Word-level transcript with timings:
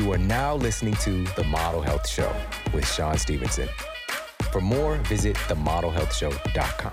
You 0.00 0.10
are 0.12 0.18
now 0.18 0.54
listening 0.54 0.94
to 0.94 1.24
The 1.36 1.44
Model 1.44 1.82
Health 1.82 2.08
Show 2.08 2.34
with 2.72 2.90
Shawn 2.90 3.18
Stevenson. 3.18 3.68
For 4.50 4.62
more, 4.62 4.96
visit 4.96 5.36
themodelhealthshow.com. 5.36 6.92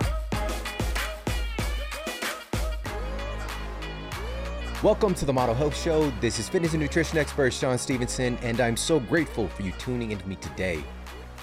Welcome 4.82 5.14
to 5.14 5.24
the 5.24 5.32
Model 5.32 5.54
Health 5.54 5.74
Show. 5.74 6.10
This 6.20 6.38
is 6.38 6.50
fitness 6.50 6.74
and 6.74 6.82
nutrition 6.82 7.16
expert 7.16 7.54
Shawn 7.54 7.78
Stevenson, 7.78 8.36
and 8.42 8.60
I'm 8.60 8.76
so 8.76 9.00
grateful 9.00 9.48
for 9.48 9.62
you 9.62 9.72
tuning 9.78 10.10
into 10.10 10.28
me 10.28 10.36
today. 10.36 10.84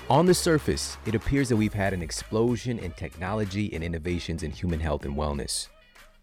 On 0.07 0.27
the 0.27 0.35
surface, 0.35 0.99
it 1.07 1.15
appears 1.15 1.49
that 1.49 1.57
we've 1.57 1.73
had 1.73 1.93
an 1.93 2.03
explosion 2.03 2.77
in 2.77 2.91
technology 2.91 3.73
and 3.73 3.83
innovations 3.83 4.43
in 4.43 4.51
human 4.51 4.81
health 4.81 5.03
and 5.03 5.15
wellness. 5.15 5.69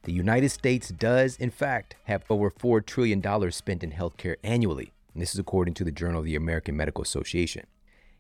The 0.05 0.13
United 0.13 0.51
States 0.51 0.91
does, 0.91 1.37
in 1.37 1.51
fact, 1.51 1.97
have 2.05 2.23
over 2.31 2.49
$4 2.49 2.87
trillion 2.87 3.51
spent 3.51 3.83
in 3.83 3.91
healthcare 3.91 4.37
annually. 4.45 4.92
And 5.13 5.23
this 5.23 5.35
is 5.35 5.39
according 5.39 5.75
to 5.75 5.85
the 5.85 5.93
Journal 5.93 6.21
of 6.21 6.25
the 6.25 6.37
American 6.37 6.77
Medical 6.77 7.03
Association. 7.03 7.67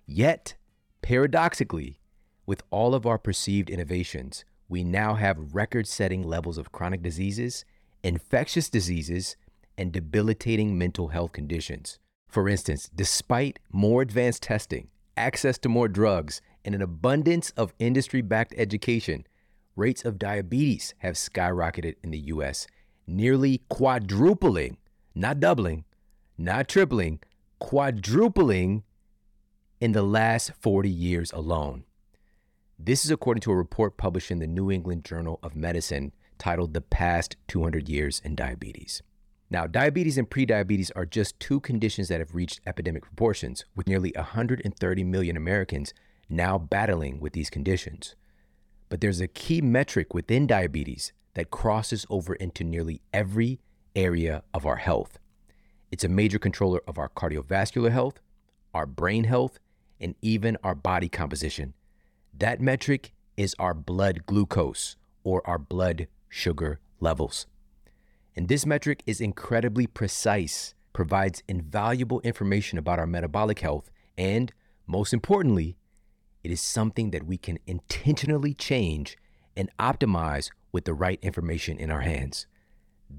Yet, 0.06 0.54
paradoxically, 1.00 1.98
with 2.46 2.62
all 2.70 2.94
of 2.94 3.06
our 3.06 3.18
perceived 3.18 3.70
innovations, 3.70 4.44
we 4.68 4.84
now 4.84 5.14
have 5.14 5.54
record 5.54 5.86
setting 5.86 6.22
levels 6.22 6.58
of 6.58 6.72
chronic 6.72 7.02
diseases 7.02 7.64
infectious 8.02 8.68
diseases, 8.68 9.36
and 9.78 9.92
debilitating 9.92 10.76
mental 10.76 11.08
health 11.08 11.32
conditions. 11.32 11.98
For 12.28 12.48
instance, 12.48 12.90
despite 12.94 13.58
more 13.70 14.02
advanced 14.02 14.42
testing, 14.42 14.88
access 15.16 15.58
to 15.58 15.68
more 15.68 15.88
drugs, 15.88 16.40
and 16.64 16.74
an 16.74 16.82
abundance 16.82 17.50
of 17.56 17.74
industry 17.78 18.22
backed 18.22 18.54
education, 18.56 19.26
rates 19.76 20.04
of 20.04 20.18
diabetes 20.18 20.94
have 20.98 21.14
skyrocketed 21.14 21.94
in 22.02 22.10
the 22.10 22.18
US, 22.18 22.66
nearly 23.06 23.62
quadrupling, 23.68 24.76
not 25.14 25.40
doubling, 25.40 25.84
not 26.42 26.68
tripling, 26.68 27.20
quadrupling 27.58 28.82
in 29.80 29.92
the 29.92 30.02
last 30.02 30.52
40 30.60 30.88
years 30.88 31.32
alone. 31.32 31.84
This 32.78 33.04
is 33.04 33.10
according 33.10 33.42
to 33.42 33.52
a 33.52 33.56
report 33.56 33.96
published 33.96 34.30
in 34.30 34.40
the 34.40 34.46
New 34.46 34.70
England 34.70 35.04
Journal 35.04 35.38
of 35.42 35.54
Medicine 35.54 36.12
titled 36.38 36.74
The 36.74 36.80
Past 36.80 37.36
200 37.46 37.88
Years 37.88 38.20
in 38.24 38.34
Diabetes. 38.34 39.02
Now, 39.50 39.66
diabetes 39.66 40.18
and 40.18 40.28
prediabetes 40.28 40.90
are 40.96 41.06
just 41.06 41.38
two 41.38 41.60
conditions 41.60 42.08
that 42.08 42.18
have 42.18 42.34
reached 42.34 42.60
epidemic 42.66 43.02
proportions, 43.02 43.64
with 43.76 43.86
nearly 43.86 44.12
130 44.16 45.04
million 45.04 45.36
Americans 45.36 45.94
now 46.28 46.58
battling 46.58 47.20
with 47.20 47.34
these 47.34 47.50
conditions. 47.50 48.16
But 48.88 49.00
there's 49.00 49.20
a 49.20 49.28
key 49.28 49.60
metric 49.60 50.14
within 50.14 50.46
diabetes 50.46 51.12
that 51.34 51.50
crosses 51.50 52.06
over 52.10 52.34
into 52.34 52.64
nearly 52.64 53.02
every 53.12 53.60
area 53.94 54.42
of 54.54 54.66
our 54.66 54.76
health. 54.76 55.18
It's 55.92 56.04
a 56.04 56.08
major 56.08 56.38
controller 56.38 56.80
of 56.88 56.96
our 56.96 57.10
cardiovascular 57.10 57.92
health, 57.92 58.18
our 58.72 58.86
brain 58.86 59.24
health, 59.24 59.58
and 60.00 60.14
even 60.22 60.56
our 60.64 60.74
body 60.74 61.10
composition. 61.10 61.74
That 62.36 62.62
metric 62.62 63.12
is 63.36 63.54
our 63.58 63.74
blood 63.74 64.24
glucose 64.24 64.96
or 65.22 65.46
our 65.46 65.58
blood 65.58 66.08
sugar 66.30 66.80
levels. 66.98 67.46
And 68.34 68.48
this 68.48 68.64
metric 68.64 69.02
is 69.06 69.20
incredibly 69.20 69.86
precise, 69.86 70.72
provides 70.94 71.42
invaluable 71.46 72.22
information 72.22 72.78
about 72.78 72.98
our 72.98 73.06
metabolic 73.06 73.60
health, 73.60 73.90
and 74.16 74.50
most 74.86 75.12
importantly, 75.12 75.76
it 76.42 76.50
is 76.50 76.62
something 76.62 77.10
that 77.10 77.26
we 77.26 77.36
can 77.36 77.58
intentionally 77.66 78.54
change 78.54 79.18
and 79.54 79.70
optimize 79.78 80.50
with 80.72 80.86
the 80.86 80.94
right 80.94 81.18
information 81.20 81.76
in 81.76 81.90
our 81.90 82.00
hands. 82.00 82.46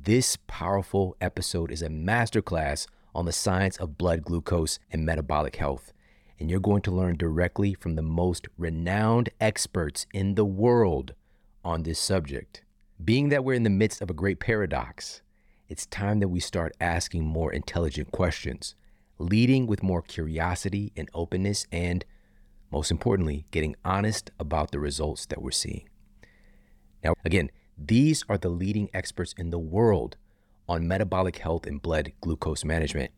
This 0.01 0.37
powerful 0.47 1.15
episode 1.21 1.71
is 1.71 1.83
a 1.83 1.87
masterclass 1.87 2.87
on 3.13 3.25
the 3.25 3.31
science 3.31 3.77
of 3.77 3.97
blood 3.97 4.23
glucose 4.23 4.79
and 4.91 5.05
metabolic 5.05 5.55
health. 5.57 5.93
And 6.39 6.49
you're 6.49 6.59
going 6.59 6.81
to 6.81 6.91
learn 6.91 7.15
directly 7.15 7.75
from 7.75 7.95
the 7.95 8.01
most 8.01 8.47
renowned 8.57 9.29
experts 9.39 10.07
in 10.11 10.33
the 10.33 10.45
world 10.45 11.13
on 11.63 11.83
this 11.83 11.99
subject. 11.99 12.63
Being 13.05 13.29
that 13.29 13.45
we're 13.45 13.53
in 13.53 13.63
the 13.63 13.69
midst 13.69 14.01
of 14.01 14.09
a 14.09 14.15
great 14.15 14.39
paradox, 14.39 15.21
it's 15.69 15.85
time 15.85 16.19
that 16.19 16.29
we 16.29 16.39
start 16.39 16.75
asking 16.81 17.23
more 17.23 17.53
intelligent 17.53 18.11
questions, 18.11 18.75
leading 19.19 19.67
with 19.67 19.83
more 19.83 20.01
curiosity 20.01 20.91
and 20.97 21.07
openness, 21.13 21.67
and 21.71 22.03
most 22.71 22.89
importantly, 22.89 23.45
getting 23.51 23.75
honest 23.85 24.31
about 24.39 24.71
the 24.71 24.79
results 24.79 25.27
that 25.27 25.41
we're 25.41 25.51
seeing. 25.51 25.87
Now, 27.03 27.13
again, 27.23 27.51
these 27.77 28.23
are 28.29 28.37
the 28.37 28.49
leading 28.49 28.89
experts 28.93 29.33
in 29.37 29.49
the 29.49 29.59
world 29.59 30.17
on 30.67 30.87
metabolic 30.87 31.37
health 31.37 31.65
and 31.65 31.81
blood 31.81 32.13
glucose 32.21 32.63
management. 32.63 33.11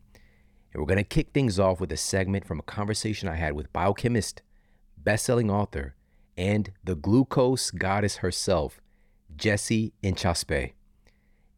And 0.72 0.80
we're 0.80 0.86
going 0.86 0.98
to 0.98 1.04
kick 1.04 1.30
things 1.32 1.58
off 1.58 1.80
with 1.80 1.92
a 1.92 1.96
segment 1.96 2.46
from 2.46 2.58
a 2.58 2.64
conversation 2.64 3.28
I 3.28 3.36
had 3.36 3.52
with 3.52 3.72
biochemist, 3.72 4.42
best-selling 4.98 5.50
author, 5.50 5.94
and 6.36 6.72
the 6.84 6.94
glucose 6.94 7.70
goddess 7.70 8.16
herself, 8.16 8.80
Jessie 9.36 9.92
Inchauspé. 10.02 10.72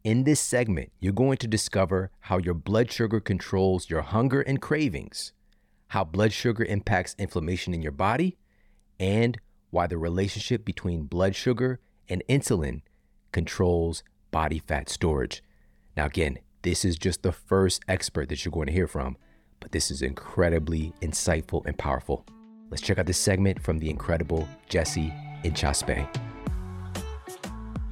In 0.03 0.23
this 0.23 0.39
segment, 0.39 0.91
you're 0.99 1.11
going 1.11 1.37
to 1.37 1.47
discover 1.47 2.11
how 2.21 2.37
your 2.37 2.53
blood 2.53 2.91
sugar 2.91 3.19
controls 3.19 3.89
your 3.89 4.01
hunger 4.01 4.41
and 4.41 4.61
cravings, 4.61 5.33
how 5.87 6.03
blood 6.03 6.31
sugar 6.31 6.63
impacts 6.63 7.15
inflammation 7.17 7.73
in 7.73 7.81
your 7.81 7.91
body, 7.91 8.37
and 8.99 9.39
why 9.71 9.87
the 9.87 9.97
relationship 9.97 10.63
between 10.63 11.03
blood 11.03 11.35
sugar 11.35 11.79
and 12.07 12.23
insulin 12.29 12.81
controls 13.31 14.03
body 14.31 14.59
fat 14.59 14.89
storage. 14.89 15.43
Now, 15.95 16.05
again, 16.05 16.39
this 16.61 16.83
is 16.83 16.97
just 16.97 17.23
the 17.23 17.31
first 17.31 17.83
expert 17.87 18.29
that 18.29 18.43
you're 18.43 18.51
going 18.51 18.67
to 18.67 18.73
hear 18.73 18.87
from, 18.87 19.17
but 19.59 19.71
this 19.71 19.91
is 19.91 20.01
incredibly 20.01 20.93
insightful 21.01 21.65
and 21.65 21.77
powerful. 21.77 22.25
Let's 22.69 22.81
check 22.81 22.99
out 22.99 23.05
this 23.05 23.17
segment 23.17 23.61
from 23.61 23.79
the 23.79 23.89
incredible 23.89 24.47
Jessie 24.67 25.13
Inchauspé. 25.43 26.07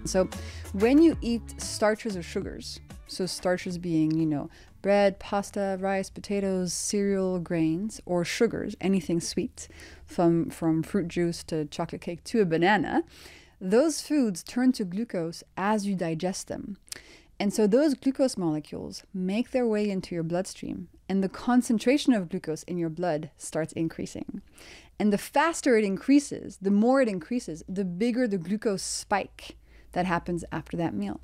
So, 0.06 0.30
when 0.74 1.02
you 1.02 1.18
eat 1.22 1.60
starches 1.62 2.16
or 2.16 2.24
sugars, 2.24 2.80
so 3.08 3.26
starches 3.26 3.78
being, 3.78 4.12
you 4.12 4.26
know, 4.26 4.50
bread, 4.82 5.20
pasta, 5.20 5.78
rice, 5.80 6.10
potatoes, 6.10 6.74
cereal, 6.74 7.40
grains, 7.40 8.00
or 8.06 8.24
sugars, 8.24 8.76
anything 8.80 9.20
sweet, 9.20 9.68
from, 10.06 10.50
from 10.50 10.84
fruit 10.84 11.08
juice 11.08 11.44
to 11.44 11.66
chocolate 11.66 12.02
cake 12.02 12.24
to 12.26 12.42
a 12.42 12.46
banana, 12.46 13.04
those 13.60 14.02
foods 14.02 14.44
turn 14.44 14.72
to 14.74 14.86
glucose 14.86 15.44
as 15.56 15.86
you 15.86 15.96
digest 15.96 16.48
them. 16.48 16.78
And 17.40 17.54
so 17.54 17.68
those 17.68 17.94
glucose 17.94 18.38
molecules 18.38 19.04
make 19.14 19.52
their 19.52 19.68
way 19.68 19.90
into 19.90 20.16
your 20.16 20.24
bloodstream, 20.24 20.88
and 21.08 21.24
the 21.24 21.30
concentration 21.30 22.14
of 22.14 22.30
glucose 22.30 22.64
in 22.64 22.78
your 22.78 22.90
blood 22.90 23.30
starts 23.38 23.74
increasing. 23.74 24.42
And 25.00 25.14
the 25.14 25.20
faster 25.20 25.78
it 25.78 25.86
increases, 25.86 26.58
the 26.62 26.72
more 26.72 27.02
it 27.02 27.08
increases, 27.08 27.64
the 27.70 27.86
bigger 27.86 28.28
the 28.28 28.40
glucose 28.40 28.82
spike 28.82 29.56
that 29.92 30.08
happens 30.08 30.44
after 30.52 30.76
that 30.78 30.96
meal. 30.96 31.22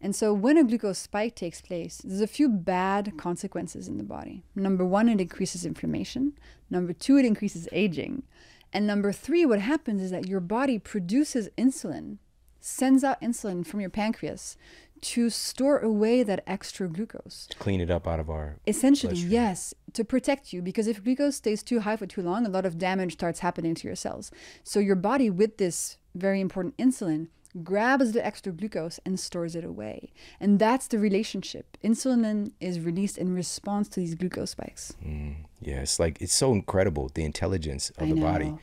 And 0.00 0.16
so 0.16 0.32
when 0.32 0.56
a 0.56 0.64
glucose 0.64 0.98
spike 0.98 1.36
takes 1.36 1.60
place, 1.60 2.00
there's 2.02 2.20
a 2.22 2.26
few 2.26 2.48
bad 2.48 3.12
consequences 3.16 3.86
in 3.86 3.98
the 3.98 4.04
body. 4.04 4.42
Number 4.56 4.84
one, 4.84 5.08
it 5.08 5.20
increases 5.20 5.64
inflammation. 5.64 6.32
Number 6.70 6.92
two, 6.92 7.18
it 7.18 7.24
increases 7.24 7.68
aging. 7.70 8.24
And 8.72 8.86
number 8.86 9.12
three, 9.12 9.44
what 9.44 9.60
happens 9.60 10.00
is 10.00 10.10
that 10.10 10.28
your 10.28 10.40
body 10.40 10.78
produces 10.78 11.48
insulin, 11.58 12.18
sends 12.60 13.04
out 13.04 13.20
insulin 13.20 13.66
from 13.66 13.80
your 13.80 13.90
pancreas 13.90 14.56
to 15.02 15.28
store 15.28 15.78
away 15.78 16.22
that 16.22 16.42
extra 16.46 16.88
glucose. 16.88 17.48
To 17.50 17.56
clean 17.58 17.80
it 17.80 17.90
up 17.90 18.06
out 18.06 18.20
of 18.20 18.30
our. 18.30 18.56
Essentially, 18.66 19.16
yes, 19.16 19.74
to 19.92 20.04
protect 20.04 20.52
you. 20.52 20.62
Because 20.62 20.86
if 20.86 21.02
glucose 21.02 21.36
stays 21.36 21.62
too 21.62 21.80
high 21.80 21.96
for 21.96 22.06
too 22.06 22.22
long, 22.22 22.46
a 22.46 22.48
lot 22.48 22.64
of 22.64 22.78
damage 22.78 23.14
starts 23.14 23.40
happening 23.40 23.74
to 23.74 23.86
your 23.86 23.96
cells. 23.96 24.30
So 24.62 24.78
your 24.78 24.96
body, 24.96 25.28
with 25.28 25.58
this 25.58 25.98
very 26.14 26.40
important 26.40 26.76
insulin, 26.76 27.28
grabs 27.62 28.12
the 28.12 28.24
extra 28.24 28.52
glucose 28.52 28.98
and 29.04 29.18
stores 29.18 29.54
it 29.54 29.64
away. 29.64 30.12
And 30.40 30.58
that's 30.58 30.86
the 30.86 30.98
relationship. 30.98 31.76
Insulin 31.84 32.52
is 32.60 32.80
released 32.80 33.18
in 33.18 33.34
response 33.34 33.88
to 33.90 34.00
these 34.00 34.14
glucose 34.14 34.50
spikes. 34.50 34.94
Mm, 35.04 35.36
yeah, 35.60 35.80
it's 35.80 35.98
like 35.98 36.20
it's 36.20 36.34
so 36.34 36.52
incredible 36.52 37.10
the 37.14 37.24
intelligence 37.24 37.90
of 37.90 38.04
I 38.04 38.10
the 38.10 38.14
know. 38.14 38.22
body. 38.22 38.54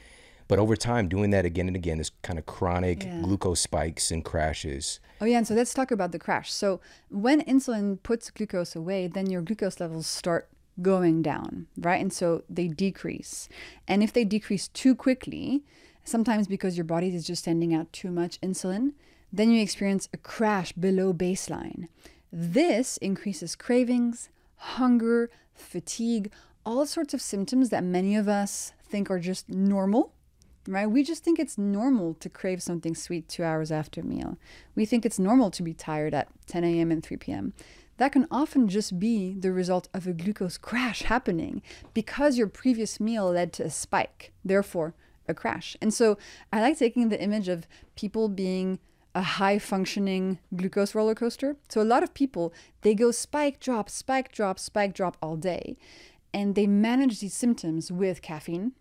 But 0.47 0.57
over 0.57 0.75
time, 0.75 1.07
doing 1.07 1.29
that 1.29 1.45
again 1.45 1.67
and 1.67 1.75
again, 1.75 1.99
this 1.99 2.09
kind 2.23 2.39
of 2.39 2.47
chronic 2.47 3.03
yeah. 3.03 3.21
glucose 3.21 3.61
spikes 3.61 4.09
and 4.09 4.25
crashes. 4.25 4.99
Oh, 5.21 5.25
yeah. 5.25 5.37
And 5.37 5.47
so 5.47 5.53
let's 5.53 5.75
talk 5.75 5.91
about 5.91 6.11
the 6.11 6.17
crash. 6.17 6.51
So 6.51 6.81
when 7.09 7.43
insulin 7.43 8.01
puts 8.01 8.31
glucose 8.31 8.75
away, 8.75 9.05
then 9.07 9.29
your 9.29 9.43
glucose 9.43 9.79
levels 9.79 10.07
start 10.07 10.49
going 10.81 11.21
down, 11.21 11.67
right? 11.77 12.01
And 12.01 12.11
so 12.11 12.43
they 12.49 12.67
decrease. 12.67 13.47
And 13.87 14.01
if 14.01 14.11
they 14.11 14.23
decrease 14.23 14.69
too 14.69 14.95
quickly, 14.95 15.63
sometimes 16.09 16.47
because 16.47 16.77
your 16.77 16.85
body 16.85 17.13
is 17.15 17.25
just 17.25 17.43
sending 17.43 17.73
out 17.73 17.91
too 17.93 18.11
much 18.11 18.41
insulin, 18.41 18.93
then 19.31 19.51
you 19.51 19.61
experience 19.61 20.09
a 20.13 20.17
crash 20.17 20.71
below 20.73 21.13
baseline. 21.13 21.87
This 22.31 22.97
increases 22.97 23.55
cravings, 23.55 24.29
hunger, 24.55 25.29
fatigue, 25.53 26.31
all 26.65 26.85
sorts 26.85 27.13
of 27.13 27.21
symptoms 27.21 27.69
that 27.69 27.83
many 27.83 28.15
of 28.15 28.27
us 28.27 28.73
think 28.83 29.09
are 29.09 29.19
just 29.19 29.49
normal, 29.49 30.13
right? 30.67 30.89
We 30.89 31.03
just 31.03 31.23
think 31.23 31.39
it's 31.39 31.57
normal 31.57 32.13
to 32.15 32.29
crave 32.29 32.61
something 32.61 32.95
sweet 32.95 33.27
two 33.27 33.43
hours 33.43 33.71
after 33.71 34.01
a 34.01 34.05
meal. 34.05 34.37
We 34.75 34.85
think 34.85 35.05
it's 35.05 35.19
normal 35.19 35.51
to 35.51 35.63
be 35.63 35.73
tired 35.73 36.13
at 36.13 36.27
10 36.47 36.63
a.m. 36.63 36.91
and 36.91 37.03
3 37.03 37.17
p.m. 37.17 37.53
that 37.97 38.11
can 38.11 38.27
often 38.29 38.67
just 38.67 38.99
be 38.99 39.33
the 39.33 39.51
result 39.51 39.89
of 39.93 40.05
a 40.05 40.13
glucose 40.13 40.57
crash 40.57 41.03
happening 41.03 41.61
because 41.93 42.37
your 42.37 42.47
previous 42.47 42.99
meal 42.99 43.31
led 43.31 43.53
to 43.53 43.63
a 43.63 43.69
spike, 43.69 44.31
therefore, 44.43 44.93
a 45.29 45.33
crash. 45.33 45.77
And 45.81 45.93
so 45.93 46.17
I 46.51 46.61
like 46.61 46.77
taking 46.77 47.09
the 47.09 47.21
image 47.21 47.47
of 47.47 47.67
people 47.95 48.27
being 48.27 48.79
a 49.15 49.21
high 49.21 49.59
functioning 49.59 50.39
glucose 50.55 50.93
roller 50.93 51.15
coaster. 51.15 51.55
So 51.67 51.81
a 51.81 51.83
lot 51.83 52.03
of 52.03 52.13
people, 52.13 52.53
they 52.81 52.93
go 52.93 53.11
spike, 53.11 53.59
drop, 53.59 53.89
spike, 53.89 54.31
drop, 54.31 54.59
spike, 54.59 54.93
drop 54.93 55.17
all 55.21 55.35
day. 55.35 55.77
And 56.33 56.55
they 56.55 56.67
manage 56.67 57.19
these 57.19 57.33
symptoms 57.33 57.91
with 57.91 58.21
caffeine, 58.21 58.73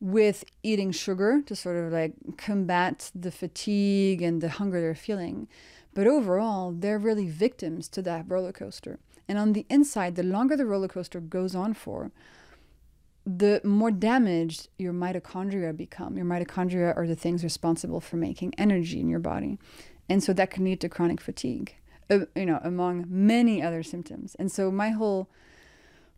with 0.00 0.44
eating 0.62 0.90
sugar 0.90 1.42
to 1.46 1.54
sort 1.54 1.76
of 1.76 1.92
like 1.92 2.14
combat 2.36 3.10
the 3.14 3.30
fatigue 3.30 4.20
and 4.20 4.40
the 4.40 4.48
hunger 4.48 4.80
they're 4.80 4.94
feeling. 4.94 5.48
But 5.94 6.06
overall, 6.06 6.72
they're 6.72 6.98
really 6.98 7.28
victims 7.28 7.88
to 7.88 8.02
that 8.02 8.24
roller 8.26 8.52
coaster. 8.52 8.98
And 9.28 9.38
on 9.38 9.52
the 9.52 9.66
inside, 9.70 10.16
the 10.16 10.22
longer 10.22 10.56
the 10.56 10.66
roller 10.66 10.88
coaster 10.88 11.20
goes 11.20 11.54
on 11.54 11.74
for, 11.74 12.10
the 13.24 13.60
more 13.64 13.90
damaged 13.90 14.68
your 14.78 14.92
mitochondria 14.92 15.76
become. 15.76 16.16
Your 16.16 16.26
mitochondria 16.26 16.96
are 16.96 17.06
the 17.06 17.14
things 17.14 17.44
responsible 17.44 18.00
for 18.00 18.16
making 18.16 18.54
energy 18.58 19.00
in 19.00 19.08
your 19.08 19.20
body. 19.20 19.58
And 20.08 20.22
so 20.22 20.32
that 20.32 20.50
can 20.50 20.64
lead 20.64 20.80
to 20.80 20.88
chronic 20.88 21.20
fatigue, 21.20 21.76
uh, 22.10 22.20
you 22.34 22.46
know, 22.46 22.60
among 22.64 23.06
many 23.08 23.62
other 23.62 23.82
symptoms. 23.82 24.34
And 24.38 24.50
so 24.50 24.70
my 24.70 24.90
whole 24.90 25.28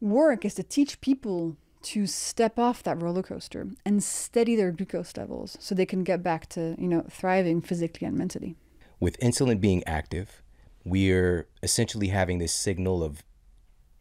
work 0.01 0.45
is 0.45 0.55
to 0.55 0.63
teach 0.63 1.01
people 1.01 1.57
to 1.83 2.07
step 2.07 2.59
off 2.59 2.83
that 2.83 3.03
roller 3.03 3.23
coaster 3.23 3.69
and 3.85 4.03
steady 4.03 4.57
their 4.57 4.73
glucose 4.73 5.15
levels 5.19 5.59
so 5.61 5.75
they 5.75 5.85
can 5.85 6.03
get 6.03 6.23
back 6.23 6.49
to, 6.49 6.75
you 6.79 6.89
know, 6.89 7.05
thriving 7.11 7.61
physically 7.61 8.07
and 8.07 8.17
mentally. 8.17 8.57
With 8.99 9.19
insulin 9.21 9.61
being 9.61 9.85
active, 9.85 10.43
we're 10.85 11.47
essentially 11.63 12.09
having 12.09 12.39
this 12.39 12.55
signal 12.55 13.05
of 13.05 13.23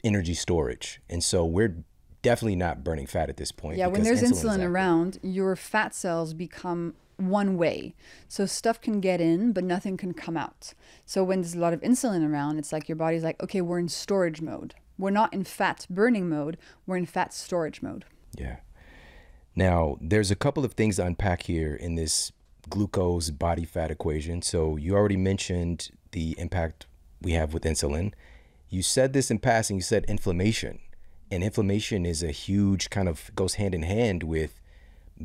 energy 0.03 0.33
storage. 0.33 1.01
And 1.09 1.21
so 1.21 1.45
we're 1.45 1.83
definitely 2.23 2.55
not 2.55 2.83
burning 2.83 3.05
fat 3.05 3.29
at 3.29 3.37
this 3.37 3.51
point. 3.51 3.77
Yeah, 3.77 3.87
when 3.87 4.01
there's 4.01 4.23
insulin 4.23 4.67
around, 4.67 5.19
your 5.21 5.55
fat 5.55 5.93
cells 5.93 6.33
become 6.33 6.95
one 7.17 7.57
way. 7.57 7.93
So 8.27 8.47
stuff 8.47 8.81
can 8.81 8.99
get 8.99 9.21
in, 9.21 9.51
but 9.51 9.63
nothing 9.63 9.97
can 9.97 10.15
come 10.15 10.35
out. 10.35 10.73
So 11.05 11.23
when 11.23 11.41
there's 11.41 11.53
a 11.53 11.59
lot 11.59 11.73
of 11.73 11.81
insulin 11.81 12.27
around, 12.27 12.57
it's 12.57 12.71
like 12.71 12.89
your 12.89 12.95
body's 12.95 13.23
like, 13.23 13.41
okay, 13.43 13.61
we're 13.61 13.77
in 13.77 13.89
storage 13.89 14.41
mode. 14.41 14.73
We're 14.97 15.11
not 15.11 15.33
in 15.33 15.43
fat 15.43 15.85
burning 15.89 16.29
mode, 16.29 16.57
we're 16.87 16.97
in 16.97 17.05
fat 17.05 17.33
storage 17.33 17.81
mode. 17.81 18.05
Yeah. 18.37 18.57
Now, 19.55 19.97
there's 20.01 20.31
a 20.31 20.35
couple 20.35 20.65
of 20.65 20.73
things 20.73 20.95
to 20.95 21.05
unpack 21.05 21.43
here 21.43 21.75
in 21.75 21.95
this 21.95 22.31
glucose 22.69 23.29
body 23.29 23.65
fat 23.65 23.91
equation. 23.91 24.41
So 24.41 24.77
you 24.77 24.95
already 24.95 25.17
mentioned 25.17 25.91
the 26.11 26.35
impact 26.39 26.87
we 27.21 27.33
have 27.33 27.53
with 27.53 27.63
insulin. 27.63 28.13
You 28.69 28.81
said 28.81 29.13
this 29.13 29.29
in 29.29 29.39
passing, 29.39 29.75
you 29.75 29.81
said 29.81 30.05
inflammation 30.05 30.79
and 31.33 31.43
inflammation 31.43 32.05
is 32.05 32.21
a 32.21 32.31
huge 32.31 32.91
kind 32.91 33.09
of 33.09 33.31
goes 33.35 33.55
hand 33.55 33.73
in 33.73 33.81
hand 33.81 34.21
with 34.23 34.61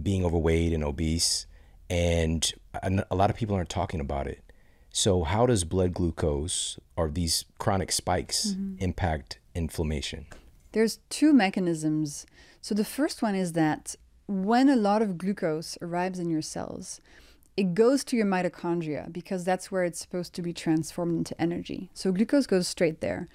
being 0.02 0.24
overweight 0.24 0.72
and 0.72 0.82
obese 0.82 1.46
and 1.90 2.54
a 2.82 3.14
lot 3.14 3.30
of 3.30 3.36
people 3.36 3.54
aren't 3.54 3.68
talking 3.68 4.00
about 4.00 4.26
it 4.26 4.42
so 4.90 5.22
how 5.24 5.44
does 5.44 5.64
blood 5.64 5.92
glucose 5.92 6.78
or 6.96 7.10
these 7.10 7.44
chronic 7.58 7.92
spikes 7.92 8.48
mm-hmm. 8.48 8.74
impact 8.78 9.38
inflammation 9.54 10.26
there's 10.72 10.98
two 11.10 11.32
mechanisms 11.32 12.26
so 12.60 12.74
the 12.74 12.84
first 12.84 13.20
one 13.22 13.34
is 13.34 13.52
that 13.52 13.94
when 14.26 14.68
a 14.68 14.76
lot 14.76 15.02
of 15.02 15.18
glucose 15.18 15.76
arrives 15.82 16.18
in 16.18 16.30
your 16.30 16.42
cells 16.42 17.00
it 17.58 17.74
goes 17.74 18.04
to 18.04 18.16
your 18.16 18.24
mitochondria 18.24 19.12
because 19.12 19.42
that's 19.42 19.72
where 19.72 19.82
it's 19.82 19.98
supposed 19.98 20.32
to 20.32 20.42
be 20.42 20.52
transformed 20.52 21.18
into 21.18 21.42
energy. 21.42 21.90
So 21.92 22.12
glucose 22.12 22.46
goes 22.46 22.68
straight 22.68 23.00
there. 23.00 23.26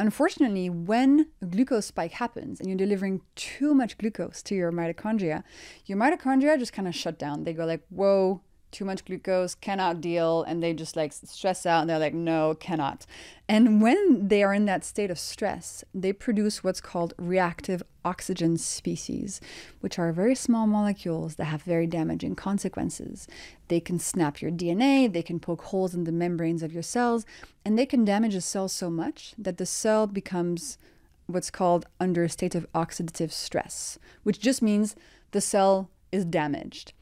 Unfortunately, 0.00 0.70
when 0.70 1.26
a 1.42 1.46
glucose 1.46 1.86
spike 1.86 2.12
happens 2.12 2.60
and 2.60 2.68
you're 2.68 2.78
delivering 2.78 3.20
too 3.34 3.74
much 3.74 3.98
glucose 3.98 4.42
to 4.44 4.54
your 4.54 4.70
mitochondria, 4.70 5.42
your 5.86 5.98
mitochondria 5.98 6.56
just 6.56 6.72
kind 6.72 6.86
of 6.86 6.94
shut 6.94 7.18
down. 7.18 7.42
They 7.42 7.52
go 7.52 7.64
like, 7.64 7.82
whoa, 7.90 8.40
too 8.70 8.84
much 8.84 9.04
glucose, 9.04 9.54
cannot 9.54 10.00
deal, 10.00 10.42
and 10.42 10.62
they 10.62 10.72
just 10.72 10.96
like 10.96 11.12
stress 11.12 11.64
out 11.64 11.80
and 11.80 11.90
they're 11.90 11.98
like, 11.98 12.14
no, 12.14 12.54
cannot. 12.54 13.06
And 13.48 13.80
when 13.80 14.28
they 14.28 14.42
are 14.42 14.52
in 14.52 14.66
that 14.66 14.84
state 14.84 15.10
of 15.10 15.18
stress, 15.18 15.84
they 15.94 16.12
produce 16.12 16.62
what's 16.62 16.80
called 16.80 17.14
reactive 17.18 17.82
oxygen 18.04 18.58
species, 18.58 19.40
which 19.80 19.98
are 19.98 20.12
very 20.12 20.34
small 20.34 20.66
molecules 20.66 21.36
that 21.36 21.44
have 21.44 21.62
very 21.62 21.86
damaging 21.86 22.34
consequences. 22.34 23.26
They 23.68 23.80
can 23.80 23.98
snap 23.98 24.42
your 24.42 24.50
DNA, 24.50 25.12
they 25.12 25.22
can 25.22 25.40
poke 25.40 25.62
holes 25.62 25.94
in 25.94 26.04
the 26.04 26.12
membranes 26.12 26.62
of 26.62 26.72
your 26.72 26.82
cells, 26.82 27.24
and 27.64 27.78
they 27.78 27.86
can 27.86 28.04
damage 28.04 28.34
a 28.34 28.40
cell 28.40 28.68
so 28.68 28.90
much 28.90 29.34
that 29.38 29.58
the 29.58 29.66
cell 29.66 30.06
becomes 30.06 30.78
what's 31.26 31.50
called 31.50 31.86
under 32.00 32.24
a 32.24 32.28
state 32.28 32.54
of 32.54 32.70
oxidative 32.72 33.32
stress, 33.32 33.98
which 34.22 34.40
just 34.40 34.62
means 34.62 34.96
the 35.32 35.40
cell 35.40 35.90
is 36.10 36.24
damaged. 36.24 36.92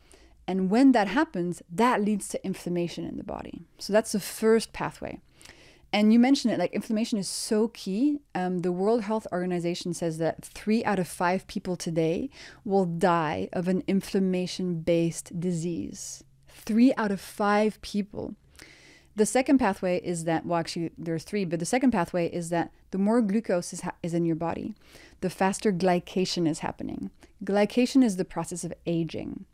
And 0.48 0.70
when 0.70 0.92
that 0.92 1.08
happens, 1.08 1.62
that 1.70 2.02
leads 2.02 2.28
to 2.28 2.44
inflammation 2.44 3.04
in 3.04 3.16
the 3.16 3.24
body. 3.24 3.62
So 3.78 3.92
that's 3.92 4.12
the 4.12 4.20
first 4.20 4.72
pathway. 4.72 5.20
And 5.92 6.12
you 6.12 6.18
mentioned 6.18 6.52
it, 6.52 6.58
like 6.58 6.72
inflammation 6.72 7.18
is 7.18 7.28
so 7.28 7.68
key. 7.68 8.18
Um, 8.34 8.58
the 8.58 8.72
World 8.72 9.02
Health 9.02 9.26
Organization 9.32 9.94
says 9.94 10.18
that 10.18 10.44
three 10.44 10.84
out 10.84 10.98
of 10.98 11.08
five 11.08 11.46
people 11.46 11.76
today 11.76 12.28
will 12.64 12.84
die 12.84 13.48
of 13.52 13.66
an 13.68 13.82
inflammation 13.86 14.80
based 14.80 15.38
disease. 15.40 16.22
Three 16.48 16.92
out 16.96 17.12
of 17.12 17.20
five 17.20 17.80
people. 17.82 18.34
The 19.14 19.24
second 19.24 19.58
pathway 19.58 19.98
is 20.02 20.24
that, 20.24 20.44
well, 20.44 20.58
actually, 20.58 20.90
there's 20.98 21.24
three, 21.24 21.46
but 21.46 21.60
the 21.60 21.64
second 21.64 21.92
pathway 21.92 22.28
is 22.30 22.50
that 22.50 22.70
the 22.90 22.98
more 22.98 23.22
glucose 23.22 23.72
is, 23.72 23.82
is 24.02 24.12
in 24.12 24.26
your 24.26 24.36
body, 24.36 24.74
the 25.22 25.30
faster 25.30 25.72
glycation 25.72 26.46
is 26.46 26.58
happening. 26.58 27.10
Glycation 27.42 28.04
is 28.04 28.16
the 28.16 28.26
process 28.26 28.64
of 28.64 28.74
aging. 28.84 29.46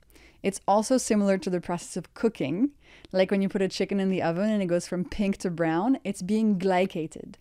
It's 0.42 0.60
also 0.66 0.96
similar 0.98 1.38
to 1.38 1.50
the 1.50 1.60
process 1.60 1.96
of 1.96 2.14
cooking. 2.14 2.70
Like 3.12 3.30
when 3.30 3.42
you 3.42 3.48
put 3.48 3.62
a 3.62 3.68
chicken 3.68 4.00
in 4.00 4.10
the 4.10 4.22
oven 4.22 4.50
and 4.50 4.62
it 4.62 4.66
goes 4.66 4.86
from 4.86 5.04
pink 5.04 5.36
to 5.38 5.50
brown, 5.50 5.98
it's 6.04 6.22
being 6.22 6.58
glycated. 6.58 7.34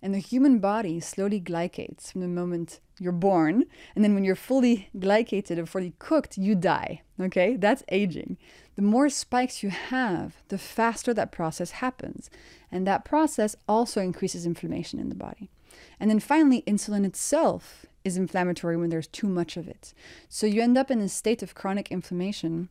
And 0.00 0.14
the 0.14 0.18
human 0.18 0.58
body 0.58 1.00
slowly 1.00 1.40
glycates 1.40 2.12
from 2.12 2.20
the 2.20 2.28
moment 2.28 2.80
you're 3.00 3.12
born. 3.12 3.64
And 3.94 4.04
then 4.04 4.14
when 4.14 4.24
you're 4.24 4.36
fully 4.36 4.88
glycated 4.96 5.58
or 5.58 5.66
fully 5.66 5.94
cooked, 5.98 6.38
you 6.38 6.54
die. 6.54 7.02
Okay? 7.20 7.56
That's 7.56 7.82
aging. 7.90 8.36
The 8.76 8.82
more 8.82 9.08
spikes 9.08 9.62
you 9.62 9.70
have, 9.70 10.36
the 10.48 10.58
faster 10.58 11.12
that 11.14 11.32
process 11.32 11.72
happens. 11.72 12.30
And 12.70 12.86
that 12.86 13.04
process 13.04 13.56
also 13.68 14.00
increases 14.00 14.46
inflammation 14.46 15.00
in 15.00 15.08
the 15.08 15.14
body. 15.14 15.50
And 15.98 16.10
then 16.10 16.20
finally, 16.20 16.62
insulin 16.62 17.04
itself 17.04 17.86
is 18.08 18.16
inflammatory 18.16 18.76
when 18.76 18.90
there's 18.90 19.06
too 19.06 19.28
much 19.28 19.56
of 19.56 19.68
it. 19.68 19.94
So 20.28 20.46
you 20.46 20.60
end 20.60 20.76
up 20.76 20.90
in 20.90 21.00
a 21.00 21.08
state 21.08 21.42
of 21.42 21.54
chronic 21.54 21.92
inflammation, 21.92 22.68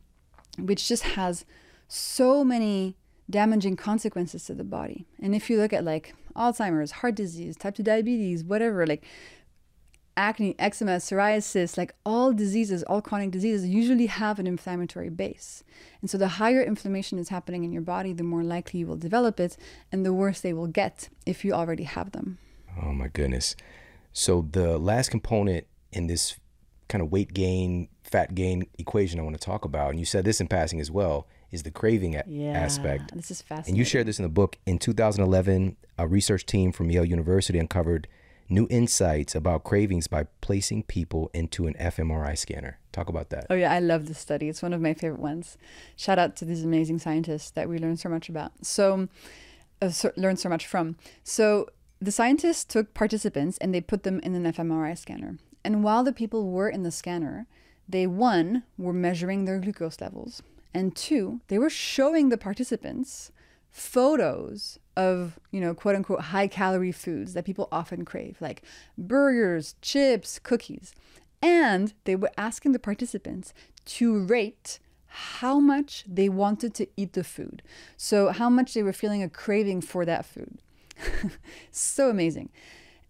which 0.59 0.87
just 0.87 1.03
has 1.03 1.45
so 1.87 2.43
many 2.43 2.97
damaging 3.29 3.75
consequences 3.75 4.45
to 4.45 4.53
the 4.53 4.63
body. 4.63 5.05
And 5.21 5.33
if 5.33 5.49
you 5.49 5.57
look 5.57 5.73
at 5.73 5.85
like 5.85 6.13
Alzheimer's, 6.35 6.91
heart 6.91 7.15
disease, 7.15 7.55
type 7.55 7.75
2 7.75 7.83
diabetes, 7.83 8.43
whatever, 8.43 8.85
like 8.85 9.05
acne, 10.15 10.55
eczema, 10.57 10.97
psoriasis, 10.97 11.77
like 11.77 11.93
all 12.05 12.33
diseases, 12.33 12.83
all 12.83 13.01
chronic 13.01 13.31
diseases 13.31 13.67
usually 13.67 14.07
have 14.07 14.39
an 14.39 14.47
inflammatory 14.47 15.09
base. 15.09 15.63
And 16.01 16.09
so 16.09 16.17
the 16.17 16.27
higher 16.27 16.63
inflammation 16.63 17.19
is 17.19 17.29
happening 17.29 17.63
in 17.63 17.71
your 17.71 17.83
body, 17.83 18.13
the 18.13 18.23
more 18.23 18.43
likely 18.43 18.79
you 18.81 18.87
will 18.87 18.97
develop 18.97 19.39
it, 19.39 19.57
and 19.91 20.05
the 20.05 20.13
worse 20.13 20.41
they 20.41 20.53
will 20.53 20.67
get 20.67 21.09
if 21.25 21.45
you 21.45 21.53
already 21.53 21.83
have 21.83 22.11
them. 22.11 22.39
Oh 22.81 22.93
my 22.93 23.07
goodness. 23.07 23.55
So 24.17 24.47
the 24.51 24.79
last 24.79 25.11
component 25.11 25.67
in 25.91 26.07
this 26.07 26.39
kind 26.89 27.03
of 27.03 27.11
weight 27.11 27.35
gain, 27.35 27.87
fat 28.01 28.33
gain 28.33 28.65
equation 28.79 29.19
I 29.19 29.23
want 29.23 29.39
to 29.39 29.45
talk 29.45 29.63
about, 29.63 29.91
and 29.91 29.99
you 29.99 30.05
said 30.05 30.25
this 30.25 30.41
in 30.41 30.47
passing 30.47 30.81
as 30.81 30.89
well, 30.89 31.27
is 31.51 31.61
the 31.61 31.69
craving 31.69 32.19
yeah, 32.25 32.51
aspect. 32.51 33.15
This 33.15 33.29
is 33.29 33.43
fascinating. 33.43 33.73
And 33.73 33.77
you 33.77 33.85
shared 33.85 34.07
this 34.07 34.17
in 34.17 34.23
the 34.23 34.29
book. 34.29 34.57
In 34.65 34.79
2011, 34.79 35.77
a 35.99 36.07
research 36.07 36.47
team 36.47 36.71
from 36.71 36.89
Yale 36.89 37.05
University 37.05 37.59
uncovered 37.59 38.07
new 38.49 38.65
insights 38.71 39.35
about 39.35 39.63
cravings 39.63 40.07
by 40.07 40.23
placing 40.41 40.81
people 40.81 41.29
into 41.35 41.67
an 41.67 41.75
fMRI 41.75 42.35
scanner. 42.35 42.79
Talk 42.91 43.09
about 43.09 43.29
that. 43.29 43.45
Oh 43.51 43.55
yeah, 43.55 43.71
I 43.71 43.77
love 43.77 44.07
this 44.07 44.17
study. 44.17 44.49
It's 44.49 44.63
one 44.63 44.73
of 44.73 44.81
my 44.81 44.95
favorite 44.95 45.21
ones. 45.21 45.59
Shout 45.95 46.17
out 46.17 46.35
to 46.37 46.45
these 46.45 46.63
amazing 46.63 46.97
scientists 46.97 47.51
that 47.51 47.69
we 47.69 47.77
learned 47.77 47.99
so 47.99 48.09
much 48.09 48.29
about. 48.29 48.65
So, 48.65 49.09
uh, 49.79 49.89
so 49.89 50.11
learned 50.17 50.39
so 50.39 50.49
much 50.49 50.65
from. 50.65 50.95
So 51.23 51.67
the 51.99 52.11
scientists 52.11 52.63
took 52.63 52.93
participants 52.93 53.57
and 53.59 53.73
they 53.73 53.81
put 53.81 54.03
them 54.03 54.19
in 54.19 54.35
an 54.35 54.51
fMRI 54.51 54.97
scanner. 54.97 55.37
And 55.63 55.83
while 55.83 56.03
the 56.03 56.13
people 56.13 56.49
were 56.49 56.69
in 56.69 56.83
the 56.83 56.91
scanner, 56.91 57.47
they 57.89 58.07
one 58.07 58.63
were 58.77 58.93
measuring 58.93 59.45
their 59.45 59.59
glucose 59.59 59.99
levels, 60.01 60.41
and 60.73 60.95
two, 60.95 61.41
they 61.47 61.57
were 61.57 61.69
showing 61.69 62.29
the 62.29 62.37
participants 62.37 63.31
photos 63.71 64.79
of, 64.95 65.39
you 65.51 65.61
know, 65.61 65.73
quote 65.73 65.95
unquote 65.95 66.21
high 66.21 66.47
calorie 66.47 66.91
foods 66.91 67.33
that 67.33 67.45
people 67.45 67.67
often 67.71 68.05
crave, 68.05 68.37
like 68.39 68.61
burgers, 68.97 69.75
chips, 69.81 70.39
cookies. 70.39 70.93
And 71.41 71.93
they 72.05 72.15
were 72.15 72.31
asking 72.37 72.71
the 72.71 72.79
participants 72.79 73.53
to 73.85 74.19
rate 74.19 74.79
how 75.07 75.59
much 75.59 76.03
they 76.07 76.29
wanted 76.29 76.73
to 76.75 76.87
eat 76.97 77.13
the 77.13 77.23
food. 77.23 77.63
So, 77.95 78.29
how 78.29 78.49
much 78.49 78.73
they 78.73 78.83
were 78.83 78.93
feeling 78.93 79.23
a 79.23 79.29
craving 79.29 79.81
for 79.81 80.05
that 80.05 80.25
food. 80.25 80.59
so 81.71 82.09
amazing. 82.09 82.49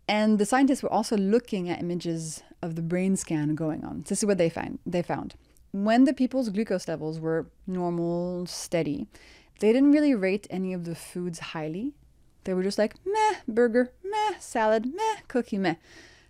And 0.07 0.39
the 0.39 0.45
scientists 0.45 0.81
were 0.83 0.91
also 0.91 1.17
looking 1.17 1.69
at 1.69 1.79
images 1.79 2.43
of 2.61 2.75
the 2.75 2.81
brain 2.81 3.15
scan 3.15 3.55
going 3.55 3.83
on. 3.83 4.03
This 4.07 4.19
is 4.19 4.25
what 4.25 4.37
they 4.37 4.49
find 4.49 4.79
they 4.85 5.01
found. 5.01 5.35
When 5.71 6.05
the 6.05 6.13
people's 6.13 6.49
glucose 6.49 6.87
levels 6.87 7.19
were 7.19 7.47
normal, 7.67 8.45
steady, 8.45 9.07
they 9.59 9.73
didn't 9.73 9.91
really 9.91 10.15
rate 10.15 10.47
any 10.49 10.73
of 10.73 10.85
the 10.85 10.95
foods 10.95 11.39
highly. 11.39 11.93
They 12.45 12.53
were 12.53 12.63
just 12.63 12.77
like, 12.77 12.95
meh, 13.05 13.39
burger, 13.47 13.91
meh, 14.03 14.37
salad, 14.39 14.85
meh, 14.85 15.21
cookie, 15.27 15.57
meh. 15.57 15.75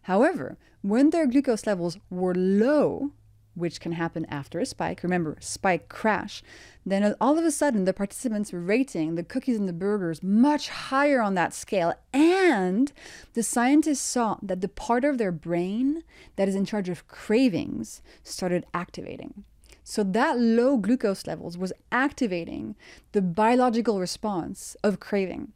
However, 0.04 0.58
when 0.82 1.12
their 1.12 1.28
glucose 1.28 1.68
levels 1.68 2.00
were 2.10 2.34
low, 2.34 3.12
which 3.58 3.80
can 3.80 3.94
happen 3.94 4.26
after 4.30 4.60
a 4.60 4.66
spike, 4.66 5.02
remember, 5.04 5.36
spike 5.40 5.90
crash, 5.90 6.44
then 6.86 7.16
all 7.20 7.38
of 7.38 7.44
a 7.44 7.52
sudden 7.52 7.86
the 7.86 7.94
participants 7.94 8.54
were 8.54 8.62
rating 8.62 9.16
the 9.16 9.24
cookies 9.24 9.58
and 9.58 9.68
the 9.68 9.74
burgers 9.74 10.22
much 10.22 10.70
higher 10.70 11.22
on 11.22 11.34
that 11.36 11.54
scale. 11.54 11.94
And 12.14 12.94
the 13.34 13.44
scientists 13.44 14.02
saw 14.02 14.38
that 14.42 14.62
the 14.62 14.68
part 14.68 15.04
of 15.04 15.18
their 15.18 15.32
brain 15.32 16.04
that 16.36 16.48
is 16.48 16.56
in 16.56 16.66
charge 16.66 16.88
of 16.88 17.08
cravings 17.08 18.02
started 18.24 18.66
activating. 18.74 19.44
So 19.84 20.04
that 20.04 20.38
low 20.38 20.78
glucose 20.78 21.26
levels 21.26 21.58
was 21.58 21.74
activating 21.92 22.76
the 23.14 23.22
biological 23.22 24.00
response 24.00 24.76
of 24.84 25.00
craving. 25.00 25.54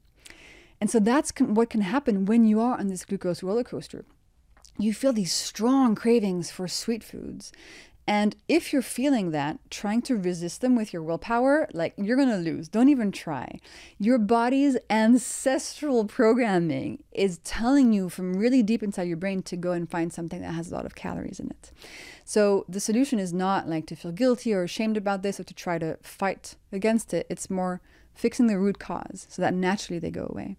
And 0.79 0.89
so 0.89 0.99
that's 0.99 1.31
what 1.37 1.69
can 1.69 1.81
happen 1.81 2.25
when 2.25 2.45
you 2.45 2.59
are 2.59 2.79
on 2.79 2.87
this 2.87 3.05
glucose 3.05 3.43
roller 3.43 3.63
coaster. 3.63 4.03
You 4.77 4.93
feel 4.93 5.13
these 5.13 5.33
strong 5.33 5.95
cravings 5.95 6.49
for 6.49 6.67
sweet 6.67 7.03
foods. 7.03 7.51
And 8.11 8.35
if 8.49 8.73
you're 8.73 8.81
feeling 8.81 9.31
that, 9.31 9.57
trying 9.69 10.01
to 10.01 10.17
resist 10.17 10.59
them 10.59 10.75
with 10.75 10.91
your 10.91 11.01
willpower, 11.01 11.69
like 11.71 11.93
you're 11.95 12.17
gonna 12.17 12.35
lose. 12.35 12.67
Don't 12.67 12.89
even 12.89 13.09
try. 13.09 13.57
Your 13.99 14.17
body's 14.17 14.75
ancestral 14.89 16.03
programming 16.03 17.03
is 17.13 17.37
telling 17.45 17.93
you 17.93 18.09
from 18.09 18.35
really 18.35 18.63
deep 18.63 18.83
inside 18.83 19.03
your 19.03 19.15
brain 19.15 19.41
to 19.43 19.55
go 19.55 19.71
and 19.71 19.89
find 19.89 20.11
something 20.11 20.41
that 20.41 20.51
has 20.51 20.69
a 20.69 20.75
lot 20.75 20.85
of 20.85 20.93
calories 20.93 21.39
in 21.39 21.51
it. 21.51 21.71
So 22.25 22.65
the 22.67 22.81
solution 22.81 23.17
is 23.17 23.31
not 23.31 23.69
like 23.69 23.85
to 23.85 23.95
feel 23.95 24.11
guilty 24.11 24.53
or 24.53 24.63
ashamed 24.63 24.97
about 24.97 25.21
this 25.21 25.39
or 25.39 25.45
to 25.45 25.53
try 25.53 25.79
to 25.79 25.97
fight 26.01 26.55
against 26.73 27.13
it. 27.13 27.25
It's 27.29 27.49
more 27.49 27.79
fixing 28.13 28.47
the 28.47 28.59
root 28.59 28.77
cause 28.77 29.25
so 29.29 29.41
that 29.41 29.53
naturally 29.53 29.99
they 29.99 30.11
go 30.11 30.27
away. 30.29 30.57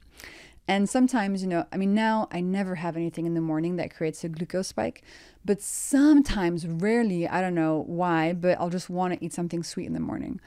And 0.69 0.89
sometimes, 0.89 1.43
you 1.43 1.49
know, 1.49 1.67
I 1.73 1.77
mean, 1.77 1.93
now 1.93 2.29
I 2.31 2.41
never 2.41 2.77
have 2.77 2.97
anything 2.97 3.27
in 3.27 3.35
the 3.35 3.41
morning 3.41 3.77
that 3.77 3.95
creates 3.95 4.23
a 4.23 4.29
glucose 4.29 4.69
spike, 4.69 5.03
but 5.45 5.61
sometimes, 5.61 6.67
rarely, 6.67 7.29
I 7.29 7.41
don't 7.41 7.55
know 7.55 7.85
why, 7.87 8.33
but 8.33 8.59
I'll 8.61 8.71
just 8.71 8.91
want 8.91 9.15
to 9.15 9.25
eat 9.25 9.33
something 9.33 9.63
sweet 9.63 9.87
in 9.87 9.93
the 9.93 10.01
morning. 10.01 10.41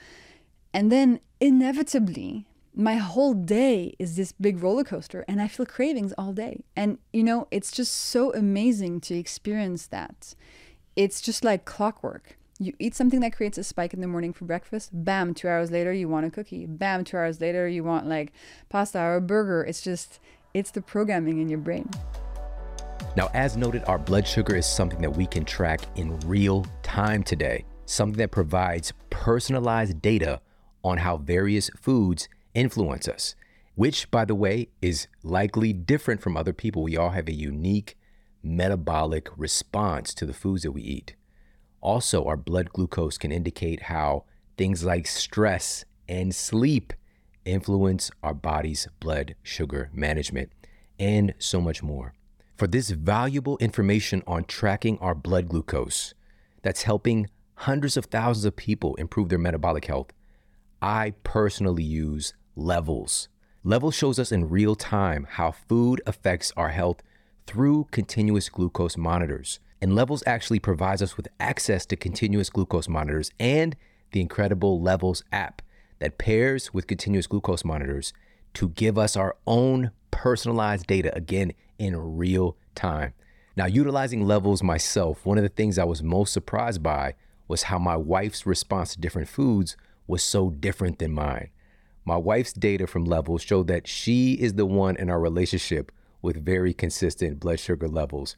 And 0.73 0.91
then 0.91 1.19
inevitably, 1.39 2.45
my 2.73 2.95
whole 2.95 3.33
day 3.33 3.95
is 3.99 4.15
this 4.15 4.33
big 4.33 4.61
roller 4.61 4.83
coaster 4.83 5.23
and 5.27 5.41
I 5.41 5.47
feel 5.47 5.65
cravings 5.65 6.13
all 6.17 6.33
day. 6.33 6.63
And, 6.75 6.97
you 7.13 7.23
know, 7.23 7.47
it's 7.51 7.71
just 7.71 7.93
so 7.93 8.33
amazing 8.33 8.99
to 9.01 9.15
experience 9.15 9.87
that. 9.87 10.35
It's 10.95 11.21
just 11.21 11.43
like 11.43 11.65
clockwork. 11.65 12.37
You 12.59 12.73
eat 12.79 12.95
something 12.95 13.19
that 13.21 13.35
creates 13.35 13.57
a 13.57 13.63
spike 13.63 13.93
in 13.93 14.01
the 14.01 14.07
morning 14.07 14.31
for 14.31 14.45
breakfast, 14.45 14.91
bam, 14.93 15.33
two 15.33 15.47
hours 15.47 15.71
later, 15.71 15.91
you 15.91 16.07
want 16.07 16.25
a 16.25 16.29
cookie. 16.29 16.65
Bam, 16.65 17.03
two 17.03 17.17
hours 17.17 17.41
later, 17.41 17.67
you 17.67 17.83
want 17.83 18.07
like 18.07 18.31
pasta 18.69 18.99
or 18.99 19.15
a 19.15 19.21
burger. 19.21 19.63
It's 19.63 19.81
just, 19.81 20.19
it's 20.53 20.71
the 20.71 20.81
programming 20.81 21.39
in 21.39 21.49
your 21.49 21.59
brain. 21.59 21.89
Now, 23.15 23.29
as 23.33 23.55
noted, 23.55 23.83
our 23.85 23.97
blood 23.97 24.27
sugar 24.27 24.55
is 24.55 24.65
something 24.65 25.01
that 25.01 25.15
we 25.15 25.25
can 25.25 25.45
track 25.45 25.81
in 25.95 26.19
real 26.21 26.65
time 26.83 27.23
today, 27.23 27.65
something 27.85 28.17
that 28.17 28.31
provides 28.31 28.93
personalized 29.09 30.01
data 30.01 30.41
on 30.83 30.97
how 30.97 31.17
various 31.17 31.69
foods 31.79 32.27
influence 32.53 33.07
us, 33.07 33.35
which, 33.75 34.11
by 34.11 34.25
the 34.25 34.35
way, 34.35 34.67
is 34.81 35.07
likely 35.23 35.73
different 35.73 36.21
from 36.21 36.35
other 36.35 36.53
people. 36.53 36.83
We 36.83 36.97
all 36.97 37.11
have 37.11 37.27
a 37.27 37.33
unique 37.33 37.97
metabolic 38.43 39.29
response 39.37 40.13
to 40.13 40.25
the 40.25 40.33
foods 40.33 40.63
that 40.63 40.71
we 40.71 40.81
eat. 40.81 41.15
Also, 41.81 42.25
our 42.25 42.37
blood 42.37 42.69
glucose 42.69 43.17
can 43.17 43.31
indicate 43.31 43.83
how 43.83 44.25
things 44.57 44.83
like 44.83 45.07
stress 45.07 45.85
and 46.07 46.33
sleep 46.33 46.93
influence 47.45 48.11
our 48.23 48.33
body's 48.33 48.87
blood 48.99 49.35
sugar 49.43 49.89
management, 49.93 50.51
and 50.99 51.33
so 51.37 51.61
much 51.61 51.83
more. 51.83 52.13
For 52.55 52.67
this 52.67 52.89
valuable 52.89 53.57
information 53.57 54.23
on 54.25 54.45
tracking 54.45 54.97
our 54.99 55.13
blood 55.13 55.49
glucose 55.49 56.13
that's 56.61 56.83
helping 56.83 57.29
hundreds 57.55 57.97
of 57.97 58.05
thousands 58.05 58.45
of 58.45 58.55
people 58.55 58.95
improve 58.95 59.27
their 59.27 59.37
metabolic 59.37 59.85
health, 59.85 60.13
I 60.81 61.15
personally 61.23 61.83
use 61.83 62.33
Levels. 62.55 63.27
Levels 63.65 63.93
shows 63.93 64.19
us 64.19 64.31
in 64.31 64.47
real 64.47 64.75
time 64.75 65.27
how 65.31 65.51
food 65.51 66.01
affects 66.05 66.53
our 66.55 66.69
health 66.69 67.01
through 67.45 67.87
continuous 67.91 68.47
glucose 68.47 68.95
monitors. 68.95 69.59
And 69.81 69.93
Levels 69.93 70.23
actually 70.25 70.59
provides 70.59 71.01
us 71.01 71.17
with 71.17 71.27
access 71.41 71.85
to 71.87 71.97
continuous 71.97 72.49
glucose 72.49 72.87
monitors 72.87 73.31
and 73.37 73.75
the 74.13 74.21
incredible 74.21 74.81
Levels 74.81 75.25
app 75.29 75.61
that 75.99 76.17
pairs 76.17 76.73
with 76.73 76.87
continuous 76.87 77.27
glucose 77.27 77.65
monitors 77.65 78.13
to 78.53 78.69
give 78.69 78.97
us 78.97 79.17
our 79.17 79.35
own 79.45 79.91
personalized 80.09 80.87
data 80.87 81.13
again 81.13 81.51
in 81.77 81.95
real 81.95 82.57
time. 82.73 83.13
Now, 83.55 83.65
utilizing 83.65 84.25
Levels 84.25 84.61
myself, 84.61 85.25
one 85.25 85.37
of 85.37 85.43
the 85.43 85.49
things 85.49 85.79
I 85.79 85.85
was 85.85 86.03
most 86.03 86.33
surprised 86.33 86.83
by 86.83 87.15
was 87.47 87.63
how 87.63 87.79
my 87.79 87.95
wife's 87.95 88.45
response 88.45 88.93
to 88.93 88.99
different 89.01 89.29
foods 89.29 89.77
was 90.07 90.23
so 90.23 90.49
different 90.49 90.99
than 90.99 91.13
mine. 91.13 91.49
My 92.03 92.17
wife's 92.17 92.53
data 92.53 92.85
from 92.85 93.05
Levels 93.05 93.41
showed 93.41 93.67
that 93.67 93.87
she 93.87 94.33
is 94.33 94.53
the 94.53 94.65
one 94.65 94.95
in 94.97 95.09
our 95.09 95.19
relationship 95.19 95.91
with 96.21 96.43
very 96.43 96.73
consistent 96.73 97.39
blood 97.39 97.59
sugar 97.59 97.87
levels 97.87 98.35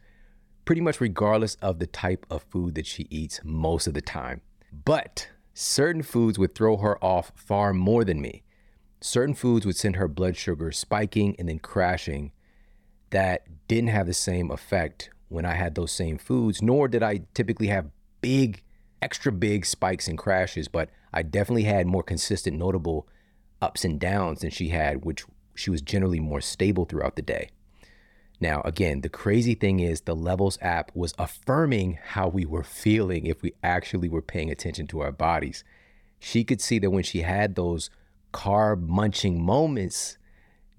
pretty 0.68 0.82
much 0.82 1.00
regardless 1.00 1.56
of 1.62 1.80
the 1.80 1.88
type 1.88 2.26
of 2.30 2.44
food 2.44 2.76
that 2.76 2.86
she 2.86 3.08
eats 3.10 3.40
most 3.42 3.88
of 3.88 3.94
the 3.94 4.02
time. 4.02 4.42
But 4.84 5.30
certain 5.54 6.04
foods 6.04 6.38
would 6.38 6.54
throw 6.54 6.76
her 6.76 7.02
off 7.02 7.32
far 7.36 7.74
more 7.74 8.04
than 8.04 8.22
me. 8.22 8.44
Certain 9.00 9.34
foods 9.34 9.66
would 9.66 9.78
send 9.78 9.96
her 9.96 10.10
blood 10.10 10.36
sugar 10.36 10.74
spiking 10.74 11.38
and 11.40 11.48
then 11.48 11.60
crashing 11.60 12.34
that 13.10 13.44
didn't 13.68 13.90
have 13.90 14.08
the 14.08 14.14
same 14.14 14.52
effect 14.52 15.10
when 15.30 15.46
I 15.46 15.54
had 15.54 15.76
those 15.76 15.92
same 15.92 16.18
foods, 16.18 16.62
nor 16.62 16.88
did 16.88 17.04
I 17.04 17.22
typically 17.34 17.68
have 17.68 17.90
big, 18.22 18.64
extra 19.02 19.32
big 19.32 19.66
spikes 19.66 20.08
and 20.08 20.18
crashes, 20.18 20.68
but 20.68 20.90
I 21.14 21.24
definitely 21.24 21.64
had 21.64 21.88
more 21.88 22.04
consistent, 22.04 22.58
notable 22.58 23.08
ups 23.62 23.84
and 23.84 24.00
downs 24.00 24.42
than 24.42 24.52
she 24.52 24.70
had, 24.70 25.04
which 25.04 25.26
she 25.56 25.70
was 25.70 25.82
generally 25.82 26.20
more 26.20 26.42
stable 26.42 26.86
throughout 26.86 27.16
the 27.16 27.22
day. 27.22 27.50
Now, 28.40 28.62
again, 28.64 29.02
the 29.02 29.10
crazy 29.10 29.56
thing 29.56 29.80
is 29.80 30.02
the 30.02 30.16
Levels 30.16 30.60
app 30.62 30.92
was 30.94 31.16
affirming 31.18 31.98
how 32.04 32.28
we 32.28 32.46
were 32.46 32.64
feeling 32.64 33.26
if 33.26 33.42
we 33.42 33.54
actually 33.64 34.10
were 34.10 34.22
paying 34.22 34.52
attention 34.52 34.86
to 34.88 35.00
our 35.02 35.12
bodies. 35.12 35.64
She 36.20 36.44
could 36.44 36.62
see 36.62 36.78
that 36.80 36.92
when 36.92 37.04
she 37.04 37.22
had 37.22 37.56
those 37.56 37.90
carb 38.34 38.88
munching 38.88 39.44
moments 39.44 40.18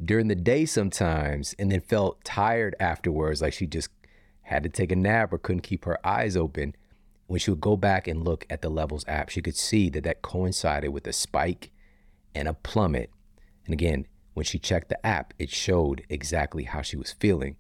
during 0.02 0.28
the 0.28 0.34
day 0.34 0.64
sometimes 0.64 1.54
and 1.58 1.72
then 1.72 1.80
felt 1.80 2.22
tired 2.24 2.74
afterwards, 2.78 3.42
like 3.42 3.52
she 3.52 3.66
just 3.66 3.90
had 4.42 4.62
to 4.62 4.68
take 4.68 4.92
a 4.92 4.96
nap 4.96 5.32
or 5.32 5.38
couldn't 5.38 5.62
keep 5.62 5.84
her 5.84 6.04
eyes 6.06 6.36
open, 6.36 6.74
when 7.26 7.38
she 7.38 7.50
would 7.50 7.60
go 7.60 7.76
back 7.76 8.08
and 8.08 8.24
look 8.24 8.46
at 8.48 8.62
the 8.62 8.70
Levels 8.70 9.04
app, 9.06 9.28
she 9.28 9.42
could 9.42 9.56
see 9.56 9.90
that 9.90 10.04
that 10.04 10.22
coincided 10.22 10.88
with 10.88 11.06
a 11.06 11.12
spike 11.12 11.70
and 12.34 12.48
a 12.48 12.54
plummet. 12.54 13.10
And 13.66 13.74
again, 13.74 14.06
when 14.32 14.44
she 14.44 14.58
checked 14.58 14.88
the 14.88 15.04
app, 15.06 15.34
it 15.38 15.50
showed 15.50 16.04
exactly 16.08 16.64
how 16.64 16.80
she 16.80 16.96
was 16.96 17.12
feeling. 17.12 17.56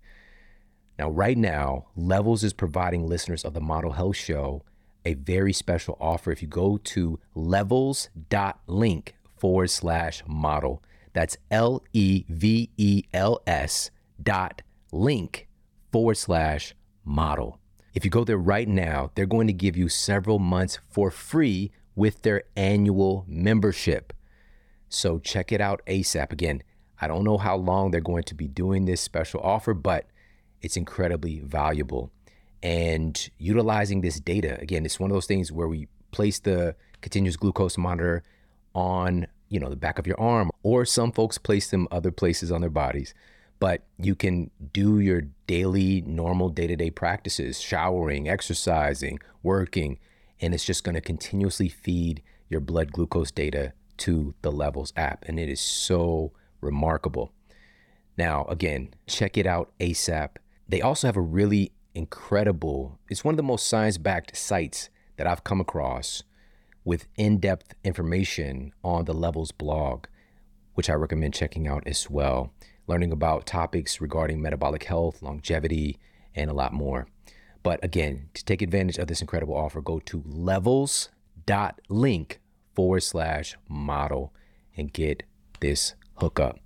Now, 0.98 1.10
right 1.10 1.36
now, 1.36 1.88
Levels 1.96 2.42
is 2.42 2.52
providing 2.52 3.06
listeners 3.06 3.44
of 3.44 3.52
the 3.52 3.60
Model 3.60 3.92
Health 3.92 4.16
Show 4.16 4.64
a 5.04 5.14
very 5.14 5.52
special 5.52 5.96
offer. 6.00 6.32
If 6.32 6.42
you 6.42 6.48
go 6.48 6.76
to 6.76 7.18
levels.link 7.34 9.14
forward 9.36 9.70
slash 9.70 10.22
model, 10.26 10.82
that's 11.12 11.36
L 11.50 11.82
E 11.92 12.24
V 12.28 12.70
E 12.76 13.04
L 13.12 13.40
S 13.46 13.90
dot 14.22 14.62
link 14.92 15.48
forward 15.92 16.16
slash 16.16 16.74
model. 17.04 17.58
If 17.94 18.04
you 18.04 18.10
go 18.10 18.24
there 18.24 18.38
right 18.38 18.68
now, 18.68 19.10
they're 19.14 19.26
going 19.26 19.46
to 19.46 19.52
give 19.52 19.76
you 19.76 19.88
several 19.88 20.38
months 20.38 20.78
for 20.88 21.10
free 21.10 21.72
with 21.96 22.22
their 22.22 22.44
annual 22.56 23.24
membership. 23.26 24.12
So 24.88 25.18
check 25.18 25.52
it 25.52 25.60
out 25.60 25.82
ASAP. 25.86 26.32
Again, 26.32 26.62
I 27.00 27.08
don't 27.08 27.24
know 27.24 27.38
how 27.38 27.56
long 27.56 27.90
they're 27.90 28.00
going 28.00 28.24
to 28.24 28.34
be 28.34 28.48
doing 28.48 28.84
this 28.84 29.00
special 29.00 29.40
offer, 29.40 29.74
but 29.74 30.06
it's 30.60 30.76
incredibly 30.76 31.40
valuable. 31.40 32.10
And 32.62 33.30
utilizing 33.38 34.00
this 34.00 34.20
data, 34.20 34.58
again, 34.60 34.84
it's 34.84 34.98
one 34.98 35.10
of 35.10 35.14
those 35.14 35.26
things 35.26 35.52
where 35.52 35.68
we 35.68 35.88
place 36.10 36.40
the 36.40 36.74
continuous 37.00 37.36
glucose 37.36 37.78
monitor 37.78 38.22
on, 38.74 39.26
you 39.48 39.58
know, 39.60 39.70
the 39.70 39.76
back 39.76 39.98
of 39.98 40.06
your 40.06 40.20
arm, 40.20 40.50
or 40.62 40.84
some 40.84 41.12
folks 41.12 41.38
place 41.38 41.70
them 41.70 41.88
other 41.90 42.10
places 42.10 42.52
on 42.52 42.60
their 42.60 42.70
bodies. 42.70 43.14
But 43.60 43.82
you 43.98 44.14
can 44.14 44.50
do 44.72 45.00
your 45.00 45.22
daily, 45.46 46.02
normal 46.02 46.48
day 46.48 46.66
to 46.66 46.76
day 46.76 46.90
practices, 46.90 47.60
showering, 47.60 48.28
exercising, 48.28 49.18
working, 49.42 49.98
and 50.40 50.54
it's 50.54 50.64
just 50.64 50.84
going 50.84 50.94
to 50.94 51.00
continuously 51.00 51.68
feed 51.68 52.22
your 52.48 52.60
blood 52.60 52.92
glucose 52.92 53.30
data 53.30 53.72
to 53.98 54.34
the 54.42 54.52
Levels 54.52 54.92
app. 54.96 55.24
And 55.26 55.40
it 55.40 55.48
is 55.48 55.60
so 55.60 56.32
remarkable. 56.60 57.32
Now, 58.16 58.44
again, 58.44 58.94
check 59.06 59.36
it 59.36 59.46
out 59.46 59.72
ASAP. 59.80 60.30
They 60.68 60.80
also 60.80 61.08
have 61.08 61.16
a 61.16 61.20
really 61.20 61.72
incredible, 61.94 62.98
it's 63.08 63.24
one 63.24 63.34
of 63.34 63.36
the 63.36 63.42
most 63.42 63.68
science 63.68 63.98
backed 63.98 64.36
sites 64.36 64.88
that 65.16 65.26
I've 65.26 65.44
come 65.44 65.60
across 65.60 66.22
with 66.88 67.06
in 67.16 67.38
depth 67.38 67.74
information 67.84 68.72
on 68.82 69.04
the 69.04 69.12
Levels 69.12 69.52
blog, 69.52 70.06
which 70.72 70.88
I 70.88 70.94
recommend 70.94 71.34
checking 71.34 71.68
out 71.68 71.86
as 71.86 72.08
well. 72.08 72.54
Learning 72.86 73.12
about 73.12 73.44
topics 73.44 74.00
regarding 74.00 74.40
metabolic 74.40 74.84
health, 74.84 75.20
longevity, 75.20 75.98
and 76.34 76.48
a 76.50 76.54
lot 76.54 76.72
more. 76.72 77.06
But 77.62 77.84
again, 77.84 78.30
to 78.32 78.42
take 78.42 78.62
advantage 78.62 78.96
of 78.96 79.06
this 79.06 79.20
incredible 79.20 79.54
offer, 79.54 79.82
go 79.82 80.00
to 80.00 80.22
levels.link 80.24 81.10
forward 82.74 83.02
slash 83.02 83.54
model 83.68 84.32
and 84.74 84.90
get 84.90 85.24
this 85.60 85.94
hookup. 86.14 86.58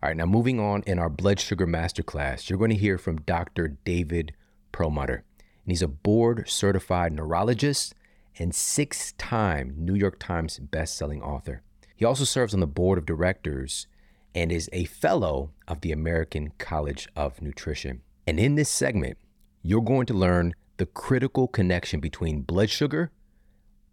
All 0.00 0.10
right, 0.10 0.16
now 0.16 0.26
moving 0.26 0.60
on 0.60 0.84
in 0.86 1.00
our 1.00 1.10
blood 1.10 1.40
sugar 1.40 1.66
masterclass, 1.66 2.48
you're 2.48 2.56
going 2.56 2.70
to 2.70 2.76
hear 2.76 2.98
from 2.98 3.22
Dr. 3.22 3.66
David 3.84 4.32
Perlmutter. 4.70 5.24
And 5.64 5.72
he's 5.72 5.82
a 5.82 5.88
board 5.88 6.48
certified 6.48 7.12
neurologist 7.12 7.96
and 8.40 8.54
six 8.54 9.12
time 9.12 9.74
New 9.76 9.94
York 9.94 10.18
Times 10.18 10.58
bestselling 10.58 11.22
author. 11.22 11.62
He 11.94 12.04
also 12.04 12.24
serves 12.24 12.54
on 12.54 12.60
the 12.60 12.66
board 12.66 12.98
of 12.98 13.06
directors 13.06 13.86
and 14.34 14.50
is 14.50 14.70
a 14.72 14.84
fellow 14.84 15.50
of 15.68 15.82
the 15.82 15.92
American 15.92 16.52
College 16.58 17.08
of 17.14 17.42
Nutrition. 17.42 18.00
And 18.26 18.40
in 18.40 18.54
this 18.54 18.70
segment, 18.70 19.18
you're 19.62 19.82
going 19.82 20.06
to 20.06 20.14
learn 20.14 20.54
the 20.78 20.86
critical 20.86 21.46
connection 21.46 22.00
between 22.00 22.40
blood 22.40 22.70
sugar, 22.70 23.10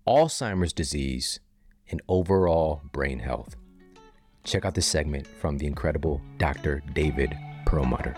Alzheimer's 0.07 0.71
disease, 0.71 1.41
and 1.89 2.01
overall 2.07 2.81
brain 2.93 3.19
health. 3.19 3.55
Check 4.45 4.63
out 4.63 4.75
this 4.75 4.87
segment 4.87 5.27
from 5.27 5.57
the 5.57 5.67
incredible 5.67 6.21
Dr. 6.37 6.81
David 6.93 7.37
Perlmutter. 7.65 8.15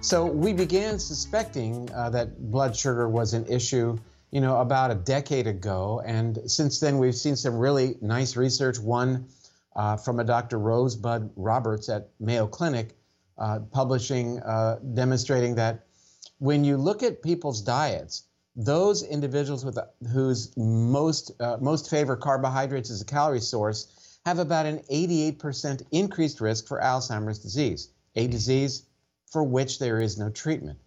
So 0.00 0.24
we 0.26 0.52
began 0.52 0.98
suspecting 0.98 1.90
uh, 1.92 2.10
that 2.10 2.50
blood 2.50 2.76
sugar 2.76 3.08
was 3.08 3.34
an 3.34 3.46
issue, 3.46 3.98
you 4.30 4.40
know, 4.40 4.60
about 4.60 4.90
a 4.90 4.94
decade 4.94 5.46
ago, 5.46 6.02
and 6.04 6.38
since 6.46 6.78
then 6.78 6.98
we've 6.98 7.14
seen 7.16 7.34
some 7.34 7.56
really 7.56 7.96
nice 8.00 8.36
research. 8.36 8.78
One 8.78 9.26
uh, 9.74 9.96
from 9.96 10.20
a 10.20 10.24
Dr. 10.24 10.58
Rosebud 10.58 11.30
Roberts 11.36 11.88
at 11.88 12.10
Mayo 12.20 12.46
Clinic, 12.46 12.96
uh, 13.38 13.60
publishing 13.72 14.38
uh, 14.40 14.78
demonstrating 14.94 15.56
that 15.56 15.86
when 16.38 16.64
you 16.64 16.76
look 16.76 17.02
at 17.02 17.22
people's 17.22 17.62
diets, 17.62 18.24
those 18.54 19.02
individuals 19.02 19.64
with 19.64 19.78
whose 20.12 20.56
most 20.56 21.32
uh, 21.40 21.56
most 21.60 21.90
favor 21.90 22.16
carbohydrates 22.16 22.90
as 22.90 23.02
a 23.02 23.04
calorie 23.04 23.40
source 23.40 24.18
have 24.24 24.38
about 24.38 24.66
an 24.66 24.78
88% 24.90 25.82
increased 25.92 26.40
risk 26.40 26.66
for 26.66 26.80
Alzheimer's 26.80 27.38
disease, 27.38 27.90
a 28.14 28.26
disease 28.26 28.82
for 29.36 29.44
which 29.44 29.78
there 29.78 30.00
is 30.00 30.16
no 30.16 30.30
treatment. 30.30 30.78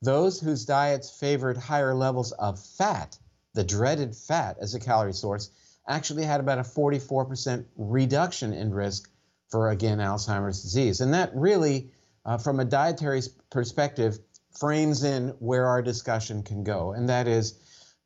Those 0.00 0.40
whose 0.40 0.64
diets 0.64 1.08
favored 1.08 1.56
higher 1.56 1.94
levels 1.94 2.32
of 2.32 2.58
fat, 2.58 3.16
the 3.54 3.62
dreaded 3.62 4.16
fat 4.16 4.56
as 4.60 4.74
a 4.74 4.80
calorie 4.80 5.12
source, 5.12 5.50
actually 5.86 6.24
had 6.24 6.40
about 6.40 6.58
a 6.58 6.62
44% 6.62 7.64
reduction 7.76 8.52
in 8.54 8.74
risk 8.74 9.08
for, 9.50 9.70
again, 9.70 9.98
Alzheimer's 9.98 10.62
disease. 10.62 11.00
And 11.00 11.14
that 11.14 11.30
really, 11.32 11.92
uh, 12.24 12.38
from 12.38 12.58
a 12.58 12.64
dietary 12.64 13.22
perspective, 13.50 14.18
frames 14.50 15.04
in 15.04 15.28
where 15.38 15.68
our 15.68 15.80
discussion 15.80 16.42
can 16.42 16.64
go. 16.64 16.94
And 16.94 17.08
that 17.08 17.28
is 17.28 17.54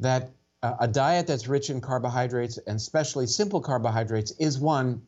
that 0.00 0.28
uh, 0.62 0.74
a 0.78 0.88
diet 0.88 1.26
that's 1.26 1.48
rich 1.48 1.70
in 1.70 1.80
carbohydrates, 1.80 2.58
and 2.58 2.76
especially 2.76 3.26
simple 3.26 3.62
carbohydrates, 3.62 4.32
is 4.32 4.58
one 4.58 5.00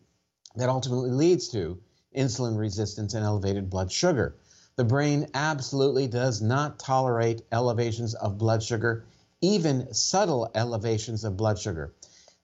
that 0.56 0.70
ultimately 0.70 1.10
leads 1.10 1.48
to 1.48 1.78
insulin 2.16 2.56
resistance 2.56 3.12
and 3.12 3.22
elevated 3.22 3.68
blood 3.68 3.92
sugar. 3.92 4.34
The 4.78 4.84
brain 4.84 5.26
absolutely 5.34 6.06
does 6.06 6.40
not 6.40 6.78
tolerate 6.78 7.42
elevations 7.50 8.14
of 8.14 8.38
blood 8.38 8.62
sugar, 8.62 9.06
even 9.40 9.92
subtle 9.92 10.52
elevations 10.54 11.24
of 11.24 11.36
blood 11.36 11.58
sugar. 11.58 11.94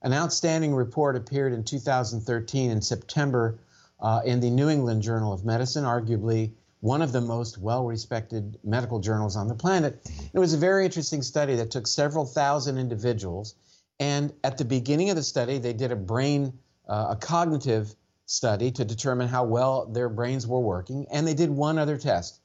An 0.03 0.13
outstanding 0.13 0.75
report 0.75 1.15
appeared 1.15 1.53
in 1.53 1.63
2013 1.63 2.73
in 2.73 2.83
September 2.83 3.61
uh, 4.01 4.23
in 4.25 4.41
the 4.41 4.51
New 4.51 4.69
England 4.69 5.03
Journal 5.03 5.33
of 5.33 5.45
Medicine, 5.45 5.85
arguably 5.85 6.51
one 6.81 7.03
of 7.03 7.13
the 7.13 7.21
most 7.21 7.57
well 7.57 7.85
respected 7.85 8.59
medical 8.65 8.99
journals 8.99 9.37
on 9.37 9.47
the 9.47 9.55
planet. 9.55 10.05
It 10.33 10.41
was 10.41 10.55
a 10.55 10.59
very 10.59 10.85
interesting 10.85 11.23
study 11.23 11.55
that 11.55 11.71
took 11.71 11.87
several 11.87 12.27
thousand 12.27 12.79
individuals. 12.79 13.55
And 14.01 14.33
at 14.43 14.59
the 14.59 14.65
beginning 14.65 15.09
of 15.09 15.15
the 15.15 15.23
study, 15.23 15.59
they 15.59 15.73
did 15.73 15.93
a 15.93 15.97
brain, 15.97 16.59
uh, 16.89 17.11
a 17.11 17.17
cognitive 17.17 17.95
study 18.27 18.71
to 18.73 18.85
determine 18.85 19.29
how 19.29 19.45
well 19.45 19.87
their 19.87 20.09
brains 20.09 20.47
were 20.47 20.61
working, 20.61 21.07
and 21.11 21.27
they 21.27 21.35
did 21.35 21.51
one 21.51 21.79
other 21.79 21.97
test. 21.97 22.41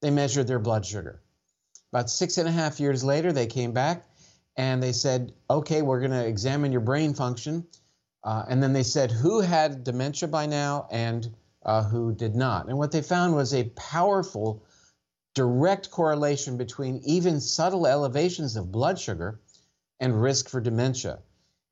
They 0.00 0.10
measured 0.10 0.46
their 0.46 0.58
blood 0.58 0.86
sugar. 0.86 1.20
About 1.92 2.10
six 2.10 2.38
and 2.38 2.48
a 2.48 2.52
half 2.52 2.80
years 2.80 3.02
later, 3.02 3.32
they 3.32 3.46
came 3.46 3.72
back 3.72 4.06
and 4.56 4.82
they 4.82 4.92
said, 4.92 5.32
okay, 5.48 5.82
we're 5.82 6.00
going 6.00 6.10
to 6.10 6.26
examine 6.26 6.72
your 6.72 6.80
brain 6.80 7.14
function. 7.14 7.66
Uh, 8.24 8.44
and 8.48 8.62
then 8.62 8.72
they 8.72 8.82
said 8.82 9.10
who 9.10 9.40
had 9.40 9.84
dementia 9.84 10.28
by 10.28 10.46
now 10.46 10.86
and 10.90 11.34
uh, 11.64 11.82
who 11.82 12.12
did 12.14 12.34
not. 12.34 12.68
And 12.68 12.76
what 12.76 12.92
they 12.92 13.02
found 13.02 13.34
was 13.34 13.54
a 13.54 13.70
powerful 13.70 14.62
direct 15.34 15.90
correlation 15.90 16.56
between 16.56 17.00
even 17.04 17.40
subtle 17.40 17.86
elevations 17.86 18.56
of 18.56 18.72
blood 18.72 18.98
sugar 18.98 19.40
and 20.00 20.20
risk 20.20 20.48
for 20.48 20.60
dementia. 20.60 21.20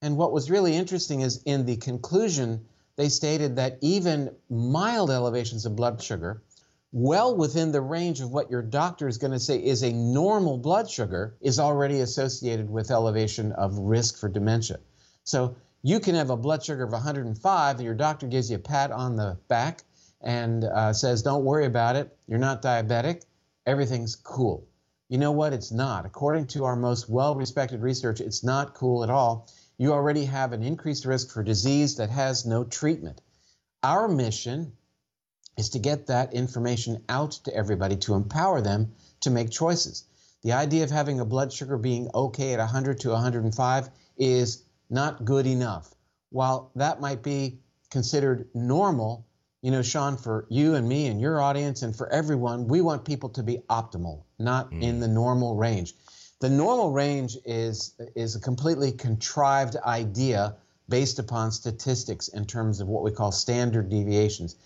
And 0.02 0.16
what 0.16 0.32
was 0.32 0.50
really 0.50 0.76
interesting 0.76 1.20
is 1.20 1.42
in 1.44 1.66
the 1.66 1.76
conclusion, 1.76 2.66
they 2.96 3.08
stated 3.08 3.56
that 3.56 3.78
even 3.80 4.34
mild 4.48 5.10
elevations 5.10 5.66
of 5.66 5.76
blood 5.76 6.02
sugar, 6.02 6.42
well 6.92 7.36
within 7.36 7.72
the 7.72 7.80
range 7.80 8.20
of 8.20 8.30
what 8.30 8.50
your 8.50 8.62
doctor 8.62 9.06
is 9.06 9.18
going 9.18 9.32
to 9.32 9.38
say 9.38 9.58
is 9.58 9.82
a 9.82 9.92
normal 9.92 10.56
blood 10.56 10.90
sugar, 10.90 11.36
is 11.40 11.58
already 11.58 12.00
associated 12.00 12.70
with 12.70 12.90
elevation 12.90 13.52
of 13.52 13.78
risk 13.78 14.18
for 14.18 14.28
dementia. 14.28 14.78
So 15.24 15.56
you 15.82 16.00
can 16.00 16.14
have 16.14 16.30
a 16.30 16.36
blood 16.36 16.64
sugar 16.64 16.84
of 16.84 16.92
105 16.92 17.76
and 17.76 17.84
your 17.84 17.94
doctor 17.94 18.26
gives 18.26 18.50
you 18.50 18.56
a 18.56 18.60
pat 18.60 18.90
on 18.90 19.16
the 19.16 19.38
back 19.48 19.82
and 20.22 20.64
uh, 20.64 20.92
says, 20.92 21.22
Don't 21.22 21.44
worry 21.44 21.66
about 21.66 21.96
it. 21.96 22.16
You're 22.26 22.38
not 22.38 22.62
diabetic. 22.62 23.22
Everything's 23.66 24.16
cool. 24.16 24.66
You 25.08 25.18
know 25.18 25.32
what? 25.32 25.52
It's 25.52 25.70
not. 25.70 26.06
According 26.06 26.46
to 26.48 26.64
our 26.64 26.76
most 26.76 27.08
well 27.08 27.34
respected 27.34 27.82
research, 27.82 28.20
it's 28.20 28.42
not 28.42 28.74
cool 28.74 29.04
at 29.04 29.10
all 29.10 29.48
you 29.78 29.92
already 29.92 30.24
have 30.24 30.52
an 30.52 30.62
increased 30.62 31.04
risk 31.04 31.30
for 31.30 31.42
disease 31.42 31.96
that 31.96 32.10
has 32.10 32.46
no 32.46 32.64
treatment. 32.64 33.20
Our 33.82 34.08
mission 34.08 34.72
is 35.56 35.70
to 35.70 35.78
get 35.78 36.06
that 36.06 36.34
information 36.34 37.02
out 37.08 37.32
to 37.44 37.54
everybody 37.54 37.96
to 37.96 38.14
empower 38.14 38.60
them 38.60 38.92
to 39.20 39.30
make 39.30 39.50
choices. 39.50 40.04
The 40.42 40.52
idea 40.52 40.84
of 40.84 40.90
having 40.90 41.20
a 41.20 41.24
blood 41.24 41.52
sugar 41.52 41.76
being 41.76 42.10
okay 42.14 42.52
at 42.52 42.58
100 42.58 43.00
to 43.00 43.10
105 43.10 43.90
is 44.18 44.62
not 44.88 45.24
good 45.24 45.46
enough. 45.46 45.94
While 46.30 46.70
that 46.76 47.00
might 47.00 47.22
be 47.22 47.58
considered 47.90 48.48
normal, 48.54 49.26
you 49.62 49.70
know, 49.70 49.82
Shawn, 49.82 50.16
for 50.16 50.46
you 50.48 50.74
and 50.74 50.88
me 50.88 51.06
and 51.06 51.20
your 51.20 51.40
audience 51.40 51.82
and 51.82 51.96
for 51.96 52.08
everyone, 52.12 52.68
we 52.68 52.80
want 52.80 53.04
people 53.04 53.30
to 53.30 53.42
be 53.42 53.58
optimal, 53.68 54.22
not 54.38 54.70
mm. 54.70 54.82
in 54.82 55.00
the 55.00 55.08
normal 55.08 55.56
range. 55.56 55.94
The 56.40 56.50
normal 56.50 56.92
range 56.92 57.38
is, 57.44 57.94
is 58.14 58.36
a 58.36 58.40
completely 58.40 58.92
contrived 58.92 59.76
idea 59.76 60.56
based 60.88 61.18
upon 61.18 61.50
statistics 61.50 62.28
in 62.28 62.44
terms 62.44 62.80
of 62.80 62.88
what 62.88 63.02
we 63.02 63.10
call 63.10 63.32
standard 63.32 63.88
deviations. 63.88 64.56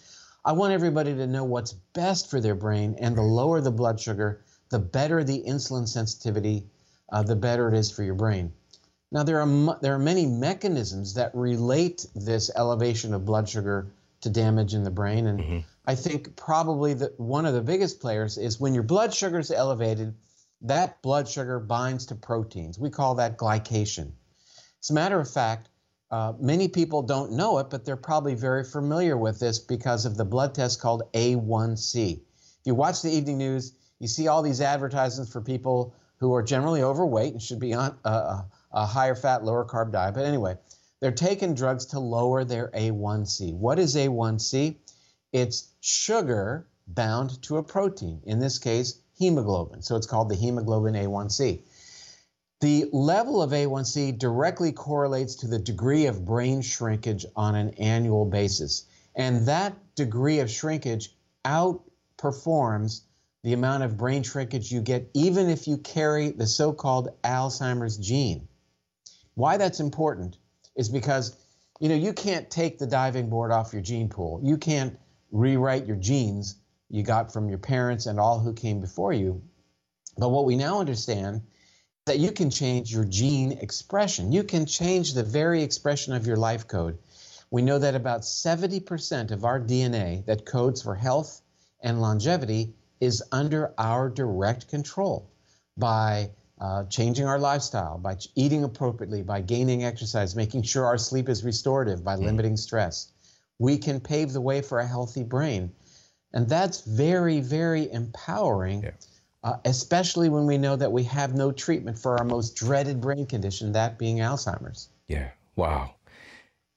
I 0.44 0.52
want 0.52 0.72
everybody 0.72 1.14
to 1.14 1.26
know 1.26 1.44
what's 1.44 1.72
best 1.92 2.28
for 2.30 2.40
their 2.40 2.54
brain, 2.54 2.96
and 2.98 3.16
the 3.16 3.22
lower 3.22 3.60
the 3.60 3.70
blood 3.70 4.00
sugar, 4.00 4.40
the 4.70 4.78
better 4.78 5.22
the 5.22 5.42
insulin 5.46 5.86
sensitivity, 5.86 6.64
uh, 7.12 7.22
the 7.22 7.36
better 7.36 7.68
it 7.68 7.76
is 7.76 7.90
for 7.90 8.02
your 8.02 8.14
brain. 8.14 8.52
Now, 9.12 9.22
there 9.22 9.40
are, 9.40 9.78
there 9.80 9.94
are 9.94 9.98
many 9.98 10.26
mechanisms 10.26 11.14
that 11.14 11.34
relate 11.34 12.06
this 12.14 12.50
elevation 12.54 13.12
of 13.12 13.24
blood 13.24 13.48
sugar 13.48 13.86
to 14.22 14.30
damage 14.30 14.74
in 14.74 14.84
the 14.84 14.90
brain. 14.90 15.26
And 15.26 15.40
mm-hmm. 15.40 15.58
I 15.86 15.94
think 15.94 16.36
probably 16.36 16.94
that 16.94 17.18
one 17.18 17.46
of 17.46 17.54
the 17.54 17.60
biggest 17.60 18.00
players 18.00 18.38
is 18.38 18.60
when 18.60 18.74
your 18.74 18.82
blood 18.82 19.12
sugar 19.14 19.38
is 19.38 19.50
elevated, 19.50 20.14
that 20.62 21.00
blood 21.02 21.28
sugar 21.28 21.58
binds 21.58 22.06
to 22.06 22.14
proteins. 22.14 22.78
We 22.78 22.90
call 22.90 23.14
that 23.16 23.38
glycation. 23.38 24.12
As 24.82 24.90
a 24.90 24.94
matter 24.94 25.18
of 25.18 25.30
fact, 25.30 25.68
uh, 26.10 26.32
many 26.40 26.68
people 26.68 27.02
don't 27.02 27.32
know 27.32 27.58
it, 27.58 27.70
but 27.70 27.84
they're 27.84 27.96
probably 27.96 28.34
very 28.34 28.64
familiar 28.64 29.16
with 29.16 29.38
this 29.38 29.58
because 29.58 30.04
of 30.04 30.16
the 30.16 30.24
blood 30.24 30.54
test 30.54 30.80
called 30.80 31.02
A1C. 31.12 32.14
If 32.14 32.66
you 32.66 32.74
watch 32.74 33.02
the 33.02 33.10
evening 33.10 33.38
news, 33.38 33.74
you 34.00 34.08
see 34.08 34.26
all 34.26 34.42
these 34.42 34.60
advertisements 34.60 35.32
for 35.32 35.40
people 35.40 35.94
who 36.18 36.34
are 36.34 36.42
generally 36.42 36.82
overweight 36.82 37.32
and 37.32 37.40
should 37.40 37.60
be 37.60 37.74
on 37.74 37.96
a, 38.04 38.44
a 38.72 38.86
higher 38.86 39.14
fat, 39.14 39.44
lower 39.44 39.64
carb 39.64 39.92
diet. 39.92 40.14
But 40.14 40.24
anyway, 40.24 40.56
they're 41.00 41.12
taking 41.12 41.54
drugs 41.54 41.86
to 41.86 42.00
lower 42.00 42.44
their 42.44 42.68
A1C. 42.68 43.54
What 43.54 43.78
is 43.78 43.94
A1C? 43.96 44.76
It's 45.32 45.68
sugar 45.80 46.66
bound 46.86 47.40
to 47.42 47.56
a 47.58 47.62
protein, 47.62 48.20
in 48.24 48.40
this 48.40 48.58
case, 48.58 49.00
hemoglobin. 49.20 49.82
So 49.82 49.96
it's 49.96 50.06
called 50.06 50.30
the 50.30 50.34
hemoglobin 50.34 50.94
A1C. 50.94 51.60
The 52.60 52.86
level 52.92 53.42
of 53.42 53.50
A1C 53.50 54.18
directly 54.18 54.72
correlates 54.72 55.36
to 55.36 55.46
the 55.46 55.58
degree 55.58 56.06
of 56.06 56.24
brain 56.24 56.62
shrinkage 56.62 57.24
on 57.36 57.54
an 57.54 57.70
annual 57.74 58.24
basis. 58.24 58.86
And 59.14 59.46
that 59.46 59.74
degree 59.94 60.40
of 60.40 60.50
shrinkage 60.50 61.14
outperforms 61.44 63.02
the 63.42 63.52
amount 63.52 63.82
of 63.82 63.96
brain 63.96 64.22
shrinkage 64.22 64.72
you 64.72 64.80
get, 64.80 65.10
even 65.14 65.48
if 65.48 65.68
you 65.68 65.78
carry 65.78 66.30
the 66.30 66.46
so 66.46 66.72
called 66.72 67.08
Alzheimer's 67.22 67.96
gene. 67.96 68.48
Why 69.34 69.56
that's 69.56 69.80
important 69.80 70.36
is 70.76 70.88
because 70.88 71.36
you 71.78 71.88
know 71.88 71.94
you 71.94 72.12
can't 72.12 72.50
take 72.50 72.78
the 72.78 72.86
diving 72.86 73.30
board 73.30 73.52
off 73.52 73.72
your 73.72 73.82
gene 73.82 74.08
pool. 74.08 74.40
You 74.42 74.58
can't 74.58 74.98
rewrite 75.30 75.86
your 75.86 75.96
genes 75.96 76.56
you 76.90 77.02
got 77.02 77.32
from 77.32 77.48
your 77.48 77.58
parents 77.58 78.06
and 78.06 78.18
all 78.18 78.40
who 78.40 78.52
came 78.52 78.80
before 78.80 79.12
you. 79.12 79.42
But 80.18 80.30
what 80.30 80.44
we 80.44 80.56
now 80.56 80.80
understand 80.80 81.36
is 81.36 81.42
that 82.06 82.18
you 82.18 82.32
can 82.32 82.50
change 82.50 82.92
your 82.92 83.04
gene 83.04 83.52
expression. 83.52 84.32
You 84.32 84.42
can 84.42 84.66
change 84.66 85.14
the 85.14 85.22
very 85.22 85.62
expression 85.62 86.14
of 86.14 86.26
your 86.26 86.36
life 86.36 86.66
code. 86.66 86.98
We 87.50 87.62
know 87.62 87.78
that 87.78 87.94
about 87.94 88.22
70% 88.22 89.30
of 89.30 89.44
our 89.44 89.60
DNA 89.60 90.24
that 90.26 90.44
codes 90.44 90.82
for 90.82 90.94
health 90.94 91.40
and 91.80 92.00
longevity 92.00 92.74
is 93.00 93.22
under 93.32 93.72
our 93.78 94.08
direct 94.08 94.68
control 94.68 95.30
by 95.76 96.30
uh, 96.60 96.84
changing 96.84 97.26
our 97.26 97.38
lifestyle, 97.38 97.98
by 97.98 98.16
eating 98.34 98.64
appropriately, 98.64 99.22
by 99.22 99.40
gaining 99.40 99.84
exercise, 99.84 100.36
making 100.36 100.62
sure 100.62 100.84
our 100.84 100.98
sleep 100.98 101.28
is 101.28 101.42
restorative, 101.42 102.04
by 102.04 102.16
mm. 102.16 102.24
limiting 102.24 102.56
stress. 102.56 103.10
We 103.58 103.78
can 103.78 104.00
pave 104.00 104.32
the 104.32 104.40
way 104.40 104.60
for 104.62 104.78
a 104.78 104.86
healthy 104.86 105.22
brain. 105.22 105.72
And 106.32 106.48
that's 106.48 106.82
very, 106.82 107.40
very 107.40 107.90
empowering, 107.92 108.82
yeah. 108.82 108.90
uh, 109.42 109.56
especially 109.64 110.28
when 110.28 110.46
we 110.46 110.58
know 110.58 110.76
that 110.76 110.90
we 110.90 111.02
have 111.04 111.34
no 111.34 111.50
treatment 111.50 111.98
for 111.98 112.18
our 112.18 112.24
most 112.24 112.54
dreaded 112.56 113.00
brain 113.00 113.26
condition, 113.26 113.72
that 113.72 113.98
being 113.98 114.18
Alzheimer's. 114.18 114.88
Yeah. 115.08 115.30
Wow. 115.56 115.94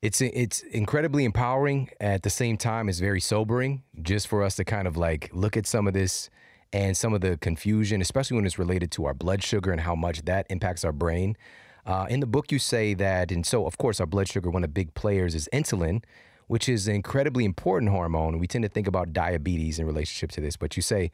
It's 0.01 0.19
it's 0.19 0.59
incredibly 0.63 1.23
empowering 1.23 1.89
at 2.01 2.23
the 2.23 2.29
same 2.29 2.57
time 2.57 2.89
it's 2.89 2.99
very 2.99 3.21
sobering 3.21 3.83
just 4.01 4.27
for 4.27 4.43
us 4.43 4.57
to 4.57 4.65
kind 4.65 4.85
of 4.85 4.97
like 4.97 5.29
look 5.31 5.55
at 5.55 5.65
some 5.65 5.87
of 5.87 5.93
this 5.93 6.29
and 6.73 6.97
some 6.97 7.13
of 7.13 7.21
the 7.21 7.37
confusion, 7.37 8.01
especially 8.01 8.35
when 8.35 8.45
it's 8.45 8.59
related 8.59 8.91
to 8.91 9.05
our 9.05 9.13
blood 9.13 9.43
sugar 9.43 9.71
and 9.71 9.79
how 9.79 9.95
much 9.95 10.23
that 10.25 10.45
impacts 10.49 10.83
our 10.83 10.91
brain. 10.91 11.37
Uh, 11.85 12.07
in 12.09 12.19
the 12.19 12.25
book, 12.25 12.51
you 12.51 12.59
say 12.59 12.93
that, 12.93 13.31
and 13.31 13.45
so 13.45 13.65
of 13.65 13.77
course, 13.77 13.99
our 13.99 14.05
blood 14.05 14.27
sugar, 14.27 14.49
one 14.49 14.63
of 14.63 14.69
the 14.69 14.73
big 14.73 14.93
players 14.93 15.35
is 15.35 15.47
insulin, 15.53 16.03
which 16.47 16.69
is 16.69 16.87
an 16.87 16.95
incredibly 16.95 17.45
important 17.45 17.91
hormone. 17.91 18.39
We 18.39 18.47
tend 18.47 18.63
to 18.63 18.69
think 18.69 18.87
about 18.87 19.13
diabetes 19.13 19.79
in 19.79 19.85
relationship 19.85 20.31
to 20.31 20.41
this, 20.41 20.57
but 20.57 20.75
you 20.75 20.81
say 20.81 21.11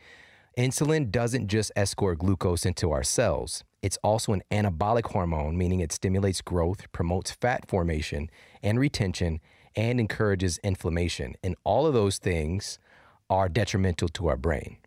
insulin 0.58 1.12
doesn't 1.12 1.48
just 1.48 1.72
escort 1.76 2.20
glucose 2.20 2.66
into 2.66 2.92
our 2.92 3.04
cells. 3.04 3.64
It's 3.82 3.98
also 4.04 4.34
an 4.34 4.44
anabolic 4.52 5.12
hormone, 5.12 5.58
meaning 5.58 5.80
it 5.80 5.92
stimulates 5.92 6.42
growth, 6.42 6.92
promotes 6.92 7.32
fat 7.32 7.68
formation 7.68 8.30
and 8.62 8.80
retention, 8.80 9.40
and 9.76 10.00
encourages 10.00 10.58
inflammation. 10.60 11.36
And 11.44 11.56
all 11.64 11.86
of 11.86 11.94
those 11.94 12.18
things 12.18 12.80
are 13.30 13.48
detrimental 13.48 14.10
to 14.10 14.28
our 14.28 14.38
brain. 14.38 14.78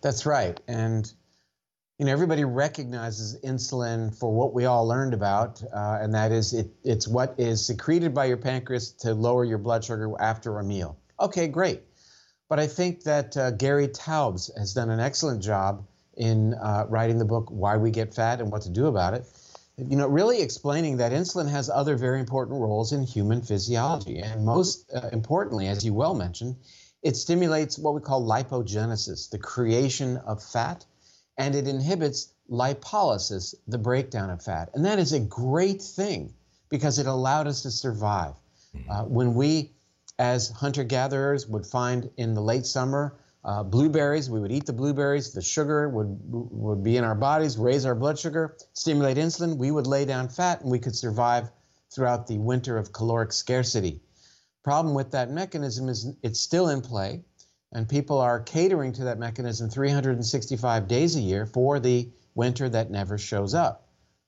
That's 0.00 0.26
right. 0.26 0.60
And 0.66 1.12
you 2.00 2.06
know, 2.06 2.12
everybody 2.12 2.44
recognizes 2.44 3.38
insulin 3.42 4.18
for 4.18 4.32
what 4.32 4.54
we 4.54 4.64
all 4.64 4.88
learned 4.88 5.12
about, 5.12 5.62
uh, 5.70 5.98
and 6.00 6.14
that 6.14 6.32
is 6.32 6.54
it, 6.54 6.70
it's 6.82 7.06
what 7.06 7.34
is 7.36 7.66
secreted 7.66 8.14
by 8.14 8.24
your 8.24 8.38
pancreas 8.38 8.90
to 8.92 9.12
lower 9.12 9.44
your 9.44 9.58
blood 9.58 9.84
sugar 9.84 10.10
after 10.18 10.60
a 10.60 10.64
meal. 10.64 10.96
Okay, 11.20 11.46
great. 11.46 11.82
But 12.48 12.58
I 12.58 12.68
think 12.68 13.02
that 13.02 13.36
uh, 13.36 13.50
Gary 13.50 13.86
Taubes 13.86 14.50
has 14.56 14.72
done 14.72 14.88
an 14.88 14.98
excellent 14.98 15.42
job 15.42 15.86
in 16.16 16.54
uh, 16.54 16.86
writing 16.88 17.18
the 17.18 17.26
book 17.26 17.48
Why 17.50 17.76
We 17.76 17.90
Get 17.90 18.14
Fat 18.14 18.40
and 18.40 18.50
What 18.50 18.62
to 18.62 18.70
Do 18.70 18.86
About 18.86 19.12
It. 19.12 19.26
You 19.76 19.98
know, 19.98 20.08
really 20.08 20.40
explaining 20.40 20.96
that 20.96 21.12
insulin 21.12 21.50
has 21.50 21.68
other 21.68 21.98
very 21.98 22.18
important 22.18 22.58
roles 22.58 22.92
in 22.92 23.02
human 23.02 23.42
physiology. 23.42 24.20
And 24.20 24.46
most 24.46 24.90
uh, 24.94 25.10
importantly, 25.12 25.68
as 25.68 25.84
you 25.84 25.92
well 25.92 26.14
mentioned, 26.14 26.56
it 27.02 27.16
stimulates 27.16 27.78
what 27.78 27.94
we 27.94 28.00
call 28.00 28.26
lipogenesis, 28.26 29.28
the 29.28 29.38
creation 29.38 30.16
of 30.16 30.42
fat, 30.42 30.86
and 31.40 31.54
it 31.54 31.66
inhibits 31.66 32.34
lipolysis, 32.50 33.54
the 33.66 33.78
breakdown 33.78 34.28
of 34.28 34.42
fat. 34.42 34.68
And 34.74 34.84
that 34.84 34.98
is 34.98 35.14
a 35.14 35.20
great 35.20 35.80
thing 35.80 36.34
because 36.68 36.98
it 36.98 37.06
allowed 37.06 37.46
us 37.46 37.62
to 37.62 37.70
survive. 37.70 38.34
Mm-hmm. 38.76 38.90
Uh, 38.90 39.04
when 39.04 39.34
we, 39.34 39.72
as 40.18 40.50
hunter 40.50 40.84
gatherers, 40.84 41.46
would 41.48 41.66
find 41.66 42.10
in 42.18 42.34
the 42.34 42.42
late 42.42 42.66
summer 42.66 43.16
uh, 43.42 43.62
blueberries, 43.62 44.28
we 44.28 44.38
would 44.38 44.52
eat 44.52 44.66
the 44.66 44.72
blueberries, 44.74 45.32
the 45.32 45.40
sugar 45.40 45.88
would, 45.88 46.18
would 46.28 46.84
be 46.84 46.98
in 46.98 47.04
our 47.04 47.14
bodies, 47.14 47.56
raise 47.56 47.86
our 47.86 47.94
blood 47.94 48.18
sugar, 48.18 48.58
stimulate 48.74 49.16
insulin, 49.16 49.56
we 49.56 49.70
would 49.70 49.86
lay 49.86 50.04
down 50.04 50.28
fat, 50.28 50.60
and 50.60 50.70
we 50.70 50.78
could 50.78 50.94
survive 50.94 51.50
throughout 51.90 52.26
the 52.26 52.36
winter 52.36 52.76
of 52.76 52.92
caloric 52.92 53.32
scarcity. 53.32 53.98
Problem 54.62 54.94
with 54.94 55.10
that 55.12 55.30
mechanism 55.30 55.88
is 55.88 56.12
it's 56.22 56.38
still 56.38 56.68
in 56.68 56.82
play, 56.82 57.22
and 57.72 57.88
people 57.88 58.18
are 58.18 58.40
catering 58.40 58.92
to 58.94 59.04
that 59.04 59.18
mechanism 59.18 59.70
365 59.70 60.88
days 60.88 61.16
a 61.16 61.20
year 61.20 61.46
for 61.46 61.78
the 61.78 62.08
winter 62.34 62.68
that 62.68 62.90
never 62.90 63.18
shows 63.18 63.54
up. 63.54 63.86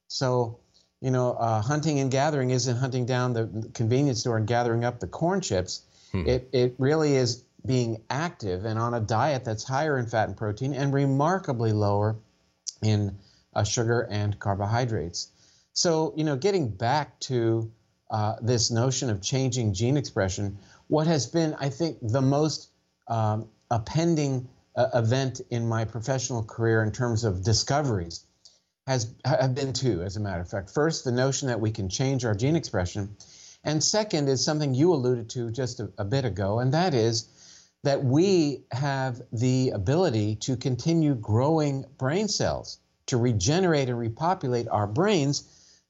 So, 0.09 0.59
you 1.01 1.11
know, 1.11 1.33
uh, 1.33 1.61
hunting 1.61 1.99
and 1.99 2.11
gathering 2.11 2.51
isn't 2.51 2.77
hunting 2.77 3.07
down 3.07 3.33
the 3.33 3.71
convenience 3.75 4.21
store 4.21 4.37
and 4.37 4.47
gathering 4.47 4.85
up 4.85 5.01
the 5.01 5.09
corn 5.09 5.41
chips. 5.41 5.83
Hmm. 6.13 6.29
It, 6.29 6.49
it 6.53 6.75
really 6.79 7.17
is 7.17 7.45
being 7.65 8.03
active 8.11 8.65
and 8.65 8.79
on 8.79 8.95
a 8.95 9.01
diet 9.01 9.45
that's 9.45 9.65
higher 9.65 9.99
in 9.99 10.07
fat 10.07 10.29
and 10.29 10.37
protein 10.37 10.75
and 10.75 10.93
remarkably 10.93 11.73
lower 11.73 12.17
in 12.83 13.17
uh, 13.55 13.65
sugar 13.65 14.07
and 14.11 14.39
carbohydrates. 14.39 15.29
So, 15.73 16.13
you 16.17 16.25
know, 16.25 16.37
getting 16.37 16.69
back 16.69 17.19
to 17.21 17.71
uh, 18.11 18.37
this 18.43 18.71
notion 18.71 19.11
of 19.11 19.23
changing 19.23 19.73
gene 19.73 19.97
expression, 19.97 20.59
what 20.89 21.07
has 21.07 21.27
been, 21.27 21.55
I 21.59 21.71
think, 21.71 21.99
the 22.03 22.21
most 22.21 22.69
um, 23.13 23.49
pending 23.85 24.49
uh, 24.75 24.89
event 24.95 25.43
in 25.51 25.69
my 25.69 25.85
professional 25.85 26.43
career 26.43 26.83
in 26.83 26.93
terms 26.93 27.25
of 27.25 27.45
discoveries 27.45 28.25
has 28.87 29.15
have 29.25 29.55
been 29.55 29.73
two, 29.73 30.03
as 30.03 30.17
a 30.17 30.21
matter 30.21 30.41
of 30.41 30.49
fact. 30.49 30.71
First, 30.71 31.05
the 31.05 31.13
notion 31.13 31.49
that 31.49 31.61
we 31.61 31.71
can 31.71 31.89
change 31.89 32.25
our 32.25 32.35
gene 32.35 32.57
expression, 32.57 33.17
and 33.65 33.85
second 33.85 34.29
is 34.29 34.45
something 34.45 34.75
you 34.75 34.93
alluded 34.93 35.31
to 35.31 35.51
just 35.51 35.79
a, 35.81 35.91
a 35.99 36.05
bit 36.05 36.25
ago, 36.25 36.59
and 36.59 36.73
that 36.75 36.95
is 36.95 37.29
that 37.85 38.03
we 38.03 38.65
have 38.73 39.21
the 39.33 39.71
ability 39.71 40.37
to 40.37 40.57
continue 40.57 41.15
growing 41.15 41.85
brain 41.99 42.29
cells, 42.29 42.79
to 43.07 43.17
regenerate 43.17 43.89
and 43.89 43.99
repopulate 43.99 44.69
our 44.69 44.87
brains 44.87 45.45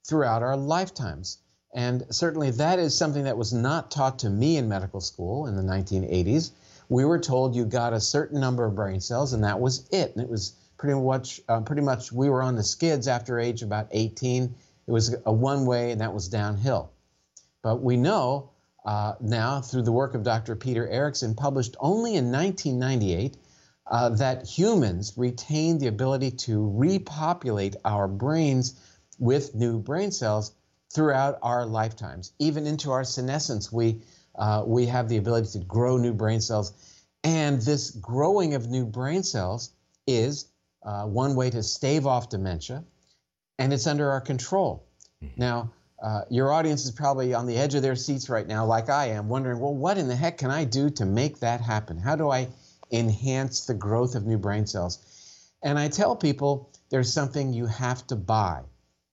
throughout 0.06 0.42
our 0.42 0.56
lifetimes. 0.56 1.38
And 1.74 2.04
certainly 2.10 2.50
that 2.50 2.78
is 2.78 2.96
something 2.96 3.24
that 3.24 3.38
was 3.38 3.52
not 3.52 3.90
taught 3.90 4.18
to 4.20 4.30
me 4.30 4.56
in 4.56 4.68
medical 4.68 5.00
school 5.00 5.46
in 5.46 5.56
the 5.56 5.62
1980s. 5.62 6.50
We 6.92 7.06
were 7.06 7.18
told 7.18 7.56
you 7.56 7.64
got 7.64 7.94
a 7.94 8.00
certain 8.00 8.38
number 8.38 8.66
of 8.66 8.74
brain 8.74 9.00
cells, 9.00 9.32
and 9.32 9.44
that 9.44 9.58
was 9.58 9.88
it. 9.92 10.14
And 10.14 10.22
it 10.22 10.28
was 10.28 10.52
pretty 10.76 11.00
much, 11.00 11.40
uh, 11.48 11.62
pretty 11.62 11.80
much, 11.80 12.12
we 12.12 12.28
were 12.28 12.42
on 12.42 12.54
the 12.54 12.62
skids 12.62 13.08
after 13.08 13.38
age 13.38 13.62
about 13.62 13.88
18. 13.92 14.54
It 14.86 14.90
was 14.90 15.16
a 15.24 15.32
one 15.32 15.64
way, 15.64 15.92
and 15.92 16.02
that 16.02 16.12
was 16.12 16.28
downhill. 16.28 16.90
But 17.62 17.82
we 17.82 17.96
know 17.96 18.50
uh, 18.84 19.14
now 19.22 19.62
through 19.62 19.84
the 19.84 19.92
work 19.92 20.14
of 20.14 20.22
Dr. 20.22 20.54
Peter 20.54 20.86
Eriksson, 20.86 21.34
published 21.34 21.76
only 21.80 22.14
in 22.16 22.30
1998, 22.30 23.38
uh, 23.86 24.10
that 24.10 24.46
humans 24.46 25.14
retain 25.16 25.78
the 25.78 25.86
ability 25.86 26.32
to 26.32 26.68
repopulate 26.76 27.74
our 27.86 28.06
brains 28.06 28.78
with 29.18 29.54
new 29.54 29.78
brain 29.78 30.12
cells 30.12 30.52
throughout 30.92 31.38
our 31.42 31.64
lifetimes. 31.64 32.34
Even 32.38 32.66
into 32.66 32.90
our 32.90 33.04
senescence, 33.04 33.72
we, 33.72 34.02
uh, 34.34 34.64
we 34.66 34.86
have 34.86 35.08
the 35.08 35.16
ability 35.16 35.58
to 35.58 35.64
grow 35.64 35.96
new 35.96 36.12
brain 36.12 36.40
cells. 36.40 36.72
And 37.24 37.60
this 37.62 37.90
growing 37.90 38.54
of 38.54 38.68
new 38.68 38.84
brain 38.84 39.22
cells 39.22 39.70
is 40.06 40.46
uh, 40.82 41.04
one 41.04 41.34
way 41.36 41.50
to 41.50 41.62
stave 41.62 42.06
off 42.06 42.28
dementia, 42.28 42.84
and 43.58 43.72
it's 43.72 43.86
under 43.86 44.10
our 44.10 44.20
control. 44.20 44.84
Mm-hmm. 45.22 45.40
Now, 45.40 45.72
uh, 46.02 46.22
your 46.30 46.52
audience 46.52 46.84
is 46.84 46.90
probably 46.90 47.32
on 47.32 47.46
the 47.46 47.56
edge 47.56 47.76
of 47.76 47.82
their 47.82 47.94
seats 47.94 48.28
right 48.28 48.46
now, 48.46 48.66
like 48.66 48.90
I 48.90 49.10
am, 49.10 49.28
wondering, 49.28 49.60
well, 49.60 49.74
what 49.74 49.98
in 49.98 50.08
the 50.08 50.16
heck 50.16 50.38
can 50.38 50.50
I 50.50 50.64
do 50.64 50.90
to 50.90 51.04
make 51.04 51.38
that 51.38 51.60
happen? 51.60 51.96
How 51.96 52.16
do 52.16 52.28
I 52.28 52.48
enhance 52.90 53.66
the 53.66 53.74
growth 53.74 54.16
of 54.16 54.26
new 54.26 54.38
brain 54.38 54.66
cells? 54.66 54.98
And 55.62 55.78
I 55.78 55.86
tell 55.86 56.16
people 56.16 56.72
there's 56.90 57.12
something 57.12 57.52
you 57.52 57.66
have 57.66 58.04
to 58.08 58.16
buy. 58.16 58.62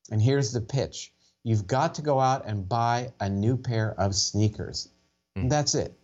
And 0.10 0.19
here's 0.19 0.51
the 0.51 0.62
pitch 0.62 1.13
you've 1.43 1.67
got 1.67 1.95
to 1.95 2.01
go 2.01 2.19
out 2.19 2.47
and 2.47 2.67
buy 2.67 3.13
a 3.19 3.29
new 3.29 3.55
pair 3.55 3.93
of 3.99 4.15
sneakers. 4.15 4.89
Mm. 5.45 5.49
That's 5.49 5.75
it. 5.75 5.97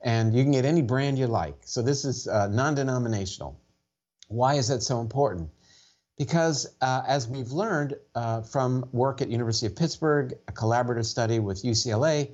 And 0.00 0.34
you 0.34 0.42
can 0.42 0.52
get 0.52 0.64
any 0.64 0.82
brand 0.82 1.18
you 1.18 1.26
like. 1.26 1.56
So 1.62 1.82
this 1.82 2.04
is 2.04 2.28
uh, 2.28 2.48
non 2.48 2.74
denominational. 2.74 3.60
Why 4.28 4.54
is 4.54 4.68
that 4.68 4.82
so 4.82 5.00
important? 5.00 5.50
Because 6.16 6.66
uh, 6.80 7.02
as 7.06 7.28
we've 7.28 7.52
learned 7.52 7.96
uh, 8.14 8.42
from 8.42 8.88
work 8.92 9.22
at 9.22 9.28
University 9.28 9.66
of 9.66 9.76
Pittsburgh, 9.76 10.34
a 10.48 10.52
collaborative 10.52 11.04
study 11.04 11.38
with 11.38 11.62
UCLA, 11.62 12.30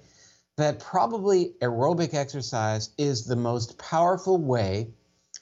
that 0.57 0.79
probably 0.79 1.55
aerobic 1.61 2.15
exercise 2.15 2.91
is 2.97 3.25
the 3.25 3.37
most 3.37 3.79
powerful 3.79 4.39
way 4.39 4.89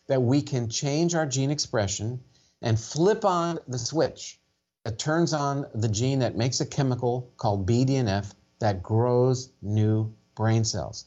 that 0.08 0.20
we 0.22 0.42
can 0.42 0.68
change 0.68 1.14
our 1.14 1.26
gene 1.26 1.50
expression 1.50 2.20
and 2.62 2.78
flip 2.78 3.24
on 3.24 3.58
the 3.68 3.78
switch 3.78 4.40
that 4.84 4.98
turns 4.98 5.32
on 5.32 5.66
the 5.74 5.88
gene 5.88 6.20
that 6.20 6.36
makes 6.36 6.60
a 6.60 6.66
chemical 6.66 7.32
called 7.36 7.66
BDNF 7.66 8.32
that 8.58 8.82
grows 8.82 9.50
new 9.60 10.12
brain 10.34 10.64
cells. 10.64 11.06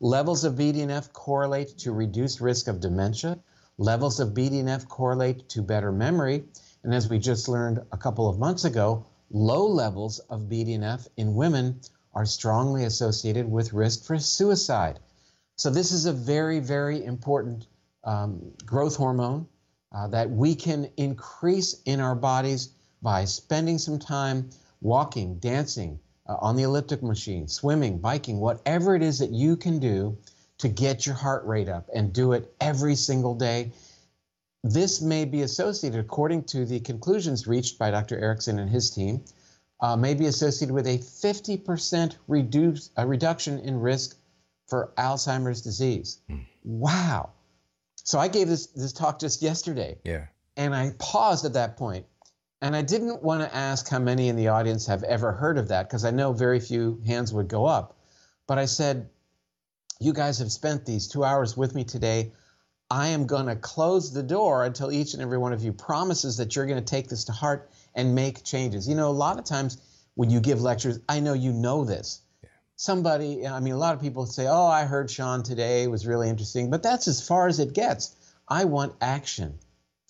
Levels 0.00 0.44
of 0.44 0.54
BDNF 0.54 1.12
correlate 1.12 1.78
to 1.78 1.92
reduced 1.92 2.40
risk 2.40 2.68
of 2.68 2.80
dementia. 2.80 3.38
Levels 3.78 4.20
of 4.20 4.34
BDNF 4.34 4.88
correlate 4.88 5.48
to 5.50 5.62
better 5.62 5.90
memory. 5.92 6.44
And 6.82 6.94
as 6.94 7.08
we 7.08 7.18
just 7.18 7.48
learned 7.48 7.80
a 7.92 7.96
couple 7.96 8.28
of 8.28 8.38
months 8.38 8.64
ago, 8.64 9.06
low 9.30 9.66
levels 9.66 10.18
of 10.30 10.42
BDNF 10.42 11.08
in 11.16 11.34
women 11.34 11.80
are 12.14 12.26
strongly 12.26 12.84
associated 12.84 13.50
with 13.50 13.72
risk 13.72 14.04
for 14.04 14.18
suicide. 14.18 15.00
So, 15.56 15.70
this 15.70 15.92
is 15.92 16.06
a 16.06 16.12
very, 16.12 16.60
very 16.60 17.04
important 17.04 17.66
um, 18.04 18.52
growth 18.64 18.96
hormone 18.96 19.46
uh, 19.92 20.08
that 20.08 20.30
we 20.30 20.54
can 20.54 20.90
increase 20.96 21.80
in 21.84 22.00
our 22.00 22.14
bodies 22.14 22.70
by 23.02 23.24
spending 23.24 23.78
some 23.78 23.98
time 23.98 24.50
walking, 24.80 25.38
dancing, 25.38 25.98
uh, 26.28 26.36
on 26.40 26.56
the 26.56 26.62
elliptic 26.62 27.02
machine, 27.02 27.48
swimming, 27.48 27.98
biking, 27.98 28.38
whatever 28.38 28.94
it 28.94 29.02
is 29.02 29.18
that 29.18 29.30
you 29.30 29.56
can 29.56 29.78
do 29.78 30.16
to 30.58 30.68
get 30.68 31.06
your 31.06 31.14
heart 31.14 31.44
rate 31.46 31.68
up 31.68 31.88
and 31.94 32.12
do 32.12 32.32
it 32.32 32.54
every 32.60 32.94
single 32.94 33.34
day. 33.34 33.70
This 34.64 35.00
may 35.00 35.24
be 35.24 35.42
associated, 35.42 36.00
according 36.00 36.44
to 36.44 36.64
the 36.64 36.80
conclusions 36.80 37.46
reached 37.46 37.78
by 37.78 37.90
Dr. 37.90 38.18
Erickson 38.18 38.58
and 38.58 38.70
his 38.70 38.90
team, 38.90 39.22
uh, 39.80 39.96
may 39.96 40.14
be 40.14 40.26
associated 40.26 40.74
with 40.74 40.86
a 40.86 40.98
50% 40.98 42.16
reduce, 42.26 42.90
a 42.96 43.06
reduction 43.06 43.58
in 43.60 43.78
risk 43.78 44.16
for 44.66 44.92
Alzheimer's 44.96 45.60
disease. 45.60 46.20
Mm. 46.30 46.46
Wow. 46.64 47.30
So 47.94 48.18
I 48.18 48.28
gave 48.28 48.48
this, 48.48 48.66
this 48.68 48.92
talk 48.92 49.18
just 49.20 49.42
yesterday. 49.42 49.98
Yeah. 50.04 50.26
And 50.56 50.74
I 50.74 50.94
paused 50.98 51.44
at 51.44 51.52
that 51.52 51.76
point 51.76 52.06
and 52.66 52.74
I 52.74 52.82
didn't 52.82 53.22
want 53.22 53.42
to 53.42 53.54
ask 53.54 53.88
how 53.88 54.00
many 54.00 54.28
in 54.28 54.34
the 54.34 54.48
audience 54.48 54.86
have 54.86 55.04
ever 55.04 55.30
heard 55.30 55.56
of 55.56 55.68
that 55.68 55.88
because 55.88 56.04
I 56.04 56.10
know 56.10 56.32
very 56.32 56.58
few 56.58 57.00
hands 57.06 57.32
would 57.32 57.46
go 57.46 57.64
up. 57.64 57.96
But 58.48 58.58
I 58.58 58.64
said, 58.64 59.08
You 60.00 60.12
guys 60.12 60.40
have 60.40 60.50
spent 60.50 60.84
these 60.84 61.06
two 61.06 61.22
hours 61.22 61.56
with 61.56 61.76
me 61.76 61.84
today. 61.84 62.32
I 62.90 63.08
am 63.08 63.26
going 63.26 63.46
to 63.46 63.54
close 63.54 64.12
the 64.12 64.24
door 64.24 64.64
until 64.64 64.90
each 64.90 65.14
and 65.14 65.22
every 65.22 65.38
one 65.38 65.52
of 65.52 65.62
you 65.62 65.72
promises 65.72 66.38
that 66.38 66.56
you're 66.56 66.66
going 66.66 66.84
to 66.84 66.84
take 66.84 67.08
this 67.08 67.24
to 67.26 67.32
heart 67.32 67.70
and 67.94 68.16
make 68.16 68.42
changes. 68.42 68.88
You 68.88 68.96
know, 68.96 69.10
a 69.10 69.12
lot 69.12 69.38
of 69.38 69.44
times 69.44 69.78
when 70.16 70.30
you 70.30 70.40
give 70.40 70.60
lectures, 70.60 70.98
I 71.08 71.20
know 71.20 71.34
you 71.34 71.52
know 71.52 71.84
this. 71.84 72.20
Somebody, 72.74 73.46
I 73.46 73.60
mean, 73.60 73.74
a 73.74 73.78
lot 73.78 73.94
of 73.94 74.00
people 74.00 74.26
say, 74.26 74.48
Oh, 74.48 74.66
I 74.66 74.86
heard 74.86 75.08
Shawn 75.08 75.44
today, 75.44 75.84
it 75.84 75.90
was 75.90 76.04
really 76.04 76.28
interesting, 76.28 76.70
but 76.70 76.82
that's 76.82 77.06
as 77.06 77.24
far 77.24 77.46
as 77.46 77.60
it 77.60 77.74
gets. 77.74 78.16
I 78.48 78.64
want 78.64 78.96
action. 79.00 79.60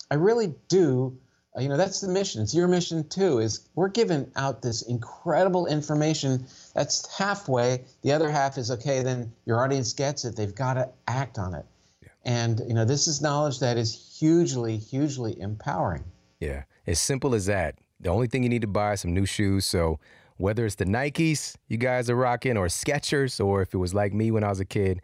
I 0.09 0.15
really 0.15 0.55
do 0.69 1.19
Uh, 1.57 1.61
you 1.61 1.69
know 1.69 1.77
that's 1.77 2.01
the 2.01 2.07
mission. 2.07 2.41
It's 2.41 2.53
your 2.53 2.67
mission 2.67 3.07
too 3.07 3.39
is 3.39 3.67
we're 3.75 3.89
giving 3.89 4.29
out 4.35 4.61
this 4.61 4.83
incredible 4.83 5.65
information 5.67 6.45
that's 6.73 7.07
halfway. 7.15 7.83
The 8.03 8.11
other 8.11 8.29
half 8.29 8.57
is 8.57 8.69
okay 8.71 9.01
then 9.01 9.31
your 9.45 9.63
audience 9.63 9.93
gets 9.93 10.25
it. 10.25 10.35
They've 10.35 10.53
got 10.53 10.75
to 10.75 10.89
act 11.07 11.39
on 11.39 11.53
it. 11.53 11.65
Yeah. 12.01 12.09
and 12.25 12.61
you 12.67 12.73
know 12.73 12.85
this 12.85 13.07
is 13.07 13.21
knowledge 13.21 13.59
that 13.59 13.77
is 13.77 14.17
hugely 14.19 14.77
hugely 14.77 15.39
empowering. 15.39 16.03
Yeah. 16.39 16.63
As 16.85 16.99
simple 16.99 17.33
as 17.33 17.47
that. 17.47 17.75
The 17.99 18.09
only 18.09 18.27
thing 18.27 18.43
you 18.43 18.49
need 18.49 18.61
to 18.61 18.67
buy 18.67 18.93
is 18.93 19.01
some 19.01 19.13
new 19.13 19.25
shoes. 19.25 19.65
So 19.65 19.99
whether 20.37 20.65
it's 20.65 20.75
the 20.75 20.85
nikes 20.85 21.55
you 21.67 21.77
guys 21.77 22.09
are 22.11 22.15
rocking 22.15 22.57
or 22.57 22.67
skechers 22.67 23.43
or 23.43 23.63
if 23.63 23.73
it 23.73 23.77
was 23.77 23.95
like 23.95 24.13
me 24.13 24.29
when 24.29 24.43
i 24.43 24.49
was 24.49 24.59
a 24.59 24.65
kid 24.65 25.01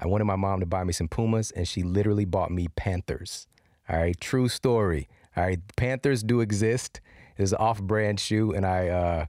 i 0.00 0.08
wanted 0.08 0.24
my 0.24 0.34
mom 0.34 0.58
to 0.58 0.66
buy 0.66 0.82
me 0.82 0.92
some 0.92 1.06
pumas 1.06 1.52
and 1.52 1.68
she 1.68 1.84
literally 1.84 2.24
bought 2.24 2.50
me 2.50 2.66
panthers. 2.74 3.46
All 3.88 3.96
right? 3.96 4.20
True 4.20 4.48
story 4.48 5.08
all 5.36 5.44
right, 5.44 5.60
Panthers 5.76 6.22
do 6.22 6.40
exist. 6.40 7.00
It's 7.38 7.52
an 7.52 7.58
off-brand 7.58 8.20
shoe, 8.20 8.52
and 8.52 8.66
I 8.66 8.88
uh, 8.88 9.26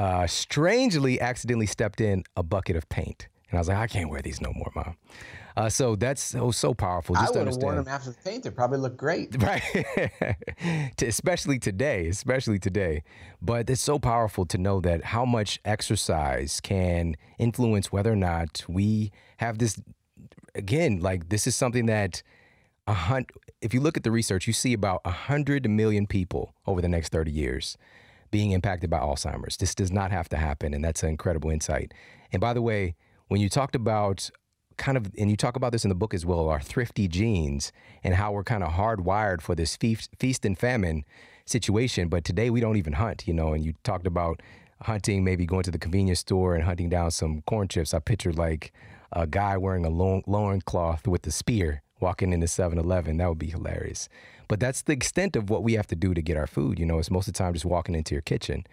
uh, 0.00 0.26
strangely 0.26 1.20
accidentally 1.20 1.66
stepped 1.66 2.00
in 2.00 2.24
a 2.36 2.42
bucket 2.42 2.76
of 2.76 2.88
paint, 2.88 3.28
and 3.50 3.58
I 3.58 3.60
was 3.60 3.68
like, 3.68 3.78
I 3.78 3.86
can't 3.86 4.10
wear 4.10 4.22
these 4.22 4.40
no 4.40 4.52
more, 4.54 4.70
mom. 4.74 4.96
Uh, 5.56 5.70
so 5.70 5.96
that's 5.96 6.22
so 6.22 6.50
so 6.50 6.74
powerful. 6.74 7.14
Just 7.14 7.34
I 7.34 7.38
would 7.38 7.48
have 7.48 7.56
worn 7.56 7.76
them 7.76 7.88
after 7.88 8.10
the 8.10 8.16
paint. 8.22 8.44
They 8.44 8.50
probably 8.50 8.78
look 8.78 8.96
great, 8.96 9.34
right? 9.42 9.62
especially 11.00 11.58
today, 11.58 12.08
especially 12.08 12.58
today. 12.58 13.02
But 13.40 13.70
it's 13.70 13.80
so 13.80 13.98
powerful 13.98 14.44
to 14.46 14.58
know 14.58 14.80
that 14.82 15.04
how 15.04 15.24
much 15.24 15.58
exercise 15.64 16.60
can 16.60 17.16
influence 17.38 17.90
whether 17.90 18.12
or 18.12 18.16
not 18.16 18.64
we 18.68 19.12
have 19.38 19.58
this. 19.58 19.80
Again, 20.54 21.00
like 21.00 21.30
this 21.30 21.46
is 21.46 21.56
something 21.56 21.86
that 21.86 22.22
a 22.86 22.94
hundred 22.94 23.32
if 23.60 23.74
you 23.74 23.80
look 23.80 23.96
at 23.96 24.04
the 24.04 24.10
research, 24.10 24.46
you 24.46 24.52
see 24.52 24.72
about 24.72 25.04
100 25.04 25.68
million 25.68 26.06
people 26.06 26.54
over 26.66 26.80
the 26.80 26.88
next 26.88 27.10
30 27.10 27.30
years 27.30 27.76
being 28.30 28.52
impacted 28.52 28.90
by 28.90 28.98
Alzheimer's. 28.98 29.56
This 29.56 29.74
does 29.74 29.90
not 29.90 30.10
have 30.10 30.28
to 30.30 30.36
happen, 30.36 30.74
and 30.74 30.84
that's 30.84 31.02
an 31.02 31.08
incredible 31.08 31.50
insight. 31.50 31.94
And 32.32 32.40
by 32.40 32.52
the 32.52 32.62
way, 32.62 32.94
when 33.28 33.40
you 33.40 33.48
talked 33.48 33.74
about 33.74 34.30
kind 34.76 34.98
of, 34.98 35.10
and 35.18 35.30
you 35.30 35.36
talk 35.36 35.56
about 35.56 35.72
this 35.72 35.84
in 35.84 35.88
the 35.88 35.94
book 35.94 36.12
as 36.12 36.26
well, 36.26 36.48
our 36.48 36.60
thrifty 36.60 37.08
genes 37.08 37.72
and 38.04 38.14
how 38.14 38.32
we're 38.32 38.44
kind 38.44 38.62
of 38.62 38.72
hardwired 38.72 39.40
for 39.40 39.54
this 39.54 39.76
feast, 39.76 40.10
feast 40.18 40.44
and 40.44 40.58
famine 40.58 41.04
situation. 41.46 42.08
But 42.08 42.24
today 42.24 42.50
we 42.50 42.60
don't 42.60 42.76
even 42.76 42.94
hunt, 42.94 43.26
you 43.26 43.32
know, 43.32 43.52
and 43.52 43.64
you 43.64 43.74
talked 43.84 44.06
about 44.06 44.42
hunting, 44.82 45.24
maybe 45.24 45.46
going 45.46 45.62
to 45.62 45.70
the 45.70 45.78
convenience 45.78 46.20
store 46.20 46.54
and 46.54 46.64
hunting 46.64 46.90
down 46.90 47.10
some 47.10 47.42
corn 47.42 47.68
chips. 47.68 47.94
I 47.94 48.00
pictured 48.00 48.36
like 48.36 48.72
a 49.12 49.26
guy 49.26 49.56
wearing 49.56 49.86
a 49.86 49.90
long 49.90 50.22
loin 50.26 50.60
cloth 50.60 51.06
with 51.06 51.26
a 51.26 51.30
spear 51.30 51.82
walking 52.00 52.32
into 52.32 52.46
7-Eleven. 52.46 53.16
That 53.16 53.28
would 53.28 53.38
be 53.38 53.50
hilarious. 53.50 54.08
But 54.48 54.60
that's 54.60 54.82
the 54.82 54.92
extent 54.92 55.36
of 55.36 55.50
what 55.50 55.62
we 55.62 55.74
have 55.74 55.86
to 55.88 55.96
do 55.96 56.14
to 56.14 56.22
get 56.22 56.36
our 56.36 56.46
food. 56.46 56.78
You 56.78 56.86
know, 56.86 56.98
it's 56.98 57.10
most 57.10 57.26
of 57.28 57.34
the 57.34 57.38
time 57.38 57.52
just 57.52 57.64
walking 57.64 57.94
into 57.94 58.14
your 58.14 58.22
kitchen. 58.22 58.66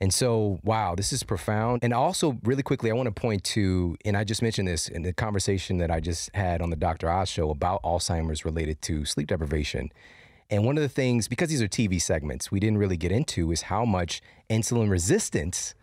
And 0.00 0.12
so, 0.12 0.58
wow, 0.64 0.94
this 0.96 1.12
is 1.12 1.22
profound. 1.22 1.84
And 1.84 1.94
also, 1.94 2.38
really 2.42 2.64
quickly, 2.64 2.90
I 2.90 2.94
want 2.94 3.06
to 3.06 3.12
point 3.12 3.44
to, 3.44 3.96
and 4.04 4.16
I 4.16 4.24
just 4.24 4.42
mentioned 4.42 4.66
this 4.66 4.88
in 4.88 5.02
the 5.02 5.12
conversation 5.12 5.78
that 5.78 5.90
I 5.90 6.00
just 6.00 6.34
had 6.34 6.60
on 6.60 6.70
the 6.70 6.76
Dr. 6.76 7.08
Oz 7.08 7.28
show 7.28 7.50
about 7.50 7.82
Alzheimer's 7.84 8.44
related 8.44 8.82
to 8.82 9.04
sleep 9.04 9.28
deprivation. 9.28 9.90
And 10.50 10.66
one 10.66 10.76
of 10.76 10.82
the 10.82 10.88
things, 10.88 11.28
because 11.28 11.48
these 11.48 11.62
are 11.62 11.68
TV 11.68 12.02
segments, 12.02 12.50
we 12.50 12.60
didn't 12.60 12.78
really 12.78 12.96
get 12.96 13.12
into 13.12 13.52
is 13.52 13.62
how 13.62 13.84
much 13.84 14.20
insulin 14.50 14.90
resistance 14.90 15.74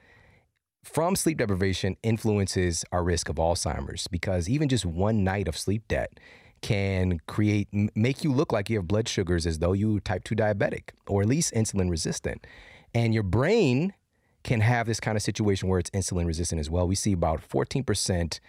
from 0.83 1.15
sleep 1.15 1.37
deprivation 1.37 1.95
influences 2.03 2.83
our 2.91 3.03
risk 3.03 3.29
of 3.29 3.37
Alzheimer's. 3.37 4.07
Because 4.07 4.49
even 4.49 4.67
just 4.67 4.85
one 4.85 5.23
night 5.23 5.47
of 5.47 5.57
sleep 5.57 5.87
debt 5.87 6.19
can 6.61 7.19
create 7.27 7.67
make 7.95 8.23
you 8.23 8.31
look 8.31 8.51
like 8.51 8.69
you 8.69 8.77
have 8.77 8.87
blood 8.87 9.07
sugars 9.07 9.47
as 9.47 9.59
though 9.59 9.73
you 9.73 9.99
type 10.01 10.23
2 10.23 10.35
diabetic 10.35 10.89
or 11.07 11.21
at 11.21 11.27
least 11.27 11.53
insulin 11.53 11.89
resistant 11.89 12.45
and 12.93 13.13
your 13.13 13.23
brain 13.23 13.93
can 14.43 14.61
have 14.61 14.85
this 14.85 14.99
kind 14.99 15.15
of 15.15 15.23
situation 15.23 15.69
where 15.69 15.79
it's 15.79 15.89
insulin 15.89 16.25
resistant 16.25 16.59
as 16.59 16.69
well 16.69 16.87
we 16.87 16.95
see 16.95 17.13
about 17.13 17.41
14% 17.47 18.39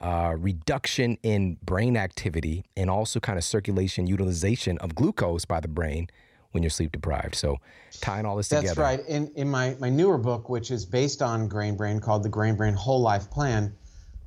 uh, 0.00 0.34
reduction 0.38 1.16
in 1.22 1.56
brain 1.64 1.96
activity 1.96 2.64
and 2.76 2.90
also 2.90 3.18
kind 3.18 3.38
of 3.38 3.44
circulation 3.44 4.06
utilization 4.06 4.78
of 4.78 4.94
glucose 4.94 5.44
by 5.44 5.60
the 5.60 5.68
brain 5.68 6.08
when 6.56 6.62
you're 6.62 6.70
sleep 6.70 6.92
deprived. 6.92 7.34
So 7.34 7.58
tying 8.00 8.24
all 8.26 8.36
this 8.36 8.48
That's 8.48 8.62
together. 8.62 8.82
That's 8.82 9.06
right. 9.06 9.08
In, 9.08 9.30
in 9.36 9.48
my, 9.48 9.76
my 9.78 9.90
newer 9.90 10.18
book, 10.18 10.48
which 10.48 10.70
is 10.70 10.84
based 10.84 11.22
on 11.22 11.48
Grain 11.48 11.76
Brain 11.76 12.00
called 12.00 12.22
The 12.22 12.28
Grain 12.28 12.56
Brain 12.56 12.74
Whole 12.74 13.00
Life 13.00 13.30
Plan, 13.30 13.74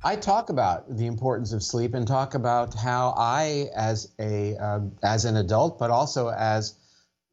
I 0.02 0.16
talk 0.16 0.48
about 0.48 0.96
the 0.96 1.06
importance 1.06 1.52
of 1.52 1.62
sleep 1.62 1.92
and 1.92 2.08
talk 2.08 2.34
about 2.34 2.74
how 2.74 3.12
I, 3.18 3.68
as 3.76 4.10
a 4.18 4.56
uh, 4.56 4.80
as 5.02 5.26
an 5.26 5.36
adult, 5.36 5.78
but 5.78 5.90
also 5.90 6.28
as 6.28 6.74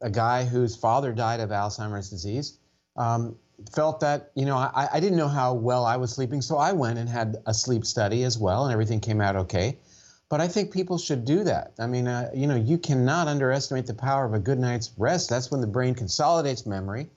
a 0.01 0.09
guy 0.09 0.43
whose 0.43 0.75
father 0.75 1.13
died 1.13 1.39
of 1.39 1.49
Alzheimer's 1.49 2.09
disease, 2.09 2.57
um, 2.97 3.37
felt 3.73 4.01
that 4.01 4.31
you 4.35 4.45
know 4.45 4.57
I, 4.57 4.89
I 4.91 4.99
didn't 4.99 5.17
know 5.17 5.29
how 5.29 5.53
well 5.53 5.85
I 5.85 5.95
was 5.95 6.11
sleeping, 6.11 6.41
so 6.41 6.57
I 6.57 6.73
went 6.73 6.99
and 6.99 7.07
had 7.07 7.37
a 7.45 7.53
sleep 7.53 7.85
study 7.85 8.25
as 8.25 8.37
well, 8.37 8.65
and 8.65 8.73
everything 8.73 8.99
came 8.99 9.21
out 9.21 9.37
okay. 9.37 9.77
But 10.27 10.41
I 10.41 10.49
think 10.49 10.73
people 10.73 10.97
should 10.97 11.23
do 11.23 11.45
that. 11.45 11.71
I 11.79 11.87
mean, 11.87 12.05
uh, 12.05 12.31
you 12.35 12.47
know, 12.47 12.57
you 12.57 12.77
cannot 12.77 13.29
underestimate 13.29 13.85
the 13.85 13.93
power 13.93 14.25
of 14.25 14.33
a 14.33 14.39
good 14.39 14.59
night's 14.59 14.91
rest. 14.97 15.29
That's 15.29 15.49
when 15.49 15.61
the 15.61 15.67
brain 15.67 15.95
consolidates 15.95 16.65
memory, 16.65 17.07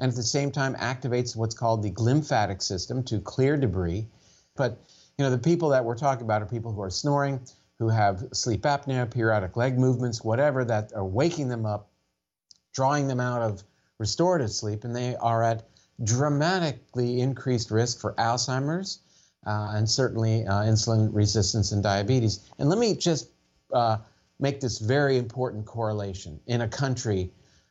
and 0.00 0.10
at 0.10 0.16
the 0.16 0.24
same 0.24 0.50
time 0.50 0.74
activates 0.74 1.36
what's 1.36 1.54
called 1.54 1.84
the 1.84 1.92
glymphatic 1.92 2.60
system 2.60 3.04
to 3.04 3.20
clear 3.20 3.56
debris. 3.56 4.08
But 4.56 4.78
you 5.18 5.24
know, 5.24 5.30
the 5.30 5.38
people 5.38 5.70
that 5.70 5.84
we're 5.84 5.96
talking 5.96 6.24
about 6.24 6.42
are 6.42 6.46
people 6.46 6.72
who 6.72 6.82
are 6.82 6.90
snoring, 6.90 7.40
who 7.78 7.88
have 7.88 8.24
sleep 8.32 8.62
apnea, 8.62 9.10
periodic 9.10 9.56
leg 9.56 9.78
movements, 9.78 10.22
whatever 10.22 10.64
that 10.64 10.92
are 10.94 11.06
waking 11.06 11.48
them 11.48 11.64
up, 11.64 11.90
drawing 12.74 13.08
them 13.08 13.20
out 13.20 13.42
of 13.42 13.62
restorative 13.98 14.50
sleep, 14.50 14.84
and 14.84 14.94
they 14.94 15.16
are 15.16 15.42
at 15.42 15.68
dramatically 16.04 17.20
increased 17.20 17.70
risk 17.70 17.98
for 17.98 18.12
Alzheimer's 18.14 19.00
uh, 19.46 19.72
and 19.74 19.88
certainly 19.88 20.44
uh, 20.46 20.62
insulin 20.64 21.08
resistance 21.14 21.72
and 21.72 21.82
diabetes. 21.82 22.50
And 22.58 22.68
let 22.68 22.78
me 22.78 22.94
just 22.94 23.30
uh, 23.72 23.98
make 24.38 24.60
this 24.60 24.78
very 24.78 25.16
important 25.16 25.64
correlation. 25.64 26.38
In 26.46 26.60
a 26.60 26.68
country 26.68 27.30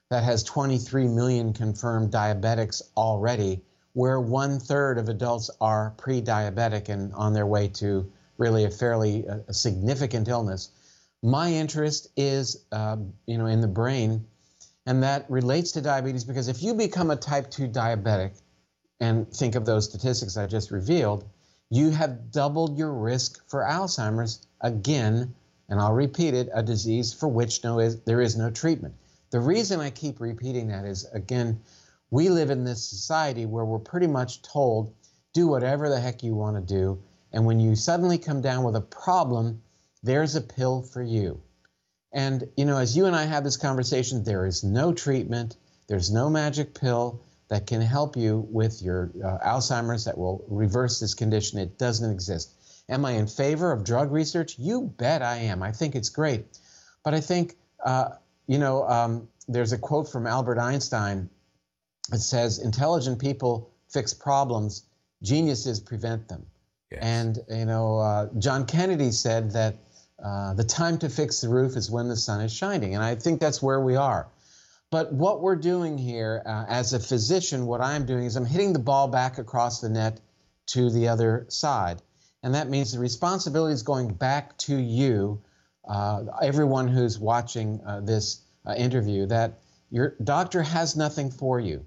that 0.10 0.23
has 0.23 0.43
23 0.43 1.08
million 1.08 1.53
confirmed 1.53 2.12
diabetics 2.12 2.81
already, 2.97 3.62
where 3.95 4.19
one 4.19 4.60
third 4.60 4.97
of 4.97 5.10
adults 5.10 5.49
are 5.60 5.93
pre 5.97 6.21
diabetic 6.21 6.89
and 6.89 7.13
on 7.13 7.34
their 7.34 7.47
way 7.47 7.67
to 7.69 8.12
really 8.38 8.65
a 8.65 8.69
fairly 8.69 9.27
uh, 9.27 9.39
significant 9.51 10.27
illness. 10.27 10.69
My 11.23 11.51
interest 11.51 12.10
is, 12.15 12.65
uh, 12.71 12.97
you 13.25 13.38
know, 13.38 13.45
in 13.45 13.62
the 13.62 13.67
brain, 13.67 14.25
and 14.86 15.01
that 15.03 15.25
relates 15.31 15.71
to 15.71 15.81
diabetes 15.81 16.25
because 16.25 16.49
if 16.49 16.62
you 16.62 16.73
become 16.73 17.10
a 17.10 17.15
type 17.15 17.49
2 17.49 17.69
diabetic, 17.69 18.34
and 18.99 19.31
think 19.31 19.55
of 19.55 19.65
those 19.65 19.86
statistics 19.86 20.38
I 20.38 20.47
just 20.47 20.71
revealed, 20.71 21.25
you 21.69 21.89
have 21.91 22.31
doubled 22.31 22.77
your 22.77 22.93
risk 22.93 23.47
for 23.49 23.62
Alzheimer's 23.62 24.45
again. 24.62 25.34
And 25.67 25.79
I'll 25.79 25.93
repeat 25.93 26.34
it 26.34 26.49
a 26.53 26.62
disease 26.62 27.13
for 27.13 27.27
which 27.27 27.63
no 27.63 27.79
is, 27.79 27.99
there 28.01 28.21
is 28.21 28.38
no 28.38 28.51
treatment. 28.51 28.93
The 29.31 29.39
reason 29.39 29.79
I 29.79 29.89
keep 29.89 30.19
repeating 30.21 30.67
that 30.67 30.86
is, 30.86 31.05
again, 31.12 31.60
we 32.12 32.30
live 32.30 32.50
in 32.50 32.63
this 32.63 32.88
society 32.88 33.46
where 33.46 33.65
we're 33.65 33.80
pretty 33.80 34.08
much 34.08 34.41
told 34.41 34.94
do 35.34 35.48
whatever 35.48 35.89
the 35.89 36.00
heck 36.00 36.24
you 36.24 36.34
want 36.34 36.56
to 36.56 36.74
do. 36.74 37.04
And 37.34 37.46
when 37.46 37.60
you 37.60 37.76
suddenly 37.76 38.18
come 38.18 38.41
down 38.41 38.63
with 38.63 38.76
a 38.76 38.82
problem, 38.82 39.62
there's 40.02 40.36
a 40.36 40.41
pill 40.41 40.82
for 40.82 41.04
you. 41.04 41.41
And, 42.13 42.48
you 42.56 42.63
know, 42.63 42.78
as 42.78 42.96
you 42.96 43.06
and 43.06 43.15
I 43.15 43.26
have 43.26 43.44
this 43.44 43.58
conversation, 43.58 44.24
there 44.24 44.46
is 44.46 44.63
no 44.63 44.94
treatment, 44.94 45.58
there's 45.88 46.12
no 46.12 46.30
magic 46.30 46.74
pill 46.74 47.22
that 47.50 47.68
can 47.68 47.82
help 47.82 48.15
you 48.15 48.48
with 48.50 48.82
your 48.82 49.12
uh, 49.24 49.38
Alzheimer's 49.46 50.06
that 50.06 50.18
will 50.18 50.46
reverse 50.48 51.00
this 51.00 51.13
condition. 51.13 51.60
It 51.60 51.78
doesn't 51.78 52.10
exist. 52.10 52.54
Am 52.88 53.04
I 53.04 53.12
in 53.12 53.28
favor 53.28 53.72
of 53.72 53.84
drug 53.84 54.12
research? 54.12 54.58
You 54.58 54.94
bet 54.98 55.22
I 55.22 55.38
am. 55.38 55.62
I 55.62 55.72
think 55.72 55.96
it's 55.96 56.10
great. 56.10 56.46
But 57.04 57.13
I 57.13 57.20
think, 57.20 57.58
uh, 57.84 58.10
you 58.48 58.58
know, 58.58 58.88
um, 58.88 59.28
there's 59.48 59.74
a 59.74 59.78
quote 59.78 60.10
from 60.10 60.26
Albert 60.26 60.60
Einstein 60.60 61.30
that 62.10 62.20
says, 62.20 62.60
intelligent 62.60 63.20
people 63.20 63.72
fix 63.89 64.13
problems, 64.13 64.84
geniuses 65.24 65.80
prevent 65.80 66.28
them. 66.28 66.46
Yes. 66.91 67.00
And, 67.04 67.39
you 67.50 67.65
know, 67.65 67.98
uh, 67.98 68.30
John 68.38 68.65
Kennedy 68.65 69.12
said 69.12 69.52
that 69.52 69.76
uh, 70.24 70.54
the 70.54 70.63
time 70.63 70.98
to 71.00 71.10
fix 71.10 71.41
the 71.41 71.50
roof 71.50 71.76
is 71.76 71.89
when 71.89 72.08
the 72.08 72.15
sun 72.15 72.41
is 72.41 72.54
shining. 72.54 72.96
And 72.96 73.04
I 73.04 73.15
think 73.15 73.39
that's 73.39 73.62
where 73.62 73.82
we 73.82 73.96
are. 73.96 74.28
But 74.91 75.12
what 75.12 75.41
we're 75.41 75.56
doing 75.56 75.98
here, 75.98 76.44
uh, 76.46 76.65
as 76.70 76.94
a 76.94 77.00
physician, 77.00 77.65
what 77.65 77.82
I'm 77.82 78.06
doing 78.06 78.26
is 78.26 78.36
I'm 78.36 78.46
hitting 78.46 78.72
the 78.72 78.80
ball 78.80 79.08
back 79.08 79.39
across 79.39 79.82
the 79.82 79.89
net 79.89 80.22
to 80.68 80.89
the 80.89 81.08
other 81.08 81.48
side. 81.50 82.02
And 82.44 82.54
that 82.54 82.70
means 82.70 82.91
the 82.91 83.00
responsibility 83.00 83.74
is 83.74 83.82
going 83.82 84.13
back 84.13 84.56
to 84.60 84.76
you, 84.76 85.41
uh, 85.88 86.26
everyone 86.41 86.88
who's 86.88 87.20
watching 87.20 87.82
uh, 87.86 88.02
this 88.02 88.41
uh, 88.65 88.74
interview, 88.76 89.26
that 89.26 89.60
your 89.89 90.15
doctor 90.24 90.62
has 90.62 90.96
nothing 90.96 91.32
for 91.32 91.60
you 91.60 91.86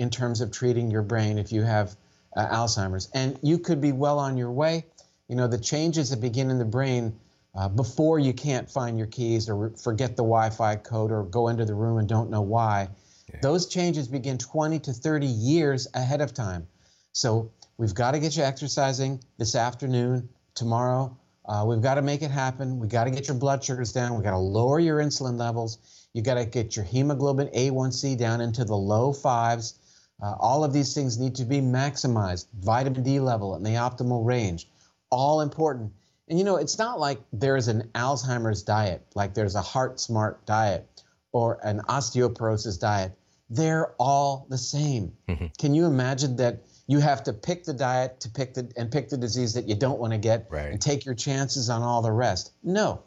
in 0.00 0.08
terms 0.08 0.40
of 0.40 0.50
treating 0.50 0.90
your 0.90 1.02
brain 1.02 1.36
if 1.36 1.52
you 1.52 1.60
have 1.60 1.94
uh, 2.34 2.46
Alzheimer's. 2.46 3.10
And 3.12 3.38
you 3.42 3.58
could 3.58 3.82
be 3.82 3.92
well 3.92 4.18
on 4.18 4.38
your 4.38 4.50
way. 4.50 4.86
You 5.28 5.36
know, 5.36 5.46
the 5.46 5.58
changes 5.58 6.08
that 6.08 6.22
begin 6.22 6.50
in 6.50 6.58
the 6.58 6.64
brain 6.64 7.14
uh, 7.54 7.68
before 7.68 8.18
you 8.18 8.32
can't 8.32 8.70
find 8.70 8.96
your 8.96 9.08
keys 9.08 9.50
or 9.50 9.70
forget 9.70 10.16
the 10.16 10.22
Wi 10.22 10.48
Fi 10.48 10.76
code 10.76 11.12
or 11.12 11.24
go 11.24 11.48
into 11.48 11.66
the 11.66 11.74
room 11.74 11.98
and 11.98 12.08
don't 12.08 12.30
know 12.30 12.40
why. 12.40 12.88
Yeah. 13.28 13.40
Those 13.42 13.66
changes 13.66 14.08
begin 14.08 14.38
20 14.38 14.78
to 14.80 14.92
30 14.94 15.26
years 15.26 15.86
ahead 15.92 16.22
of 16.22 16.32
time. 16.32 16.66
So 17.12 17.50
we've 17.76 17.94
got 17.94 18.12
to 18.12 18.20
get 18.20 18.38
you 18.38 18.42
exercising 18.42 19.22
this 19.36 19.54
afternoon, 19.54 20.30
tomorrow. 20.54 21.14
Uh, 21.44 21.64
we've 21.66 21.82
got 21.82 21.96
to 21.96 22.02
make 22.02 22.22
it 22.22 22.30
happen. 22.30 22.78
We've 22.78 22.88
got 22.88 23.04
to 23.04 23.10
get 23.10 23.28
your 23.28 23.36
blood 23.36 23.62
sugars 23.62 23.92
down. 23.92 24.14
We've 24.14 24.24
got 24.24 24.30
to 24.30 24.38
lower 24.38 24.80
your 24.80 24.98
insulin 24.98 25.38
levels. 25.38 26.06
You've 26.14 26.24
got 26.24 26.34
to 26.34 26.46
get 26.46 26.74
your 26.74 26.86
hemoglobin 26.86 27.48
A1C 27.48 28.16
down 28.16 28.40
into 28.40 28.64
the 28.64 28.76
low 28.76 29.12
fives. 29.12 29.74
Uh, 30.22 30.34
all 30.38 30.64
of 30.64 30.72
these 30.72 30.94
things 30.94 31.18
need 31.18 31.34
to 31.36 31.44
be 31.44 31.60
maximized. 31.60 32.46
Vitamin 32.60 33.02
D 33.02 33.20
level 33.20 33.56
in 33.56 33.62
the 33.62 33.70
optimal 33.70 34.24
range. 34.24 34.68
All 35.10 35.40
important. 35.40 35.92
And 36.28 36.38
you 36.38 36.44
know, 36.44 36.56
it's 36.56 36.78
not 36.78 37.00
like 37.00 37.20
there's 37.32 37.68
an 37.68 37.90
Alzheimer's 37.94 38.62
diet, 38.62 39.04
like 39.14 39.34
there's 39.34 39.56
a 39.56 39.62
heart 39.62 39.98
smart 39.98 40.46
diet 40.46 40.86
or 41.32 41.58
an 41.64 41.80
osteoporosis 41.88 42.78
diet. 42.78 43.12
They're 43.48 43.92
all 43.98 44.46
the 44.48 44.58
same. 44.58 45.12
Mm-hmm. 45.28 45.46
Can 45.58 45.74
you 45.74 45.86
imagine 45.86 46.36
that 46.36 46.62
you 46.86 47.00
have 47.00 47.24
to 47.24 47.32
pick 47.32 47.64
the 47.64 47.72
diet 47.72 48.20
to 48.20 48.30
pick 48.30 48.54
the 48.54 48.70
and 48.76 48.92
pick 48.92 49.08
the 49.08 49.16
disease 49.16 49.54
that 49.54 49.68
you 49.68 49.74
don't 49.74 49.98
want 49.98 50.12
to 50.12 50.18
get 50.18 50.46
right. 50.50 50.70
and 50.70 50.80
take 50.80 51.04
your 51.04 51.14
chances 51.14 51.68
on 51.68 51.82
all 51.82 52.02
the 52.02 52.12
rest? 52.12 52.52
No. 52.62 53.02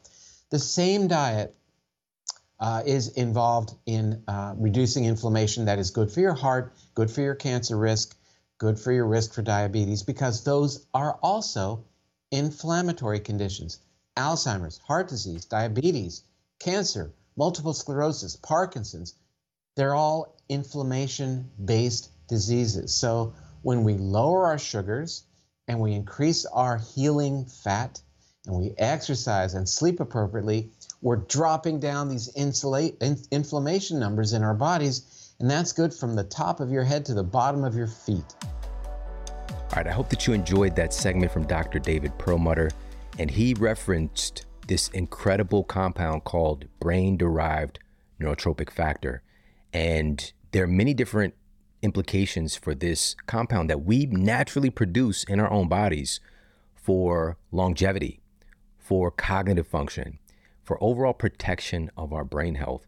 The 0.49 0.59
same 0.59 1.07
diet 1.07 1.55
uh, 2.63 2.81
is 2.85 3.09
involved 3.09 3.75
in 3.85 4.23
uh, 4.25 4.55
reducing 4.57 5.03
inflammation 5.03 5.65
that 5.65 5.79
is 5.79 5.91
good 5.91 6.09
for 6.09 6.21
your 6.21 6.33
heart, 6.33 6.73
good 6.95 7.11
for 7.11 7.19
your 7.19 7.35
cancer 7.35 7.77
risk, 7.77 8.15
good 8.57 8.79
for 8.79 8.93
your 8.93 9.05
risk 9.05 9.33
for 9.33 9.41
diabetes, 9.41 10.01
because 10.01 10.45
those 10.45 10.85
are 10.93 11.19
also 11.21 11.83
inflammatory 12.31 13.19
conditions, 13.19 13.79
Alzheimer's, 14.15 14.77
heart 14.77 15.09
disease, 15.09 15.43
diabetes, 15.43 16.23
cancer, 16.59 17.11
multiple 17.35 17.73
sclerosis, 17.73 18.37
Parkinson's, 18.37 19.13
they're 19.75 19.93
all 19.93 20.33
inflammation 20.47 21.51
based 21.65 22.11
diseases. 22.29 22.95
So 22.95 23.33
when 23.61 23.83
we 23.83 23.95
lower 23.95 24.45
our 24.45 24.57
sugars 24.57 25.25
and 25.67 25.81
we 25.81 25.91
increase 25.91 26.45
our 26.45 26.77
healing 26.77 27.43
fat 27.43 27.99
and 28.47 28.55
we 28.55 28.73
exercise 28.77 29.53
and 29.53 29.67
sleep 29.67 29.99
appropriately, 29.99 30.71
we're 31.03 31.17
dropping 31.17 31.81
down 31.81 32.07
these 32.07 32.33
insulate, 32.33 32.95
in, 33.01 33.17
inflammation 33.29 33.99
numbers 33.99 34.31
in 34.31 34.41
our 34.41 34.53
bodies. 34.53 35.33
And 35.39 35.51
that's 35.51 35.73
good 35.73 35.93
from 35.93 36.15
the 36.15 36.23
top 36.23 36.61
of 36.61 36.71
your 36.71 36.85
head 36.85 37.05
to 37.07 37.13
the 37.13 37.23
bottom 37.23 37.65
of 37.65 37.75
your 37.75 37.87
feet. 37.87 38.23
All 38.41 39.77
right, 39.77 39.87
I 39.87 39.91
hope 39.91 40.09
that 40.09 40.25
you 40.25 40.33
enjoyed 40.33 40.77
that 40.77 40.93
segment 40.93 41.31
from 41.31 41.45
Dr. 41.45 41.79
David 41.79 42.17
Perlmutter, 42.17 42.71
and 43.19 43.29
he 43.29 43.53
referenced 43.55 44.45
this 44.67 44.87
incredible 44.89 45.65
compound 45.65 46.23
called 46.23 46.65
brain 46.79 47.17
derived 47.17 47.79
neurotrophic 48.21 48.69
factor. 48.69 49.21
And 49.73 50.31
there 50.51 50.63
are 50.63 50.67
many 50.67 50.93
different 50.93 51.33
implications 51.81 52.55
for 52.55 52.73
this 52.73 53.15
compound 53.25 53.69
that 53.69 53.83
we 53.83 54.05
naturally 54.05 54.69
produce 54.69 55.25
in 55.25 55.41
our 55.41 55.51
own 55.51 55.67
bodies 55.67 56.21
for 56.75 57.35
longevity, 57.51 58.21
for 58.77 59.11
cognitive 59.11 59.67
function, 59.67 60.19
for 60.63 60.81
overall 60.81 61.13
protection 61.13 61.91
of 61.97 62.13
our 62.13 62.23
brain 62.23 62.55
health. 62.55 62.85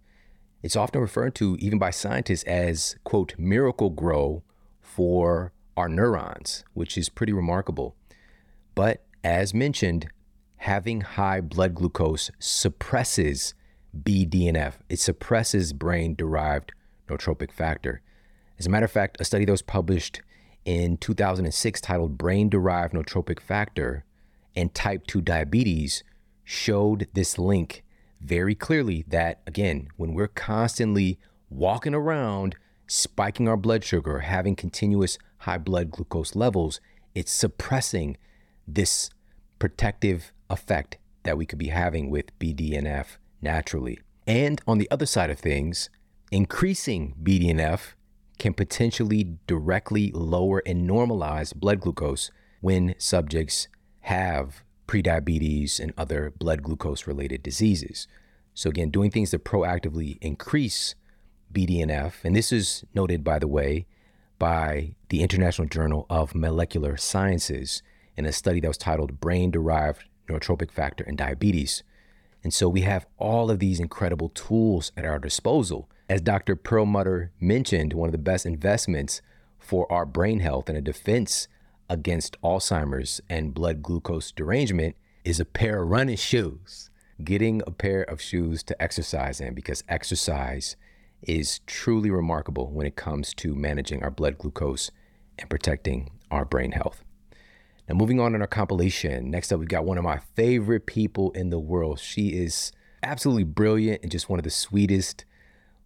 It's 0.64 0.76
often 0.76 1.02
referred 1.02 1.36
to, 1.36 1.58
even 1.60 1.78
by 1.78 1.92
scientists, 1.92 2.44
as, 2.44 2.96
quote, 3.04 3.36
miracle 3.38 3.90
grow 3.90 4.44
for 4.82 5.54
our 5.78 5.90
neurons, 5.90 6.64
which 6.74 6.98
is 6.98 7.10
pretty 7.10 7.34
remarkable. 7.34 7.96
But 8.74 9.06
as 9.24 9.54
mentioned, 9.54 10.08
having 10.58 11.02
high 11.02 11.42
blood 11.42 11.76
glucose 11.76 12.32
suppresses 12.40 13.54
BDNF. 14.04 14.76
It 14.90 15.00
suppresses 15.00 15.74
brain 15.74 16.16
derived 16.16 16.74
neurotrophic 17.08 17.52
factor. 17.52 18.02
As 18.58 18.66
a 18.66 18.70
matter 18.70 18.86
of 18.86 18.92
fact, 18.92 19.18
a 19.20 19.26
study 19.26 19.46
that 19.46 19.52
was 19.52 19.62
published 19.62 20.22
in 20.64 20.98
2006 20.98 21.82
titled 21.82 22.18
Brain 22.18 22.50
Derived 22.50 22.94
Neurotrophic 22.94 23.40
Factor 23.40 24.04
and 24.56 24.74
Type 24.74 25.06
2 25.08 25.22
Diabetes 25.22 26.04
showed 26.46 27.08
this 27.14 27.38
link 27.38 27.84
very 28.22 28.56
clearly 28.56 29.04
that, 29.08 29.42
again, 29.46 29.90
when 29.98 30.14
we're 30.14 30.28
constantly 30.28 31.20
walking 31.50 31.94
around 31.94 32.56
spiking 32.88 33.48
our 33.48 33.58
blood 33.58 33.84
sugar, 33.84 34.20
having 34.20 34.56
continuous 34.56 35.18
high 35.40 35.58
blood 35.58 35.92
glucose 35.92 36.36
levels, 36.36 36.80
it's 37.14 37.32
suppressing 37.32 38.18
this 38.68 39.10
protective 39.60 40.32
effect 40.50 40.98
that 41.24 41.38
we 41.38 41.46
could 41.46 41.60
be 41.60 41.68
having 41.68 42.10
with 42.10 42.38
BDNF 42.40 43.18
naturally. 43.42 44.00
And 44.28 44.62
on 44.68 44.78
the 44.78 44.90
other 44.90 45.06
side 45.06 45.30
of 45.30 45.40
things, 45.40 45.90
increasing 46.32 47.16
BDNF 47.22 47.94
can 48.38 48.54
potentially 48.54 49.38
directly 49.48 50.12
lower 50.12 50.62
and 50.66 50.90
normalize 50.90 51.56
blood 51.56 51.80
glucose 51.80 52.32
when 52.62 52.96
subjects 52.98 53.68
have 54.02 54.64
prediabetes 54.88 55.80
and 55.80 55.94
other 55.98 56.34
blood 56.38 56.64
glucose 56.64 57.08
related 57.08 57.44
diseases. 57.44 58.08
So, 58.54 58.70
again, 58.70 58.90
doing 58.90 59.12
things 59.12 59.32
to 59.32 59.40
proactively 59.40 60.18
increase 60.22 60.96
BDNF, 61.52 62.24
and 62.24 62.36
this 62.36 62.52
is 62.52 62.84
noted, 62.94 63.24
by 63.24 63.40
the 63.40 63.48
way, 63.48 63.86
by 64.40 64.96
the 65.10 65.22
International 65.22 65.68
Journal 65.68 66.06
of 66.10 66.36
Molecular 66.36 66.98
Sciences 66.98 67.82
in 68.18 68.26
a 68.26 68.32
study 68.32 68.60
that 68.60 68.68
was 68.68 68.78
titled 68.78 69.20
Brain 69.20 69.52
Derived 69.52 70.06
Neurotrophic 70.28 70.72
Factor 70.72 71.04
in 71.04 71.16
Diabetes. 71.16 71.84
And 72.44 72.54
so 72.54 72.70
we 72.70 72.82
have 72.82 73.08
all 73.18 73.50
of 73.50 73.60
these 73.60 73.80
incredible 73.80 74.30
tools 74.30 74.92
at 74.96 75.06
our 75.06 75.20
disposal. 75.20 75.90
As 76.08 76.22
Dr. 76.22 76.56
Perlmutter 76.56 77.32
mentioned, 77.40 77.94
one 77.94 78.08
of 78.08 78.12
the 78.12 78.18
best 78.18 78.46
investments 78.46 79.22
for 79.58 79.92
our 79.92 80.06
brain 80.06 80.42
health 80.42 80.70
and 80.70 80.78
a 80.78 80.82
defense 80.82 81.48
against 81.90 82.40
Alzheimer's 82.42 83.22
and 83.30 83.54
blood 83.54 83.82
glucose 83.82 84.32
derangement 84.32 84.96
is 85.24 85.40
a 85.40 85.46
pair 85.46 85.84
of 85.84 85.90
running 85.90 86.18
shoes. 86.18 86.90
Getting 87.24 87.62
a 87.66 87.72
pair 87.72 88.04
of 88.04 88.22
shoes 88.22 88.62
to 88.64 88.82
exercise 88.82 89.40
in 89.40 89.54
because 89.54 89.84
exercise 89.88 90.76
is 91.22 91.60
truly 91.66 92.10
remarkable 92.10 92.70
when 92.72 92.86
it 92.86 92.96
comes 92.96 93.34
to 93.36 93.56
managing 93.56 94.04
our 94.04 94.12
blood 94.12 94.38
glucose 94.38 94.92
and 95.40 95.50
protecting 95.50 96.12
our 96.30 96.46
brain 96.46 96.74
health. 96.74 97.04
Now, 97.88 97.96
moving 97.96 98.20
on 98.20 98.36
in 98.36 98.42
our 98.42 98.48
compilation, 98.48 99.30
next 99.30 99.52
up, 99.52 99.60
we've 99.60 99.70
got 99.70 99.86
one 99.86 99.98
of 99.98 100.04
my 100.04 100.20
favorite 100.36 100.86
people 100.86 101.32
in 101.32 101.52
the 101.52 101.60
world. 101.60 102.00
She 102.00 102.30
is 102.30 102.72
absolutely 103.04 103.44
brilliant 103.44 104.02
and 104.02 104.12
just 104.12 104.28
one 104.28 104.40
of 104.40 104.44
the 104.44 104.50
sweetest, 104.50 105.24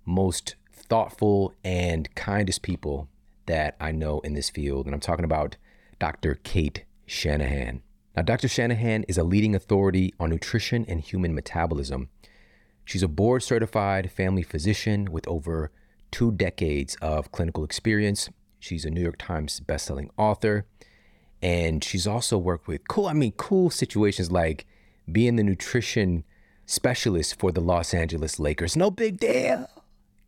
most 0.06 0.56
thoughtful, 0.72 1.54
and 1.64 2.14
kindest 2.16 2.62
people 2.62 3.10
that 3.48 3.76
I 3.82 3.92
know 3.92 4.20
in 4.22 4.34
this 4.34 4.50
field. 4.50 4.86
And 4.86 4.96
I'm 4.96 5.02
talking 5.02 5.26
about 5.26 5.58
Dr. 6.00 6.36
Cate 6.44 6.86
Shanahan. 7.06 7.82
Now, 8.16 8.24
Dr. 8.24 8.48
Shanahan 8.48 9.04
is 9.08 9.18
a 9.18 9.24
leading 9.24 9.56
authority 9.56 10.14
on 10.20 10.30
nutrition 10.30 10.86
and 10.88 11.02
human 11.02 11.34
metabolism. 11.36 12.10
She's 12.86 13.04
a 13.04 13.08
board 13.08 13.44
certified 13.44 14.12
family 14.12 14.42
physician 14.42 15.12
with 15.12 15.28
over 15.28 15.72
two 16.12 16.32
decades 16.32 16.98
of 17.02 17.32
clinical 17.32 17.64
experience. 17.64 18.30
She's 18.60 18.84
a 18.84 18.90
New 18.90 19.02
York 19.02 19.18
Times 19.20 19.62
bestselling 19.62 20.10
author. 20.18 20.66
And 21.42 21.84
she's 21.84 22.08
also 22.08 22.38
worked 22.38 22.68
with 22.68 22.88
cool, 22.88 23.08
I 23.08 23.14
mean, 23.14 23.32
cool 23.34 23.70
situations 23.70 24.32
like 24.32 24.66
being 25.10 25.36
the 25.36 25.44
nutrition 25.44 26.24
specialist 26.66 27.40
for 27.40 27.52
the 27.52 27.62
Los 27.62 27.94
Angeles 27.94 28.40
Lakers. 28.40 28.76
No 28.76 28.92
big 28.92 29.20
deal. 29.20 29.70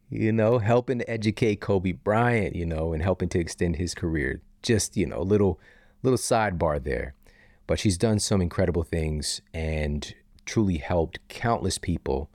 You 0.10 0.32
know, 0.32 0.60
helping 0.60 1.00
to 1.00 1.10
educate 1.10 1.62
Kobe 1.62 1.94
Bryant, 1.94 2.56
you 2.56 2.66
know, 2.66 2.94
and 2.94 3.02
helping 3.02 3.30
to 3.30 3.40
extend 3.40 3.78
his 3.78 3.94
career. 3.94 4.42
Just, 4.62 4.98
you 4.98 5.06
know, 5.06 5.20
a 5.20 5.24
little 5.24 5.60
little 6.04 6.18
sidebar 6.18 6.84
there. 6.84 7.14
But 7.68 7.80
she's 7.80 7.98
done 7.98 8.20
some 8.20 8.42
incredible 8.42 8.84
things 8.84 9.42
and 9.54 10.14
truly 10.46 10.78
helped 10.78 11.20
countless 11.30 11.78
people 11.78 12.30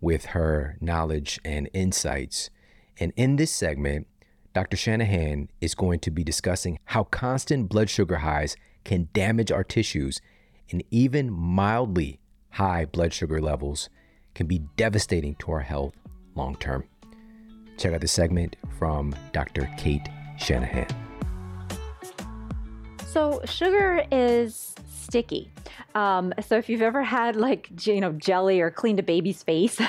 with 0.00 0.26
her 0.26 0.76
knowledge 0.80 1.40
and 1.44 1.68
insights. 1.72 2.50
And 2.98 3.12
in 3.16 3.36
this 3.36 3.50
segment, 3.50 4.06
Dr. 4.54 4.76
Shanahan 4.76 5.48
is 5.60 5.74
going 5.74 6.00
to 6.00 6.10
be 6.10 6.24
discussing 6.24 6.78
how 6.84 7.04
constant 7.04 7.68
blood 7.68 7.90
sugar 7.90 8.16
highs 8.16 8.56
can 8.84 9.08
damage 9.12 9.50
our 9.50 9.64
tissues 9.64 10.20
and 10.70 10.82
even 10.90 11.30
mildly 11.30 12.20
high 12.50 12.84
blood 12.84 13.12
sugar 13.12 13.40
levels 13.40 13.90
can 14.34 14.46
be 14.46 14.60
devastating 14.76 15.34
to 15.36 15.52
our 15.52 15.60
health 15.60 15.94
long 16.34 16.56
term. 16.56 16.84
Check 17.76 17.92
out 17.92 18.00
the 18.00 18.08
segment 18.08 18.56
from 18.78 19.14
Dr. 19.32 19.68
Cate 19.76 20.08
Shanahan. 20.38 21.05
So, 23.16 23.40
sugar 23.46 24.04
is 24.12 24.74
sticky. 24.90 25.50
Um, 25.94 26.34
so 26.46 26.58
if 26.58 26.68
you've 26.68 26.82
ever 26.82 27.02
had 27.02 27.34
like 27.34 27.70
you 27.86 27.98
know 27.98 28.12
jelly 28.12 28.60
or 28.60 28.70
cleaned 28.70 28.98
a 28.98 29.02
baby's 29.02 29.42
face, 29.42 29.80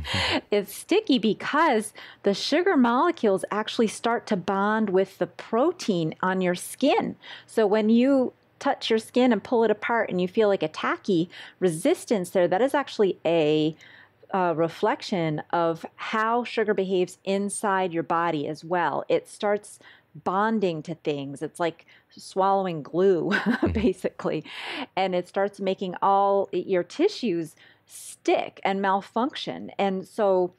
it's 0.52 0.72
sticky 0.72 1.18
because 1.18 1.92
the 2.22 2.32
sugar 2.32 2.76
molecules 2.76 3.44
actually 3.50 3.88
start 3.88 4.28
to 4.28 4.36
bond 4.36 4.90
with 4.90 5.18
the 5.18 5.26
protein 5.26 6.14
on 6.22 6.40
your 6.40 6.54
skin. 6.54 7.16
So 7.44 7.66
when 7.66 7.88
you 7.88 8.32
touch 8.60 8.88
your 8.88 9.00
skin 9.00 9.32
and 9.32 9.42
pull 9.42 9.64
it 9.64 9.70
apart 9.72 10.08
and 10.08 10.20
you 10.20 10.28
feel 10.28 10.46
like 10.46 10.62
a 10.62 10.68
tacky 10.68 11.28
resistance 11.58 12.30
there, 12.30 12.46
that 12.46 12.62
is 12.62 12.72
actually 12.72 13.18
a 13.26 13.74
a 14.30 14.54
reflection 14.54 15.42
of 15.50 15.84
how 15.96 16.44
sugar 16.44 16.74
behaves 16.74 17.18
inside 17.24 17.92
your 17.92 18.02
body 18.04 18.46
as 18.46 18.64
well. 18.64 19.04
It 19.08 19.28
starts 19.28 19.80
bonding 20.24 20.82
to 20.82 20.94
things. 20.94 21.42
It's 21.42 21.60
like 21.60 21.86
swallowing 22.10 22.82
glue, 22.82 23.30
mm-hmm. 23.34 23.72
basically. 23.72 24.44
And 24.96 25.14
it 25.14 25.28
starts 25.28 25.60
making 25.60 25.94
all 26.02 26.48
your 26.52 26.82
tissues 26.82 27.54
stick 27.88 28.60
and 28.64 28.82
malfunction. 28.82 29.70
And 29.78 30.06
so 30.06 30.52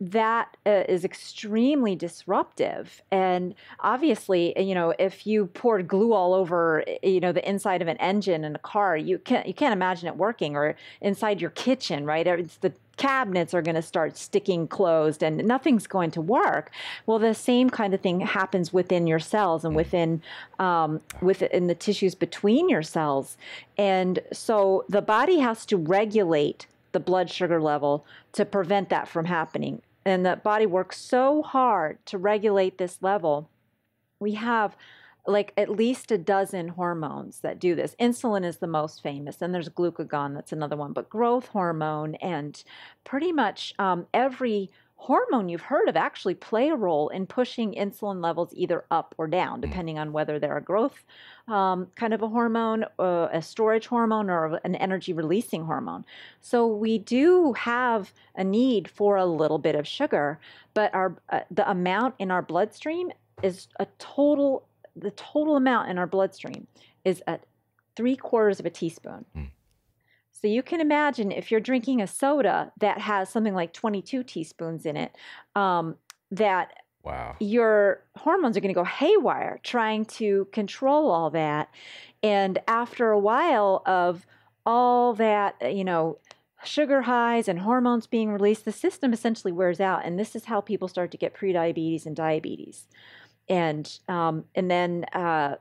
that 0.00 0.56
uh, 0.66 0.82
is 0.86 1.04
extremely 1.04 1.96
disruptive. 1.96 3.00
And 3.10 3.54
obviously, 3.80 4.52
you 4.60 4.74
know, 4.74 4.92
if 4.98 5.26
you 5.26 5.46
poured 5.46 5.88
glue 5.88 6.12
all 6.12 6.34
over, 6.34 6.84
you 7.02 7.20
know, 7.20 7.32
the 7.32 7.48
inside 7.48 7.80
of 7.80 7.88
an 7.88 7.96
engine 7.98 8.44
in 8.44 8.54
a 8.54 8.58
car, 8.58 8.96
you 8.96 9.18
can't 9.18 9.46
you 9.46 9.54
can't 9.54 9.72
imagine 9.72 10.08
it 10.08 10.16
working. 10.16 10.56
Or 10.56 10.76
inside 11.00 11.40
your 11.40 11.50
kitchen, 11.50 12.04
right? 12.04 12.26
It's 12.26 12.56
the 12.58 12.74
cabinets 12.96 13.54
are 13.54 13.62
going 13.62 13.74
to 13.74 13.82
start 13.82 14.16
sticking 14.16 14.66
closed 14.66 15.22
and 15.22 15.44
nothing's 15.44 15.86
going 15.86 16.10
to 16.12 16.20
work. 16.20 16.70
Well, 17.06 17.18
the 17.18 17.34
same 17.34 17.70
kind 17.70 17.94
of 17.94 18.00
thing 18.00 18.20
happens 18.20 18.72
within 18.72 19.06
your 19.06 19.18
cells 19.18 19.64
and 19.64 19.74
within 19.74 20.22
um, 20.58 21.00
within 21.20 21.66
the 21.66 21.74
tissues 21.74 22.14
between 22.14 22.68
your 22.68 22.82
cells. 22.82 23.36
And 23.76 24.20
so 24.32 24.84
the 24.88 25.02
body 25.02 25.38
has 25.38 25.66
to 25.66 25.76
regulate 25.76 26.66
the 26.92 27.00
blood 27.00 27.30
sugar 27.30 27.60
level 27.60 28.06
to 28.32 28.44
prevent 28.44 28.88
that 28.88 29.08
from 29.08 29.26
happening. 29.26 29.82
And 30.04 30.24
the 30.24 30.36
body 30.36 30.66
works 30.66 30.98
so 30.98 31.42
hard 31.42 31.98
to 32.06 32.18
regulate 32.18 32.78
this 32.78 32.98
level. 33.00 33.48
We 34.20 34.34
have 34.34 34.76
like 35.26 35.52
at 35.56 35.70
least 35.70 36.12
a 36.12 36.18
dozen 36.18 36.68
hormones 36.68 37.40
that 37.40 37.58
do 37.58 37.74
this. 37.74 37.96
Insulin 37.98 38.44
is 38.44 38.58
the 38.58 38.66
most 38.66 39.02
famous, 39.02 39.40
and 39.40 39.54
there's 39.54 39.68
glucagon, 39.68 40.34
that's 40.34 40.52
another 40.52 40.76
one, 40.76 40.92
but 40.92 41.08
growth 41.08 41.48
hormone 41.48 42.14
and 42.16 42.62
pretty 43.04 43.32
much 43.32 43.74
um, 43.78 44.06
every 44.12 44.70
hormone 44.96 45.48
you've 45.48 45.62
heard 45.62 45.88
of 45.88 45.96
actually 45.96 46.34
play 46.34 46.68
a 46.68 46.76
role 46.76 47.08
in 47.10 47.26
pushing 47.26 47.74
insulin 47.74 48.22
levels 48.22 48.50
either 48.54 48.84
up 48.90 49.14
or 49.18 49.26
down, 49.26 49.58
mm. 49.58 49.62
depending 49.62 49.98
on 49.98 50.12
whether 50.12 50.38
they're 50.38 50.56
a 50.56 50.62
growth 50.62 51.04
um, 51.48 51.88
kind 51.94 52.14
of 52.14 52.22
a 52.22 52.28
hormone, 52.28 52.84
uh, 52.98 53.28
a 53.32 53.42
storage 53.42 53.86
hormone, 53.86 54.30
or 54.30 54.60
an 54.64 54.74
energy 54.76 55.12
releasing 55.12 55.64
hormone. 55.64 56.04
So 56.40 56.66
we 56.66 56.98
do 56.98 57.52
have 57.52 58.12
a 58.34 58.44
need 58.44 58.88
for 58.88 59.16
a 59.16 59.26
little 59.26 59.58
bit 59.58 59.74
of 59.74 59.86
sugar, 59.86 60.38
but 60.72 60.94
our 60.94 61.16
uh, 61.28 61.40
the 61.50 61.68
amount 61.70 62.14
in 62.18 62.30
our 62.30 62.42
bloodstream 62.42 63.10
is 63.42 63.68
a 63.78 63.86
total 63.98 64.66
the 64.96 65.10
total 65.12 65.56
amount 65.56 65.90
in 65.90 65.98
our 65.98 66.06
bloodstream 66.06 66.66
is 67.04 67.22
at 67.26 67.44
three 67.96 68.16
quarters 68.16 68.60
of 68.60 68.66
a 68.66 68.70
teaspoon. 68.70 69.24
Mm. 69.36 69.50
So 70.32 70.48
you 70.48 70.62
can 70.62 70.80
imagine 70.80 71.32
if 71.32 71.50
you're 71.50 71.60
drinking 71.60 72.02
a 72.02 72.06
soda 72.06 72.72
that 72.80 73.00
has 73.00 73.30
something 73.30 73.54
like 73.54 73.72
22 73.72 74.22
teaspoons 74.24 74.84
in 74.84 74.96
it, 74.96 75.16
um, 75.54 75.96
that 76.32 76.72
wow. 77.02 77.36
your 77.40 78.02
hormones 78.16 78.56
are 78.56 78.60
going 78.60 78.74
to 78.74 78.78
go 78.78 78.84
haywire 78.84 79.60
trying 79.62 80.04
to 80.04 80.46
control 80.52 81.10
all 81.10 81.30
that. 81.30 81.70
And 82.22 82.58
after 82.68 83.10
a 83.10 83.18
while 83.18 83.82
of 83.86 84.26
all 84.66 85.14
that, 85.14 85.54
uh, 85.62 85.68
you 85.68 85.84
know, 85.84 86.18
sugar 86.64 87.02
highs 87.02 87.48
and 87.48 87.60
hormones 87.60 88.06
being 88.06 88.30
released, 88.30 88.64
the 88.64 88.72
system 88.72 89.12
essentially 89.12 89.52
wears 89.52 89.80
out. 89.80 90.04
And 90.04 90.18
this 90.18 90.34
is 90.34 90.46
how 90.46 90.60
people 90.60 90.88
start 90.88 91.10
to 91.12 91.18
get 91.18 91.34
prediabetes 91.34 92.06
and 92.06 92.16
diabetes 92.16 92.86
and 93.48 93.98
um, 94.08 94.44
and 94.54 94.70
then 94.70 95.04
uh, 95.12 95.56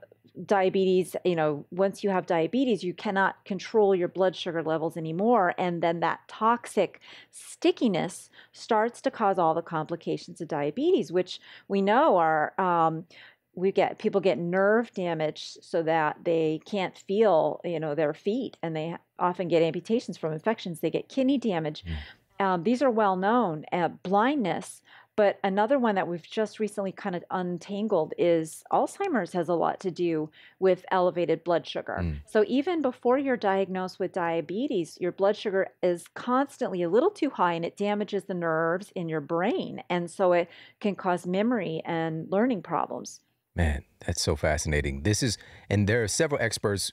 diabetes 0.45 1.15
you 1.23 1.35
know 1.35 1.63
once 1.69 2.03
you 2.03 2.09
have 2.09 2.25
diabetes 2.25 2.83
you 2.83 2.93
cannot 2.93 3.43
control 3.45 3.93
your 3.93 4.07
blood 4.07 4.35
sugar 4.35 4.63
levels 4.63 4.97
anymore 4.97 5.53
and 5.59 5.83
then 5.83 5.99
that 5.99 6.19
toxic 6.27 6.99
stickiness 7.29 8.31
starts 8.51 8.99
to 8.99 9.11
cause 9.11 9.37
all 9.37 9.53
the 9.53 9.61
complications 9.61 10.41
of 10.41 10.47
diabetes 10.47 11.11
which 11.11 11.39
we 11.67 11.83
know 11.83 12.17
are 12.17 12.59
um, 12.59 13.05
we 13.53 13.71
get 13.71 13.99
people 13.99 14.19
get 14.19 14.39
nerve 14.39 14.91
damage 14.93 15.55
so 15.61 15.83
that 15.83 16.17
they 16.23 16.59
can't 16.65 16.97
feel 16.97 17.61
you 17.63 17.79
know 17.79 17.93
their 17.93 18.13
feet 18.13 18.57
and 18.63 18.75
they 18.75 18.95
often 19.19 19.47
get 19.47 19.61
amputations 19.61 20.17
from 20.17 20.33
infections 20.33 20.79
they 20.79 20.89
get 20.89 21.09
kidney 21.09 21.37
damage 21.37 21.83
mm. 21.85 22.43
um, 22.43 22.63
these 22.63 22.81
are 22.81 22.89
well 22.89 23.15
known 23.15 23.65
uh, 23.71 23.87
blindness 23.87 24.81
but 25.15 25.39
another 25.43 25.77
one 25.77 25.95
that 25.95 26.07
we've 26.07 26.27
just 26.27 26.59
recently 26.59 26.91
kind 26.91 27.15
of 27.15 27.23
untangled 27.29 28.13
is 28.17 28.63
Alzheimer's 28.71 29.33
has 29.33 29.47
a 29.47 29.53
lot 29.53 29.79
to 29.81 29.91
do 29.91 30.29
with 30.59 30.85
elevated 30.89 31.43
blood 31.43 31.67
sugar. 31.67 31.99
Mm. 32.01 32.21
So 32.25 32.43
even 32.47 32.81
before 32.81 33.19
you're 33.19 33.37
diagnosed 33.37 33.99
with 33.99 34.11
diabetes, 34.11 34.97
your 34.99 35.11
blood 35.11 35.35
sugar 35.35 35.67
is 35.83 36.05
constantly 36.15 36.81
a 36.81 36.89
little 36.89 37.11
too 37.11 37.29
high 37.29 37.53
and 37.53 37.63
it 37.63 37.77
damages 37.77 38.23
the 38.23 38.33
nerves 38.33 38.91
in 38.95 39.07
your 39.07 39.21
brain. 39.21 39.83
And 39.89 40.09
so 40.09 40.33
it 40.33 40.49
can 40.79 40.95
cause 40.95 41.27
memory 41.27 41.83
and 41.85 42.31
learning 42.31 42.63
problems. 42.63 43.21
Man, 43.55 43.83
that's 44.03 44.21
so 44.21 44.35
fascinating. 44.35 45.03
This 45.03 45.21
is, 45.21 45.37
and 45.69 45.87
there 45.87 46.01
are 46.01 46.07
several 46.07 46.41
experts 46.41 46.91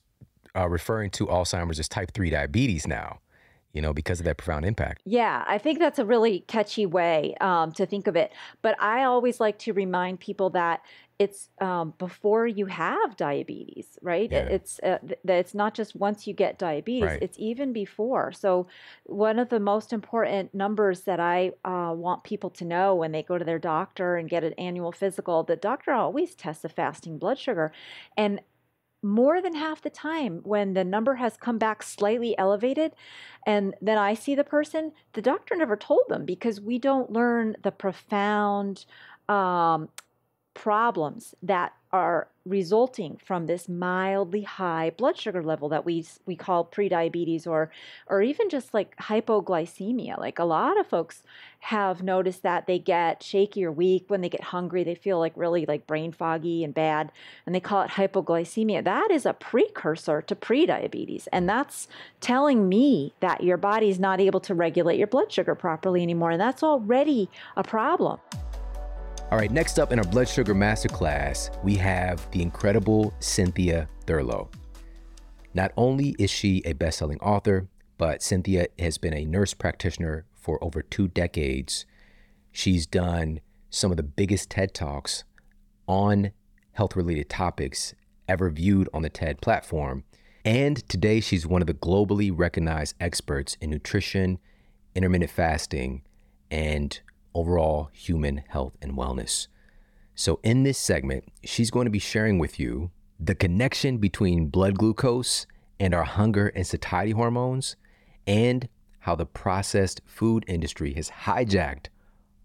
uh, 0.55 0.69
referring 0.69 1.09
to 1.11 1.27
Alzheimer's 1.27 1.79
as 1.79 1.89
type 1.89 2.13
3 2.13 2.29
diabetes 2.29 2.87
now 2.87 3.21
you 3.73 3.81
know, 3.81 3.93
because 3.93 4.21
of 4.21 4.25
that 4.25 4.37
profound 4.37 4.65
impact. 4.65 5.03
Yeah, 5.05 5.45
I 5.47 5.59
think 5.59 5.79
that's 5.79 5.99
a 5.99 6.05
really 6.05 6.41
catchy 6.47 6.87
way 6.87 7.35
um, 7.41 7.73
to 7.73 7.87
think 7.87 8.07
of 8.07 8.17
it. 8.17 8.33
But 8.63 8.81
I 8.81 9.05
always 9.05 9.41
like 9.41 9.59
to 9.61 9.73
remind 9.73 10.21
people 10.21 10.51
that 10.51 10.83
it's 11.21 11.51
um, 11.61 11.93
before 11.99 12.47
you 12.47 12.65
have 12.65 13.15
diabetes, 13.15 13.99
right? 14.01 14.33
Yeah. 14.33 14.39
It's 14.39 14.81
uh, 14.83 14.97
th- 15.07 15.21
it's 15.27 15.53
not 15.53 15.75
just 15.75 15.95
once 15.95 16.27
you 16.27 16.33
get 16.33 16.59
diabetes; 16.59 17.03
right. 17.03 17.23
it's 17.23 17.39
even 17.39 17.75
before. 17.75 18.33
So, 18.33 18.69
one 19.05 19.39
of 19.39 19.51
the 19.51 19.61
most 19.61 19.93
important 19.93 20.55
numbers 20.55 21.03
that 21.03 21.21
I 21.21 21.53
uh, 21.63 21.93
want 21.95 22.25
people 22.25 22.49
to 22.51 22.65
know 22.65 22.95
when 22.95 23.13
they 23.13 23.23
go 23.23 23.37
to 23.37 23.45
their 23.45 23.59
doctor 23.59 24.17
and 24.17 24.31
get 24.31 24.45
an 24.45 24.55
annual 24.55 24.93
physical, 24.93 25.43
the 25.43 25.57
doctor 25.57 25.93
always 25.93 26.35
tests 26.35 26.65
a 26.65 26.71
fasting 26.71 27.19
blood 27.19 27.39
sugar, 27.39 27.71
and 28.17 28.41
more 29.03 29.41
than 29.41 29.55
half 29.55 29.81
the 29.81 29.91
time 29.91 30.41
when 30.45 30.75
the 30.75 30.85
number 30.85 31.15
has 31.15 31.37
come 31.37 31.59
back 31.59 31.83
slightly 31.83 32.37
elevated 32.39 32.93
and 33.47 33.75
then 33.81 33.97
I 33.97 34.15
see 34.15 34.35
the 34.35 34.45
person, 34.45 34.93
the 35.15 35.23
doctor 35.23 35.57
never 35.57 35.77
told 35.77 36.03
them 36.09 36.25
because 36.25 36.61
we 36.61 36.79
don't 36.79 37.11
learn 37.11 37.57
the 37.63 37.71
profound 37.71 38.85
um, 39.29 39.89
problems 40.55 41.35
that 41.43 41.73
are 41.93 42.29
resulting 42.47 43.19
from 43.23 43.47
this 43.47 43.69
mildly 43.69 44.43
high 44.43 44.91
blood 44.97 45.17
sugar 45.17 45.43
level 45.43 45.69
that 45.69 45.85
we 45.85 46.05
we 46.25 46.35
call 46.35 46.65
prediabetes 46.65 47.47
or 47.47 47.71
or 48.07 48.23
even 48.23 48.49
just 48.49 48.73
like 48.73 48.97
hypoglycemia. 48.97 50.19
Like 50.19 50.39
a 50.39 50.45
lot 50.45 50.79
of 50.79 50.87
folks 50.87 51.23
have 51.61 52.03
noticed 52.03 52.43
that 52.43 52.67
they 52.67 52.79
get 52.79 53.23
shaky 53.23 53.65
or 53.65 53.73
weak. 53.73 54.05
When 54.09 54.21
they 54.21 54.29
get 54.29 54.45
hungry 54.45 54.85
they 54.85 54.95
feel 54.95 55.19
like 55.19 55.33
really 55.37 55.67
like 55.67 55.87
brain 55.87 56.13
foggy 56.13 56.65
and 56.65 56.73
bad 56.73 57.13
and 57.45 57.55
they 57.55 57.61
call 57.61 57.83
it 57.83 57.91
hypoglycemia. 57.91 58.85
That 58.85 59.11
is 59.11 59.27
a 59.27 59.33
precursor 59.33 60.23
to 60.23 60.35
prediabetes 60.35 61.29
and 61.33 61.49
that's 61.49 61.89
telling 62.21 62.69
me 62.69 63.13
that 63.21 63.43
your 63.43 63.57
body's 63.57 63.99
not 63.99 64.21
able 64.21 64.41
to 64.41 64.55
regulate 64.55 64.99
your 64.99 65.09
blood 65.09 65.31
sugar 65.31 65.55
properly 65.55 66.03
anymore 66.03 66.31
and 66.31 66.41
that's 66.41 66.63
already 66.63 67.29
a 67.57 67.63
problem 67.63 68.19
all 69.31 69.39
right, 69.39 69.53
next 69.53 69.79
up 69.79 69.93
in 69.93 69.99
our 70.01 70.05
blood 70.05 70.29
sugar 70.29 70.57
masterclass, 70.57 71.57
we 71.63 71.77
have 71.77 72.29
the 72.33 72.43
incredible 72.43 73.15
Cynthia 73.21 73.89
Thurlow. 74.05 74.51
Not 75.55 75.71
only 75.77 76.17
is 76.19 76.31
she 76.31 76.63
a 76.65 76.73
best 76.73 76.99
selling 76.99 77.21
author, 77.21 77.69
but 77.97 78.25
Cynthia 78.25 78.67
has 78.81 78.99
been 78.99 79.15
a 79.15 79.25
nurse 79.25 79.55
practitioner 79.55 80.27
for 80.35 80.63
over 80.65 80.83
two 80.83 81.07
decades. 81.07 81.87
She's 82.51 82.87
done 82.87 83.41
some 83.69 83.93
of 83.93 83.97
the 83.97 84.03
biggest 84.03 84.51
TED 84.51 84.75
Talks 84.75 85.23
on 85.87 86.33
health 86.73 86.97
related 86.97 87.29
topics 87.29 87.95
ever 88.27 88.51
viewed 88.51 88.89
on 88.93 89.03
the 89.03 89.11
TED 89.11 89.41
platform. 89.41 90.03
And 90.45 90.89
today, 90.89 91.21
she's 91.21 91.47
one 91.47 91.63
of 91.63 91.69
the 91.69 91.75
globally 91.75 92.33
recognized 92.35 92.97
experts 92.99 93.57
in 93.61 93.71
nutrition, 93.71 94.41
intermittent 94.97 95.31
fasting, 95.31 96.03
and 96.51 96.99
overall 97.35 97.91
human 97.93 98.39
health 98.49 98.77
and 98.83 98.93
wellness. 98.93 99.49
So, 100.15 100.41
in 100.43 100.65
this 100.65 100.79
segment, 100.79 101.25
she's 101.45 101.71
going 101.71 101.87
to 101.87 101.91
be 101.91 101.99
sharing 101.99 102.39
with 102.39 102.61
you 102.61 102.91
the 103.19 103.35
connection 103.35 103.99
between 103.99 104.49
blood 104.49 104.77
glucose 104.77 105.47
and 105.79 105.95
our 105.95 106.05
hunger 106.05 106.49
and 106.49 106.67
satiety 106.67 107.13
hormones, 107.13 107.77
and 108.27 108.69
how 109.01 109.15
the 109.15 109.27
processed 109.27 110.03
food 110.05 110.45
industry 110.47 110.93
has 110.95 111.11
hijacked 111.11 111.87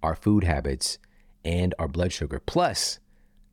our 0.02 0.16
food 0.16 0.44
habits 0.44 0.98
and 1.44 1.76
our 1.78 1.88
blood 1.88 2.14
sugar, 2.14 2.42
plus 2.46 3.00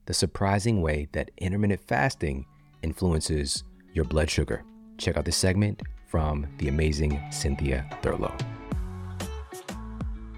the 0.06 0.14
surprising 0.14 0.80
way 0.82 1.08
that 1.12 1.30
intermittent 1.38 1.80
fasting 1.80 2.46
influences 2.82 3.64
your 3.92 4.04
blood 4.04 4.30
sugar. 4.30 4.64
Check 4.98 5.16
out 5.16 5.24
this 5.24 5.36
segment 5.36 5.82
from 6.06 6.46
the 6.58 6.68
amazing 6.68 7.20
Cynthia 7.30 7.86
Thurlow 8.02 8.36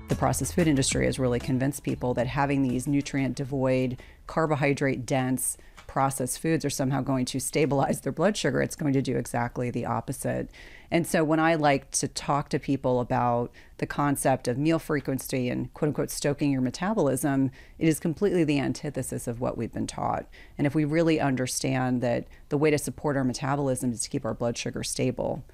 the 0.09 0.14
processed 0.14 0.55
food 0.55 0.68
industry 0.68 1.07
has 1.07 1.18
really 1.18 1.40
convinced 1.40 1.82
people 1.82 2.14
that 2.14 2.26
having 2.26 2.62
these 2.62 2.86
nutrient 2.86 3.36
devoid, 3.36 4.00
carbohydrate 4.26 5.07
dense 5.07 5.57
processed 5.86 6.40
foods 6.40 6.64
are 6.64 6.70
somehow 6.70 7.00
going 7.00 7.24
to 7.24 7.38
stabilize 7.38 8.00
their 8.00 8.12
blood 8.12 8.36
sugar. 8.36 8.61
It's 8.61 8.76
going 8.76 8.92
to 8.94 9.02
do 9.02 9.16
exactly 9.16 9.70
the 9.70 9.86
opposite. 9.86 10.50
And 10.90 11.07
so 11.07 11.24
when 11.24 11.40
I 11.40 11.55
like 11.55 11.90
to 11.92 12.09
talk 12.09 12.48
to 12.50 12.59
people 12.59 13.00
about 13.00 13.52
the 13.78 13.86
concept 13.86 14.48
of 14.48 14.59
meal 14.59 14.78
frequency 14.78 15.48
and 15.48 15.72
quote 15.72 15.88
unquote 15.88 16.11
stoking 16.11 16.50
your 16.50 16.61
metabolism, 16.61 17.50
it 17.78 17.88
is 17.88 18.00
completely 18.00 18.44
the 18.44 18.59
antithesis 18.59 19.26
of 19.26 19.40
what 19.40 19.57
we've 19.57 19.72
been 19.72 19.86
taught. 19.86 20.26
And 20.59 20.66
if 20.66 20.74
we 20.74 20.84
really 20.84 21.20
understand 21.20 22.00
that 22.02 22.26
the 22.48 22.59
way 22.59 22.70
to 22.70 22.78
support 22.78 23.16
our 23.16 23.24
metabolism 23.24 23.92
is 23.92 24.02
to 24.02 24.11
keep 24.11 24.24
our 24.24 24.34
blood 24.34 24.59
sugar 24.59 24.82
stable, 24.82 25.44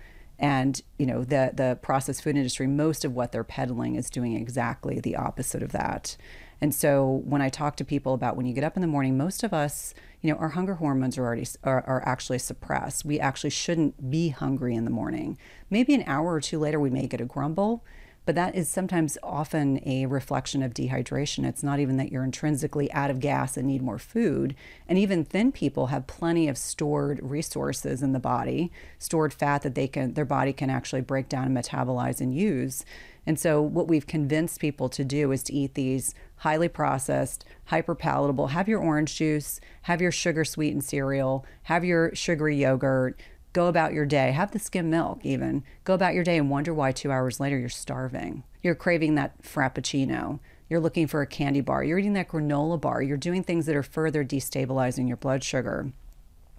and 0.41 0.81
you 0.99 1.07
know 1.07 1.23
the 1.23 1.53
the 1.55 1.79
processed 1.83 2.23
food 2.23 2.37
industry 2.37 2.67
most 2.67 3.05
of 3.05 3.15
what 3.15 3.31
they're 3.31 3.45
peddling 3.45 3.95
is 3.95 4.11
doing 4.11 4.35
exactly 4.35 4.99
the 4.99 5.15
opposite 5.15 5.63
of 5.63 5.73
that. 5.73 6.17
And 6.63 6.75
so 6.75 7.23
when 7.25 7.41
i 7.41 7.49
talk 7.49 7.77
to 7.77 7.85
people 7.85 8.15
about 8.15 8.37
when 8.37 8.47
you 8.47 8.55
get 8.55 8.65
up 8.65 8.77
in 8.77 8.81
the 8.81 8.89
morning 8.89 9.17
most 9.17 9.43
of 9.43 9.55
us 9.55 9.95
you 10.21 10.31
know 10.31 10.39
our 10.39 10.51
hunger 10.51 10.75
hormones 10.75 11.17
are 11.17 11.25
already 11.25 11.47
are, 11.63 11.83
are 11.87 12.03
actually 12.07 12.39
suppressed. 12.39 13.05
We 13.05 13.21
actually 13.21 13.51
shouldn't 13.51 14.11
be 14.11 14.31
hungry 14.31 14.75
in 14.75 14.85
the 14.85 14.91
morning. 14.91 15.39
Maybe 15.69 15.95
an 15.95 16.05
hour 16.07 16.33
or 16.33 16.41
two 16.41 16.59
later 16.59 16.81
we 16.81 16.91
may 16.91 17.07
get 17.07 17.21
a 17.21 17.27
grumble 17.27 17.85
but 18.27 18.35
that 18.35 18.55
is 18.55 18.69
sometimes 18.69 19.17
often 19.23 19.81
a 19.87 20.07
reflection 20.07 20.63
of 20.63 20.75
dehydration. 20.75 21.47
It's 21.47 21.63
not 21.63 21.81
even 21.81 21.97
that 21.97 22.13
you're 22.13 22.25
intrinsically 22.25 22.93
out 22.93 23.11
of 23.11 23.21
gas 23.21 23.57
and 23.57 23.67
need 23.67 23.83
more 23.83 23.99
food. 23.99 24.55
And 24.89 24.99
even 24.99 25.25
thin 25.25 25.53
people 25.53 25.89
have 25.89 26.07
plenty 26.07 26.49
of 26.49 26.59
stored 26.59 27.19
resources 27.23 28.03
in 28.03 28.13
the 28.13 28.21
body, 28.21 28.71
stored 28.99 29.33
fat 29.33 29.63
that 29.63 29.75
they 29.75 29.89
can 29.89 30.15
their 30.15 30.25
body 30.25 30.53
can 30.53 30.71
actually 30.71 31.01
break 31.03 31.29
down 31.29 31.47
and 31.47 31.57
metabolize 31.57 32.21
and 32.21 32.35
use. 32.35 32.85
And 33.27 33.39
so 33.39 33.61
what 33.61 33.89
we've 33.89 34.07
convinced 34.07 34.61
people 34.61 34.89
to 34.91 35.05
do 35.05 35.31
is 35.33 35.43
to 35.45 35.53
eat 35.53 35.75
these 35.75 36.15
highly 36.37 36.69
processed, 36.69 37.45
hyper 37.67 37.95
palatable, 37.95 38.49
have 38.49 38.69
your 38.69 38.81
orange 38.81 39.17
juice, 39.17 39.61
have 39.83 40.01
your 40.01 40.13
sugar 40.13 40.45
sweetened 40.45 40.85
cereal, 40.85 41.45
have 41.65 41.85
your 41.85 42.15
sugary 42.15 42.57
yogurt, 42.57 43.21
go 43.53 43.67
about 43.67 43.93
your 43.93 44.07
day, 44.07 44.33
have 44.33 44.53
the 44.53 44.59
skim 44.59 44.91
milk 44.91 45.21
even, 45.25 45.65
go 45.85 45.95
about 45.95 46.15
your 46.15 46.25
day 46.25 46.39
and 46.39 46.51
wonder 46.51 46.73
why 46.73 46.93
two 46.93 47.11
hours 47.11 47.41
later 47.41 47.59
you're 47.59 47.69
starving. 47.69 48.45
You're 48.63 48.75
craving 48.75 49.15
that 49.17 49.43
frappuccino. 49.43 50.39
You're 50.69 50.81
looking 50.81 51.07
for 51.07 51.21
a 51.21 51.27
candy 51.27 51.61
bar. 51.61 51.83
You're 51.83 51.99
eating 51.99 52.13
that 52.13 52.29
granola 52.29 52.81
bar. 52.81 53.03
You're 53.03 53.17
doing 53.17 53.43
things 53.43 53.67
that 53.67 53.75
are 53.75 53.83
further 53.83 54.25
destabilizing 54.25 55.09
your 55.09 55.17
blood 55.17 55.43
sugar. 55.43 55.93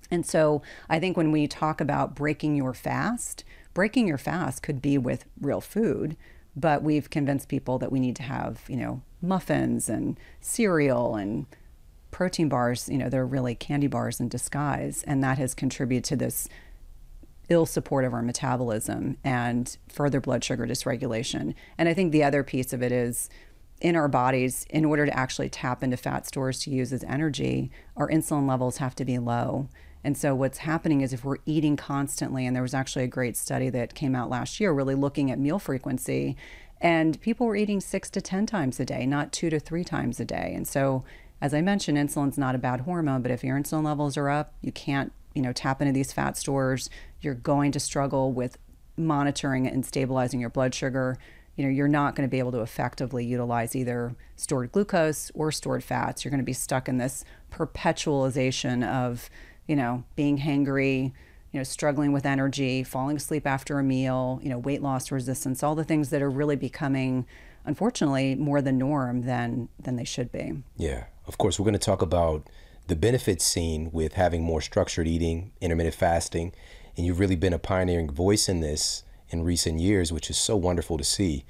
And 0.10 0.26
so 0.26 0.62
I 0.90 1.00
think 1.00 1.16
when 1.16 1.32
we 1.32 1.48
talk 1.48 1.80
about 1.80 2.16
breaking 2.16 2.56
your 2.56 2.74
fast, 2.74 3.46
breaking 3.74 4.08
your 4.08 4.18
fast 4.18 4.62
could 4.62 4.82
be 4.82 4.98
with 4.98 5.26
real 5.40 5.62
food, 5.62 6.18
but 6.56 6.84
we've 6.84 7.10
convinced 7.10 7.48
people 7.48 7.80
that 7.80 7.92
we 7.92 8.02
need 8.02 8.18
to 8.18 8.24
have, 8.24 8.64
you 8.68 8.76
know, 8.76 9.02
muffins 9.22 9.88
and 9.88 10.20
cereal 10.42 11.16
and 11.16 11.46
protein 12.12 12.50
bars, 12.50 12.90
you 12.90 12.98
know, 12.98 13.08
they're 13.08 13.26
really 13.26 13.56
candy 13.56 13.88
bars 13.88 14.20
in 14.20 14.28
disguise. 14.28 15.04
And 15.04 15.24
that 15.24 15.38
has 15.38 15.54
contributed 15.54 16.04
to 16.06 16.16
this 16.18 16.50
ill 17.52 17.66
support 17.66 18.06
of 18.06 18.14
our 18.14 18.22
metabolism 18.22 19.18
and 19.26 19.78
further 19.90 20.22
blood 20.22 20.42
sugar 20.42 20.66
dysregulation. 20.66 21.54
And 21.78 21.90
I 21.90 21.94
think 21.94 22.14
the 22.14 22.24
other 22.24 22.44
piece 22.44 22.72
of 22.72 22.82
it 22.82 22.94
is 22.94 23.30
in 23.82 23.96
our 23.96 24.08
bodies, 24.08 24.66
in 24.70 24.86
order 24.86 25.06
to 25.06 25.18
actually 25.18 25.50
tap 25.50 25.84
into 25.84 25.98
fat 25.98 26.26
stores 26.26 26.60
to 26.62 26.70
use 26.70 26.94
as 26.94 27.04
energy, 27.04 27.70
our 27.98 28.08
insulin 28.08 28.48
levels 28.48 28.78
have 28.78 28.96
to 28.96 29.04
be 29.04 29.20
low. 29.20 29.68
And 30.04 30.18
so, 30.18 30.34
what's 30.34 30.60
happening 30.60 31.02
is 31.02 31.14
if 31.14 31.26
we're 31.26 31.38
eating 31.46 31.76
constantly, 31.76 32.46
and 32.46 32.56
there 32.56 32.64
was 32.64 32.74
actually 32.74 33.04
a 33.04 33.08
great 33.08 33.36
study 33.36 33.70
that 33.70 33.94
came 33.94 34.16
out 34.16 34.30
last 34.30 34.60
year 34.60 34.72
really 34.72 34.96
looking 34.96 35.30
at 35.30 35.40
meal 35.40 35.60
frequency, 35.60 36.38
and 36.80 37.20
people 37.22 37.46
were 37.46 37.56
eating 37.56 37.82
six 37.82 38.10
to 38.12 38.22
10 38.22 38.46
times 38.46 38.80
a 38.80 38.86
day, 38.86 39.06
not 39.06 39.32
two 39.32 39.50
to 39.50 39.60
three 39.60 39.84
times 39.84 40.20
a 40.20 40.26
day. 40.26 40.54
And 40.56 40.68
so, 40.68 41.04
as 41.42 41.54
I 41.54 41.62
mentioned, 41.62 41.98
insulin's 41.98 42.38
not 42.38 42.56
a 42.56 42.60
bad 42.60 42.82
hormone, 42.82 43.22
but 43.22 43.32
if 43.32 43.44
your 43.44 43.58
insulin 43.58 43.84
levels 43.84 44.16
are 44.16 44.30
up, 44.30 44.54
you 44.62 44.72
can't 44.72 45.12
you 45.34 45.42
know 45.42 45.54
tap 45.54 45.82
into 45.82 45.94
these 45.94 46.12
fat 46.12 46.38
stores. 46.38 46.90
You're 47.22 47.34
going 47.34 47.72
to 47.74 47.80
struggle 47.80 48.32
with 48.32 48.58
monitoring 48.98 49.68
and 49.68 49.86
stabilizing 49.86 50.40
your 50.40 50.50
blood 50.50 50.74
sugar. 50.74 51.18
You 51.56 51.66
know 51.66 51.72
you're 51.72 51.88
not 51.88 52.16
going 52.16 52.28
to 52.28 52.32
be 52.32 52.40
able 52.40 52.52
to 52.54 52.62
effectively 52.62 53.26
utilize 53.26 53.76
either 53.76 54.16
stored 54.36 54.72
glucose 54.72 55.32
or 55.34 55.52
stored 55.52 55.84
fats. 55.84 56.24
You're 56.24 56.32
going 56.32 56.40
to 56.40 56.46
be 56.46 56.54
stuck 56.54 56.88
in 56.88 56.98
this 56.98 57.26
perpetualization 57.52 58.88
of 58.88 59.30
you 59.68 59.76
know 59.76 60.04
being 60.16 60.40
hangry 60.40 61.14
you 61.52 61.60
know 61.60 61.64
struggling 61.64 62.14
with 62.14 62.26
energy 62.26 62.82
falling 62.82 63.18
asleep 63.18 63.46
after 63.46 63.78
a 63.78 63.84
meal 63.84 64.40
you 64.42 64.50
know 64.50 64.58
weight 64.58 64.82
loss 64.82 65.12
resistance 65.12 65.62
all 65.62 65.76
the 65.76 65.84
things 65.84 66.10
that 66.10 66.22
are 66.22 66.30
really 66.30 66.56
becoming 66.56 67.26
unfortunately 67.66 68.36
more 68.36 68.62
the 68.62 68.72
norm 68.72 69.22
than 69.24 69.70
than 69.80 69.96
they 69.96 70.04
should 70.04 70.32
be. 70.32 70.64
Yeah. 70.78 71.06
Of 71.28 71.38
course 71.38 71.60
we're 71.60 71.66
going 71.66 71.74
to 71.74 71.80
talk 71.80 72.02
about 72.02 72.50
the 72.88 72.96
benefits 72.96 73.46
seen 73.46 73.92
with 73.92 74.14
having 74.14 74.44
more 74.44 74.62
structured 74.62 75.08
eating, 75.08 75.52
intermittent 75.62 75.96
fasting, 75.96 76.54
and 76.98 77.06
you've 77.06 77.20
really 77.20 77.36
been 77.36 77.54
a 77.54 77.60
pioneering 77.60 78.12
voice 78.12 78.50
in 78.50 78.60
this 78.60 79.04
in 79.30 79.44
recent 79.44 79.80
years, 79.80 80.12
which 80.12 80.30
is 80.30 80.38
so 80.38 80.56
wonderful 80.56 80.98
to 80.98 81.04
see. 81.04 81.46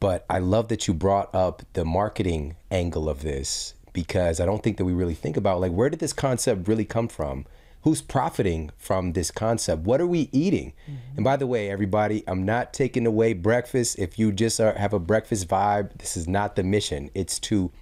But 0.00 0.26
I 0.28 0.38
love 0.40 0.68
that 0.68 0.88
you 0.88 0.94
brought 0.94 1.32
up 1.34 1.62
the 1.74 1.84
marketing 1.84 2.56
angle 2.70 3.08
of 3.08 3.22
this 3.22 3.74
because 3.92 4.40
I 4.40 4.46
don't 4.46 4.62
think 4.62 4.76
that 4.78 4.84
we 4.84 4.92
really 4.92 5.14
think 5.14 5.36
about 5.36 5.60
like 5.60 5.72
where 5.72 5.90
did 5.90 6.00
this 6.00 6.12
concept 6.12 6.66
really 6.66 6.84
come 6.84 7.08
from? 7.08 7.46
Who's 7.82 8.00
profiting 8.00 8.70
from 8.76 9.12
this 9.12 9.30
concept? 9.30 9.82
What 9.82 10.00
are 10.00 10.06
we 10.06 10.28
eating? 10.32 10.72
Mm-hmm. 10.84 11.16
And 11.16 11.24
by 11.24 11.36
the 11.36 11.46
way, 11.46 11.70
everybody, 11.70 12.22
I'm 12.26 12.44
not 12.44 12.72
taking 12.72 13.06
away 13.06 13.32
breakfast. 13.32 13.98
If 13.98 14.18
you 14.18 14.32
just 14.32 14.60
are, 14.60 14.74
have 14.74 14.92
a 14.92 15.00
breakfast 15.00 15.48
vibe, 15.48 15.98
this 15.98 16.16
is 16.16 16.28
not 16.28 16.56
the 16.56 16.62
mission. 16.62 17.10
It's 17.14 17.38
to 17.40 17.72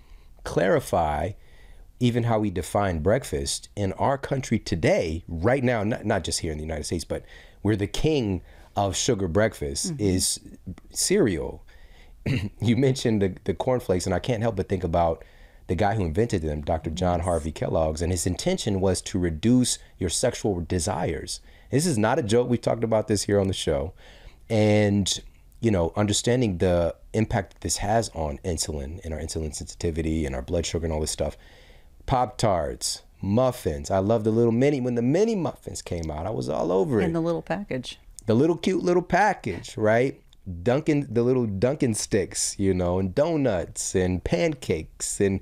clarify 0.44 1.32
even 2.00 2.24
how 2.24 2.38
we 2.38 2.50
define 2.50 3.00
breakfast 3.00 3.68
in 3.76 3.92
our 3.94 4.16
country 4.16 4.58
today, 4.58 5.22
right 5.28 5.62
now, 5.62 5.84
not, 5.84 6.04
not 6.06 6.24
just 6.24 6.40
here 6.40 6.50
in 6.50 6.58
the 6.58 6.64
United 6.64 6.84
States, 6.84 7.04
but 7.04 7.24
we're 7.62 7.76
the 7.76 7.86
king 7.86 8.40
of 8.74 8.96
sugar 8.96 9.28
breakfast 9.28 9.92
mm-hmm. 9.92 10.02
is 10.02 10.40
cereal. 10.90 11.62
you 12.60 12.76
mentioned 12.76 13.20
the, 13.20 13.36
the 13.44 13.52
cornflakes, 13.52 14.06
and 14.06 14.14
I 14.14 14.18
can't 14.18 14.42
help 14.42 14.56
but 14.56 14.68
think 14.68 14.82
about 14.82 15.24
the 15.66 15.74
guy 15.74 15.94
who 15.94 16.04
invented 16.04 16.42
them, 16.42 16.62
Dr. 16.62 16.90
John 16.90 17.20
Harvey 17.20 17.52
Kellogg's, 17.52 18.00
and 18.02 18.10
his 18.10 18.26
intention 18.26 18.80
was 18.80 19.02
to 19.02 19.18
reduce 19.18 19.78
your 19.98 20.10
sexual 20.10 20.60
desires. 20.62 21.40
This 21.70 21.86
is 21.86 21.98
not 21.98 22.18
a 22.18 22.22
joke. 22.22 22.48
We've 22.48 22.60
talked 22.60 22.82
about 22.82 23.08
this 23.08 23.24
here 23.24 23.38
on 23.38 23.46
the 23.46 23.54
show. 23.54 23.92
And, 24.48 25.20
you 25.60 25.70
know, 25.70 25.92
understanding 25.94 26.58
the 26.58 26.96
impact 27.12 27.52
that 27.54 27.60
this 27.60 27.76
has 27.76 28.08
on 28.14 28.38
insulin 28.38 29.00
and 29.04 29.14
our 29.14 29.20
insulin 29.20 29.54
sensitivity 29.54 30.26
and 30.26 30.34
our 30.34 30.42
blood 30.42 30.66
sugar 30.66 30.86
and 30.86 30.92
all 30.92 31.00
this 31.00 31.12
stuff 31.12 31.36
Pop 32.06 32.38
Tarts, 32.38 33.02
muffins. 33.22 33.90
I 33.90 33.98
love 33.98 34.24
the 34.24 34.30
little 34.30 34.52
mini 34.52 34.80
when 34.80 34.94
the 34.94 35.02
mini 35.02 35.34
muffins 35.34 35.82
came 35.82 36.10
out. 36.10 36.26
I 36.26 36.30
was 36.30 36.48
all 36.48 36.72
over 36.72 37.00
it. 37.00 37.04
In 37.04 37.12
the 37.12 37.20
little 37.20 37.42
package. 37.42 37.98
The 38.26 38.34
little 38.34 38.56
cute 38.56 38.82
little 38.82 39.02
package, 39.02 39.76
right? 39.76 40.20
Dunkin' 40.62 41.06
the 41.10 41.22
little 41.22 41.46
Dunkin' 41.46 41.94
sticks, 41.94 42.58
you 42.58 42.74
know, 42.74 42.98
and 42.98 43.14
donuts 43.14 43.94
and 43.94 44.22
pancakes 44.24 45.20
and 45.20 45.40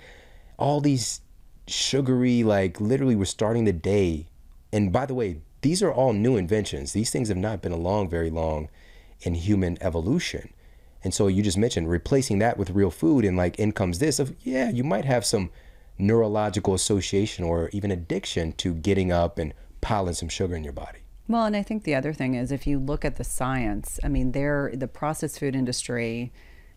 all 0.58 0.80
these 0.80 1.20
sugary, 1.66 2.42
like 2.42 2.80
literally 2.80 3.16
we're 3.16 3.24
starting 3.24 3.64
the 3.64 3.72
day. 3.72 4.26
And 4.72 4.92
by 4.92 5.06
the 5.06 5.14
way, 5.14 5.40
these 5.62 5.82
are 5.82 5.92
all 5.92 6.12
new 6.12 6.36
inventions. 6.36 6.92
These 6.92 7.10
things 7.10 7.28
have 7.28 7.36
not 7.36 7.62
been 7.62 7.72
along 7.72 8.10
very 8.10 8.30
long 8.30 8.68
in 9.20 9.34
human 9.34 9.78
evolution. 9.80 10.52
And 11.02 11.14
so 11.14 11.26
you 11.28 11.42
just 11.42 11.58
mentioned 11.58 11.88
replacing 11.88 12.38
that 12.40 12.58
with 12.58 12.70
real 12.70 12.90
food 12.90 13.24
and 13.24 13.36
like 13.36 13.58
in 13.58 13.72
comes 13.72 13.98
this 13.98 14.18
of 14.18 14.34
yeah, 14.42 14.70
you 14.70 14.84
might 14.84 15.04
have 15.04 15.24
some 15.24 15.50
neurological 15.98 16.74
association 16.74 17.44
or 17.44 17.68
even 17.72 17.90
addiction 17.90 18.52
to 18.52 18.74
getting 18.74 19.12
up 19.12 19.38
and 19.38 19.52
piling 19.80 20.14
some 20.14 20.28
sugar 20.28 20.54
in 20.54 20.64
your 20.64 20.72
body. 20.72 20.98
Well, 21.28 21.44
and 21.44 21.56
I 21.56 21.62
think 21.62 21.84
the 21.84 21.94
other 21.94 22.12
thing 22.12 22.34
is 22.34 22.50
if 22.50 22.66
you 22.66 22.78
look 22.78 23.04
at 23.04 23.16
the 23.16 23.24
science, 23.24 24.00
I 24.02 24.08
mean, 24.08 24.32
there 24.32 24.72
the 24.74 24.88
processed 24.88 25.38
food 25.38 25.54
industry 25.54 26.32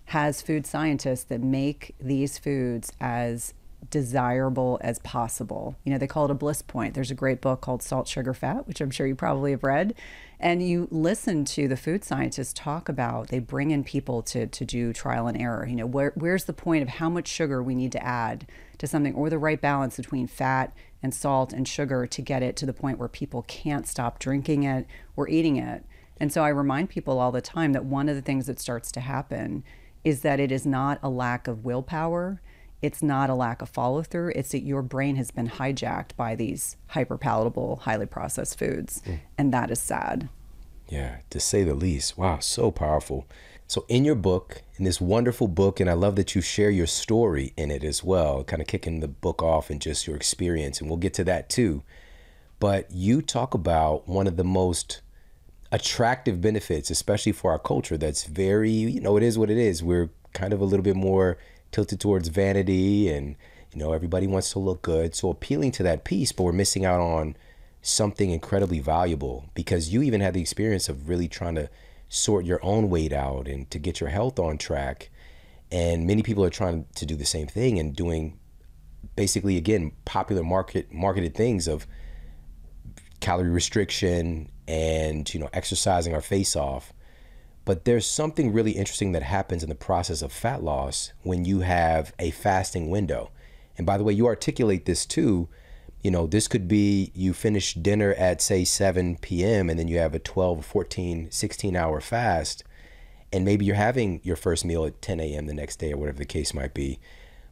has 0.06 0.42
food 0.42 0.66
scientists 0.66 1.24
that 1.26 1.42
make 1.42 1.96
these 2.00 2.38
foods 2.38 2.92
as 3.00 3.54
desirable 3.90 4.78
as 4.82 5.00
possible. 5.00 5.76
You 5.84 5.92
know, 5.92 5.98
they 5.98 6.08
call 6.08 6.26
it 6.26 6.32
a 6.32 6.36
bliss 6.36 6.62
point. 6.62 6.94
There's 6.94 7.12
a 7.12 7.16
great 7.16 7.42
book 7.42 7.62
called 7.62 7.82
Salt, 7.82 8.08
Sugar, 8.08 8.34
Fat, 8.34 8.68
which 8.68 8.82
I'm 8.82 8.92
sure 8.92 9.08
you 9.08 9.16
probably 9.16 9.52
have 9.52 9.64
read. 9.64 9.96
And 10.44 10.68
you 10.68 10.88
listen 10.90 11.46
to 11.46 11.68
the 11.68 11.78
food 11.78 12.04
scientists 12.04 12.52
talk 12.52 12.90
about, 12.90 13.28
they 13.28 13.38
bring 13.38 13.70
in 13.70 13.84
people 13.84 14.24
to, 14.24 14.48
to 14.48 14.66
do 14.66 14.92
trial 14.92 15.28
and 15.28 15.40
error. 15.40 15.68
You 15.68 15.76
know, 15.76 15.86
where, 15.86 16.14
where's 16.16 16.46
the 16.46 16.54
point 16.54 16.82
of 16.82 16.90
how 16.90 17.12
much 17.12 17.28
sugar 17.28 17.62
we 17.62 17.76
need 17.76 17.92
to 17.92 18.04
add 18.04 18.48
to 18.80 18.88
something 18.88 19.14
or 19.14 19.30
the 19.30 19.38
right 19.38 19.62
balance 19.62 19.98
between 19.98 20.26
fat 20.26 20.76
and 21.04 21.14
salt 21.14 21.54
and 21.54 21.68
sugar 21.68 22.08
to 22.08 22.22
get 22.24 22.42
it 22.42 22.56
to 22.56 22.66
the 22.66 22.74
point 22.74 22.98
where 22.98 23.08
people 23.08 23.44
can't 23.44 23.88
stop 23.88 24.18
drinking 24.18 24.64
it 24.64 24.88
or 25.16 25.30
eating 25.30 25.58
it. 25.58 25.86
And 26.20 26.34
so 26.34 26.44
I 26.44 26.50
remind 26.50 26.90
people 26.90 27.20
all 27.20 27.32
the 27.32 27.40
time 27.40 27.74
that 27.74 27.86
one 27.86 28.10
of 28.10 28.16
the 28.16 28.22
things 28.24 28.48
that 28.48 28.60
starts 28.60 28.92
to 28.94 29.00
happen 29.00 29.64
is 30.04 30.22
that 30.22 30.40
it 30.40 30.52
is 30.52 30.66
not 30.66 30.98
a 31.04 31.10
lack 31.10 31.48
of 31.48 31.64
willpower 31.64 32.42
it's 32.82 33.04
not 33.04 33.30
a 33.30 33.36
lack 33.36 33.62
of 33.62 33.70
follow 33.70 34.02
through. 34.02 34.34
It's 34.36 34.52
that 34.52 34.62
your 34.62 34.82
brain 34.82 35.16
has 35.16 35.32
been 35.32 35.50
hijacked 35.50 36.16
by 36.16 36.36
these 36.36 36.78
hyper 36.88 37.18
palatable, 37.18 37.78
highly 37.84 38.08
processed 38.08 38.58
foods. 38.58 39.02
Mm. 39.06 39.20
And 39.38 39.54
that 39.54 39.70
is 39.70 39.80
sad. 39.80 40.30
Yeah, 40.90 41.18
to 41.30 41.40
say 41.40 41.64
the 41.64 41.76
least. 41.76 42.18
Wow, 42.18 42.40
so 42.40 42.72
powerful. 42.72 43.26
So, 43.68 43.86
in 43.88 44.04
your 44.04 44.16
book, 44.16 44.64
in 44.76 44.84
this 44.84 45.00
wonderful 45.00 45.48
book, 45.48 45.80
and 45.80 45.90
I 45.90 45.94
love 45.94 46.18
that 46.18 46.36
you 46.36 46.42
share 46.42 46.70
your 46.70 46.88
story 46.88 47.54
in 47.56 47.72
it 47.72 47.86
as 47.86 48.04
well, 48.04 48.44
kind 48.44 48.62
of 48.62 48.68
kicking 48.68 49.00
the 49.00 49.08
book 49.08 49.42
off 49.42 49.70
and 49.70 49.80
just 49.80 50.06
your 50.06 50.18
experience, 50.18 50.82
and 50.82 50.90
we'll 50.90 50.98
get 50.98 51.14
to 51.14 51.24
that 51.24 51.50
too. 51.50 51.84
But 52.60 52.92
you 52.92 53.22
talk 53.22 53.54
about 53.54 54.10
one 54.10 54.28
of 54.28 54.36
the 54.36 54.44
most 54.44 55.02
attractive 55.72 56.42
benefits, 56.42 56.90
especially 56.90 57.32
for 57.32 57.52
our 57.52 57.60
culture, 57.60 57.98
that's 57.98 58.26
very, 58.26 58.72
you 58.72 59.00
know, 59.00 59.16
it 59.16 59.24
is 59.24 59.38
what 59.38 59.50
it 59.50 59.58
is. 59.58 59.82
We're 59.82 60.10
kind 60.34 60.52
of 60.52 60.60
a 60.60 60.66
little 60.66 60.84
bit 60.84 60.98
more 60.98 61.38
tilted 61.72 62.00
towards 62.00 62.28
vanity 62.28 63.10
and 63.10 63.36
you 63.74 63.80
know 63.80 63.94
everybody 63.94 64.28
wants 64.28 64.52
to 64.52 64.60
look 64.60 64.82
good. 64.82 65.16
So 65.16 65.30
appealing 65.30 65.72
to 65.74 65.84
that 65.84 66.04
piece 66.04 66.32
but 66.32 66.44
we're 66.44 66.52
missing 66.52 66.86
out 66.86 67.00
on 67.00 67.36
something 67.82 68.30
incredibly 68.30 68.80
valuable 68.80 69.50
because 69.54 69.92
you 69.92 70.02
even 70.02 70.22
had 70.22 70.34
the 70.34 70.42
experience 70.42 70.88
of 70.88 71.10
really 71.10 71.28
trying 71.28 71.56
to 71.56 71.70
sort 72.10 72.46
your 72.46 72.64
own 72.64 72.90
weight 72.90 73.14
out 73.14 73.48
and 73.48 73.70
to 73.72 73.80
get 73.80 74.00
your 74.00 74.10
health 74.10 74.38
on 74.38 74.58
track. 74.58 75.10
And 75.72 76.06
many 76.06 76.22
people 76.22 76.44
are 76.44 76.50
trying 76.50 76.86
to 76.96 77.06
do 77.06 77.16
the 77.16 77.26
same 77.26 77.48
thing 77.48 77.80
and 77.80 77.96
doing 77.96 78.38
basically 79.16 79.58
again 79.58 79.92
popular 80.06 80.44
market 80.44 80.94
marketed 80.94 81.36
things 81.36 81.68
of 81.68 81.88
calorie 83.20 83.50
restriction 83.50 84.50
and 84.68 85.32
you 85.34 85.40
know 85.40 85.50
exercising 85.54 86.14
our 86.14 86.22
face 86.22 86.56
off 86.56 86.94
but 87.66 87.86
there's 87.86 88.08
something 88.08 88.52
really 88.52 88.72
interesting 88.72 89.12
that 89.12 89.24
happens 89.24 89.64
in 89.64 89.70
the 89.70 89.76
process 89.76 90.22
of 90.22 90.32
fat 90.32 90.64
loss 90.64 91.14
when 91.24 91.46
you 91.46 91.60
have 91.60 92.14
a 92.18 92.32
fasting 92.32 92.90
window. 92.90 93.30
And 93.78 93.86
by 93.86 93.98
the 93.98 94.04
way, 94.04 94.14
you 94.14 94.26
articulate 94.26 94.86
this 94.86 95.06
too. 95.06 95.48
You 96.02 96.10
know, 96.10 96.26
this 96.26 96.48
could 96.48 96.68
be 96.68 97.12
you 97.14 97.34
finish 97.34 97.76
dinner 97.76 98.14
at 98.16 98.42
say 98.42 98.64
7 98.64 99.18
p.m. 99.18 99.70
and 99.70 99.80
then 99.80 99.88
you 99.88 100.00
have 100.00 100.16
a 100.16 100.20
12, 100.20 100.66
14, 100.66 101.30
16 101.30 101.76
hour 101.76 102.02
fast. 102.02 102.64
And 103.32 103.46
maybe 103.46 103.64
you're 103.66 103.76
having 103.76 104.20
your 104.24 104.36
first 104.36 104.66
meal 104.66 104.84
at 104.86 105.02
10 105.02 105.20
a.m. 105.20 105.46
the 105.46 105.54
next 105.54 105.78
day 105.78 105.94
or 105.94 105.98
whatever 105.98 106.18
the 106.18 106.26
case 106.26 106.54
might 106.54 106.74
be. 106.74 107.00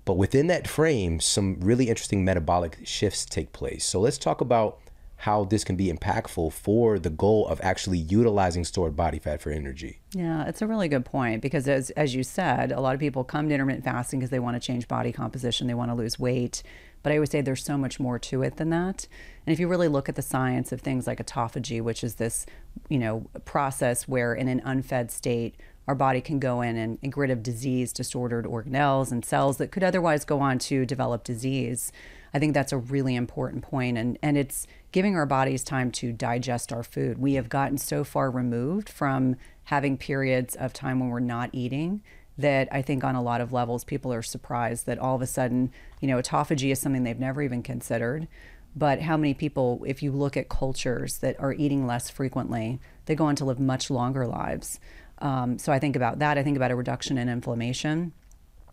But 0.05 0.15
within 0.15 0.47
that 0.47 0.67
frame, 0.67 1.19
some 1.19 1.59
really 1.59 1.87
interesting 1.87 2.25
metabolic 2.25 2.79
shifts 2.83 3.25
take 3.25 3.53
place. 3.53 3.85
So 3.85 3.99
let's 3.99 4.17
talk 4.17 4.41
about 4.41 4.79
how 5.19 5.43
this 5.43 5.65
can 5.65 5.75
be 5.75 5.91
impactful 5.91 6.53
for 6.53 6.97
the 6.97 7.09
goal 7.09 7.45
of 7.47 7.59
actually 7.61 7.97
utilizing 7.97 8.63
stored 8.63 8.95
body 8.95 9.19
fat 9.19 9.41
for 9.41 9.51
energy. 9.51 9.99
Yeah, 10.13 10.47
it's 10.47 10.61
a 10.61 10.67
really 10.67 10.87
good 10.87 11.03
point 11.03 11.41
because 11.41 11.67
as 11.67 11.89
as 11.91 12.15
you 12.15 12.23
said, 12.23 12.71
a 12.71 12.79
lot 12.79 12.93
of 12.93 13.01
people 13.01 13.25
come 13.25 13.49
to 13.49 13.53
intermittent 13.53 13.83
fasting 13.83 14.19
because 14.19 14.29
they 14.29 14.39
want 14.39 14.55
to 14.55 14.65
change 14.65 14.87
body 14.87 15.11
composition, 15.11 15.67
they 15.67 15.73
want 15.73 15.91
to 15.91 15.95
lose 15.95 16.17
weight. 16.17 16.63
But 17.03 17.11
I 17.11 17.15
always 17.15 17.31
say 17.31 17.41
there's 17.41 17.63
so 17.63 17.77
much 17.77 17.99
more 17.99 18.17
to 18.19 18.43
it 18.43 18.57
than 18.57 18.69
that. 18.69 19.07
And 19.45 19.53
if 19.53 19.59
you 19.59 19.67
really 19.67 19.87
look 19.89 20.09
at 20.09 20.15
the 20.15 20.21
science 20.21 20.71
of 20.71 20.81
things 20.81 21.07
like 21.07 21.19
autophagy, 21.19 21.81
which 21.81 22.03
is 22.03 22.15
this, 22.15 22.45
you 22.89 22.99
know, 22.99 23.25
process 23.45 24.07
where 24.07 24.33
in 24.33 24.47
an 24.47 24.61
unfed 24.63 25.11
state 25.11 25.55
our 25.87 25.95
body 25.95 26.21
can 26.21 26.39
go 26.39 26.61
in 26.61 26.77
and, 26.77 26.99
and 27.01 27.17
rid 27.17 27.31
of 27.31 27.41
disease, 27.41 27.91
disordered 27.91 28.45
organelles 28.45 29.11
and 29.11 29.25
cells 29.25 29.57
that 29.57 29.71
could 29.71 29.83
otherwise 29.83 30.23
go 30.23 30.39
on 30.39 30.59
to 30.59 30.85
develop 30.85 31.23
disease. 31.23 31.91
I 32.33 32.39
think 32.39 32.53
that's 32.53 32.71
a 32.71 32.77
really 32.77 33.15
important 33.15 33.63
point, 33.63 33.97
and 33.97 34.17
and 34.21 34.37
it's 34.37 34.67
giving 34.91 35.15
our 35.15 35.25
bodies 35.25 35.63
time 35.63 35.91
to 35.91 36.11
digest 36.11 36.71
our 36.71 36.83
food. 36.83 37.17
We 37.17 37.33
have 37.33 37.49
gotten 37.49 37.77
so 37.77 38.03
far 38.03 38.29
removed 38.31 38.89
from 38.89 39.35
having 39.65 39.97
periods 39.97 40.55
of 40.55 40.73
time 40.73 40.99
when 40.99 41.09
we're 41.09 41.19
not 41.19 41.49
eating 41.53 42.01
that 42.39 42.69
I 42.71 42.81
think 42.81 43.03
on 43.03 43.15
a 43.15 43.21
lot 43.21 43.41
of 43.41 43.51
levels 43.51 43.83
people 43.83 44.13
are 44.13 44.23
surprised 44.23 44.85
that 44.85 44.97
all 44.97 45.15
of 45.15 45.21
a 45.21 45.27
sudden, 45.27 45.71
you 45.99 46.07
know, 46.07 46.17
autophagy 46.17 46.71
is 46.71 46.79
something 46.79 47.03
they've 47.03 47.19
never 47.19 47.41
even 47.41 47.61
considered. 47.61 48.27
But 48.75 49.01
how 49.01 49.17
many 49.17 49.33
people, 49.33 49.83
if 49.85 50.01
you 50.01 50.11
look 50.11 50.37
at 50.37 50.47
cultures 50.47 51.17
that 51.17 51.37
are 51.39 51.53
eating 51.53 51.85
less 51.85 52.09
frequently, 52.09 52.79
they 53.05 53.15
go 53.15 53.25
on 53.25 53.35
to 53.37 53.45
live 53.45 53.59
much 53.59 53.89
longer 53.89 54.25
lives. 54.25 54.79
Um, 55.17 55.59
so 55.59 55.73
I 55.73 55.79
think 55.79 55.95
about 55.97 56.19
that. 56.19 56.37
I 56.37 56.43
think 56.43 56.55
about 56.55 56.71
a 56.71 56.75
reduction 56.75 57.17
in 57.17 57.27
inflammation. 57.27 58.13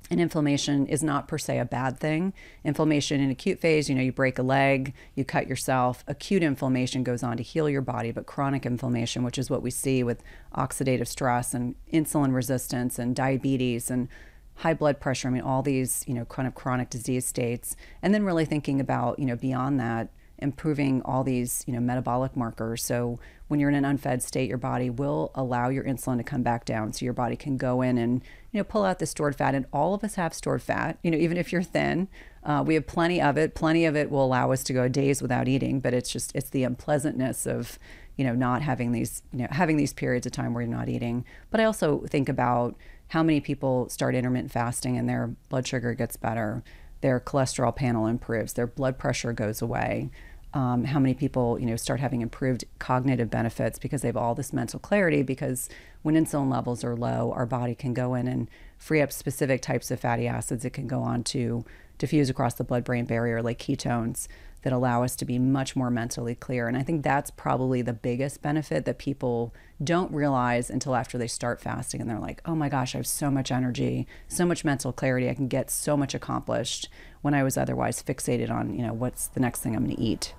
And 0.08 0.20
inflammation 0.20 0.86
is 0.86 1.02
not 1.02 1.26
per 1.26 1.36
se 1.36 1.58
a 1.58 1.64
bad 1.64 1.98
thing. 1.98 2.32
Inflammation 2.64 3.20
in 3.20 3.30
acute 3.30 3.58
phase, 3.58 3.88
you 3.88 3.94
know, 3.94 4.02
you 4.02 4.12
break 4.12 4.38
a 4.38 4.42
leg, 4.42 4.94
you 5.16 5.24
cut 5.24 5.48
yourself. 5.48 6.04
Acute 6.06 6.44
inflammation 6.44 7.02
goes 7.02 7.24
on 7.24 7.36
to 7.36 7.42
heal 7.42 7.68
your 7.68 7.82
body, 7.82 8.12
but 8.12 8.26
chronic 8.26 8.64
inflammation, 8.64 9.24
which 9.24 9.38
is 9.38 9.50
what 9.50 9.62
we 9.62 9.70
see 9.70 10.04
with 10.04 10.22
oxidative 10.54 11.08
stress 11.08 11.54
and 11.54 11.74
insulin 11.92 12.32
resistance 12.32 12.98
and 12.98 13.16
diabetes 13.16 13.90
and 13.90 14.08
high 14.56 14.74
blood 14.74 15.00
pressure, 15.00 15.28
I 15.28 15.32
mean, 15.32 15.42
all 15.42 15.62
these, 15.62 16.04
you 16.06 16.14
know, 16.14 16.24
kind 16.24 16.46
of 16.48 16.54
chronic 16.54 16.88
disease 16.88 17.26
states. 17.26 17.76
And 18.00 18.14
then 18.14 18.24
really 18.24 18.44
thinking 18.44 18.80
about, 18.80 19.18
you 19.18 19.26
know, 19.26 19.36
beyond 19.36 19.80
that, 19.80 20.08
improving 20.38 21.00
all 21.02 21.24
these 21.24 21.64
you 21.66 21.72
know 21.72 21.80
metabolic 21.80 22.36
markers 22.36 22.84
so 22.84 23.18
when 23.48 23.58
you're 23.58 23.70
in 23.70 23.74
an 23.74 23.84
unfed 23.84 24.22
state 24.22 24.48
your 24.48 24.58
body 24.58 24.90
will 24.90 25.30
allow 25.34 25.68
your 25.68 25.84
insulin 25.84 26.18
to 26.18 26.22
come 26.22 26.42
back 26.42 26.64
down 26.64 26.92
so 26.92 27.04
your 27.04 27.14
body 27.14 27.36
can 27.36 27.56
go 27.56 27.80
in 27.80 27.96
and 27.96 28.22
you 28.56 28.60
know 28.62 28.64
pull 28.64 28.84
out 28.84 28.98
the 28.98 29.04
stored 29.04 29.36
fat 29.36 29.54
and 29.54 29.66
all 29.70 29.92
of 29.92 30.02
us 30.02 30.14
have 30.14 30.32
stored 30.32 30.62
fat. 30.62 30.98
You 31.02 31.10
know 31.10 31.18
even 31.18 31.36
if 31.36 31.52
you're 31.52 31.62
thin 31.62 32.08
uh, 32.42 32.64
we 32.66 32.74
have 32.74 32.86
plenty 32.86 33.20
of 33.20 33.36
it. 33.36 33.54
Plenty 33.54 33.84
of 33.84 33.94
it 33.94 34.10
will 34.10 34.24
allow 34.24 34.50
us 34.50 34.64
to 34.64 34.72
go 34.72 34.88
days 34.88 35.20
without 35.20 35.46
eating 35.46 35.78
but 35.80 35.92
it's 35.92 36.10
just 36.10 36.34
it's 36.34 36.48
the 36.50 36.64
unpleasantness 36.64 37.46
of 37.46 37.78
you 38.16 38.24
know 38.24 38.34
not 38.34 38.62
having 38.62 38.92
these 38.92 39.22
you 39.30 39.40
know 39.40 39.48
having 39.50 39.76
these 39.76 39.92
periods 39.92 40.24
of 40.24 40.32
time 40.32 40.54
where 40.54 40.62
you're 40.62 40.74
not 40.74 40.88
eating. 40.88 41.26
But 41.50 41.60
i 41.60 41.64
also 41.64 42.00
think 42.08 42.30
about 42.30 42.76
how 43.08 43.22
many 43.22 43.40
people 43.40 43.90
start 43.90 44.14
intermittent 44.14 44.50
fasting 44.50 44.96
and 44.96 45.06
their 45.06 45.36
blood 45.50 45.66
sugar 45.66 45.92
gets 45.92 46.16
better 46.16 46.64
their 47.00 47.20
cholesterol 47.20 47.74
panel 47.74 48.06
improves, 48.06 48.54
their 48.54 48.66
blood 48.66 48.98
pressure 48.98 49.32
goes 49.32 49.60
away. 49.62 50.10
Um, 50.54 50.84
how 50.84 50.98
many 50.98 51.12
people, 51.12 51.58
you 51.58 51.66
know, 51.66 51.76
start 51.76 52.00
having 52.00 52.22
improved 52.22 52.64
cognitive 52.78 53.28
benefits 53.28 53.78
because 53.78 54.00
they 54.00 54.08
have 54.08 54.16
all 54.16 54.34
this 54.34 54.54
mental 54.54 54.80
clarity. 54.80 55.22
Because 55.22 55.68
when 56.02 56.14
insulin 56.14 56.50
levels 56.50 56.82
are 56.82 56.96
low, 56.96 57.32
our 57.32 57.44
body 57.44 57.74
can 57.74 57.92
go 57.92 58.14
in 58.14 58.26
and 58.26 58.48
free 58.78 59.02
up 59.02 59.12
specific 59.12 59.60
types 59.60 59.90
of 59.90 60.00
fatty 60.00 60.26
acids. 60.26 60.64
It 60.64 60.72
can 60.72 60.86
go 60.86 61.02
on 61.02 61.24
to 61.24 61.66
diffuse 61.98 62.30
across 62.30 62.54
the 62.54 62.64
blood-brain 62.64 63.04
barrier, 63.04 63.42
like 63.42 63.58
ketones 63.58 64.28
that 64.62 64.72
allow 64.72 65.04
us 65.04 65.14
to 65.16 65.24
be 65.24 65.38
much 65.38 65.76
more 65.76 65.90
mentally 65.90 66.34
clear. 66.34 66.68
And 66.68 66.76
I 66.76 66.82
think 66.82 67.04
that's 67.04 67.30
probably 67.30 67.82
the 67.82 67.92
biggest 67.92 68.42
benefit 68.42 68.84
that 68.84 68.98
people 68.98 69.54
don't 69.84 70.10
realize 70.10 70.70
until 70.70 70.96
after 70.96 71.18
they 71.18 71.28
start 71.28 71.60
fasting 71.60 72.00
and 72.00 72.08
they're 72.08 72.18
like, 72.18 72.40
oh 72.46 72.54
my 72.54 72.68
gosh, 72.68 72.94
I 72.94 72.98
have 72.98 73.06
so 73.06 73.30
much 73.30 73.52
energy, 73.52 74.06
so 74.26 74.46
much 74.46 74.64
mental 74.64 74.92
clarity. 74.92 75.28
I 75.28 75.34
can 75.34 75.48
get 75.48 75.70
so 75.70 75.96
much 75.96 76.14
accomplished 76.14 76.88
when 77.26 77.34
I 77.34 77.42
was 77.42 77.58
otherwise 77.58 78.02
fixated 78.02 78.50
on, 78.50 78.72
you 78.72 78.86
know, 78.86 78.94
what's 78.94 79.28
the 79.28 79.40
next 79.40 79.60
thing 79.60 79.76
I'm 79.76 79.84
going 79.84 79.96
to 79.96 80.02
eat. 80.02 80.34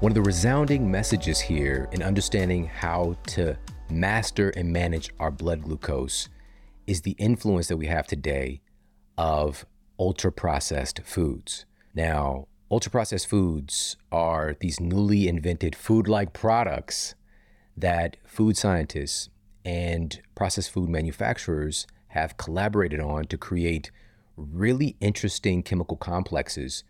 One 0.00 0.10
of 0.10 0.14
the 0.14 0.22
resounding 0.22 0.90
messages 0.90 1.40
here 1.40 1.88
in 1.92 2.02
understanding 2.02 2.66
how 2.66 3.16
to 3.28 3.58
master 3.90 4.50
and 4.50 4.72
manage 4.72 5.10
our 5.20 5.30
blood 5.30 5.62
glucose 5.62 6.28
is 6.86 7.02
the 7.02 7.16
influence 7.18 7.68
that 7.68 7.76
we 7.76 7.86
have 7.86 8.06
today 8.06 8.62
of 9.18 9.66
ultra 9.98 10.32
processed 10.32 11.00
foods. 11.04 11.66
Now, 11.94 12.46
Ultra 12.70 12.90
processed 12.90 13.28
foods 13.28 13.96
are 14.10 14.56
these 14.58 14.80
newly 14.80 15.28
invented 15.28 15.76
food 15.76 16.08
like 16.08 16.32
products 16.32 17.14
that 17.76 18.16
food 18.24 18.56
scientists 18.56 19.28
and 19.64 20.20
processed 20.34 20.70
food 20.70 20.88
manufacturers 20.88 21.86
have 22.08 22.36
collaborated 22.36 23.00
on 23.00 23.26
to 23.26 23.36
create 23.36 23.92
really 24.36 24.96
interesting 25.00 25.62
chemical 25.62 25.96
complexes 25.96 26.84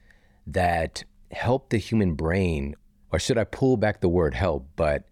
that 0.46 1.04
help 1.30 1.70
the 1.70 1.78
human 1.78 2.14
brain, 2.14 2.76
or 3.12 3.18
should 3.18 3.38
I 3.38 3.44
pull 3.44 3.76
back 3.76 4.00
the 4.00 4.08
word 4.08 4.34
help, 4.34 4.68
but 4.76 5.04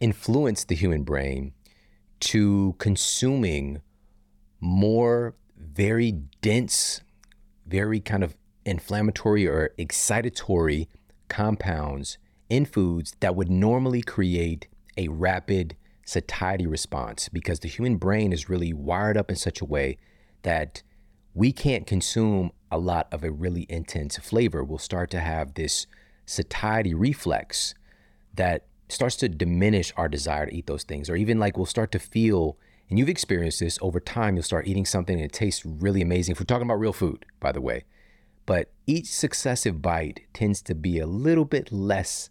influence 0.00 0.64
the 0.64 0.74
human 0.74 1.02
brain 1.02 1.52
to 2.20 2.74
consuming 2.78 3.80
more 4.60 5.34
very 5.56 6.12
dense, 6.40 7.00
very 7.66 8.00
kind 8.00 8.24
of 8.24 8.36
inflammatory 8.64 9.46
or 9.46 9.70
excitatory 9.78 10.88
compounds 11.28 12.18
in 12.48 12.64
foods 12.64 13.14
that 13.20 13.34
would 13.34 13.50
normally 13.50 14.02
create 14.02 14.68
a 14.96 15.08
rapid 15.08 15.76
satiety 16.06 16.66
response 16.66 17.28
because 17.28 17.60
the 17.60 17.68
human 17.68 17.96
brain 17.96 18.32
is 18.32 18.48
really 18.48 18.72
wired 18.72 19.16
up 19.16 19.30
in 19.30 19.36
such 19.36 19.60
a 19.60 19.64
way 19.64 19.98
that 20.42 20.82
we 21.34 21.52
can't 21.52 21.86
consume 21.86 22.52
a 22.70 22.78
lot 22.78 23.08
of 23.12 23.24
a 23.24 23.30
really 23.30 23.66
intense 23.68 24.16
flavor. 24.18 24.62
We'll 24.62 24.78
start 24.78 25.10
to 25.10 25.20
have 25.20 25.54
this 25.54 25.86
satiety 26.26 26.94
reflex 26.94 27.74
that 28.34 28.66
starts 28.88 29.16
to 29.16 29.28
diminish 29.28 29.92
our 29.96 30.08
desire 30.08 30.46
to 30.46 30.54
eat 30.54 30.66
those 30.66 30.84
things, 30.84 31.10
or 31.10 31.16
even 31.16 31.38
like 31.38 31.56
we'll 31.56 31.66
start 31.66 31.90
to 31.92 31.98
feel, 31.98 32.56
and 32.88 32.98
you've 32.98 33.08
experienced 33.08 33.60
this 33.60 33.78
over 33.82 33.98
time, 33.98 34.36
you'll 34.36 34.42
start 34.42 34.66
eating 34.66 34.84
something 34.84 35.16
and 35.16 35.24
it 35.24 35.32
tastes 35.32 35.64
really 35.64 36.02
amazing. 36.02 36.32
If 36.32 36.40
we're 36.40 36.46
talking 36.46 36.66
about 36.66 36.80
real 36.80 36.92
food, 36.92 37.24
by 37.40 37.52
the 37.52 37.60
way, 37.60 37.84
but 38.46 38.70
each 38.86 39.06
successive 39.06 39.80
bite 39.80 40.20
tends 40.32 40.62
to 40.62 40.74
be 40.74 40.98
a 40.98 41.06
little 41.06 41.44
bit 41.44 41.72
less 41.72 42.30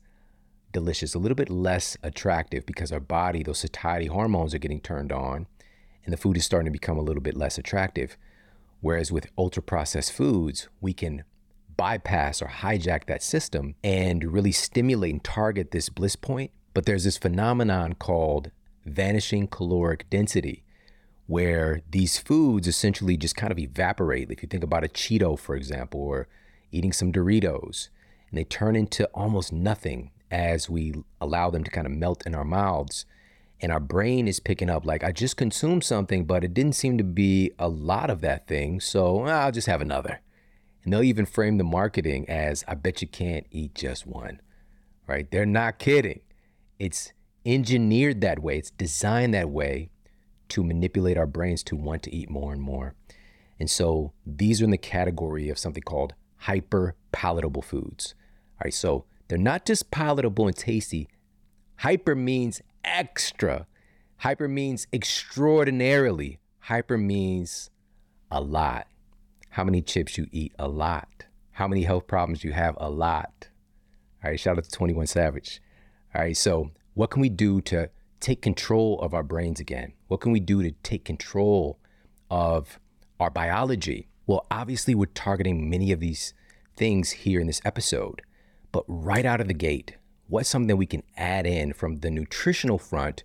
delicious, 0.72 1.14
a 1.14 1.20
little 1.20 1.36
bit 1.36 1.50
less 1.50 1.98
attractive 2.04 2.66
because 2.66 2.92
our 2.92 3.00
body, 3.00 3.44
those 3.44 3.60
satiety 3.60 4.08
hormones 4.08 4.54
are 4.54 4.60
getting 4.60 4.82
turned 4.82 5.12
on 5.12 5.48
and 6.06 6.14
the 6.14 6.18
food 6.18 6.38
is 6.38 6.46
starting 6.46 6.66
to 6.66 6.72
become 6.72 6.98
a 6.98 7.02
little 7.02 7.22
bit 7.22 7.36
less 7.36 7.58
attractive. 7.58 8.18
Whereas 8.84 9.14
with 9.14 9.32
ultra 9.38 9.64
processed 9.64 10.12
foods, 10.12 10.68
we 10.82 10.92
can 10.92 11.24
bypass 11.78 12.42
or 12.42 12.48
hijack 12.48 13.06
that 13.06 13.24
system 13.24 13.76
and 13.82 14.34
really 14.34 14.52
stimulate 14.52 15.14
and 15.14 15.24
target 15.24 15.72
this 15.72 15.88
bliss 15.88 16.18
point. 16.18 16.52
But 16.74 16.86
there's 16.86 17.06
this 17.06 17.18
phenomenon 17.18 17.94
called 17.94 18.52
vanishing 18.86 19.48
caloric 19.48 20.10
density, 20.10 20.66
where 21.28 21.82
these 21.90 22.18
foods 22.18 22.68
essentially 22.68 23.16
just 23.16 23.38
kind 23.38 23.54
of 23.54 23.58
evaporate. 23.58 24.30
If 24.30 24.44
you 24.44 24.50
think 24.50 24.66
about 24.66 24.84
a 24.84 24.90
Cheeto, 24.90 25.40
for 25.40 25.56
example, 25.56 26.02
or 26.02 26.28
eating 26.74 26.92
some 26.92 27.14
Doritos, 27.14 27.88
and 28.30 28.38
they 28.38 28.44
turn 28.44 28.76
into 28.76 29.06
almost 29.14 29.54
nothing 29.54 30.12
as 30.30 30.70
we 30.70 30.94
allow 31.22 31.50
them 31.50 31.64
to 31.64 31.72
kind 31.72 31.88
of 31.88 31.94
melt 31.94 32.24
in 32.26 32.36
our 32.36 32.44
mouths. 32.44 33.06
And 33.64 33.72
our 33.72 33.80
brain 33.80 34.28
is 34.28 34.42
picking 34.42 34.70
up, 34.70 34.86
like, 34.86 35.06
I 35.06 35.14
just 35.14 35.38
consumed 35.38 35.86
something, 35.86 36.26
but 36.26 36.44
it 36.44 36.54
didn't 36.54 36.76
seem 36.76 36.98
to 36.98 37.04
be 37.04 37.54
a 37.58 37.70
lot 37.70 38.10
of 38.10 38.20
that 38.20 38.46
thing. 38.46 38.82
So 38.82 39.22
I'll 39.22 39.54
just 39.54 39.68
have 39.68 39.80
another. 39.80 40.20
And 40.84 40.92
they'll 40.92 41.02
even 41.02 41.26
frame 41.26 41.58
the 41.58 41.64
marketing 41.64 42.30
as, 42.30 42.66
I 42.68 42.76
bet 42.76 43.02
you 43.02 43.08
can't 43.08 43.48
eat 43.52 43.74
just 43.74 44.06
one, 44.06 44.42
right? 45.08 45.32
They're 45.32 45.46
not 45.46 45.80
kidding. 45.80 46.20
It's 46.78 47.14
engineered 47.46 48.20
that 48.20 48.40
way, 48.40 48.58
it's 48.58 48.72
designed 48.72 49.34
that 49.34 49.50
way 49.50 49.92
to 50.50 50.62
manipulate 50.62 51.18
our 51.18 51.26
brains 51.26 51.64
to 51.64 51.78
want 51.78 52.04
to 52.04 52.14
eat 52.14 52.30
more 52.30 52.52
and 52.52 52.62
more. 52.62 52.96
And 53.62 53.70
so 53.70 54.12
these 54.26 54.62
are 54.62 54.66
in 54.66 54.72
the 54.72 54.78
category 54.78 55.48
of 55.48 55.58
something 55.58 55.84
called 55.84 56.16
hyper 56.36 56.96
palatable 57.14 57.62
foods. 57.62 58.14
All 58.56 58.66
right, 58.66 58.74
so 58.74 59.06
they're 59.30 59.38
not 59.38 59.66
just 59.66 59.90
palatable 59.90 60.48
and 60.48 60.56
tasty. 60.56 61.08
Hyper 61.78 62.14
means 62.14 62.62
extra. 62.84 63.68
Hyper 64.18 64.48
means 64.48 64.88
extraordinarily. 64.94 66.40
Hyper 66.60 66.98
means 66.98 67.70
a 68.32 68.40
lot. 68.40 68.88
How 69.50 69.64
many 69.64 69.82
chips 69.82 70.18
you 70.18 70.28
eat? 70.32 70.54
A 70.58 70.68
lot. 70.68 71.26
How 71.52 71.68
many 71.68 71.84
health 71.84 72.08
problems 72.08 72.44
you 72.44 72.54
have? 72.54 72.76
A 72.80 72.90
lot. 72.90 73.50
All 74.24 74.32
right, 74.32 74.40
shout 74.40 74.58
out 74.58 74.64
to 74.64 74.72
21 74.72 75.08
Savage. 75.08 75.62
All 76.16 76.22
right, 76.22 76.36
so 76.36 76.72
what 76.94 77.12
can 77.12 77.22
we 77.22 77.30
do 77.30 77.62
to 77.62 77.90
take 78.20 78.42
control 78.42 79.00
of 79.02 79.14
our 79.14 79.24
brains 79.24 79.60
again? 79.60 79.94
What 80.08 80.22
can 80.22 80.32
we 80.32 80.40
do 80.40 80.64
to 80.64 80.72
take 80.84 81.06
control 81.06 81.80
of 82.32 82.80
our 83.20 83.30
biology? 83.30 84.08
Well, 84.26 84.48
obviously, 84.50 84.96
we're 84.96 85.08
targeting 85.08 85.70
many 85.70 85.92
of 85.92 86.00
these 86.00 86.34
things 86.76 87.12
here 87.12 87.40
in 87.40 87.48
this 87.48 87.62
episode, 87.66 88.22
but 88.72 88.86
right 88.88 89.26
out 89.26 89.42
of 89.42 89.48
the 89.48 89.54
gate, 89.54 89.98
what's 90.28 90.50
something 90.50 90.76
we 90.78 90.86
can 90.86 91.04
add 91.18 91.46
in 91.46 91.74
from 91.74 92.00
the 92.00 92.10
nutritional 92.10 92.78
front 92.78 93.24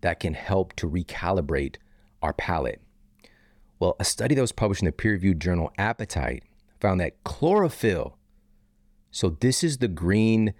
that 0.00 0.20
can 0.20 0.34
help 0.34 0.74
to 0.76 0.88
recalibrate 0.88 1.76
our 2.22 2.32
palate? 2.32 2.80
Well, 3.78 3.96
a 4.00 4.04
study 4.04 4.34
that 4.34 4.40
was 4.40 4.52
published 4.52 4.82
in 4.82 4.86
the 4.86 4.92
peer 4.92 5.12
reviewed 5.12 5.40
journal 5.40 5.72
Appetite 5.76 6.44
found 6.80 7.00
that 7.00 7.22
chlorophyll, 7.24 8.16
so 9.10 9.30
this 9.30 9.62
is 9.64 9.78
the 9.78 9.88
green 9.88 10.54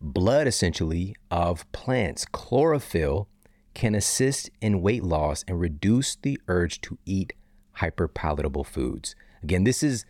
blood 0.00 0.46
essentially 0.46 1.14
of 1.30 1.70
plants. 1.72 2.24
Chlorophyll 2.24 3.28
can 3.74 3.94
assist 3.94 4.50
in 4.60 4.82
weight 4.82 5.04
loss 5.04 5.44
and 5.46 5.60
reduce 5.60 6.16
the 6.16 6.40
urge 6.48 6.80
to 6.82 6.98
eat 7.04 7.32
hyperpalatable 7.78 8.66
foods. 8.66 9.14
Again, 9.42 9.64
this 9.64 9.82
is 9.82 10.04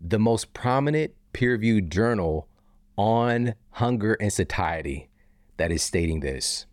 the 0.00 0.18
most 0.18 0.52
prominent 0.52 1.12
peer 1.32 1.52
reviewed 1.52 1.90
journal 1.90 2.48
on 2.96 3.54
hunger 3.70 4.14
and 4.14 4.32
satiety 4.32 5.08
that 5.56 5.70
is 5.70 5.82
stating 5.82 6.20
this. 6.20 6.66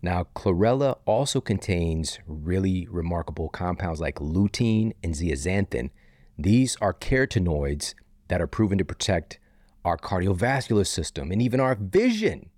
Now, 0.00 0.26
chlorella 0.34 0.98
also 1.06 1.40
contains 1.40 2.18
really 2.26 2.86
remarkable 2.90 3.48
compounds 3.48 4.00
like 4.00 4.16
lutein 4.16 4.92
and 5.02 5.14
zeaxanthin. 5.14 5.90
These 6.38 6.76
are 6.80 6.94
carotenoids 6.94 7.94
that 8.28 8.40
are 8.40 8.46
proven 8.46 8.78
to 8.78 8.84
protect 8.84 9.40
our 9.84 9.96
cardiovascular 9.96 10.86
system, 10.86 11.32
and 11.32 11.40
even 11.40 11.60
our 11.60 11.74
vision 11.74 12.50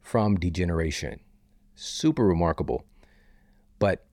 from 0.00 0.36
degeneration. 0.36 1.20
Super 1.74 2.24
remarkable. 2.24 2.84
But 3.78 4.06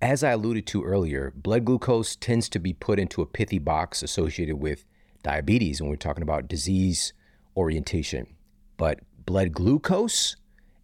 as 0.00 0.22
I 0.22 0.30
alluded 0.30 0.66
to 0.68 0.84
earlier, 0.84 1.32
blood 1.34 1.64
glucose 1.64 2.14
tends 2.16 2.48
to 2.50 2.60
be 2.60 2.72
put 2.72 3.00
into 3.00 3.20
a 3.20 3.26
pithy 3.26 3.58
box 3.58 4.02
associated 4.02 4.56
with 4.56 4.84
diabetes 5.22 5.80
when 5.80 5.90
we're 5.90 5.96
talking 5.96 6.22
about 6.22 6.48
disease 6.48 7.12
orientation. 7.56 8.34
But 8.76 9.00
blood 9.26 9.52
glucose 9.52 10.36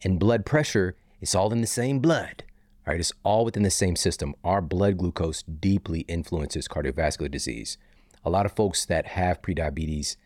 and 0.03 0.19
blood 0.19 0.45
pressure, 0.45 0.97
it's 1.21 1.35
all 1.35 1.53
in 1.53 1.61
the 1.61 1.67
same 1.67 2.01
blood. 2.01 2.45
Right? 2.87 3.01
It's 3.01 3.13
all 3.23 3.47
within 3.47 3.63
the 3.63 3.71
same 3.71 3.97
system. 3.97 4.35
Our 4.45 4.61
blood 4.61 4.99
glucose 4.99 5.43
deeply 5.43 6.01
influences 6.01 6.69
cardiovascular 6.69 7.31
disease. 7.31 7.79
A 8.25 8.31
lot 8.31 8.45
of 8.45 8.53
folks 8.53 8.85
that 8.87 9.07
have 9.07 9.41
prediabetes 9.41 10.17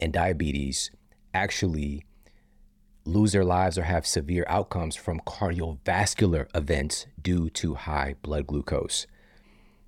and 0.00 0.12
diabetes 0.12 0.90
actually 1.32 2.04
lose 3.04 3.32
their 3.32 3.44
lives 3.44 3.78
or 3.78 3.84
have 3.84 4.06
severe 4.06 4.44
outcomes 4.48 4.96
from 4.96 5.20
cardiovascular 5.20 6.46
events 6.54 7.06
due 7.20 7.48
to 7.50 7.74
high 7.74 8.16
blood 8.22 8.46
glucose. 8.46 9.06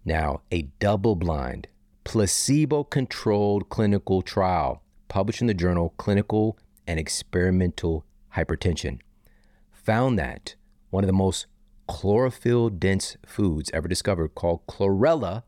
Now, 0.04 0.40
a 0.50 0.62
double 0.78 1.16
blind, 1.16 1.68
placebo 2.04 2.84
controlled 2.84 3.68
clinical 3.68 4.22
trial 4.22 4.82
published 5.08 5.40
in 5.40 5.46
the 5.46 5.54
journal 5.54 5.94
Clinical 5.96 6.58
and 6.86 6.98
Experimental 6.98 8.04
Hypertension 8.34 9.00
found 9.72 10.18
that 10.18 10.54
one 10.90 11.04
of 11.04 11.08
the 11.08 11.12
most 11.12 11.46
chlorophyll 11.88 12.68
dense 12.68 13.16
foods 13.26 13.70
ever 13.74 13.88
discovered, 13.88 14.34
called 14.34 14.66
chlorella, 14.66 15.42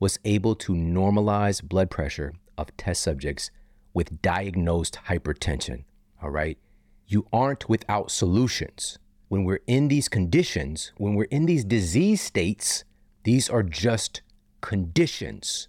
was 0.00 0.18
able 0.24 0.54
to 0.54 0.72
normalize 0.72 1.62
blood 1.62 1.90
pressure 1.90 2.32
of 2.56 2.74
test 2.76 3.02
subjects 3.02 3.50
with 3.92 4.22
diagnosed 4.22 4.98
hypertension. 5.08 5.84
All 6.22 6.30
right. 6.30 6.58
You 7.06 7.26
aren't 7.32 7.68
without 7.68 8.10
solutions. 8.10 8.98
When 9.28 9.44
we're 9.44 9.60
in 9.66 9.88
these 9.88 10.08
conditions, 10.08 10.92
when 10.96 11.14
we're 11.14 11.24
in 11.24 11.46
these 11.46 11.64
disease 11.64 12.20
states, 12.20 12.84
these 13.24 13.48
are 13.48 13.62
just 13.62 14.22
conditions. 14.60 15.68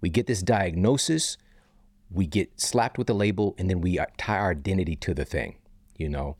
We 0.00 0.08
get 0.08 0.26
this 0.26 0.42
diagnosis, 0.42 1.36
we 2.10 2.26
get 2.26 2.60
slapped 2.60 2.98
with 2.98 3.10
a 3.10 3.14
label, 3.14 3.54
and 3.58 3.70
then 3.70 3.80
we 3.80 3.98
tie 4.16 4.38
our 4.38 4.50
identity 4.50 4.96
to 4.96 5.14
the 5.14 5.24
thing. 5.24 5.56
You 5.96 6.08
know, 6.08 6.36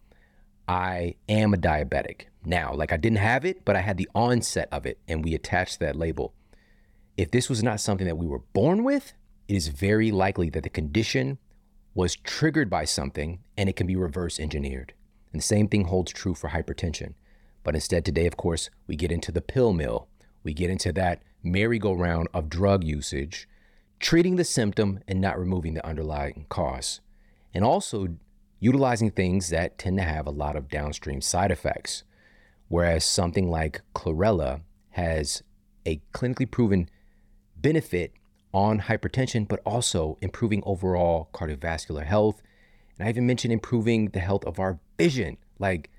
I 0.67 1.17
am 1.29 1.53
a 1.53 1.59
diabetic. 1.59 2.23
Now, 2.45 2.73
like 2.73 2.93
I 2.93 2.97
didn't 2.97 3.19
have 3.19 3.45
it, 3.45 3.65
but 3.65 3.77
I 3.77 3.81
had 3.81 3.99
the 3.99 4.09
onset 4.15 4.69
of 4.73 4.87
it, 4.87 4.99
and 5.07 5.25
we 5.25 5.35
attached 5.35 5.79
that 5.81 5.97
label. 5.97 6.33
If 7.17 7.31
this 7.31 7.49
was 7.51 7.63
not 7.63 7.81
something 7.81 8.07
that 8.07 8.17
we 8.17 8.27
were 8.27 8.43
born 8.53 8.83
with, 8.83 9.13
it 9.47 9.57
is 9.57 9.69
very 9.69 10.11
likely 10.11 10.49
that 10.51 10.63
the 10.63 10.71
condition 10.71 11.39
was 11.93 12.17
triggered 12.17 12.71
by 12.71 12.85
something 12.85 13.41
and 13.57 13.69
it 13.69 13.77
can 13.77 13.87
be 13.87 13.97
reverse 13.97 14.39
engineered. 14.39 14.95
And 15.33 15.41
the 15.41 15.47
same 15.47 15.69
thing 15.69 15.85
holds 15.85 16.13
true 16.13 16.35
for 16.35 16.51
hypertension. 16.51 17.15
But 17.63 17.75
instead, 17.75 18.05
today, 18.05 18.27
of 18.27 18.37
course, 18.37 18.71
we 18.87 18.97
get 18.97 19.13
into 19.13 19.33
the 19.33 19.43
pill 19.43 19.73
mill. 19.73 20.09
We 20.45 20.55
get 20.55 20.71
into 20.71 20.93
that 20.93 21.23
merry-go-round 21.43 22.29
of 22.33 22.49
drug 22.49 22.85
usage 22.85 23.49
treating 24.01 24.37
the 24.37 24.45
symptom 24.45 25.01
and 25.07 25.21
not 25.21 25.39
removing 25.39 25.75
the 25.75 25.87
underlying 25.87 26.47
cause, 26.49 27.01
and 27.55 27.63
also 27.63 28.09
utilizing 28.59 29.11
things 29.11 29.51
that 29.51 29.79
tend 29.79 29.99
to 29.99 30.03
have 30.03 30.27
a 30.27 30.31
lot 30.31 30.57
of 30.57 30.69
downstream 30.69 31.21
side 31.21 31.51
effects. 31.51 32.03
Whereas 32.69 33.05
something 33.05 33.51
like 33.51 33.83
chlorella 33.95 34.63
has 34.91 35.43
a 35.87 36.01
clinically 36.13 36.51
proven 36.51 36.89
benefit 37.57 38.13
on 38.53 38.81
hypertension, 38.81 39.47
but 39.47 39.61
also 39.65 40.19
improving 40.21 40.63
overall 40.65 41.29
cardiovascular 41.33 42.05
health. 42.05 42.43
And 42.99 43.07
I 43.07 43.11
even 43.11 43.27
mentioned 43.27 43.53
improving 43.53 44.09
the 44.09 44.21
health 44.21 44.45
of 44.45 44.59
our 44.59 44.81
vision. 44.99 45.37
Like, 45.59 45.91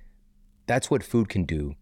that's 0.66 0.90
what 0.90 1.04
food 1.04 1.30
can 1.30 1.44
do 1.46 1.76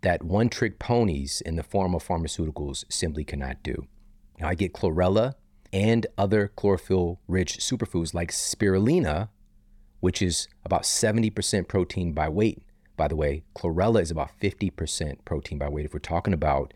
that 0.00 0.22
one 0.22 0.48
trick 0.48 0.78
ponies 0.78 1.40
in 1.40 1.56
the 1.56 1.62
form 1.62 1.92
of 1.92 2.06
pharmaceuticals 2.06 2.84
simply 2.88 3.24
cannot 3.24 3.62
do. 3.64 3.86
Now, 4.38 4.48
I 4.48 4.54
get 4.54 4.72
chlorella 4.72 5.34
and 5.72 6.06
other 6.16 6.48
chlorophyll 6.56 7.20
rich 7.28 7.58
superfoods 7.58 8.14
like 8.14 8.30
spirulina, 8.30 9.28
which 10.00 10.22
is 10.22 10.48
about 10.64 10.82
70% 10.82 11.68
protein 11.68 12.12
by 12.12 12.28
weight. 12.28 12.62
By 12.96 13.08
the 13.08 13.16
way, 13.16 13.42
chlorella 13.56 14.00
is 14.00 14.10
about 14.10 14.30
50% 14.40 15.24
protein 15.24 15.58
by 15.58 15.68
weight 15.68 15.86
if 15.86 15.92
we're 15.92 16.00
talking 16.00 16.34
about 16.34 16.72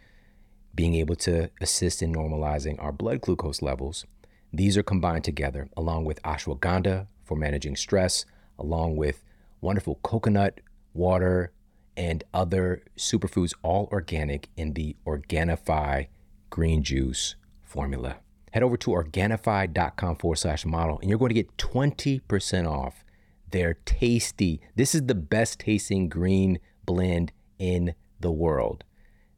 being 0.74 0.94
able 0.94 1.16
to 1.16 1.50
assist 1.60 2.02
in 2.02 2.14
normalizing 2.14 2.82
our 2.82 2.92
blood 2.92 3.20
glucose 3.20 3.62
levels. 3.62 4.06
These 4.52 4.76
are 4.76 4.82
combined 4.82 5.24
together 5.24 5.68
along 5.76 6.04
with 6.04 6.22
ashwagandha 6.22 7.06
for 7.24 7.36
managing 7.36 7.76
stress, 7.76 8.24
along 8.58 8.96
with 8.96 9.24
wonderful 9.60 9.96
coconut 10.02 10.60
water 10.94 11.52
and 11.96 12.24
other 12.32 12.82
superfoods, 12.96 13.54
all 13.62 13.88
organic 13.92 14.48
in 14.56 14.74
the 14.74 14.96
Organifi 15.06 16.08
green 16.50 16.82
juice 16.82 17.34
formula. 17.62 18.16
Head 18.52 18.62
over 18.62 18.76
to 18.78 18.90
Organifi.com 18.90 20.16
forward 20.16 20.36
slash 20.36 20.64
model 20.64 20.98
and 21.00 21.10
you're 21.10 21.18
going 21.18 21.30
to 21.30 21.34
get 21.34 21.56
20% 21.56 22.70
off 22.70 23.04
their 23.50 23.74
tasty, 23.84 24.60
this 24.76 24.94
is 24.94 25.06
the 25.06 25.14
best 25.14 25.60
tasting 25.60 26.08
green 26.08 26.58
blend 26.86 27.32
in 27.58 27.94
the 28.20 28.32
world. 28.32 28.84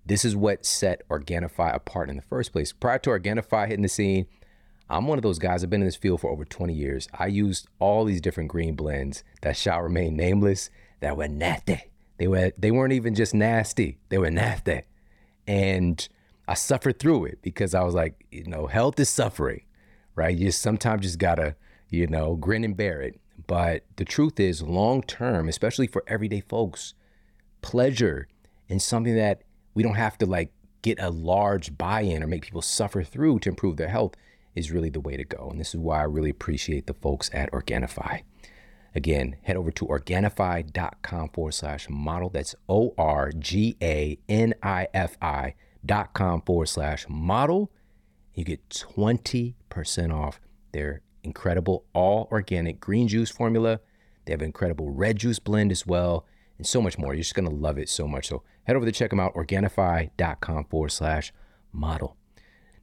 This 0.07 0.25
is 0.25 0.37
what 0.37 0.67
set 0.67 1.07
Organifi 1.09 1.75
apart 1.75 2.11
in 2.11 2.17
the 2.17 2.23
first 2.23 2.53
place. 2.53 2.73
Prior 2.73 2.99
to 3.01 3.11
Organifi 3.11 3.67
hitting 3.69 3.83
the 3.83 3.89
scene, 3.89 4.27
I'm 4.89 5.07
one 5.07 5.19
of 5.19 5.23
those 5.23 5.39
guys. 5.39 5.65
I've 5.65 5.71
been 5.71 5.81
in 5.81 5.87
this 5.87 5.97
field 5.97 6.21
for 6.21 6.31
over 6.31 6.45
20 6.45 6.75
years. 6.75 7.09
I 7.19 7.27
used 7.27 7.69
all 7.79 8.05
these 8.05 8.21
different 8.21 8.51
green 8.51 8.75
blends 8.75 9.25
that 9.43 9.57
shall 9.57 9.81
remain 9.81 10.17
nameless 10.17 10.71
that 11.01 11.17
were 11.17 11.29
nasty. 11.29 11.91
They 12.19 12.29
were 12.29 12.53
they 12.57 12.71
weren't 12.71 12.93
even 12.93 13.15
just 13.15 13.35
nasty. 13.35 13.99
They 14.09 14.19
were 14.19 14.31
nasty. 14.31 14.83
And 15.47 16.07
I 16.47 16.55
suffered 16.55 16.99
through 16.99 17.27
it 17.27 17.39
because 17.43 17.75
I 17.75 17.83
was 17.83 17.95
like, 17.95 18.27
you 18.31 18.45
know, 18.45 18.67
health 18.67 19.01
is 19.01 19.09
suffering, 19.09 19.63
right? 20.15 20.37
You 20.37 20.47
just 20.47 20.61
sometimes 20.61 21.03
just 21.03 21.19
gotta, 21.19 21.57
you 21.89 22.07
know, 22.07 22.35
grin 22.35 22.65
and 22.65 22.77
bear 22.77 23.01
it. 23.01 23.21
But 23.47 23.85
the 23.97 24.05
truth 24.05 24.39
is, 24.39 24.63
long 24.63 25.03
term, 25.03 25.49
especially 25.49 25.87
for 25.87 26.05
everyday 26.07 26.41
folks, 26.41 26.95
pleasure 27.63 28.29
and 28.69 28.81
something 28.81 29.17
that 29.17 29.43
we 29.75 29.83
don't 29.83 29.95
have 29.95 30.19
to 30.19 30.27
like 30.27 30.53
get 30.83 31.01
a 31.01 31.11
large 31.11 31.77
buy-in 31.77 32.23
or 32.23 32.27
make 32.27 32.43
people 32.43 32.63
suffer 32.63 33.03
through 33.03 33.39
to 33.41 33.49
improve 33.49 33.77
their 33.77 33.89
health 33.89 34.15
is 34.55 34.71
really 34.71 34.91
the 34.91 35.01
way 35.01 35.17
to 35.17 35.25
go. 35.25 35.49
And 35.51 35.59
this 35.59 35.75
is 35.75 35.81
why 35.81 36.01
I 36.01 36.05
really 36.05 36.31
appreciate 36.31 36.87
the 36.87 36.95
folks 36.95 37.31
at 37.33 37.51
Organifi. 37.53 38.23
Again, 38.95 39.37
head 39.43 39.57
over 39.57 39.73
to 39.73 39.87
Organifi.com 39.87 41.31
forward 41.31 41.55
slash 41.55 41.89
model. 41.89 42.29
That's 42.29 42.55
O 42.69 42.95
R 42.97 43.33
G 43.33 43.77
A 43.83 44.19
N 44.29 44.55
I 44.63 44.87
F 44.95 45.17
I 45.21 45.55
dot 45.85 46.15
com 46.15 46.41
forward 46.43 46.67
slash 46.67 47.07
model. 47.09 47.71
You 48.35 48.45
get 48.45 48.69
20% 48.69 49.55
off 50.13 50.41
their 50.73 51.03
incredible 51.23 51.85
all 51.93 52.29
organic 52.31 52.81
green 52.81 53.09
juice 53.09 53.31
formula. 53.31 53.81
They 54.25 54.33
have 54.33 54.43
incredible 54.43 54.91
red 54.91 55.19
juice 55.19 55.39
blend 55.39 55.71
as 55.71 55.87
well, 55.87 56.27
and 56.59 56.67
so 56.67 56.81
much 56.81 56.99
more. 56.99 57.15
You're 57.15 57.23
just 57.23 57.35
going 57.35 57.49
to 57.49 57.55
love 57.55 57.79
it 57.79 57.89
so 57.89 58.09
much. 58.09 58.29
So 58.29 58.43
head 58.65 58.77
over 58.77 58.87
to 58.87 58.93
check 58.93 59.11
them 59.11 59.21
out, 59.21 59.35
Organifi.com 59.35 60.65
forward 60.65 60.91
slash 60.91 61.33
model. 61.73 62.17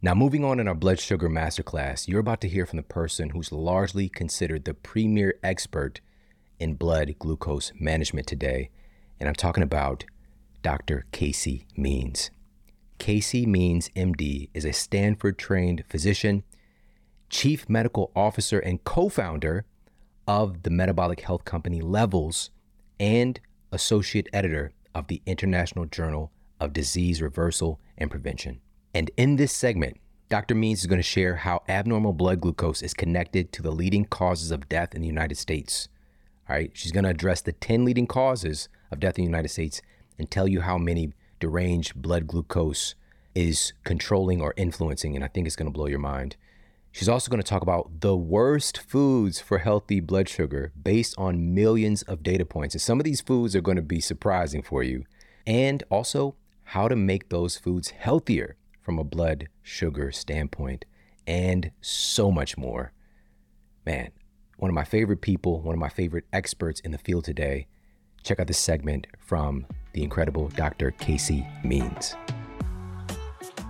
Now, 0.03 0.15
moving 0.15 0.43
on 0.43 0.59
in 0.59 0.67
our 0.67 0.73
blood 0.75 0.99
sugar 0.99 1.29
masterclass, 1.29 2.07
you're 2.07 2.19
about 2.19 2.41
to 2.41 2.49
hear 2.49 2.65
from 2.65 2.77
the 2.77 2.83
person 2.83 3.29
who's 3.29 3.51
largely 3.51 4.09
considered 4.09 4.65
the 4.65 4.73
premier 4.73 5.35
expert 5.43 6.01
in 6.59 6.73
blood 6.73 7.15
glucose 7.19 7.71
management 7.79 8.25
today. 8.25 8.71
And 9.19 9.29
I'm 9.29 9.35
talking 9.35 9.63
about 9.63 10.05
Dr. 10.63 11.05
Casey 11.11 11.67
Means. 11.77 12.31
Casey 13.01 13.47
Means, 13.47 13.89
MD, 13.95 14.49
is 14.53 14.63
a 14.63 14.71
Stanford 14.71 15.39
trained 15.39 15.83
physician, 15.89 16.43
chief 17.31 17.67
medical 17.67 18.11
officer, 18.15 18.59
and 18.59 18.83
co 18.83 19.09
founder 19.09 19.65
of 20.27 20.61
the 20.61 20.69
metabolic 20.69 21.21
health 21.21 21.43
company 21.43 21.81
Levels 21.81 22.51
and 22.99 23.39
associate 23.71 24.29
editor 24.31 24.71
of 24.93 25.07
the 25.07 25.19
International 25.25 25.85
Journal 25.85 26.31
of 26.59 26.73
Disease 26.73 27.23
Reversal 27.23 27.79
and 27.97 28.11
Prevention. 28.11 28.61
And 28.93 29.09
in 29.17 29.37
this 29.37 29.51
segment, 29.51 29.97
Dr. 30.29 30.53
Means 30.53 30.81
is 30.81 30.85
going 30.85 30.99
to 30.99 31.03
share 31.03 31.37
how 31.37 31.63
abnormal 31.67 32.13
blood 32.13 32.39
glucose 32.41 32.83
is 32.83 32.93
connected 32.93 33.51
to 33.53 33.63
the 33.63 33.71
leading 33.71 34.05
causes 34.05 34.51
of 34.51 34.69
death 34.69 34.93
in 34.93 35.01
the 35.01 35.07
United 35.07 35.39
States. 35.39 35.89
All 36.47 36.55
right, 36.55 36.69
she's 36.75 36.91
going 36.91 37.05
to 37.05 37.09
address 37.09 37.41
the 37.41 37.53
10 37.53 37.83
leading 37.83 38.05
causes 38.05 38.69
of 38.91 38.99
death 38.99 39.17
in 39.17 39.23
the 39.23 39.31
United 39.31 39.49
States 39.49 39.81
and 40.19 40.29
tell 40.29 40.47
you 40.47 40.61
how 40.61 40.77
many 40.77 41.13
deranged 41.41 41.95
blood 41.95 42.25
glucose 42.27 42.95
is 43.35 43.73
controlling 43.83 44.41
or 44.41 44.53
influencing. 44.55 45.15
And 45.15 45.25
I 45.25 45.27
think 45.27 45.47
it's 45.47 45.57
going 45.57 45.67
to 45.67 45.73
blow 45.73 45.87
your 45.87 45.99
mind. 45.99 46.37
She's 46.93 47.09
also 47.09 47.29
going 47.29 47.41
to 47.41 47.47
talk 47.47 47.61
about 47.61 48.01
the 48.01 48.15
worst 48.15 48.77
foods 48.77 49.41
for 49.41 49.57
healthy 49.57 49.99
blood 49.99 50.29
sugar 50.29 50.71
based 50.81 51.15
on 51.17 51.53
millions 51.53 52.03
of 52.03 52.23
data 52.23 52.45
points. 52.45 52.75
And 52.75 52.81
some 52.81 52.99
of 52.99 53.03
these 53.03 53.21
foods 53.21 53.55
are 53.55 53.61
going 53.61 53.77
to 53.77 53.81
be 53.81 53.99
surprising 53.99 54.61
for 54.61 54.83
you. 54.83 55.03
And 55.45 55.83
also 55.89 56.35
how 56.63 56.87
to 56.87 56.95
make 56.95 57.27
those 57.27 57.57
foods 57.57 57.89
healthier 57.89 58.55
from 58.81 58.97
a 58.97 59.03
blood 59.03 59.47
sugar 59.61 60.11
standpoint, 60.11 60.85
and 61.27 61.71
so 61.81 62.31
much 62.31 62.57
more. 62.57 62.91
Man, 63.85 64.11
one 64.57 64.69
of 64.69 64.75
my 64.75 64.83
favorite 64.83 65.21
people, 65.21 65.61
one 65.61 65.75
of 65.75 65.79
my 65.79 65.89
favorite 65.89 66.25
experts 66.31 66.79
in 66.79 66.91
the 66.91 66.97
field 66.97 67.25
today. 67.25 67.67
Check 68.23 68.39
out 68.39 68.47
this 68.47 68.57
segment 68.57 69.07
from 69.19 69.65
the 69.93 70.03
incredible 70.03 70.49
Dr. 70.49 70.91
Casey 70.91 71.45
Means. 71.63 72.15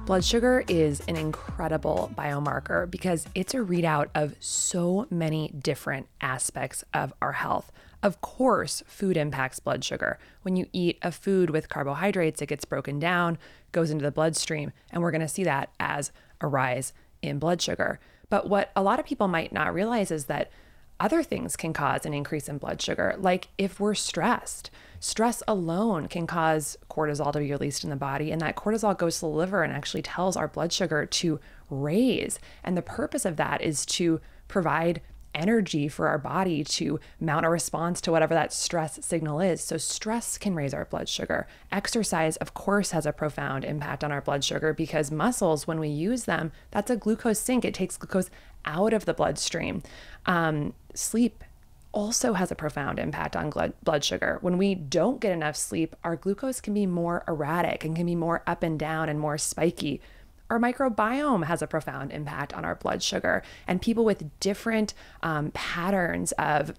Blood 0.05 0.26
sugar 0.26 0.63
is 0.67 1.01
an 1.07 1.15
incredible 1.15 2.11
biomarker 2.17 2.89
because 2.89 3.28
it's 3.36 3.53
a 3.53 3.57
readout 3.57 4.09
of 4.15 4.36
so 4.39 5.07
many 5.09 5.49
different 5.49 6.07
aspects 6.19 6.84
of 6.93 7.13
our 7.22 7.34
health. 7.34 7.72
Of 8.03 8.19
course, 8.19 8.82
food 8.88 9.15
impacts 9.15 9.59
blood 9.59 9.84
sugar. 9.84 10.17
When 10.41 10.55
you 10.55 10.65
eat 10.74 10.97
a 11.03 11.11
food 11.11 11.51
with 11.51 11.69
carbohydrates, 11.69 12.41
it 12.41 12.47
gets 12.47 12.65
broken 12.65 12.97
down, 12.97 13.38
goes 13.72 13.91
into 13.91 14.03
the 14.03 14.11
bloodstream, 14.11 14.72
and 14.89 15.03
we're 15.03 15.11
going 15.11 15.22
to 15.22 15.28
see 15.28 15.43
that 15.43 15.69
as 15.80 16.11
a 16.41 16.47
rise 16.47 16.93
in 17.22 17.38
blood 17.38 17.61
sugar. 17.61 17.99
But 18.30 18.49
what 18.49 18.72
a 18.76 18.82
lot 18.82 18.99
of 18.99 19.05
people 19.05 19.28
might 19.28 19.53
not 19.53 19.74
realize 19.74 20.09
is 20.09 20.26
that 20.26 20.49
other 20.99 21.22
things 21.22 21.55
can 21.55 21.74
cause 21.74 22.05
an 22.05 22.13
increase 22.13 22.49
in 22.49 22.57
blood 22.57 22.82
sugar, 22.82 23.15
like 23.17 23.49
if 23.57 23.80
we're 23.80 23.93
stressed. 23.93 24.72
Stress 25.04 25.41
alone 25.47 26.08
can 26.08 26.28
cause 26.28 26.78
cortisol 26.88 27.34
to 27.34 27.39
be 27.39 27.52
released 27.52 27.84
in 27.84 27.89
the 27.89 27.95
body, 27.95 28.32
and 28.32 28.39
that 28.39 28.56
cortisol 28.56 28.95
goes 28.95 29.16
to 29.16 29.22
the 29.22 29.28
liver 29.28 29.64
and 29.64 29.74
actually 29.74 30.04
tells 30.04 30.38
our 30.38 30.47
blood 30.47 30.72
sugar 30.72 31.08
to 31.08 31.39
raise. 31.72 32.38
And 32.64 32.78
the 32.78 32.84
purpose 32.84 33.26
of 33.26 33.36
that 33.38 33.64
is 33.64 33.84
to 33.88 34.22
provide 34.47 35.02
energy 35.34 35.88
for 35.88 36.08
our 36.08 36.20
body 36.20 36.64
to 36.64 36.99
mount 37.20 37.47
a 37.47 37.49
response 37.49 37.99
to 38.02 38.12
whatever 38.12 38.36
that 38.36 38.54
stress 38.54 39.04
signal 39.04 39.39
is. 39.39 39.60
So, 39.64 39.78
stress 39.78 40.38
can 40.38 40.54
raise 40.54 40.74
our 40.74 40.86
blood 40.86 41.10
sugar. 41.10 41.47
Exercise, 41.72 42.38
of 42.38 42.54
course, 42.54 42.91
has 42.91 43.08
a 43.08 43.12
profound 43.12 43.66
impact 43.66 44.04
on 44.04 44.12
our 44.12 44.22
blood 44.22 44.43
sugar 44.43 44.72
because 44.72 45.10
muscles, 45.10 45.66
when 45.66 45.80
we 45.80 45.88
use 45.88 46.26
them, 46.26 46.52
that's 46.70 46.91
a 46.91 46.95
glucose 46.95 47.39
sink. 47.39 47.66
It 47.66 47.74
takes 47.74 47.97
glucose 47.97 48.30
out 48.66 48.93
of 48.93 49.06
the 49.06 49.16
bloodstream. 49.16 49.82
Um, 50.28 50.76
sleep 50.93 51.43
also 51.93 52.33
has 52.33 52.51
a 52.51 52.55
profound 52.55 52.99
impact 52.99 53.35
on 53.35 53.51
blood 53.83 54.03
sugar. 54.03 54.37
When 54.41 54.57
we 54.57 54.75
don't 54.75 55.19
get 55.19 55.31
enough 55.31 55.55
sleep, 55.55 55.95
our 56.03 56.15
glucose 56.15 56.61
can 56.61 56.73
be 56.73 56.85
more 56.85 57.23
erratic 57.27 57.83
and 57.83 57.95
can 57.95 58.05
be 58.05 58.15
more 58.15 58.43
up 58.47 58.63
and 58.63 58.79
down 58.79 59.09
and 59.09 59.19
more 59.19 59.37
spiky. 59.37 60.01
Our 60.49 60.59
microbiome 60.59 61.45
has 61.45 61.61
a 61.61 61.67
profound 61.67 62.11
impact 62.11 62.53
on 62.53 62.65
our 62.65 62.75
blood 62.75 63.01
sugar, 63.01 63.41
and 63.67 63.81
people 63.81 64.03
with 64.03 64.39
different 64.39 64.93
um, 65.23 65.51
patterns 65.51 66.33
of 66.33 66.73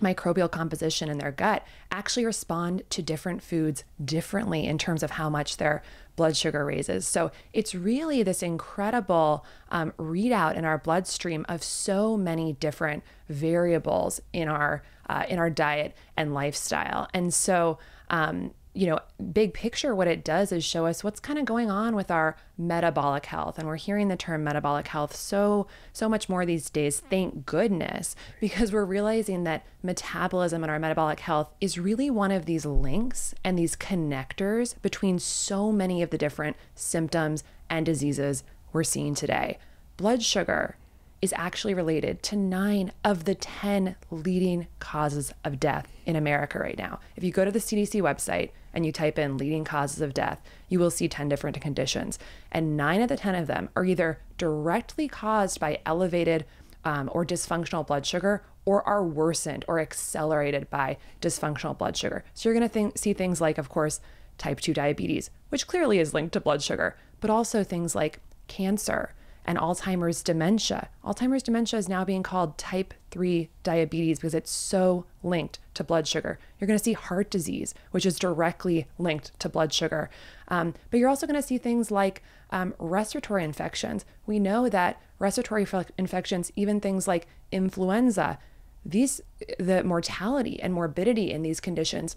microbial 0.00 0.50
composition 0.50 1.08
in 1.08 1.18
their 1.18 1.30
gut 1.30 1.66
actually 1.90 2.24
respond 2.24 2.82
to 2.90 3.02
different 3.02 3.42
foods 3.42 3.84
differently 4.04 4.66
in 4.66 4.78
terms 4.78 5.02
of 5.02 5.12
how 5.12 5.30
much 5.30 5.56
their 5.56 5.82
blood 6.16 6.36
sugar 6.36 6.64
raises. 6.64 7.06
So 7.06 7.30
it's 7.52 7.74
really 7.74 8.22
this 8.22 8.42
incredible 8.42 9.44
um, 9.70 9.92
readout 9.98 10.56
in 10.56 10.64
our 10.64 10.78
bloodstream 10.78 11.44
of 11.48 11.62
so 11.62 12.16
many 12.16 12.52
different 12.54 13.02
variables 13.28 14.20
in 14.32 14.48
our 14.48 14.82
uh, 15.08 15.24
in 15.28 15.38
our 15.38 15.50
diet 15.50 15.94
and 16.16 16.32
lifestyle. 16.32 17.08
And 17.12 17.32
so 17.32 17.78
um, 18.08 18.52
you 18.74 18.88
know, 18.88 18.98
big 19.32 19.54
picture, 19.54 19.94
what 19.94 20.08
it 20.08 20.24
does 20.24 20.50
is 20.50 20.64
show 20.64 20.86
us 20.86 21.04
what's 21.04 21.20
kind 21.20 21.38
of 21.38 21.44
going 21.44 21.70
on 21.70 21.94
with 21.94 22.10
our 22.10 22.36
metabolic 22.58 23.26
health. 23.26 23.56
And 23.56 23.68
we're 23.68 23.76
hearing 23.76 24.08
the 24.08 24.16
term 24.16 24.42
metabolic 24.42 24.88
health 24.88 25.14
so, 25.14 25.68
so 25.92 26.08
much 26.08 26.28
more 26.28 26.44
these 26.44 26.68
days. 26.70 26.98
Thank 26.98 27.46
goodness, 27.46 28.16
because 28.40 28.72
we're 28.72 28.84
realizing 28.84 29.44
that 29.44 29.64
metabolism 29.82 30.64
and 30.64 30.70
our 30.70 30.80
metabolic 30.80 31.20
health 31.20 31.54
is 31.60 31.78
really 31.78 32.10
one 32.10 32.32
of 32.32 32.46
these 32.46 32.66
links 32.66 33.32
and 33.44 33.56
these 33.56 33.76
connectors 33.76 34.74
between 34.82 35.20
so 35.20 35.70
many 35.70 36.02
of 36.02 36.10
the 36.10 36.18
different 36.18 36.56
symptoms 36.74 37.44
and 37.70 37.86
diseases 37.86 38.42
we're 38.72 38.82
seeing 38.82 39.14
today. 39.14 39.58
Blood 39.96 40.22
sugar 40.24 40.76
is 41.24 41.32
actually 41.38 41.72
related 41.72 42.22
to 42.22 42.36
nine 42.36 42.92
of 43.02 43.24
the 43.24 43.34
10 43.34 43.96
leading 44.10 44.66
causes 44.78 45.32
of 45.42 45.58
death 45.58 45.90
in 46.04 46.16
America 46.16 46.58
right 46.58 46.76
now. 46.76 47.00
If 47.16 47.24
you 47.24 47.32
go 47.32 47.46
to 47.46 47.50
the 47.50 47.60
CDC 47.60 48.02
website 48.02 48.50
and 48.74 48.84
you 48.84 48.92
type 48.92 49.18
in 49.18 49.38
leading 49.38 49.64
causes 49.64 50.02
of 50.02 50.12
death, 50.12 50.42
you 50.68 50.78
will 50.78 50.90
see 50.90 51.08
10 51.08 51.30
different 51.30 51.58
conditions. 51.62 52.18
And 52.52 52.76
nine 52.76 53.00
of 53.00 53.08
the 53.08 53.16
10 53.16 53.36
of 53.36 53.46
them 53.46 53.70
are 53.74 53.86
either 53.86 54.18
directly 54.36 55.08
caused 55.08 55.58
by 55.58 55.78
elevated 55.86 56.44
um, 56.84 57.08
or 57.10 57.24
dysfunctional 57.24 57.86
blood 57.86 58.04
sugar 58.04 58.44
or 58.66 58.86
are 58.86 59.02
worsened 59.02 59.64
or 59.66 59.80
accelerated 59.80 60.68
by 60.68 60.98
dysfunctional 61.22 61.78
blood 61.78 61.96
sugar. 61.96 62.22
So 62.34 62.50
you're 62.50 62.58
going 62.58 62.68
to 62.68 62.72
think, 62.72 62.98
see 62.98 63.14
things 63.14 63.40
like, 63.40 63.56
of 63.56 63.70
course, 63.70 64.02
type 64.36 64.60
2 64.60 64.74
diabetes, 64.74 65.30
which 65.48 65.66
clearly 65.66 66.00
is 66.00 66.12
linked 66.12 66.34
to 66.34 66.40
blood 66.40 66.62
sugar, 66.62 66.98
but 67.22 67.30
also 67.30 67.64
things 67.64 67.94
like 67.94 68.20
cancer 68.46 69.14
and 69.44 69.58
Alzheimer's 69.58 70.22
dementia. 70.22 70.88
Alzheimer's 71.04 71.42
dementia 71.42 71.78
is 71.78 71.88
now 71.88 72.04
being 72.04 72.22
called 72.22 72.56
type 72.56 72.94
3 73.10 73.48
diabetes 73.62 74.18
because 74.18 74.34
it's 74.34 74.50
so 74.50 75.04
linked 75.22 75.58
to 75.74 75.84
blood 75.84 76.08
sugar. 76.08 76.38
You're 76.58 76.66
going 76.66 76.78
to 76.78 76.84
see 76.84 76.94
heart 76.94 77.30
disease, 77.30 77.74
which 77.90 78.06
is 78.06 78.18
directly 78.18 78.86
linked 78.98 79.38
to 79.40 79.48
blood 79.48 79.72
sugar. 79.72 80.10
Um, 80.48 80.74
but 80.90 80.98
you're 80.98 81.08
also 81.08 81.26
going 81.26 81.40
to 81.40 81.46
see 81.46 81.58
things 81.58 81.90
like 81.90 82.22
um, 82.50 82.74
respiratory 82.78 83.44
infections. 83.44 84.04
We 84.26 84.38
know 84.38 84.68
that 84.68 85.00
respiratory 85.18 85.66
infections, 85.98 86.52
even 86.56 86.80
things 86.80 87.06
like 87.06 87.26
influenza, 87.52 88.38
these 88.84 89.20
the 89.58 89.82
mortality 89.82 90.60
and 90.60 90.74
morbidity 90.74 91.30
in 91.30 91.42
these 91.42 91.58
conditions 91.58 92.16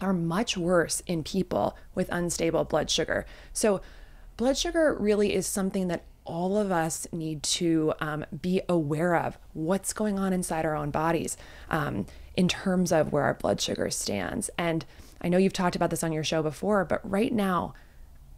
are 0.00 0.12
much 0.12 0.56
worse 0.56 1.02
in 1.06 1.22
people 1.22 1.76
with 1.94 2.08
unstable 2.10 2.64
blood 2.64 2.90
sugar. 2.90 3.26
So 3.52 3.80
blood 4.36 4.56
sugar 4.56 4.96
really 4.98 5.34
is 5.34 5.46
something 5.46 5.88
that 5.88 6.04
all 6.24 6.58
of 6.58 6.70
us 6.70 7.06
need 7.12 7.42
to 7.42 7.92
um, 8.00 8.24
be 8.40 8.60
aware 8.68 9.16
of 9.16 9.38
what's 9.52 9.92
going 9.92 10.18
on 10.18 10.32
inside 10.32 10.64
our 10.64 10.76
own 10.76 10.90
bodies 10.90 11.36
um, 11.70 12.06
in 12.36 12.48
terms 12.48 12.92
of 12.92 13.12
where 13.12 13.24
our 13.24 13.34
blood 13.34 13.60
sugar 13.60 13.90
stands. 13.90 14.50
And 14.56 14.84
I 15.20 15.28
know 15.28 15.38
you've 15.38 15.52
talked 15.52 15.76
about 15.76 15.90
this 15.90 16.04
on 16.04 16.12
your 16.12 16.24
show 16.24 16.42
before, 16.42 16.84
but 16.84 17.00
right 17.08 17.32
now, 17.32 17.74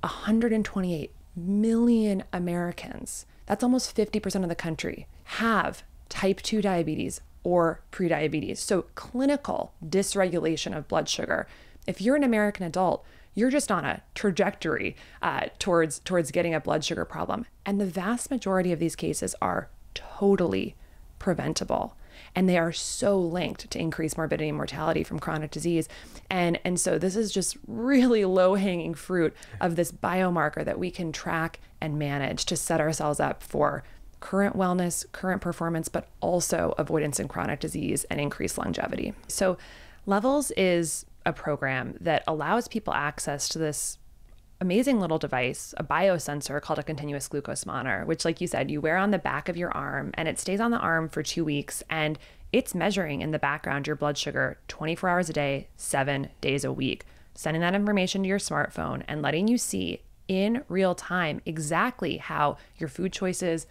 128 0.00 1.12
million 1.36 2.24
Americans, 2.32 3.26
that's 3.46 3.62
almost 3.62 3.94
50% 3.94 4.42
of 4.42 4.48
the 4.48 4.54
country, 4.54 5.06
have 5.24 5.82
type 6.08 6.42
2 6.42 6.62
diabetes 6.62 7.20
or 7.44 7.80
prediabetes. 7.90 8.58
So, 8.58 8.82
clinical 8.94 9.72
dysregulation 9.84 10.76
of 10.76 10.88
blood 10.88 11.08
sugar. 11.08 11.46
If 11.86 12.00
you're 12.00 12.16
an 12.16 12.24
American 12.24 12.64
adult, 12.64 13.04
you're 13.34 13.50
just 13.50 13.72
on 13.72 13.84
a 13.84 14.02
trajectory 14.14 14.96
uh, 15.22 15.46
towards 15.58 15.98
towards 16.00 16.30
getting 16.30 16.54
a 16.54 16.60
blood 16.60 16.84
sugar 16.84 17.04
problem. 17.04 17.46
And 17.64 17.80
the 17.80 17.86
vast 17.86 18.30
majority 18.30 18.72
of 18.72 18.78
these 18.78 18.96
cases 18.96 19.34
are 19.40 19.68
totally 19.94 20.74
preventable. 21.18 21.96
And 22.34 22.48
they 22.48 22.58
are 22.58 22.72
so 22.72 23.18
linked 23.18 23.70
to 23.70 23.78
increased 23.78 24.16
morbidity 24.16 24.48
and 24.48 24.56
mortality 24.56 25.02
from 25.02 25.18
chronic 25.18 25.50
disease. 25.50 25.88
And, 26.30 26.58
and 26.64 26.78
so 26.78 26.98
this 26.98 27.16
is 27.16 27.32
just 27.32 27.56
really 27.66 28.24
low 28.26 28.54
hanging 28.54 28.94
fruit 28.94 29.34
of 29.60 29.76
this 29.76 29.92
biomarker 29.92 30.64
that 30.64 30.78
we 30.78 30.90
can 30.90 31.12
track 31.12 31.60
and 31.80 31.98
manage 31.98 32.44
to 32.46 32.56
set 32.56 32.80
ourselves 32.80 33.20
up 33.20 33.42
for 33.42 33.82
current 34.20 34.56
wellness, 34.56 35.04
current 35.12 35.42
performance, 35.42 35.88
but 35.88 36.08
also 36.20 36.74
avoidance 36.78 37.18
in 37.18 37.28
chronic 37.28 37.60
disease 37.60 38.04
and 38.04 38.20
increased 38.20 38.56
longevity. 38.56 39.14
So, 39.26 39.58
Levels 40.04 40.50
is 40.52 41.06
a 41.24 41.32
program 41.32 41.96
that 42.00 42.24
allows 42.26 42.68
people 42.68 42.92
access 42.92 43.48
to 43.50 43.58
this 43.58 43.98
amazing 44.60 45.00
little 45.00 45.18
device, 45.18 45.74
a 45.76 45.84
biosensor 45.84 46.60
called 46.62 46.78
a 46.78 46.84
continuous 46.84 47.26
glucose 47.26 47.66
monitor, 47.66 48.04
which, 48.04 48.24
like 48.24 48.40
you 48.40 48.46
said, 48.46 48.70
you 48.70 48.80
wear 48.80 48.96
on 48.96 49.10
the 49.10 49.18
back 49.18 49.48
of 49.48 49.56
your 49.56 49.72
arm 49.72 50.12
and 50.14 50.28
it 50.28 50.38
stays 50.38 50.60
on 50.60 50.70
the 50.70 50.78
arm 50.78 51.08
for 51.08 51.22
two 51.22 51.44
weeks. 51.44 51.82
And 51.90 52.18
it's 52.52 52.74
measuring 52.74 53.22
in 53.22 53.32
the 53.32 53.38
background 53.38 53.86
your 53.86 53.96
blood 53.96 54.16
sugar 54.16 54.58
24 54.68 55.08
hours 55.08 55.28
a 55.28 55.32
day, 55.32 55.68
seven 55.76 56.28
days 56.40 56.64
a 56.64 56.72
week, 56.72 57.04
sending 57.34 57.60
that 57.60 57.74
information 57.74 58.22
to 58.22 58.28
your 58.28 58.38
smartphone 58.38 59.02
and 59.08 59.20
letting 59.20 59.48
you 59.48 59.58
see 59.58 60.02
in 60.28 60.62
real 60.68 60.94
time 60.94 61.40
exactly 61.44 62.18
how 62.18 62.56
your 62.78 62.88
food 62.88 63.12
choices 63.12 63.66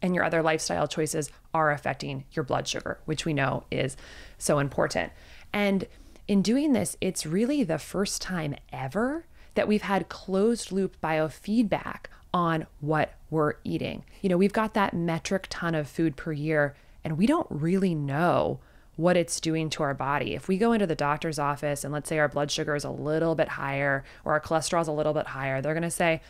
and 0.00 0.14
your 0.14 0.24
other 0.24 0.42
lifestyle 0.42 0.88
choices 0.88 1.30
are 1.52 1.70
affecting 1.70 2.24
your 2.32 2.44
blood 2.44 2.66
sugar, 2.66 2.98
which 3.04 3.24
we 3.24 3.34
know 3.34 3.64
is 3.70 3.96
so 4.38 4.58
important. 4.58 5.12
And 5.52 5.86
in 6.28 6.42
doing 6.42 6.72
this, 6.72 6.96
it's 7.00 7.26
really 7.26 7.62
the 7.62 7.78
first 7.78 8.20
time 8.20 8.54
ever 8.72 9.26
that 9.54 9.68
we've 9.68 9.82
had 9.82 10.08
closed 10.08 10.72
loop 10.72 11.00
biofeedback 11.00 12.06
on 12.34 12.66
what 12.80 13.14
we're 13.30 13.54
eating. 13.64 14.04
You 14.20 14.28
know, 14.28 14.36
we've 14.36 14.52
got 14.52 14.74
that 14.74 14.94
metric 14.94 15.46
ton 15.48 15.74
of 15.74 15.88
food 15.88 16.16
per 16.16 16.32
year, 16.32 16.74
and 17.04 17.16
we 17.16 17.26
don't 17.26 17.46
really 17.50 17.94
know 17.94 18.60
what 18.96 19.16
it's 19.16 19.40
doing 19.40 19.70
to 19.70 19.82
our 19.82 19.94
body. 19.94 20.34
If 20.34 20.48
we 20.48 20.56
go 20.58 20.72
into 20.72 20.86
the 20.86 20.94
doctor's 20.94 21.38
office 21.38 21.84
and 21.84 21.92
let's 21.92 22.08
say 22.08 22.18
our 22.18 22.28
blood 22.28 22.50
sugar 22.50 22.74
is 22.74 22.84
a 22.84 22.90
little 22.90 23.34
bit 23.34 23.48
higher 23.48 24.04
or 24.24 24.32
our 24.32 24.40
cholesterol 24.40 24.80
is 24.80 24.88
a 24.88 24.92
little 24.92 25.12
bit 25.12 25.28
higher, 25.28 25.60
they're 25.60 25.74
going 25.74 25.82
to 25.82 25.90
say, 25.90 26.22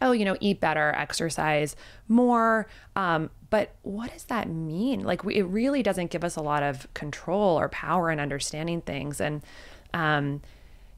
oh, 0.00 0.12
you 0.12 0.24
know, 0.24 0.36
eat 0.40 0.60
better, 0.60 0.92
exercise 0.96 1.76
more. 2.08 2.66
Um, 2.96 3.30
but 3.50 3.74
what 3.82 4.12
does 4.12 4.24
that 4.24 4.48
mean? 4.48 5.02
Like, 5.02 5.24
we, 5.24 5.36
it 5.36 5.44
really 5.44 5.82
doesn't 5.82 6.10
give 6.10 6.24
us 6.24 6.36
a 6.36 6.42
lot 6.42 6.62
of 6.62 6.92
control 6.94 7.58
or 7.58 7.68
power 7.68 8.10
in 8.10 8.20
understanding 8.20 8.80
things. 8.80 9.20
And, 9.20 9.42
um, 9.92 10.40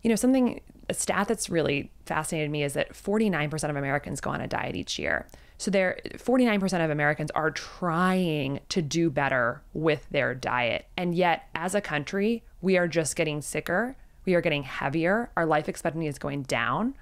you 0.02 0.10
know, 0.10 0.16
something, 0.16 0.60
a 0.88 0.94
stat 0.94 1.28
that's 1.28 1.48
really 1.48 1.90
fascinated 2.06 2.50
me 2.50 2.62
is 2.62 2.74
that 2.74 2.92
49% 2.92 3.70
of 3.70 3.76
Americans 3.76 4.20
go 4.20 4.30
on 4.30 4.40
a 4.40 4.46
diet 4.46 4.76
each 4.76 4.98
year. 4.98 5.26
So 5.62 5.70
there 5.70 6.00
49% 6.14 6.84
of 6.84 6.90
Americans 6.90 7.30
are 7.32 7.52
trying 7.52 8.58
to 8.68 8.82
do 8.82 9.10
better 9.10 9.62
with 9.72 10.08
their 10.10 10.34
diet. 10.34 10.86
And 10.96 11.14
yet 11.14 11.48
as 11.54 11.76
a 11.76 11.80
country, 11.80 12.42
we 12.60 12.76
are 12.76 12.88
just 12.88 13.14
getting 13.14 13.40
sicker. 13.40 13.96
We 14.24 14.34
are 14.34 14.40
getting 14.40 14.64
heavier. 14.64 15.30
Our 15.36 15.46
life 15.46 15.68
expectancy 15.68 16.08
is 16.08 16.18
going 16.18 16.42
down. 16.42 16.94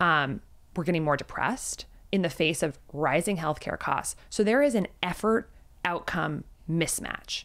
Um, 0.00 0.40
we're 0.76 0.84
getting 0.84 1.04
more 1.04 1.16
depressed 1.16 1.86
in 2.12 2.22
the 2.22 2.30
face 2.30 2.62
of 2.62 2.78
rising 2.92 3.36
healthcare 3.36 3.78
costs. 3.78 4.16
So 4.28 4.42
there 4.42 4.62
is 4.62 4.74
an 4.74 4.88
effort 5.02 5.50
outcome 5.84 6.44
mismatch. 6.68 7.44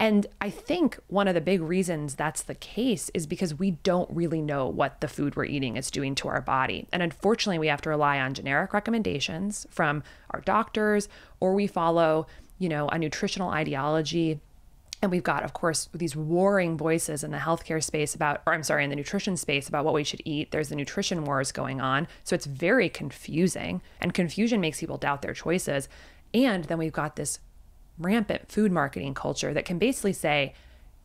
And 0.00 0.26
I 0.40 0.50
think 0.50 0.98
one 1.08 1.26
of 1.26 1.34
the 1.34 1.40
big 1.40 1.60
reasons 1.60 2.14
that's 2.14 2.42
the 2.42 2.54
case 2.54 3.10
is 3.14 3.26
because 3.26 3.54
we 3.54 3.72
don't 3.72 4.08
really 4.10 4.40
know 4.40 4.66
what 4.68 5.00
the 5.00 5.08
food 5.08 5.34
we're 5.34 5.44
eating 5.44 5.76
is 5.76 5.90
doing 5.90 6.14
to 6.16 6.28
our 6.28 6.40
body. 6.40 6.86
And 6.92 7.02
unfortunately, 7.02 7.58
we 7.58 7.66
have 7.66 7.82
to 7.82 7.88
rely 7.88 8.20
on 8.20 8.34
generic 8.34 8.72
recommendations 8.72 9.66
from 9.70 10.04
our 10.30 10.40
doctors 10.40 11.08
or 11.40 11.52
we 11.52 11.66
follow, 11.66 12.26
you 12.58 12.68
know, 12.68 12.88
a 12.88 12.98
nutritional 12.98 13.50
ideology 13.50 14.40
and 15.00 15.12
we've 15.12 15.22
got, 15.22 15.44
of 15.44 15.52
course, 15.52 15.88
these 15.94 16.16
warring 16.16 16.76
voices 16.76 17.22
in 17.22 17.30
the 17.30 17.38
healthcare 17.38 17.82
space 17.82 18.14
about, 18.14 18.42
or 18.46 18.54
I'm 18.54 18.64
sorry, 18.64 18.82
in 18.82 18.90
the 18.90 18.96
nutrition 18.96 19.36
space 19.36 19.68
about 19.68 19.84
what 19.84 19.94
we 19.94 20.02
should 20.02 20.22
eat. 20.24 20.50
There's 20.50 20.70
the 20.70 20.76
nutrition 20.76 21.24
wars 21.24 21.52
going 21.52 21.80
on. 21.80 22.08
So 22.24 22.34
it's 22.34 22.46
very 22.46 22.88
confusing. 22.88 23.80
And 24.00 24.12
confusion 24.12 24.60
makes 24.60 24.80
people 24.80 24.98
doubt 24.98 25.22
their 25.22 25.34
choices. 25.34 25.88
And 26.34 26.64
then 26.64 26.78
we've 26.78 26.92
got 26.92 27.14
this 27.14 27.38
rampant 27.96 28.50
food 28.50 28.72
marketing 28.72 29.14
culture 29.14 29.54
that 29.54 29.64
can 29.64 29.78
basically 29.78 30.12
say 30.12 30.54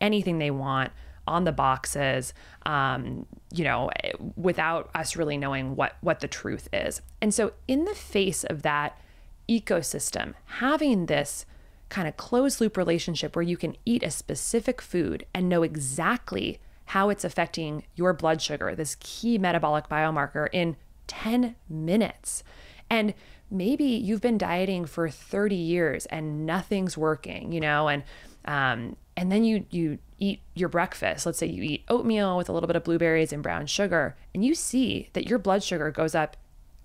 anything 0.00 0.38
they 0.38 0.50
want 0.50 0.90
on 1.26 1.44
the 1.44 1.52
boxes, 1.52 2.34
um, 2.66 3.26
you 3.52 3.64
know, 3.64 3.90
without 4.36 4.90
us 4.94 5.16
really 5.16 5.38
knowing 5.38 5.74
what 5.76 5.96
what 6.00 6.20
the 6.20 6.28
truth 6.28 6.68
is. 6.72 7.00
And 7.22 7.32
so, 7.32 7.52
in 7.66 7.84
the 7.86 7.94
face 7.94 8.44
of 8.44 8.62
that 8.62 9.00
ecosystem, 9.48 10.34
having 10.46 11.06
this 11.06 11.46
kind 11.94 12.08
of 12.08 12.16
closed 12.16 12.60
loop 12.60 12.76
relationship 12.76 13.36
where 13.36 13.44
you 13.44 13.56
can 13.56 13.76
eat 13.86 14.02
a 14.02 14.10
specific 14.10 14.82
food 14.82 15.24
and 15.32 15.48
know 15.48 15.62
exactly 15.62 16.58
how 16.86 17.08
it's 17.08 17.22
affecting 17.22 17.84
your 17.94 18.12
blood 18.12 18.42
sugar, 18.42 18.74
this 18.74 18.96
key 18.98 19.38
metabolic 19.38 19.88
biomarker, 19.88 20.48
in 20.52 20.74
10 21.06 21.54
minutes. 21.68 22.42
And 22.90 23.14
maybe 23.48 23.84
you've 23.84 24.20
been 24.20 24.36
dieting 24.36 24.86
for 24.86 25.08
30 25.08 25.54
years 25.54 26.06
and 26.06 26.44
nothing's 26.44 26.98
working, 26.98 27.52
you 27.52 27.60
know, 27.60 27.86
and 27.86 28.02
um, 28.46 28.96
and 29.16 29.30
then 29.30 29.44
you 29.44 29.64
you 29.70 29.98
eat 30.18 30.40
your 30.54 30.68
breakfast. 30.68 31.24
Let's 31.24 31.38
say 31.38 31.46
you 31.46 31.62
eat 31.62 31.84
oatmeal 31.88 32.36
with 32.36 32.48
a 32.48 32.52
little 32.52 32.66
bit 32.66 32.74
of 32.74 32.82
blueberries 32.82 33.32
and 33.32 33.40
brown 33.40 33.66
sugar, 33.66 34.16
and 34.34 34.44
you 34.44 34.56
see 34.56 35.10
that 35.12 35.28
your 35.28 35.38
blood 35.38 35.62
sugar 35.62 35.92
goes 35.92 36.16
up 36.16 36.36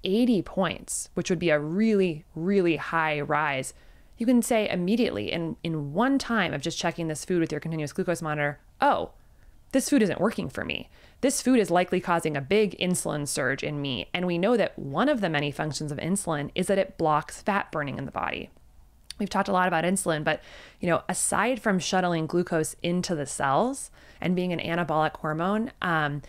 80 0.04 0.44
points, 0.44 1.10
which 1.16 1.32
would 1.32 1.40
be 1.40 1.50
a 1.50 1.60
really, 1.60 2.26
really 2.36 2.76
high 2.76 3.20
rise 3.20 3.74
you 4.20 4.26
can 4.26 4.42
say 4.42 4.70
immediately 4.70 5.32
in, 5.32 5.56
in 5.64 5.94
one 5.94 6.20
time 6.20 6.54
of 6.54 6.62
just 6.62 6.78
checking 6.78 7.08
this 7.08 7.26
food 7.26 7.40
with 7.40 7.52
your 7.52 7.62
continuous 7.62 7.94
glucose 7.94 8.22
monitor, 8.22 8.60
oh, 8.82 9.12
this 9.72 9.90
food 9.90 10.02
isn't 10.02 10.20
working 10.20 10.50
for 10.50 10.66
me. 10.66 10.90
This 11.22 11.42
food 11.42 11.60
is 11.60 11.72
likely 11.72 12.02
causing 12.02 12.36
a 12.36 12.42
big 12.42 12.78
insulin 12.80 13.28
surge 13.28 13.64
in 13.64 13.82
me. 13.82 14.10
And 14.14 14.28
we 14.28 14.38
know 14.38 14.58
that 14.58 14.78
one 14.78 15.10
of 15.10 15.22
the 15.22 15.30
many 15.30 15.52
functions 15.52 15.92
of 15.92 15.98
insulin 16.00 16.52
is 16.54 16.68
that 16.68 16.78
it 16.78 16.98
blocks 16.98 17.42
fat 17.42 17.72
burning 17.72 17.98
in 17.98 18.06
the 18.06 18.12
body. 18.12 18.50
We've 19.20 19.30
talked 19.30 19.50
a 19.50 19.54
lot 19.54 19.68
about 19.68 19.84
insulin, 19.84 20.24
but 20.24 20.42
you 20.80 20.90
know, 20.90 21.04
aside 21.08 21.62
from 21.62 21.80
shuttling 21.80 22.26
glucose 22.26 22.76
into 22.84 23.16
the 23.16 23.26
cells 23.26 23.90
and 24.20 24.36
being 24.36 24.52
an 24.52 24.60
anabolic 24.60 25.18
hormone, 25.18 25.72
um, 25.82 26.22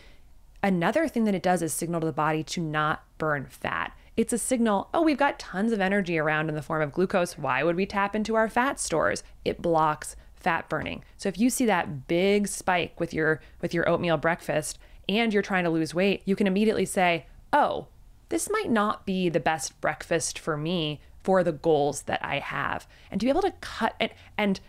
another 0.63 1.09
thing 1.09 1.25
that 1.25 1.35
it 1.35 1.43
does 1.43 1.63
is 1.63 1.73
signal 1.73 2.01
to 2.01 2.07
the 2.07 2.13
body 2.13 2.43
to 2.45 2.61
not 2.61 3.05
burn 3.19 3.47
fat. 3.47 3.93
It's 4.17 4.33
a 4.33 4.39
signal, 4.39 4.89
oh, 4.93 5.03
we've 5.03 5.17
got 5.17 5.39
tons 5.39 5.73
of 5.73 5.81
energy 5.81 6.19
around 6.19 6.49
in 6.49 6.55
the 6.55 6.63
form 6.63 6.83
of 6.83 6.93
glucose. 6.93 7.39
Why 7.39 7.63
would 7.63 7.77
we 7.77 7.87
tap 7.87 8.15
into 8.15 8.35
our 8.35 8.49
fat 8.49 8.79
stores? 8.81 9.23
It 9.45 9.63
blocks 9.63 10.17
fat 10.35 10.69
burning. 10.69 11.05
So 11.17 11.29
if 11.29 11.39
you 11.39 11.51
see 11.51 11.67
that 11.67 12.09
big 12.09 12.49
spike 12.49 12.99
with 12.99 13.15
your 13.15 13.41
with 13.61 13.73
your 13.75 13.89
oatmeal 13.89 14.17
breakfast 14.17 14.79
and 15.09 15.33
you're 15.33 15.43
trying 15.43 15.65
to 15.65 15.71
lose 15.71 15.95
weight, 15.95 16.23
you 16.25 16.35
can 16.35 16.47
immediately 16.47 16.87
say, 16.87 17.27
"Oh, 17.53 17.89
this 18.31 18.51
might 18.51 18.71
not 18.71 19.07
be 19.07 19.29
the 19.29 19.41
best 19.41 19.81
breakfast 19.81 20.39
for 20.39 20.57
me 20.57 21.01
for 21.23 21.45
the 21.45 21.53
goals 21.53 22.03
that 22.03 22.25
I 22.25 22.39
have." 22.39 22.89
And 23.11 23.21
to 23.21 23.27
be 23.27 23.31
able 23.31 23.43
to 23.43 23.55
cut 23.61 23.95
and 24.01 24.11
and 24.37 24.61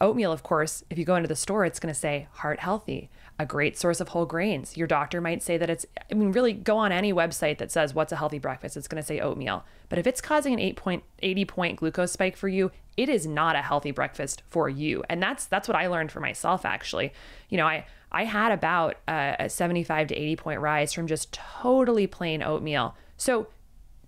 oatmeal, 0.00 0.32
of 0.32 0.42
course, 0.42 0.84
if 0.90 0.98
you 0.98 1.04
go 1.04 1.16
into 1.16 1.28
the 1.28 1.36
store, 1.36 1.64
it's 1.64 1.80
going 1.80 1.92
to 1.92 1.98
say 1.98 2.28
heart 2.32 2.60
healthy 2.60 3.10
a 3.38 3.46
great 3.46 3.76
source 3.76 4.00
of 4.00 4.08
whole 4.08 4.24
grains. 4.24 4.76
Your 4.76 4.86
doctor 4.86 5.20
might 5.20 5.42
say 5.42 5.58
that 5.58 5.68
it's, 5.68 5.84
I 6.10 6.14
mean, 6.14 6.32
really 6.32 6.52
go 6.52 6.78
on 6.78 6.90
any 6.90 7.12
website 7.12 7.58
that 7.58 7.70
says 7.70 7.94
what's 7.94 8.12
a 8.12 8.16
healthy 8.16 8.38
breakfast, 8.38 8.76
it's 8.76 8.88
going 8.88 9.02
to 9.02 9.06
say 9.06 9.20
oatmeal. 9.20 9.64
But 9.88 9.98
if 9.98 10.06
it's 10.06 10.20
causing 10.20 10.54
an 10.54 10.60
8 10.60 10.76
point, 10.76 11.04
80 11.20 11.44
point 11.44 11.76
glucose 11.76 12.12
spike 12.12 12.36
for 12.36 12.48
you, 12.48 12.70
it 12.96 13.08
is 13.08 13.26
not 13.26 13.54
a 13.54 13.62
healthy 13.62 13.90
breakfast 13.90 14.42
for 14.48 14.68
you. 14.68 15.04
And 15.10 15.22
that's, 15.22 15.44
that's 15.46 15.68
what 15.68 15.76
I 15.76 15.88
learned 15.88 16.10
for 16.10 16.20
myself, 16.20 16.64
actually. 16.64 17.12
You 17.50 17.58
know, 17.58 17.66
I, 17.66 17.86
I 18.10 18.24
had 18.24 18.52
about 18.52 18.96
a, 19.06 19.36
a 19.40 19.48
75 19.50 20.08
to 20.08 20.14
80 20.14 20.36
point 20.36 20.60
rise 20.60 20.94
from 20.94 21.06
just 21.06 21.32
totally 21.32 22.06
plain 22.06 22.42
oatmeal. 22.42 22.96
So, 23.18 23.48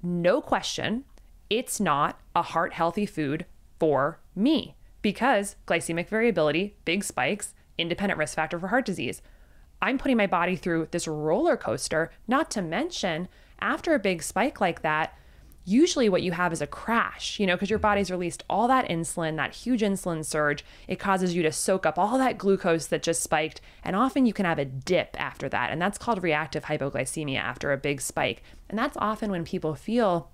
no 0.02 0.40
question, 0.40 1.04
it's 1.50 1.80
not 1.80 2.18
a 2.34 2.42
heart 2.42 2.72
healthy 2.72 3.04
food 3.04 3.46
for 3.78 4.20
me 4.34 4.76
because 5.02 5.56
glycemic 5.66 6.08
variability, 6.08 6.76
big 6.84 7.04
spikes, 7.04 7.52
independent 7.78 8.18
risk 8.18 8.34
factor 8.34 8.58
for 8.58 8.68
heart 8.68 8.84
disease. 8.84 9.22
I'm 9.80 9.98
putting 9.98 10.16
my 10.16 10.26
body 10.26 10.56
through 10.56 10.88
this 10.90 11.06
roller 11.06 11.56
coaster, 11.56 12.10
not 12.26 12.50
to 12.52 12.62
mention 12.62 13.28
after 13.60 13.94
a 13.94 13.98
big 13.98 14.22
spike 14.22 14.60
like 14.60 14.82
that, 14.82 15.16
usually 15.64 16.08
what 16.08 16.22
you 16.22 16.32
have 16.32 16.52
is 16.52 16.62
a 16.62 16.66
crash, 16.66 17.38
you 17.38 17.46
know, 17.46 17.54
because 17.54 17.70
your 17.70 17.78
body's 17.78 18.10
released 18.10 18.42
all 18.48 18.66
that 18.68 18.88
insulin, 18.88 19.36
that 19.36 19.54
huge 19.54 19.82
insulin 19.82 20.24
surge. 20.24 20.64
It 20.86 20.98
causes 20.98 21.34
you 21.34 21.42
to 21.42 21.52
soak 21.52 21.84
up 21.84 21.98
all 21.98 22.16
that 22.18 22.38
glucose 22.38 22.86
that 22.86 23.02
just 23.02 23.22
spiked. 23.22 23.60
And 23.84 23.94
often 23.94 24.24
you 24.24 24.32
can 24.32 24.46
have 24.46 24.58
a 24.58 24.64
dip 24.64 25.20
after 25.20 25.48
that. 25.50 25.70
And 25.70 25.80
that's 25.80 25.98
called 25.98 26.22
reactive 26.22 26.64
hypoglycemia 26.64 27.38
after 27.38 27.70
a 27.70 27.76
big 27.76 28.00
spike. 28.00 28.42
And 28.70 28.78
that's 28.78 28.96
often 28.96 29.30
when 29.30 29.44
people 29.44 29.74
feel 29.74 30.30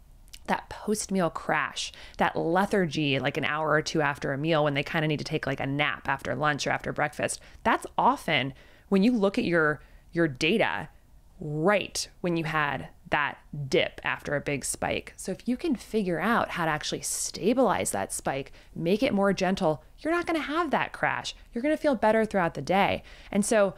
that 0.47 0.69
post 0.69 1.11
meal 1.11 1.31
crash, 1.31 1.93
that 2.19 2.37
lethargy, 2.37 3.19
like 3.19 3.37
an 3.37 3.45
hour 3.45 3.71
or 3.71 3.83
two 3.83 4.03
after 4.03 4.33
a 4.33 4.39
meal 4.39 4.65
when 4.65 4.75
they 4.75 4.83
kind 4.83 5.05
of 5.05 5.09
need 5.09 5.19
to 5.19 5.25
take 5.25 5.47
like 5.47 5.61
a 5.61 5.67
nap 5.67 6.09
after 6.09 6.35
lunch 6.35 6.67
or 6.67 6.71
after 6.71 6.93
breakfast. 6.93 7.41
That's 7.63 7.87
often 7.97 8.53
when 8.89 9.03
you 9.03 9.13
look 9.13 9.39
at 9.39 9.45
your 9.45 9.81
your 10.13 10.29
data 10.29 10.89
right 11.41 12.09
when 12.21 12.37
you 12.37 12.45
had 12.45 12.89
that 13.11 13.39
dip 13.69 14.01
after 14.05 14.35
a 14.35 14.41
big 14.41 14.65
spike. 14.65 15.13
So 15.17 15.33
if 15.33 15.47
you 15.47 15.57
can 15.57 15.75
figure 15.75 16.21
out 16.21 16.51
how 16.51 16.65
to 16.65 16.71
actually 16.71 17.03
stabilize 17.03 17.91
that 17.91 18.13
spike, 18.13 18.53
make 18.75 19.03
it 19.03 19.13
more 19.13 19.33
gentle, 19.33 19.83
you're 19.99 20.13
not 20.13 20.27
going 20.27 20.41
to 20.41 20.47
have 20.47 20.71
that 20.71 20.93
crash. 20.93 21.35
You're 21.53 21.63
going 21.63 21.77
to 21.77 21.81
feel 21.81 21.95
better 21.95 22.25
throughout 22.25 22.55
the 22.55 22.63
day. 22.63 23.03
And 23.31 23.45
so 23.45 23.75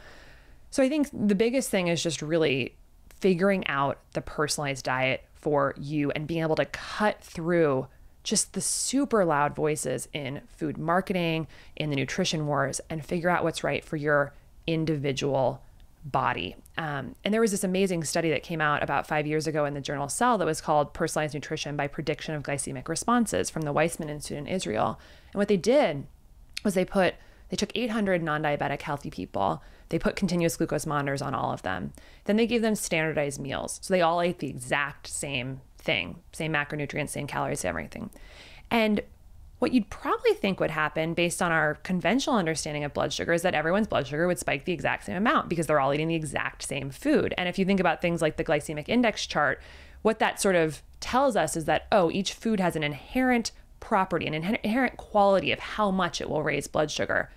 so 0.69 0.83
I 0.83 0.89
think 0.89 1.09
the 1.13 1.35
biggest 1.35 1.69
thing 1.69 1.87
is 1.87 2.03
just 2.03 2.21
really 2.21 2.75
figuring 3.19 3.65
out 3.67 3.99
the 4.13 4.21
personalized 4.21 4.85
diet 4.85 5.23
for 5.39 5.73
you 5.77 6.11
and 6.11 6.27
being 6.27 6.41
able 6.41 6.55
to 6.55 6.65
cut 6.65 7.21
through 7.21 7.87
just 8.23 8.53
the 8.53 8.61
super 8.61 9.23
loud 9.23 9.55
voices 9.55 10.09
in 10.11 10.41
food 10.47 10.77
marketing, 10.77 11.47
in 11.75 11.89
the 11.89 11.95
nutrition 11.95 12.45
wars, 12.45 12.81
and 12.89 13.05
figure 13.05 13.29
out 13.29 13.43
what's 13.43 13.63
right 13.63 13.85
for 13.85 13.95
your 13.95 14.33
individual 14.65 15.61
body. 16.03 16.55
Um, 16.77 17.15
and 17.23 17.33
there 17.33 17.41
was 17.41 17.51
this 17.51 17.63
amazing 17.63 18.03
study 18.03 18.29
that 18.29 18.43
came 18.43 18.61
out 18.61 18.83
about 18.83 19.07
five 19.07 19.25
years 19.25 19.47
ago 19.47 19.65
in 19.65 19.73
the 19.73 19.81
journal 19.81 20.09
Cell 20.09 20.37
that 20.37 20.45
was 20.45 20.61
called 20.61 20.93
Personalized 20.93 21.33
Nutrition 21.33 21.75
by 21.75 21.87
Prediction 21.87 22.35
of 22.35 22.43
Glycemic 22.43 22.87
Responses 22.87 23.49
from 23.49 23.63
the 23.63 23.73
Weizmann 23.73 24.09
Institute 24.09 24.39
in 24.39 24.47
Israel. 24.47 24.99
And 25.31 25.39
what 25.39 25.47
they 25.47 25.57
did 25.57 26.05
was 26.63 26.73
they 26.73 26.85
put 26.85 27.15
they 27.49 27.55
took 27.55 27.71
800 27.75 28.21
non-diabetic 28.21 28.81
healthy 28.81 29.09
people 29.09 29.63
they 29.89 29.99
put 29.99 30.15
continuous 30.15 30.57
glucose 30.57 30.85
monitors 30.85 31.21
on 31.21 31.33
all 31.33 31.51
of 31.51 31.61
them. 31.61 31.93
Then 32.25 32.35
they 32.35 32.47
gave 32.47 32.61
them 32.61 32.75
standardized 32.75 33.39
meals. 33.39 33.79
So 33.81 33.93
they 33.93 34.01
all 34.01 34.21
ate 34.21 34.39
the 34.39 34.49
exact 34.49 35.07
same 35.07 35.61
thing, 35.77 36.17
same 36.33 36.53
macronutrients, 36.53 37.09
same 37.09 37.27
calories, 37.27 37.61
same 37.61 37.69
everything. 37.69 38.09
And 38.69 39.01
what 39.59 39.73
you'd 39.73 39.89
probably 39.89 40.33
think 40.33 40.59
would 40.59 40.71
happen 40.71 41.13
based 41.13 41.41
on 41.41 41.51
our 41.51 41.75
conventional 41.75 42.35
understanding 42.35 42.83
of 42.83 42.93
blood 42.93 43.11
sugar 43.11 43.33
is 43.33 43.41
that 43.41 43.55
everyone's 43.55 43.87
blood 43.87 44.05
sugar 44.05 44.27
would 44.27 44.37
spike 44.37 44.65
the 44.65 44.73
exact 44.73 45.05
same 45.05 45.17
amount 45.17 45.49
because 45.49 45.65
they're 45.65 45.79
all 45.79 45.93
eating 45.93 46.09
the 46.09 46.15
exact 46.15 46.61
same 46.61 46.91
food. 46.91 47.33
And 47.37 47.49
if 47.49 47.57
you 47.57 47.65
think 47.65 47.79
about 47.79 48.01
things 48.01 48.21
like 48.21 48.37
the 48.37 48.43
glycemic 48.43 48.87
index 48.87 49.25
chart, 49.25 49.59
what 50.03 50.19
that 50.19 50.39
sort 50.39 50.55
of 50.55 50.83
tells 50.99 51.35
us 51.35 51.55
is 51.55 51.65
that, 51.65 51.87
oh, 51.91 52.11
each 52.11 52.33
food 52.33 52.59
has 52.59 52.75
an 52.75 52.83
inherent 52.83 53.51
property, 53.79 54.27
an 54.27 54.33
inherent 54.33 54.97
quality 54.97 55.51
of 55.51 55.59
how 55.59 55.89
much 55.89 56.21
it 56.21 56.29
will 56.29 56.43
raise 56.43 56.67
blood 56.67 56.91
sugar. 56.91 57.29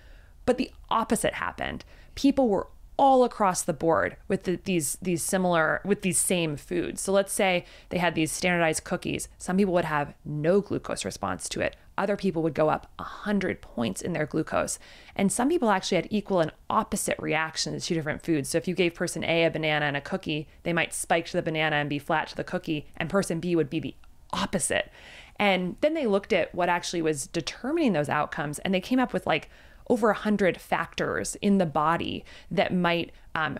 But 0.45 0.57
the 0.57 0.71
opposite 0.89 1.35
happened 1.35 1.83
people 2.21 2.49
were 2.49 2.67
all 2.97 3.23
across 3.23 3.63
the 3.63 3.73
board 3.73 4.15
with 4.27 4.43
the, 4.43 4.59
these 4.63 4.95
these 5.01 5.23
similar 5.23 5.81
with 5.83 6.03
these 6.03 6.19
same 6.19 6.55
foods. 6.55 7.01
So 7.01 7.11
let's 7.11 7.33
say 7.33 7.65
they 7.89 7.97
had 7.97 8.13
these 8.13 8.31
standardized 8.31 8.83
cookies. 8.83 9.27
Some 9.39 9.57
people 9.57 9.73
would 9.73 9.85
have 9.85 10.13
no 10.23 10.61
glucose 10.61 11.03
response 11.03 11.49
to 11.49 11.61
it. 11.61 11.75
Other 11.97 12.15
people 12.15 12.43
would 12.43 12.53
go 12.53 12.69
up 12.69 12.91
100 12.97 13.61
points 13.61 14.03
in 14.03 14.13
their 14.13 14.27
glucose. 14.27 14.77
And 15.15 15.31
some 15.31 15.49
people 15.49 15.71
actually 15.71 15.95
had 15.95 16.07
equal 16.11 16.41
and 16.41 16.51
opposite 16.69 17.17
reactions 17.17 17.87
to 17.87 17.95
different 17.95 18.23
foods. 18.23 18.49
So 18.49 18.59
if 18.59 18.67
you 18.67 18.75
gave 18.75 18.93
person 18.93 19.23
A 19.23 19.45
a 19.45 19.49
banana 19.49 19.87
and 19.87 19.97
a 19.97 20.01
cookie, 20.01 20.47
they 20.61 20.73
might 20.73 20.93
spike 20.93 21.25
to 21.27 21.37
the 21.37 21.41
banana 21.41 21.77
and 21.77 21.89
be 21.89 21.99
flat 21.99 22.27
to 22.27 22.35
the 22.35 22.43
cookie, 22.43 22.85
and 22.95 23.09
person 23.09 23.39
B 23.39 23.55
would 23.55 23.69
be 23.69 23.79
the 23.79 23.95
opposite. 24.31 24.91
And 25.37 25.75
then 25.81 25.95
they 25.95 26.05
looked 26.05 26.33
at 26.33 26.53
what 26.53 26.69
actually 26.69 27.01
was 27.01 27.25
determining 27.25 27.93
those 27.93 28.09
outcomes 28.09 28.59
and 28.59 28.73
they 28.73 28.79
came 28.79 28.99
up 28.99 29.11
with 29.11 29.25
like 29.25 29.49
over 29.91 30.07
100 30.07 30.59
factors 30.59 31.35
in 31.41 31.57
the 31.57 31.65
body 31.65 32.23
that 32.49 32.73
might 32.73 33.11
um, 33.35 33.59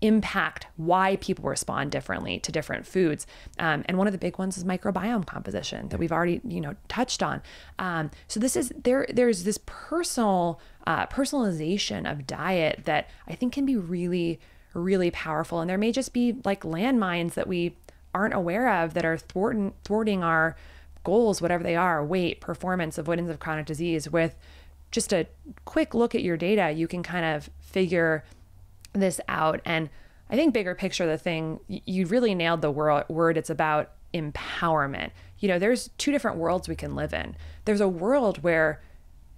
impact 0.00 0.68
why 0.76 1.16
people 1.16 1.48
respond 1.48 1.90
differently 1.90 2.38
to 2.38 2.52
different 2.52 2.86
foods. 2.86 3.26
Um, 3.58 3.82
and 3.86 3.98
one 3.98 4.06
of 4.06 4.12
the 4.12 4.18
big 4.18 4.38
ones 4.38 4.56
is 4.56 4.62
microbiome 4.62 5.26
composition 5.26 5.88
that 5.88 5.98
we've 5.98 6.12
already, 6.12 6.40
you 6.46 6.60
know, 6.60 6.76
touched 6.86 7.20
on. 7.20 7.42
Um, 7.80 8.12
so 8.28 8.38
this 8.38 8.54
is 8.54 8.72
there. 8.80 9.08
There's 9.12 9.42
this 9.42 9.58
personal 9.66 10.60
uh, 10.86 11.06
personalization 11.06 12.10
of 12.10 12.28
diet 12.28 12.82
that 12.84 13.10
I 13.26 13.34
think 13.34 13.52
can 13.52 13.66
be 13.66 13.76
really, 13.76 14.38
really 14.74 15.10
powerful. 15.10 15.58
And 15.58 15.68
there 15.68 15.78
may 15.78 15.90
just 15.90 16.12
be 16.12 16.36
like 16.44 16.62
landmines 16.62 17.34
that 17.34 17.48
we 17.48 17.74
aren't 18.14 18.34
aware 18.34 18.68
of 18.84 18.94
that 18.94 19.04
are 19.04 19.18
thwarting 19.18 19.72
thwarting 19.82 20.22
our 20.22 20.54
goals, 21.02 21.42
whatever 21.42 21.64
they 21.64 21.74
are, 21.74 22.04
weight, 22.04 22.40
performance, 22.40 22.98
avoidance 22.98 23.28
of 23.28 23.40
chronic 23.40 23.66
disease, 23.66 24.08
with 24.08 24.36
just 24.92 25.12
a 25.12 25.26
quick 25.64 25.94
look 25.94 26.14
at 26.14 26.22
your 26.22 26.36
data, 26.36 26.70
you 26.70 26.86
can 26.86 27.02
kind 27.02 27.24
of 27.24 27.50
figure 27.58 28.24
this 28.92 29.20
out. 29.26 29.60
And 29.64 29.90
I 30.30 30.36
think 30.36 30.54
bigger 30.54 30.74
picture, 30.74 31.06
the 31.06 31.18
thing 31.18 31.60
you 31.66 32.06
really 32.06 32.34
nailed 32.34 32.60
the 32.60 32.70
word. 32.70 33.36
It's 33.36 33.50
about 33.50 33.90
empowerment. 34.14 35.10
You 35.38 35.48
know, 35.48 35.58
there's 35.58 35.90
two 35.98 36.12
different 36.12 36.36
worlds 36.36 36.68
we 36.68 36.76
can 36.76 36.94
live 36.94 37.12
in. 37.12 37.36
There's 37.64 37.80
a 37.80 37.88
world 37.88 38.42
where 38.42 38.80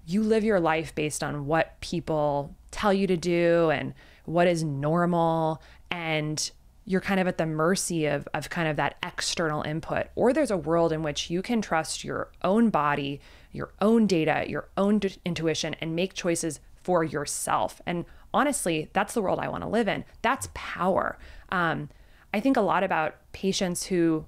you 0.07 0.23
live 0.23 0.45
your 0.45 0.61
life 0.61 0.95
based 0.95 1.25
on 1.25 1.47
what 1.47 1.81
people 1.81 2.55
tell 2.71 2.93
you 2.93 3.07
to 3.07 3.17
do 3.17 3.71
and 3.71 3.95
what 4.27 4.47
is 4.47 4.63
normal 4.63 5.63
and 5.91 6.51
you're 6.87 7.01
kind 7.01 7.21
of 7.21 7.27
at 7.27 7.39
the 7.39 7.47
mercy 7.47 8.07
of, 8.07 8.29
of 8.35 8.51
kind 8.51 8.69
of 8.69 8.77
that 8.77 8.97
external 9.03 9.63
input. 9.63 10.09
Or 10.17 10.33
there's 10.33 10.51
a 10.51 10.57
world 10.57 10.93
in 10.93 11.03
which 11.03 11.31
you 11.31 11.41
can 11.41 11.63
trust 11.63 12.05
your 12.05 12.29
own 12.43 12.69
body, 12.69 13.21
your 13.55 13.73
own 13.81 14.07
data, 14.07 14.45
your 14.47 14.69
own 14.77 14.99
d- 14.99 15.17
intuition, 15.25 15.75
and 15.81 15.97
make 15.97 16.13
choices 16.13 16.61
for 16.83 17.03
yourself. 17.03 17.81
And 17.87 18.05
honestly, 18.35 18.91
that's 18.93 19.15
the 19.15 19.23
world 19.23 19.39
I 19.39 19.49
want 19.49 19.63
to 19.63 19.69
live 19.69 19.89
in. 19.89 20.05
That's 20.21 20.49
power. 20.53 21.19
Um, 21.51 21.89
I 22.35 22.41
think 22.41 22.59
a 22.59 22.61
lot 22.61 22.83
about 22.83 23.17
patients 23.33 23.87
who 23.87 24.27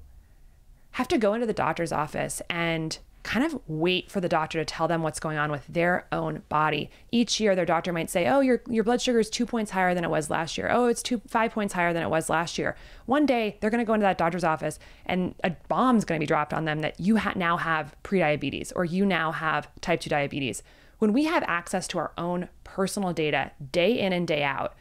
have 0.92 1.08
to 1.08 1.18
go 1.18 1.34
into 1.34 1.46
the 1.46 1.52
doctor's 1.52 1.92
office 1.92 2.40
and 2.48 2.98
kind 3.26 3.44
of 3.44 3.60
wait 3.66 4.08
for 4.08 4.20
the 4.20 4.28
doctor 4.28 4.56
to 4.56 4.64
tell 4.64 4.86
them 4.86 5.02
what's 5.02 5.18
going 5.18 5.36
on 5.36 5.50
with 5.50 5.66
their 5.66 6.06
own 6.12 6.44
body. 6.48 6.88
Each 7.10 7.40
year, 7.40 7.56
their 7.56 7.66
doctor 7.66 7.92
might 7.92 8.08
say, 8.08 8.28
"Oh, 8.28 8.38
your 8.38 8.62
your 8.68 8.84
blood 8.84 9.02
sugar 9.02 9.18
is 9.18 9.28
two 9.28 9.44
points 9.44 9.72
higher 9.72 9.94
than 9.94 10.04
it 10.04 10.10
was 10.10 10.30
last 10.30 10.56
year. 10.56 10.68
Oh, 10.70 10.86
it's 10.86 11.02
two 11.02 11.20
five 11.26 11.50
points 11.50 11.74
higher 11.74 11.92
than 11.92 12.04
it 12.04 12.08
was 12.08 12.30
last 12.30 12.56
year." 12.56 12.76
One 13.04 13.26
day, 13.26 13.58
they're 13.60 13.68
going 13.70 13.80
to 13.80 13.84
go 13.84 13.94
into 13.94 14.04
that 14.04 14.16
doctor's 14.16 14.44
office, 14.44 14.78
and 15.06 15.34
a 15.42 15.50
bomb's 15.66 16.04
going 16.04 16.20
to 16.20 16.22
be 16.22 16.26
dropped 16.28 16.54
on 16.54 16.66
them 16.66 16.80
that 16.82 17.00
you 17.00 17.16
ha- 17.16 17.32
now 17.34 17.56
have 17.56 17.96
prediabetes 18.04 18.72
or 18.76 18.84
you 18.84 19.04
now 19.04 19.32
have 19.32 19.68
type 19.80 20.00
two 20.00 20.10
diabetes. 20.10 20.62
when 20.98 21.12
we 21.12 21.24
have 21.24 21.42
access 21.46 21.86
to 21.88 21.98
our 21.98 22.12
own 22.16 22.48
personal 22.64 23.12
data 23.12 23.50
day 23.70 23.98
in 23.98 24.14
and 24.14 24.26
day 24.26 24.42
out, 24.42 24.74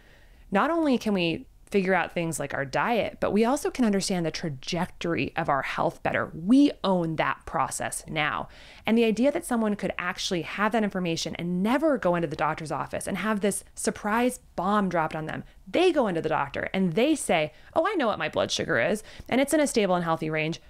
not 0.50 0.70
only 0.70 0.98
can 0.98 1.14
we 1.14 1.46
figure 1.70 1.94
out 1.94 2.14
things 2.14 2.40
like 2.40 2.54
our 2.54 2.66
diet, 2.66 3.18
but 3.20 3.32
we 3.32 3.44
also 3.44 3.72
can 3.72 3.86
understand 3.86 4.26
the 4.26 4.32
trajectory 4.32 5.34
of 5.36 5.50
our 5.50 5.64
health 5.64 6.02
better. 6.04 6.32
We 6.34 6.72
own 6.84 7.16
that 7.16 7.46
process 7.46 8.04
now. 8.08 8.48
And 8.86 8.98
the 8.98 9.04
idea 9.06 9.32
that 9.32 9.46
someone 9.46 9.76
could 9.76 9.92
actually 9.98 10.44
have 10.44 10.72
that 10.74 10.84
information 10.84 11.36
and 11.36 11.64
never 11.64 11.98
go 11.98 12.16
into 12.16 12.28
the 12.28 12.36
doctor's 12.36 12.72
office 12.72 13.08
and 13.08 13.18
have 13.18 13.42
this 13.42 13.64
surprise 13.74 14.40
bomb 14.56 14.90
dropped 14.90 15.16
on 15.16 15.26
them, 15.26 15.44
they 15.68 15.92
go 15.92 16.08
into 16.08 16.22
the 16.22 16.30
doctor 16.30 16.70
and 16.74 16.94
they 16.94 17.16
say, 17.16 17.52
Oh, 17.74 17.86
I 17.88 17.96
know 17.96 18.08
what 18.08 18.20
my 18.20 18.30
blood 18.30 18.52
sugar 18.52 18.80
is, 18.80 19.04
and 19.28 19.42
it's 19.42 19.54
in 19.54 19.60
a 19.60 19.68
stable 19.68 19.96
and 19.96 20.04
healthy 20.04 20.30
range. 20.30 20.62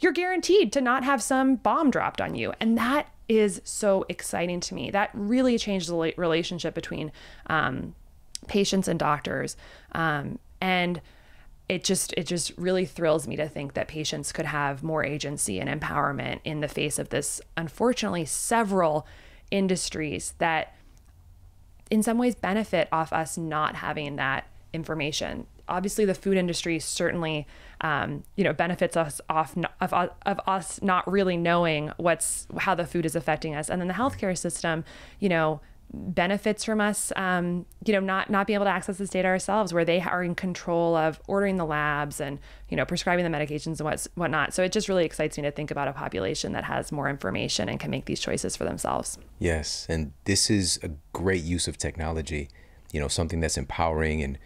You're 0.00 0.12
guaranteed 0.12 0.72
to 0.72 0.80
not 0.80 1.04
have 1.04 1.22
some 1.22 1.56
bomb 1.56 1.90
dropped 1.90 2.20
on 2.20 2.34
you. 2.34 2.52
And 2.60 2.76
that 2.76 3.08
is 3.28 3.62
so 3.64 4.04
exciting 4.08 4.60
to 4.60 4.74
me. 4.74 4.90
That 4.90 5.10
really 5.14 5.56
changed 5.58 5.88
the 5.88 6.12
relationship 6.16 6.74
between 6.74 7.12
um, 7.46 7.94
patients 8.48 8.88
and 8.88 8.98
doctors. 8.98 9.56
Um, 9.92 10.38
and 10.60 11.00
it 11.68 11.84
just 11.84 12.12
it 12.16 12.26
just 12.26 12.52
really 12.58 12.84
thrills 12.84 13.26
me 13.26 13.36
to 13.36 13.48
think 13.48 13.74
that 13.74 13.88
patients 13.88 14.32
could 14.32 14.44
have 14.46 14.82
more 14.82 15.04
agency 15.04 15.58
and 15.58 15.70
empowerment 15.70 16.40
in 16.44 16.60
the 16.60 16.68
face 16.68 16.98
of 16.98 17.08
this 17.08 17.40
unfortunately 17.56 18.24
several 18.24 19.06
industries 19.50 20.34
that 20.38 20.74
in 21.90 22.02
some 22.02 22.18
ways 22.18 22.34
benefit 22.34 22.88
off 22.92 23.12
us 23.12 23.38
not 23.38 23.76
having 23.76 24.16
that 24.16 24.46
information 24.72 25.46
obviously 25.68 26.04
the 26.04 26.14
food 26.14 26.36
industry 26.36 26.78
certainly 26.78 27.46
um, 27.80 28.22
you 28.36 28.44
know 28.44 28.52
benefits 28.52 28.96
us 28.96 29.20
off 29.30 29.56
of, 29.80 30.10
of 30.26 30.40
us 30.46 30.82
not 30.82 31.10
really 31.10 31.36
knowing 31.36 31.92
what's 31.96 32.46
how 32.58 32.74
the 32.74 32.86
food 32.86 33.06
is 33.06 33.16
affecting 33.16 33.54
us 33.54 33.70
and 33.70 33.80
then 33.80 33.88
the 33.88 33.94
healthcare 33.94 34.36
system 34.36 34.84
you 35.20 35.28
know 35.28 35.60
benefits 35.92 36.64
from 36.64 36.80
us 36.80 37.12
um, 37.16 37.66
you 37.84 37.92
know 37.92 38.00
not 38.00 38.30
not 38.30 38.46
being 38.46 38.54
able 38.54 38.64
to 38.64 38.70
access 38.70 38.96
this 38.96 39.10
data 39.10 39.28
ourselves 39.28 39.74
where 39.74 39.84
they 39.84 40.00
are 40.00 40.22
in 40.22 40.34
control 40.34 40.96
of 40.96 41.20
ordering 41.28 41.56
the 41.56 41.66
labs 41.66 42.20
and 42.20 42.38
you 42.70 42.76
know 42.76 42.84
prescribing 42.84 43.30
the 43.30 43.30
medications 43.30 43.78
and 43.78 43.80
what's 43.80 44.08
whatnot. 44.14 44.54
So 44.54 44.62
it 44.62 44.72
just 44.72 44.88
really 44.88 45.04
excites 45.04 45.36
me 45.36 45.42
to 45.42 45.50
think 45.50 45.70
about 45.70 45.88
a 45.88 45.92
population 45.92 46.52
that 46.52 46.64
has 46.64 46.92
more 46.92 47.10
information 47.10 47.68
and 47.68 47.78
can 47.78 47.90
make 47.90 48.06
these 48.06 48.20
choices 48.20 48.56
for 48.56 48.64
themselves. 48.64 49.18
Yes 49.38 49.86
and 49.88 50.12
this 50.24 50.50
is 50.50 50.80
a 50.82 50.90
great 51.12 51.44
use 51.44 51.68
of 51.68 51.76
technology 51.76 52.48
you 52.90 53.00
know 53.00 53.08
something 53.08 53.40
that's 53.40 53.58
empowering 53.58 54.22
and 54.22 54.38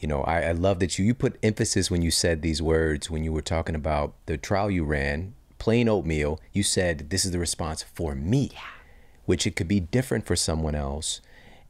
you 0.00 0.08
know 0.08 0.22
I, 0.22 0.42
I 0.42 0.52
love 0.52 0.80
that 0.80 0.98
you 0.98 1.04
you 1.04 1.14
put 1.14 1.38
emphasis 1.42 1.90
when 1.90 2.02
you 2.02 2.10
said 2.10 2.42
these 2.42 2.60
words 2.60 3.08
when 3.08 3.22
you 3.22 3.32
were 3.32 3.42
talking 3.42 3.74
about 3.74 4.14
the 4.26 4.36
trial 4.36 4.70
you 4.70 4.84
ran 4.84 5.34
plain 5.58 5.88
oatmeal 5.88 6.40
you 6.52 6.62
said 6.64 7.10
this 7.10 7.24
is 7.24 7.30
the 7.30 7.38
response 7.38 7.82
for 7.82 8.16
me. 8.16 8.50
Yeah 8.52 8.60
which 9.28 9.46
it 9.46 9.54
could 9.54 9.68
be 9.68 9.78
different 9.78 10.24
for 10.24 10.34
someone 10.34 10.74
else. 10.74 11.20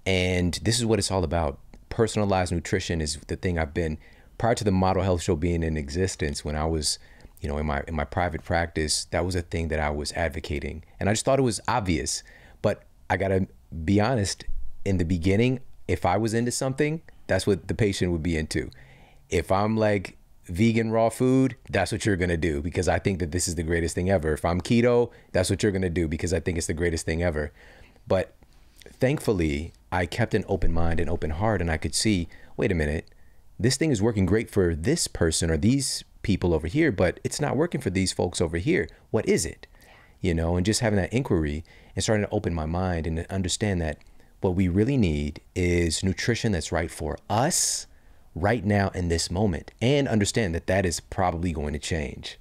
And 0.07 0.55
this 0.63 0.79
is 0.79 0.87
what 0.87 1.01
it's 1.01 1.11
all 1.11 1.25
about. 1.25 1.59
Personalized 1.89 2.53
nutrition 2.53 3.01
is 3.01 3.19
the 3.27 3.35
thing 3.35 3.59
I've 3.59 3.75
been 3.75 3.99
prior 4.39 4.55
to 4.55 4.63
the 4.63 4.71
model 4.71 5.03
health 5.03 5.23
show 5.23 5.35
being 5.35 5.65
in 5.65 5.77
existence 5.77 6.45
when 6.45 6.55
I 6.55 6.67
was, 6.67 7.01
you 7.41 7.49
know, 7.49 7.59
in 7.59 7.67
my 7.67 7.83
in 7.89 7.97
my 7.97 8.05
private 8.05 8.45
practice, 8.45 9.07
that 9.07 9.25
was 9.25 9.35
a 9.35 9.43
thing 9.43 9.67
that 9.69 9.81
I 9.81 9.91
was 9.91 10.13
advocating. 10.13 10.85
And 11.01 11.09
I 11.09 11.15
just 11.15 11.25
thought 11.25 11.41
it 11.41 11.43
was 11.43 11.61
obvious. 11.67 12.23
But 12.63 12.85
I 13.11 13.17
gotta 13.17 13.49
be 13.85 14.01
honest, 14.01 14.45
in 14.85 14.99
the 14.99 15.05
beginning, 15.05 15.59
if 15.89 16.07
I 16.07 16.17
was 16.17 16.35
into 16.35 16.53
something, 16.53 17.03
that's 17.27 17.45
what 17.45 17.67
the 17.67 17.75
patient 17.75 18.13
would 18.13 18.23
be 18.23 18.37
into. 18.37 18.71
If 19.31 19.51
I'm 19.51 19.77
like 19.77 20.17
vegan 20.49 20.91
raw 20.91 21.09
food, 21.09 21.57
that's 21.71 21.93
what 21.93 22.05
you're 22.05 22.17
going 22.17 22.31
to 22.31 22.37
do 22.37 22.61
because 22.61 22.89
I 22.89 22.99
think 22.99 23.19
that 23.21 23.33
this 23.33 23.49
is 23.49 23.55
the 23.55 23.63
greatest 23.63 23.95
thing 23.95 24.11
ever. 24.11 24.33
If 24.33 24.45
I'm 24.45 24.61
keto, 24.61 25.11
that's 25.33 25.51
what 25.51 25.63
you're 25.63 25.73
going 25.73 25.83
to 25.83 25.91
do 25.91 26.09
because 26.09 26.33
I 26.33 26.41
think 26.41 26.59
it's 26.59 26.67
the 26.67 26.75
greatest 26.75 27.07
thing 27.07 27.23
ever. 27.23 27.53
But 28.07 28.35
thankfully, 28.87 29.73
I 29.93 30.07
kept 30.07 30.35
an 30.35 30.45
open 30.49 30.73
mind 30.73 31.01
and 31.01 31.11
open 31.11 31.31
heart 31.31 31.61
and 31.61 31.71
I 31.71 31.77
could 31.77 31.95
see, 31.95 32.29
wait 32.57 32.73
a 32.73 32.75
minute, 32.75 33.09
this 33.59 33.77
thing 33.77 33.91
is 33.91 34.03
working 34.03 34.27
great 34.27 34.51
for 34.51 34.75
this 34.75 35.07
person 35.07 35.51
or 35.51 35.57
these 35.57 36.05
people 36.23 36.55
over 36.55 36.67
here, 36.67 36.91
but 36.93 37.21
it's 37.25 37.41
not 37.41 37.57
working 37.57 37.81
for 37.81 37.91
these 37.91 38.13
folks 38.13 38.41
over 38.41 38.57
here. 38.59 38.89
What 39.11 39.29
is 39.29 39.45
it? 39.45 39.67
You 40.21 40.35
know, 40.35 40.57
and 40.57 40.67
just 40.67 40.81
having 40.81 40.99
that 40.99 41.13
inquiry 41.13 41.65
and 41.95 42.03
starting 42.03 42.27
to 42.27 42.33
open 42.33 42.55
my 42.55 42.67
mind 42.67 43.07
and 43.07 43.27
understand 43.27 43.81
that 43.83 43.99
what 44.41 44.55
we 44.55 44.69
really 44.69 44.97
need 44.97 45.41
is 45.55 46.05
nutrition 46.05 46.53
that's 46.53 46.73
right 46.73 46.91
for 46.91 47.19
us 47.29 47.88
right 48.41 48.65
now 48.65 48.89
in 48.95 49.09
this 49.09 49.31
moment 49.31 49.73
and 49.81 50.09
understand 50.09 50.55
that 50.55 50.67
that 50.67 50.87
is 50.87 51.01
probably 51.01 51.53
going 51.53 51.73
to 51.73 51.79
change. 51.79 52.39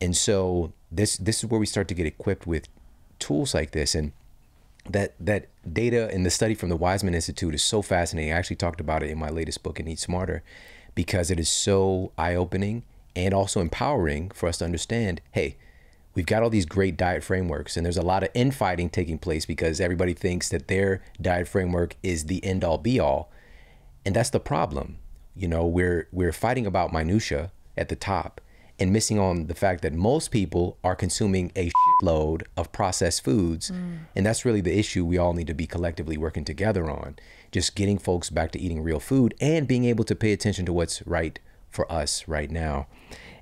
And 0.00 0.16
so 0.16 0.72
this 0.90 1.16
this 1.16 1.42
is 1.42 1.50
where 1.50 1.60
we 1.60 1.66
start 1.66 1.88
to 1.88 1.94
get 1.94 2.06
equipped 2.06 2.46
with 2.46 2.68
tools 3.18 3.54
like 3.54 3.72
this 3.72 3.94
and 3.94 4.12
that 4.88 5.14
that 5.20 5.48
data 5.70 6.08
and 6.12 6.24
the 6.24 6.30
study 6.30 6.54
from 6.54 6.68
the 6.68 6.78
Weizmann 6.78 7.14
Institute 7.14 7.54
is 7.54 7.62
so 7.62 7.82
fascinating. 7.82 8.32
I 8.32 8.36
actually 8.36 8.56
talked 8.56 8.80
about 8.80 9.02
it 9.02 9.10
in 9.10 9.18
my 9.18 9.28
latest 9.28 9.62
book, 9.62 9.78
And 9.78 9.88
Eat 9.88 9.98
Smarter, 9.98 10.42
because 10.94 11.30
it 11.30 11.38
is 11.38 11.48
so 11.48 12.12
eye-opening 12.16 12.84
and 13.14 13.34
also 13.34 13.60
empowering 13.60 14.30
for 14.30 14.48
us 14.48 14.58
to 14.58 14.64
understand, 14.64 15.20
hey, 15.32 15.56
we've 16.14 16.26
got 16.26 16.42
all 16.42 16.50
these 16.50 16.66
great 16.66 16.96
diet 16.96 17.22
frameworks 17.22 17.76
and 17.76 17.84
there's 17.84 17.96
a 17.96 18.02
lot 18.02 18.22
of 18.22 18.30
infighting 18.34 18.88
taking 18.88 19.18
place 19.18 19.44
because 19.44 19.80
everybody 19.80 20.14
thinks 20.14 20.48
that 20.48 20.68
their 20.68 21.02
diet 21.20 21.48
framework 21.48 21.96
is 22.02 22.26
the 22.26 22.42
end 22.44 22.64
all 22.64 22.78
be 22.78 22.98
all. 22.98 23.30
And 24.06 24.16
that's 24.16 24.30
the 24.30 24.40
problem. 24.40 24.98
You 25.38 25.48
know, 25.48 25.66
we're 25.66 26.08
we're 26.12 26.32
fighting 26.32 26.66
about 26.66 26.92
minutia 26.92 27.52
at 27.76 27.88
the 27.88 27.96
top 27.96 28.40
and 28.78 28.92
missing 28.92 29.18
on 29.18 29.46
the 29.46 29.54
fact 29.54 29.82
that 29.82 29.92
most 29.92 30.30
people 30.30 30.78
are 30.84 30.94
consuming 30.94 31.50
a 31.56 31.70
load 32.02 32.44
of 32.56 32.70
processed 32.70 33.24
foods. 33.24 33.70
Mm. 33.70 33.98
And 34.14 34.26
that's 34.26 34.44
really 34.44 34.60
the 34.60 34.78
issue 34.78 35.04
we 35.04 35.18
all 35.18 35.32
need 35.32 35.48
to 35.48 35.54
be 35.54 35.66
collectively 35.66 36.16
working 36.16 36.44
together 36.44 36.88
on. 36.88 37.16
Just 37.50 37.74
getting 37.74 37.98
folks 37.98 38.30
back 38.30 38.52
to 38.52 38.60
eating 38.60 38.82
real 38.82 39.00
food 39.00 39.34
and 39.40 39.66
being 39.66 39.84
able 39.84 40.04
to 40.04 40.14
pay 40.14 40.32
attention 40.32 40.64
to 40.66 40.72
what's 40.72 41.04
right 41.06 41.38
for 41.70 41.90
us 41.90 42.26
right 42.28 42.50
now. 42.50 42.86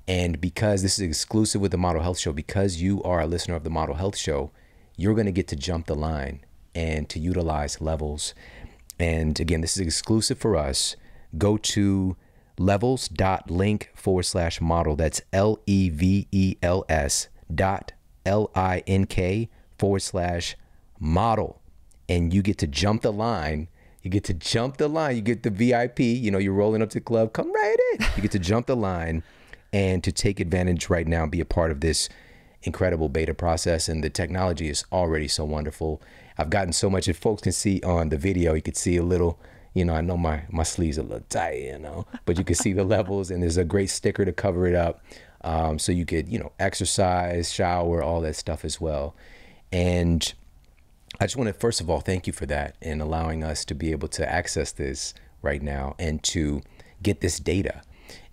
And 0.07 0.39
because 0.39 0.81
this 0.81 0.97
is 0.97 1.05
exclusive 1.05 1.61
with 1.61 1.71
the 1.71 1.77
Model 1.77 2.01
Health 2.01 2.17
Show, 2.17 2.31
because 2.31 2.81
you 2.81 3.03
are 3.03 3.21
a 3.21 3.27
listener 3.27 3.55
of 3.55 3.63
the 3.63 3.69
Model 3.69 3.95
Health 3.95 4.17
Show, 4.17 4.51
you're 4.95 5.13
going 5.13 5.25
to 5.25 5.31
get 5.31 5.47
to 5.49 5.55
jump 5.55 5.85
the 5.85 5.95
line 5.95 6.39
and 6.73 7.09
to 7.09 7.19
utilize 7.19 7.81
levels. 7.81 8.33
And 8.99 9.39
again, 9.39 9.61
this 9.61 9.77
is 9.77 9.85
exclusive 9.85 10.39
for 10.39 10.55
us 10.55 10.95
go 11.37 11.57
to 11.57 12.15
levels.link 12.59 13.91
forward 13.95 14.23
slash 14.23 14.61
model. 14.61 14.95
That's 14.95 15.21
L 15.33 15.59
E 15.65 15.89
V 15.89 16.27
E 16.31 16.55
L 16.61 16.85
S 16.89 17.29
dot 17.53 17.93
L 18.25 18.51
I 18.55 18.83
N 18.87 19.05
K 19.05 19.49
forward 19.77 20.01
slash 20.01 20.55
model. 20.99 21.61
And 22.09 22.33
you 22.33 22.41
get 22.41 22.57
to 22.59 22.67
jump 22.67 23.01
the 23.01 23.11
line. 23.11 23.67
You 24.01 24.09
get 24.09 24.23
to 24.25 24.33
jump 24.33 24.77
the 24.77 24.87
line. 24.87 25.15
You 25.15 25.21
get 25.21 25.43
the 25.43 25.49
VIP. 25.49 25.99
You 25.99 26.31
know, 26.31 26.37
you're 26.37 26.53
rolling 26.53 26.81
up 26.81 26.89
to 26.91 26.99
the 26.99 27.03
club. 27.03 27.33
Come 27.33 27.51
right 27.51 27.75
in. 27.93 28.05
You 28.15 28.21
get 28.21 28.31
to 28.31 28.39
jump 28.39 28.67
the 28.67 28.75
line 28.75 29.23
and 29.73 30.03
to 30.03 30.11
take 30.11 30.39
advantage 30.39 30.89
right 30.89 31.07
now 31.07 31.23
and 31.23 31.31
be 31.31 31.41
a 31.41 31.45
part 31.45 31.71
of 31.71 31.81
this 31.81 32.07
incredible 32.63 33.09
beta 33.09 33.33
process. 33.33 33.89
And 33.89 34.03
the 34.03 34.09
technology 34.09 34.69
is 34.69 34.85
already 34.91 35.27
so 35.27 35.43
wonderful. 35.43 36.01
I've 36.37 36.49
gotten 36.49 36.71
so 36.71 36.89
much. 36.89 37.07
If 37.07 37.17
folks 37.17 37.41
can 37.41 37.51
see 37.51 37.81
on 37.81 38.09
the 38.09 38.17
video, 38.17 38.53
you 38.53 38.61
could 38.61 38.77
see 38.77 38.95
a 38.95 39.03
little 39.03 39.39
you 39.77 39.85
know, 39.85 39.93
I 39.93 40.01
know 40.01 40.17
my 40.17 40.41
my 40.49 40.63
sleeves 40.63 40.97
a 40.97 41.03
little 41.03 41.23
tight, 41.29 41.61
you 41.61 41.77
know, 41.77 42.07
but 42.25 42.39
you 42.39 42.43
can 42.43 42.55
see 42.55 42.73
the 42.73 42.83
levels, 42.83 43.29
and 43.29 43.43
there's 43.43 43.57
a 43.57 43.63
great 43.63 43.91
sticker 43.91 44.25
to 44.25 44.33
cover 44.33 44.65
it 44.65 44.73
up, 44.73 45.03
um, 45.41 45.77
so 45.77 45.91
you 45.91 46.03
could 46.03 46.27
you 46.27 46.39
know 46.39 46.51
exercise, 46.59 47.53
shower, 47.53 48.01
all 48.01 48.21
that 48.21 48.35
stuff 48.35 48.65
as 48.65 48.81
well. 48.81 49.15
And 49.71 50.33
I 51.19 51.25
just 51.25 51.37
want 51.37 51.47
to 51.47 51.53
first 51.53 51.79
of 51.79 51.91
all 51.91 51.99
thank 51.99 52.25
you 52.25 52.33
for 52.33 52.47
that 52.47 52.75
and 52.81 53.03
allowing 53.03 53.43
us 53.43 53.63
to 53.65 53.75
be 53.75 53.91
able 53.91 54.07
to 54.09 54.27
access 54.27 54.71
this 54.71 55.13
right 55.43 55.61
now 55.61 55.95
and 55.99 56.23
to 56.23 56.63
get 57.03 57.21
this 57.21 57.39
data. 57.39 57.83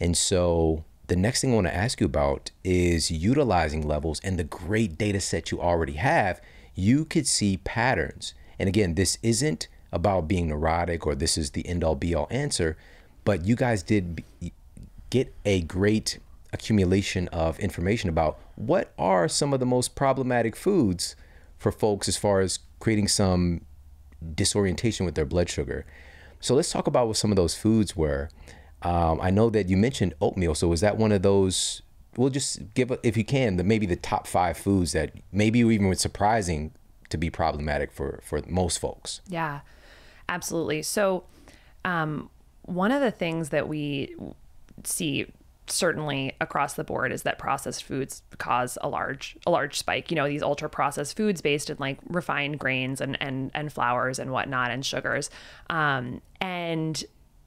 And 0.00 0.16
so 0.16 0.84
the 1.08 1.16
next 1.16 1.42
thing 1.42 1.52
I 1.52 1.56
want 1.56 1.66
to 1.66 1.76
ask 1.76 2.00
you 2.00 2.06
about 2.06 2.52
is 2.62 3.10
utilizing 3.10 3.86
levels 3.86 4.18
and 4.24 4.38
the 4.38 4.44
great 4.44 4.96
data 4.96 5.20
set 5.20 5.50
you 5.50 5.60
already 5.60 5.94
have. 5.94 6.40
You 6.74 7.04
could 7.04 7.26
see 7.26 7.58
patterns. 7.58 8.32
And 8.58 8.66
again, 8.66 8.94
this 8.94 9.18
isn't 9.22 9.68
about 9.94 10.26
being 10.26 10.48
neurotic 10.48 11.06
or 11.06 11.14
this 11.14 11.38
is 11.38 11.52
the 11.52 11.66
end 11.66 11.84
all 11.84 11.94
be 11.94 12.14
all 12.14 12.26
answer, 12.30 12.76
but 13.24 13.46
you 13.46 13.54
guys 13.54 13.82
did 13.82 14.22
get 15.08 15.32
a 15.44 15.62
great 15.62 16.18
accumulation 16.52 17.28
of 17.28 17.58
information 17.60 18.10
about 18.10 18.38
what 18.56 18.92
are 18.98 19.28
some 19.28 19.54
of 19.54 19.60
the 19.60 19.66
most 19.66 19.94
problematic 19.94 20.56
foods 20.56 21.14
for 21.56 21.70
folks 21.72 22.08
as 22.08 22.16
far 22.16 22.40
as 22.40 22.58
creating 22.80 23.08
some 23.08 23.60
disorientation 24.34 25.06
with 25.06 25.14
their 25.14 25.24
blood 25.24 25.48
sugar. 25.48 25.86
So 26.40 26.54
let's 26.54 26.70
talk 26.70 26.86
about 26.86 27.06
what 27.06 27.16
some 27.16 27.30
of 27.30 27.36
those 27.36 27.54
foods 27.54 27.96
were. 27.96 28.28
Um, 28.82 29.20
I 29.22 29.30
know 29.30 29.48
that 29.50 29.68
you 29.68 29.76
mentioned 29.76 30.14
oatmeal. 30.20 30.54
So 30.54 30.68
was 30.68 30.80
that 30.80 30.98
one 30.98 31.12
of 31.12 31.22
those? 31.22 31.82
We'll 32.16 32.30
just 32.30 32.74
give, 32.74 32.92
if 33.02 33.16
you 33.16 33.24
can, 33.24 33.56
the 33.56 33.64
maybe 33.64 33.86
the 33.86 33.96
top 33.96 34.26
five 34.26 34.56
foods 34.56 34.92
that 34.92 35.12
maybe 35.32 35.60
even 35.60 35.86
were 35.86 35.94
surprising 35.94 36.72
to 37.10 37.16
be 37.16 37.30
problematic 37.30 37.92
for 37.92 38.20
for 38.22 38.42
most 38.46 38.78
folks. 38.78 39.20
Yeah. 39.28 39.60
Absolutely. 40.28 40.82
So, 40.82 41.24
um, 41.84 42.30
one 42.62 42.90
of 42.92 43.02
the 43.02 43.10
things 43.10 43.50
that 43.50 43.68
we 43.68 44.14
see 44.84 45.26
certainly 45.66 46.34
across 46.40 46.74
the 46.74 46.84
board 46.84 47.12
is 47.12 47.22
that 47.22 47.38
processed 47.38 47.84
foods 47.84 48.22
cause 48.38 48.76
a 48.82 48.88
large 48.88 49.36
a 49.46 49.50
large 49.50 49.78
spike. 49.78 50.10
You 50.10 50.16
know 50.16 50.28
these 50.28 50.42
ultra 50.42 50.68
processed 50.68 51.16
foods 51.16 51.40
based 51.40 51.70
in 51.70 51.76
like 51.78 51.98
refined 52.08 52.58
grains 52.58 53.00
and 53.00 53.16
and 53.20 53.50
and 53.54 53.72
flours 53.72 54.18
and 54.18 54.30
whatnot 54.30 54.70
and 54.70 54.84
sugars. 54.84 55.30
Um, 55.70 56.20
and 56.40 57.02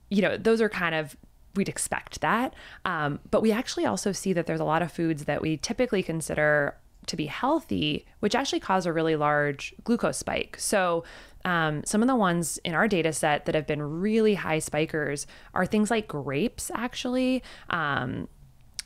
you 0.10 0.22
know 0.22 0.38
those 0.38 0.62
are 0.62 0.70
kind 0.70 0.96
of 0.96 1.16
we'd 1.56 1.70
expect 1.70 2.22
that. 2.22 2.54
Um, 2.86 3.20
but 3.32 3.42
we 3.42 3.52
actually 3.52 3.86
also 3.86 4.12
see 4.12 4.34
that 4.34 4.46
there's 4.46 4.60
a 4.60 4.66
lot 4.66 4.82
of 4.82 4.92
foods 4.92 5.26
that 5.26 5.42
we 5.42 5.58
typically 5.58 6.04
consider 6.04 6.78
to 7.08 7.16
be 7.16 7.26
healthy 7.26 8.06
which 8.20 8.36
actually 8.36 8.60
cause 8.60 8.86
a 8.86 8.92
really 8.94 9.16
large 9.16 9.74
glucose 9.84 10.18
spike. 10.18 10.58
So 10.60 11.04
um, 11.48 11.82
some 11.86 12.02
of 12.02 12.10
the 12.10 12.16
ones 12.16 12.60
in 12.66 12.74
our 12.74 12.90
data 12.90 13.14
set 13.14 13.46
that 13.46 13.56
have 13.56 13.66
been 13.66 13.82
really 13.82 14.34
high 14.34 14.60
spikers 14.60 15.26
are 15.54 15.66
things 15.66 15.90
like 15.90 16.06
grapes, 16.06 16.70
actually, 16.76 17.42
um, 17.70 18.28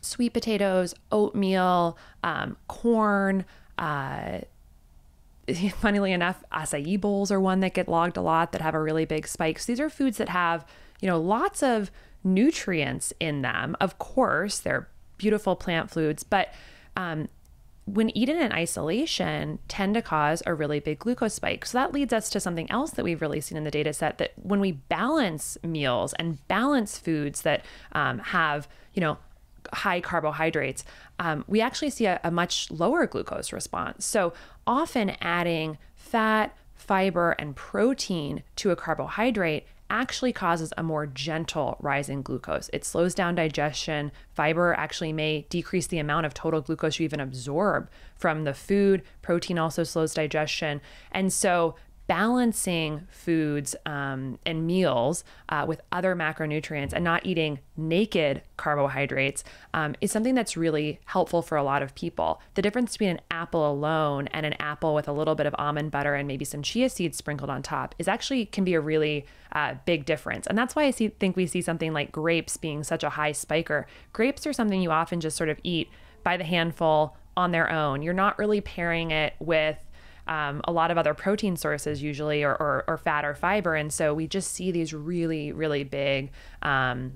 sweet 0.02 0.32
potatoes, 0.32 0.94
oatmeal, 1.12 1.98
um, 2.24 2.56
corn. 2.68 3.46
Uh, 3.80 4.42
funnily 5.80 6.12
enough, 6.12 6.44
acai 6.52 7.02
bowls 7.02 7.32
are 7.32 7.42
one 7.42 7.62
that 7.62 7.74
get 7.74 7.88
logged 7.88 8.16
a 8.16 8.22
lot 8.22 8.52
that 8.52 8.62
have 8.62 8.76
a 8.76 8.82
really 8.82 9.06
big 9.06 9.28
spike. 9.28 9.58
So 9.58 9.72
these 9.72 9.80
are 9.80 9.90
foods 9.90 10.18
that 10.18 10.30
have, 10.30 10.64
you 11.02 11.08
know, 11.08 11.20
lots 11.20 11.64
of 11.64 11.90
nutrients 12.24 13.12
in 13.20 13.42
them. 13.42 13.76
Of 13.82 13.98
course, 13.98 14.60
they're 14.60 14.88
beautiful 15.18 15.56
plant 15.56 15.90
foods, 15.90 16.22
but 16.22 16.54
um, 16.96 17.28
when 17.86 18.16
eaten 18.16 18.38
in 18.38 18.52
isolation 18.52 19.60
tend 19.68 19.96
to 19.96 20.02
cause 20.02 20.44
a 20.46 20.54
really 20.54 20.80
big 20.80 21.00
glucose 21.00 21.34
spike. 21.34 21.66
So 21.66 21.78
that 21.78 21.94
leads 21.94 22.14
us 22.14 22.30
to 22.30 22.40
something 22.40 22.70
else 22.72 22.92
that 22.92 23.04
we've 23.04 23.22
really 23.22 23.42
seen 23.42 23.58
in 23.58 23.64
the 23.64 23.72
data 23.72 23.94
set 23.94 24.18
that 24.20 24.34
when 24.36 24.60
we 24.60 24.74
balance 24.74 25.58
meals 25.64 26.14
and 26.14 26.46
balance 26.48 26.98
foods 26.98 27.42
that 27.42 27.66
um, 27.92 28.20
have, 28.20 28.68
you 28.94 29.02
know, 29.02 29.18
high 29.74 30.02
carbohydrates, 30.02 30.84
um, 31.20 31.44
we 31.48 31.62
actually 31.62 31.90
see 31.90 32.06
a, 32.06 32.20
a 32.24 32.32
much 32.32 32.70
lower 32.72 33.06
glucose 33.08 33.52
response. 33.52 34.06
So 34.06 34.34
often 34.66 35.12
adding 35.22 35.78
fat, 35.96 36.56
fiber, 36.76 37.32
and 37.34 37.56
protein 37.56 38.44
to 38.58 38.72
a 38.72 38.76
carbohydrate 38.76 39.66
actually 39.92 40.32
causes 40.32 40.74
a 40.78 40.84
more 40.84 41.06
gentle 41.06 41.76
rise 41.82 42.08
in 42.08 42.22
glucose. 42.22 42.70
It 42.72 42.86
slows 42.86 43.14
down 43.14 43.36
digestion. 43.36 44.12
Fiber 44.34 44.74
actually 44.74 45.12
may 45.12 45.46
decrease 45.50 45.88
the 45.88 46.00
amount 46.00 46.26
of 46.26 46.34
total 46.34 46.62
glucose 46.62 46.98
you 46.98 47.04
even 47.04 47.20
absorb 47.20 47.90
from 48.16 48.46
the 48.46 48.54
food. 48.54 49.04
Protein 49.22 49.60
also 49.60 49.84
slows 49.84 50.14
digestion. 50.14 50.80
And 51.12 51.34
so 51.34 51.76
balancing 52.12 53.08
foods 53.10 53.74
um, 53.86 54.38
and 54.46 54.68
meals 54.68 55.24
uh, 55.48 55.64
with 55.66 55.80
other 55.94 56.14
macronutrients 56.14 56.92
and 56.92 57.06
not 57.06 57.26
eating 57.26 57.58
naked 57.78 58.42
carbohydrates 58.58 59.46
um, 59.74 59.96
is 60.02 60.12
something 60.12 60.36
that's 60.36 60.58
really 60.58 61.00
helpful 61.06 61.42
for 61.42 61.58
a 61.58 61.64
lot 61.64 61.82
of 61.82 61.96
people. 61.96 62.42
The 62.56 62.62
difference 62.62 62.98
between 62.98 63.12
an 63.12 63.22
apple 63.32 63.66
alone 63.66 64.28
and 64.34 64.46
an 64.46 64.56
apple 64.60 64.94
with 64.94 65.08
a 65.08 65.14
little 65.14 65.36
bit 65.36 65.46
of 65.46 65.56
almond 65.58 65.92
butter 65.92 66.14
and 66.14 66.28
maybe 66.28 66.44
some 66.44 66.62
chia 66.62 66.90
seeds 66.90 67.18
sprinkled 67.18 67.50
on 67.50 67.64
top 67.64 67.96
is 67.98 68.10
actually 68.10 68.46
can 68.46 68.66
be 68.66 68.74
a 68.74 68.82
really 68.82 69.26
uh, 69.54 69.76
big 69.86 70.04
difference. 70.04 70.48
And 70.48 70.58
that's 70.58 70.76
why 70.76 70.84
I 70.84 70.92
see, 70.92 71.08
think 71.08 71.38
we 71.38 71.48
see 71.48 71.62
something 71.62 71.94
like 71.94 72.12
grapes 72.12 72.58
being 72.58 72.84
such 72.84 73.06
a 73.06 73.12
high 73.12 73.32
spiker. 73.32 73.88
Grapes 74.12 74.46
are 74.46 74.52
something 74.52 74.82
you 74.82 74.92
often 74.92 75.22
just 75.22 75.38
sort 75.38 75.48
of 75.48 75.62
eat 75.64 75.90
by 76.24 76.36
the 76.36 76.44
handful 76.44 77.16
on 77.38 77.52
their 77.52 77.72
own. 77.72 78.02
You're 78.02 78.14
not 78.14 78.38
really 78.38 78.60
pairing 78.60 79.12
it 79.12 79.34
with 79.40 79.78
um, 80.28 80.62
a 80.66 80.72
lot 80.72 80.92
of 80.92 80.98
other 80.98 81.14
protein 81.14 81.56
sources 81.56 82.02
usually 82.02 82.44
or, 82.44 82.54
or, 82.56 82.84
or, 82.88 82.98
fat 82.98 83.26
or 83.26 83.34
fiber 83.34 83.76
and 83.76 83.92
so 83.92 84.14
we 84.14 84.28
just 84.28 84.52
see 84.54 84.72
these 84.72 84.94
really 84.94 85.52
really 85.52 85.84
big 85.84 86.32
um, 86.62 87.14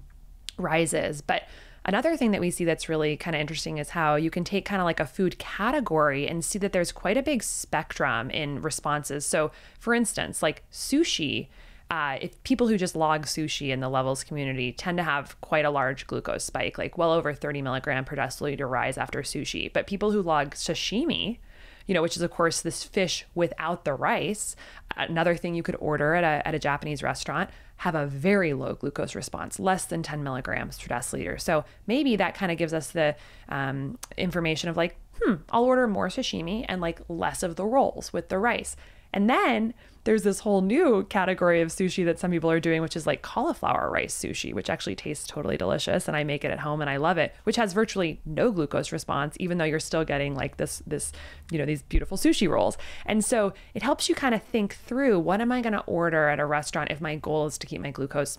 rises 0.57 1.22
but 1.22 1.44
Another 1.88 2.18
thing 2.18 2.32
that 2.32 2.41
we 2.41 2.49
see 2.49 2.65
that's 2.65 2.90
really 2.90 3.15
kind 3.15 3.36
of 3.36 3.40
interesting 3.40 3.77
is 3.77 3.91
how 3.91 4.15
you 4.15 4.32
can 4.32 4.44
take 4.44 4.65
kind 4.65 4.82
of 4.82 4.86
like 4.86 4.99
a 4.99 5.06
food 5.06 5.38
category 5.38 6.27
and 6.27 6.44
see 6.44 6.57
that 6.57 6.73
there's 6.73 6.91
quite 6.91 7.15
a 7.15 7.22
big 7.22 7.44
spectrum 7.44 8.32
in 8.32 8.60
responses. 8.64 9.23
So, 9.23 9.52
for 9.80 9.94
instance, 9.94 10.41
like 10.41 10.64
sushi, 10.72 11.48
uh, 11.91 12.18
if 12.19 12.41
people 12.41 12.68
who 12.68 12.77
just 12.77 12.95
log 12.95 13.27
sushi 13.27 13.69
in 13.69 13.82
the 13.82 13.90
levels 13.90 14.23
community 14.23 14.72
tend 14.72 14.98
to 14.98 15.03
have 15.03 15.40
quite 15.41 15.64
a 15.64 15.69
large 15.69 16.07
glucose 16.07 16.44
spike, 16.44 16.80
like 16.80 16.98
well 16.98 17.11
over 17.11 17.36
30 17.36 17.61
milligram 17.61 18.03
per 18.03 18.15
deciliter 18.15 18.68
rise 18.68 18.98
after 18.98 19.22
sushi. 19.22 19.72
But 19.72 19.86
people 19.86 20.10
who 20.10 20.23
log 20.23 20.56
sashimi, 20.56 21.38
you 21.86 21.94
know, 21.94 22.02
which 22.02 22.16
is 22.16 22.22
of 22.22 22.32
course 22.32 22.62
this 22.62 22.84
fish 22.84 23.26
without 23.36 23.86
the 23.86 23.94
rice. 23.94 24.56
Another 24.95 25.36
thing 25.36 25.56
you 25.56 25.64
could 25.64 25.78
order 25.80 26.16
at 26.16 26.24
a, 26.24 26.48
at 26.48 26.56
a 26.56 26.60
Japanese 26.60 27.03
restaurant 27.03 27.49
have 27.78 27.95
a 27.95 28.06
very 28.06 28.53
low 28.53 28.74
glucose 28.74 29.16
response, 29.16 29.60
less 29.60 29.86
than 29.86 30.02
10 30.02 30.24
milligrams 30.24 30.80
per 30.80 30.88
deciliter. 30.88 31.40
So 31.40 31.66
maybe 31.88 32.16
that 32.16 32.34
kind 32.34 32.52
of 32.52 32.57
gives 32.57 32.74
us 32.74 32.91
the 32.91 33.16
um, 33.49 33.98
information 34.18 34.70
of 34.70 34.78
like, 34.78 34.95
hmm, 35.22 35.36
I'll 35.49 35.66
order 35.66 35.88
more 35.88 36.07
sashimi 36.07 36.66
and 36.68 36.82
like 36.82 37.02
less 37.10 37.44
of 37.44 37.56
the 37.56 37.66
rolls 37.66 38.14
with 38.14 38.30
the 38.30 38.40
rice. 38.40 38.76
And 39.12 39.30
then 39.30 39.74
there's 40.06 40.22
this 40.22 40.40
whole 40.40 40.61
new 40.61 41.03
category 41.10 41.61
of 41.61 41.69
sushi 41.69 42.06
that 42.06 42.19
some 42.19 42.30
people 42.30 42.49
are 42.49 42.60
doing, 42.60 42.82
which 42.82 42.95
is 42.95 43.07
like 43.07 43.23
cauliflower 43.23 43.90
rice 43.90 44.15
sushi, 44.15 44.53
which 44.53 44.69
actually 44.69 44.95
tastes 44.95 45.27
totally 45.27 45.57
delicious. 45.57 46.07
And 46.07 46.15
I 46.15 46.23
make 46.23 46.45
it 46.45 46.52
at 46.52 46.60
home 46.60 46.80
and 46.80 46.90
I 46.90 46.98
love 46.98 47.18
it, 47.18 47.34
which 47.44 47.56
has 47.56 47.73
virtually 47.73 48.22
no 48.23 48.52
glucose 48.52 48.91
response, 48.91 49.36
even 49.40 49.57
though 49.57 49.65
you're 49.65 49.80
still 49.80 50.06
getting 50.06 50.36
like 50.36 50.57
this, 50.57 50.84
this, 50.86 51.11
you 51.52 51.57
know, 51.57 51.65
these 51.65 51.82
beautiful 51.82 52.18
sushi 52.18 52.48
rolls. 52.48 52.77
And 53.06 53.26
so 53.26 53.53
it 53.73 53.82
helps 53.82 54.07
you 54.07 54.14
kind 54.14 54.36
of 54.36 54.44
think 54.44 54.76
through 54.76 55.19
what 55.19 55.41
am 55.41 55.52
I 55.52 55.61
going 55.61 55.73
to 55.73 55.82
order 55.82 56.30
at 56.30 56.40
a 56.40 56.45
restaurant 56.45 56.91
if 56.91 57.02
my 57.02 57.15
goal 57.15 57.48
is 57.48 57.57
to 57.57 57.68
keep 57.68 57.82
my 57.82 57.91
glucose 57.91 58.38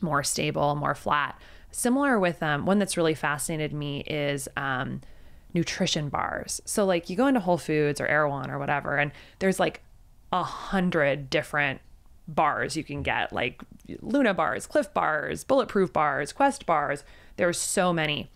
more 0.00 0.24
stable, 0.24 0.74
more 0.74 0.94
flat. 0.94 1.38
Similar 1.70 2.18
with 2.18 2.42
um, 2.42 2.64
one 2.64 2.78
that's 2.78 2.96
really 2.96 3.14
fascinated 3.14 3.74
me 3.74 4.00
is 4.06 4.48
um, 4.56 5.02
nutrition 5.52 6.08
bars. 6.08 6.62
So 6.64 6.86
like 6.86 7.10
you 7.10 7.16
go 7.16 7.26
into 7.26 7.40
Whole 7.40 7.58
Foods 7.58 8.00
or 8.00 8.06
Erewhon 8.06 8.50
or 8.50 8.58
whatever, 8.58 8.96
and 8.96 9.12
there's 9.38 9.60
like 9.60 9.82
a 10.34 10.42
hundred 10.42 11.30
different 11.30 11.80
bars 12.26 12.76
you 12.76 12.82
can 12.82 13.04
get, 13.04 13.32
like 13.32 13.62
Luna 14.00 14.34
bars, 14.34 14.66
Clif 14.66 14.92
bars, 14.92 15.44
Bulletproof 15.44 15.92
bars, 15.92 16.32
Quest 16.32 16.66
bars. 16.66 17.04
There's 17.36 17.56
so 17.56 17.92
many. 17.92 18.28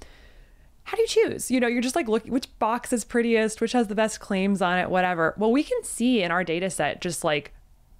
How 0.85 0.97
do 0.97 1.03
you 1.03 1.09
choose? 1.09 1.51
You 1.51 1.59
know, 1.59 1.67
you're 1.67 1.83
just 1.83 1.97
like 1.97 2.07
looking 2.07 2.33
which 2.33 2.57
box 2.61 2.93
is 2.93 3.05
prettiest, 3.05 3.61
which 3.61 3.73
has 3.73 3.89
the 3.89 3.97
best 3.97 4.21
claims 4.21 4.63
on 4.63 4.79
it, 4.79 4.91
whatever. 4.91 5.35
Well, 5.37 5.51
we 5.51 5.65
can 5.65 5.83
see 5.83 6.23
in 6.23 6.31
our 6.31 6.45
data 6.45 6.71
set 6.71 7.01
just 7.01 7.25
like 7.25 7.53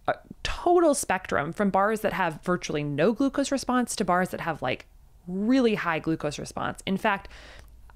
a 0.07 0.15
total 0.45 0.95
spectrum 0.95 1.53
from 1.53 1.71
bars 1.71 2.01
that 2.03 2.13
have 2.13 2.41
virtually 2.45 2.85
no 2.85 3.13
glucose 3.13 3.51
response 3.51 3.97
to 3.97 4.05
bars 4.05 4.29
that 4.29 4.43
have 4.43 4.63
like 4.63 4.87
really 5.27 5.75
high 5.75 5.99
glucose 5.99 6.39
response. 6.39 6.85
In 6.87 6.97
fact, 6.97 7.29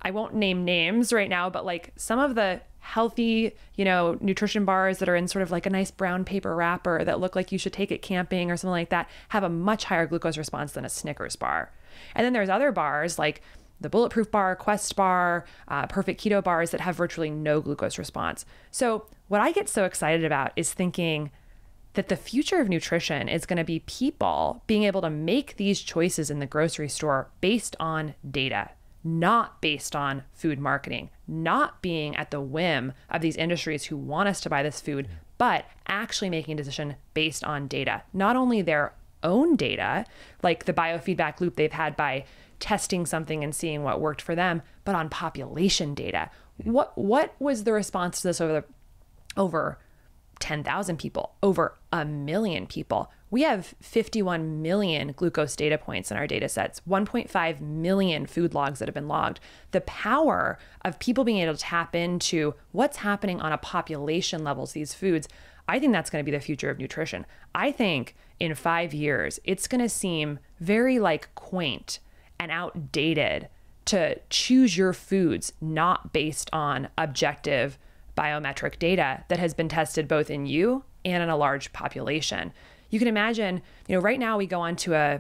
I 0.03 0.11
won't 0.11 0.35
name 0.35 0.65
names 0.65 1.12
right 1.12 1.31
now, 1.31 1.49
but 1.49 1.65
like 1.65 1.93
some 1.95 2.19
of 2.19 2.35
the 2.35 2.61
healthy, 2.83 3.53
you 3.77 3.85
know, 3.85 4.19
nutrition 4.21 4.65
bars 4.65 4.99
that 4.99 5.09
are 5.09 5.15
in 5.15 5.29
sort 5.29 5.41
of 5.43 5.53
like 5.53 5.67
a 5.67 5.71
nice 5.71 5.93
brown 5.93 6.25
paper 6.25 6.55
wrapper 6.55 7.05
that 7.05 7.21
look 7.21 7.37
like 7.37 7.53
you 7.53 7.59
should 7.59 7.73
take 7.73 7.93
it 7.93 8.03
camping 8.03 8.51
or 8.51 8.57
something 8.57 8.73
like 8.73 8.91
that 8.91 9.09
have 9.29 9.45
a 9.45 9.49
much 9.49 9.85
higher 9.85 10.05
glucose 10.05 10.37
response 10.37 10.73
than 10.73 10.85
a 10.85 10.89
Snickers 10.89 11.37
bar. 11.37 11.71
And 12.15 12.25
then 12.25 12.33
there's 12.33 12.49
other 12.49 12.73
bars 12.73 13.21
like 13.21 13.41
the 13.81 13.89
Bulletproof 13.89 14.33
bar, 14.33 14.57
Quest 14.57 14.97
bar, 14.97 15.45
uh, 15.69 15.87
Perfect 15.87 16.23
Keto 16.23 16.43
bars 16.43 16.73
that 16.73 16.81
have 16.81 16.97
virtually 16.97 17.31
no 17.31 17.61
glucose 17.61 17.99
response. 17.99 18.45
So, 18.73 19.07
what 19.29 19.41
I 19.41 19.53
get 19.53 19.69
so 19.69 19.85
excited 19.85 20.25
about 20.25 20.53
is 20.57 20.75
thinking 20.75 21.31
that 21.95 22.09
the 22.09 22.17
future 22.17 22.61
of 22.61 22.69
nutrition 22.69 23.29
is 23.29 23.47
going 23.47 23.57
to 23.57 23.65
be 23.65 23.81
people 23.81 24.63
being 24.67 24.83
able 24.83 25.01
to 25.03 25.11
make 25.11 25.57
these 25.57 25.81
choices 25.81 26.31
in 26.31 26.41
the 26.41 26.47
grocery 26.47 26.89
store 26.89 27.31
based 27.41 27.77
on 27.79 28.15
data 28.29 28.71
not 29.05 29.61
based 29.61 29.97
on 29.97 30.25
food 30.33 30.59
marketing, 30.59 31.11
not 31.33 31.83
being 31.83 32.15
at 32.17 32.31
the 32.31 32.41
whim 32.41 32.93
of 33.11 33.23
these 33.23 33.37
industries 33.37 33.85
who 33.85 33.97
want 33.97 34.29
us 34.29 34.41
to 34.43 34.51
buy 34.51 34.63
this 34.63 34.81
food, 34.81 35.09
but 35.39 35.65
actually 35.89 36.31
making 36.31 36.55
a 36.55 36.57
decision 36.57 36.97
based 37.15 37.43
on 37.43 37.67
data. 37.67 38.03
Not 38.13 38.37
only 38.37 38.63
their 38.63 38.93
own 39.23 39.57
data, 39.57 40.05
like 40.43 40.65
the 40.65 40.73
biofeedback 40.73 41.41
loop 41.41 41.57
they've 41.57 41.73
had 41.73 41.97
by 41.97 42.25
testing 42.61 43.07
something 43.07 43.43
and 43.43 43.55
seeing 43.55 43.83
what 43.83 44.01
worked 44.01 44.23
for 44.23 44.35
them, 44.35 44.63
but 44.85 44.95
on 44.95 45.09
population 45.09 45.95
data. 45.95 46.31
What 46.63 46.97
what 46.97 47.35
was 47.41 47.65
the 47.65 47.73
response 47.73 48.21
to 48.21 48.29
this 48.29 48.41
over 48.41 48.53
the 48.53 48.65
over 49.41 49.79
10,000 50.43 50.98
people, 50.98 51.35
over 51.43 51.78
a 51.93 52.05
million 52.05 52.66
people? 52.66 53.10
we 53.32 53.43
have 53.43 53.74
51 53.81 54.60
million 54.60 55.12
glucose 55.16 55.56
data 55.56 55.78
points 55.78 56.10
in 56.10 56.19
our 56.19 56.27
data 56.27 56.51
sets, 56.51 56.82
1.5 56.86 57.60
million 57.62 58.27
food 58.27 58.52
logs 58.52 58.78
that 58.78 58.86
have 58.86 58.94
been 58.94 59.09
logged. 59.09 59.40
The 59.70 59.81
power 59.81 60.59
of 60.85 60.98
people 60.98 61.24
being 61.24 61.39
able 61.39 61.55
to 61.55 61.59
tap 61.59 61.97
into 61.97 62.52
what's 62.73 62.98
happening 62.98 63.40
on 63.40 63.51
a 63.51 63.56
population 63.56 64.44
levels, 64.44 64.73
these 64.73 64.93
foods, 64.93 65.28
I 65.66 65.78
think 65.78 65.94
that's 65.94 66.10
going 66.10 66.23
to 66.23 66.31
be 66.31 66.36
the 66.36 66.44
future 66.44 66.69
of 66.69 66.78
nutrition. 66.78 67.24
I 67.55 67.73
think 67.73 68.14
in 68.39 68.55
five 68.55 68.93
years, 68.93 69.40
it's 69.44 69.66
going 69.66 69.81
to 69.81 69.89
seem 69.89 70.39
very 70.60 70.98
like 70.98 71.35
quaint 71.35 72.01
and 72.39 72.52
outdated 72.52 73.48
to 73.86 74.20
choose 74.28 74.77
your 74.77 74.93
foods 74.93 75.55
not 75.59 76.12
based 76.12 76.51
on 76.52 76.89
objective 76.98 77.78
biometric 78.17 78.79
data 78.79 79.25
that 79.29 79.39
has 79.39 79.55
been 79.55 79.69
tested 79.69 80.07
both 80.07 80.31
in 80.31 80.47
you 80.47 80.85
and 81.05 81.23
in 81.23 81.29
a 81.29 81.37
large 81.37 81.73
population 81.73 82.53
you 82.93 82.99
can 82.99 83.09
imagine, 83.09 83.63
you 83.89 83.97
know, 83.97 84.03
right 84.03 84.21
now 84.21 84.37
we 84.37 84.47
go 84.47 84.61
onto 84.61 84.95
a 84.95 85.19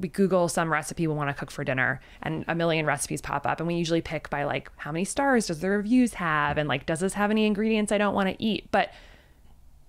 we 0.00 0.08
Google 0.08 0.48
some 0.48 0.72
recipe 0.72 1.06
we 1.06 1.14
want 1.14 1.30
to 1.30 1.34
cook 1.34 1.52
for 1.52 1.62
dinner, 1.62 2.00
and 2.22 2.44
a 2.48 2.54
million 2.54 2.84
recipes 2.84 3.20
pop 3.20 3.46
up, 3.46 3.60
and 3.60 3.68
we 3.68 3.76
usually 3.76 4.00
pick 4.00 4.28
by 4.28 4.42
like 4.42 4.70
how 4.76 4.90
many 4.90 5.04
stars 5.04 5.46
does 5.46 5.60
the 5.60 5.70
reviews 5.70 6.14
have, 6.14 6.58
and 6.58 6.68
like 6.68 6.84
does 6.84 6.98
this 6.98 7.14
have 7.14 7.30
any 7.30 7.46
ingredients 7.46 7.92
I 7.92 7.98
don't 7.98 8.14
want 8.14 8.28
to 8.28 8.42
eat? 8.42 8.68
But 8.72 8.92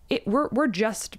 it 0.09 0.25
we're 0.27 0.47
we're 0.49 0.67
just 0.67 1.17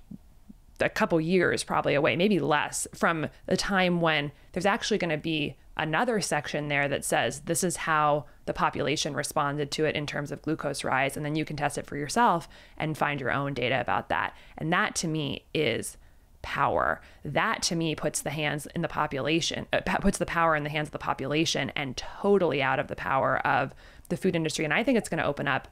a 0.81 0.89
couple 0.89 1.20
years 1.20 1.65
probably 1.65 1.94
away, 1.94 2.15
maybe 2.15 2.39
less, 2.39 2.86
from 2.94 3.27
the 3.47 3.56
time 3.56 4.01
when 4.01 4.31
there's 4.52 4.66
actually 4.66 4.98
going 4.98 5.11
to 5.11 5.16
be 5.16 5.56
another 5.76 6.20
section 6.20 6.68
there 6.68 6.88
that 6.88 7.05
says 7.05 7.40
this 7.40 7.64
is 7.64 7.76
how 7.76 8.26
the 8.46 8.52
population 8.52 9.14
responded 9.14 9.70
to 9.72 9.84
it 9.84 9.96
in 9.96 10.06
terms 10.06 10.30
of 10.30 10.42
glucose 10.42 10.84
rise. 10.84 11.16
And 11.16 11.24
then 11.24 11.36
you 11.36 11.44
can 11.44 11.56
test 11.56 11.78
it 11.78 11.86
for 11.86 11.96
yourself 11.96 12.48
and 12.76 12.96
find 12.96 13.20
your 13.20 13.32
own 13.32 13.55
data 13.55 13.80
about 13.80 14.09
that. 14.09 14.36
And 14.56 14.72
that 14.72 14.94
to 14.96 15.09
me 15.09 15.44
is 15.52 15.96
power. 16.42 17.01
That 17.24 17.62
to 17.64 17.76
me 17.76 17.94
puts 17.94 18.20
the 18.20 18.30
hands 18.30 18.66
in 18.74 18.82
the 18.82 18.88
population, 18.88 19.66
uh, 19.72 19.80
puts 20.01 20.18
the 20.18 20.26
power 20.26 20.55
in 20.55 20.62
the 20.62 20.70
hands 20.70 20.88
of 20.88 20.92
the 20.92 20.98
population 20.98 21.72
and 21.74 21.96
totally 21.96 22.62
out 22.62 22.78
of 22.78 22.88
the 22.88 22.96
power 22.96 23.38
of 23.46 23.74
the 24.10 24.16
food 24.16 24.36
industry. 24.36 24.64
And 24.64 24.74
I 24.74 24.84
think 24.84 24.98
it's 24.98 25.09
going 25.09 25.22
to 25.22 25.26
open 25.26 25.48
up 25.48 25.68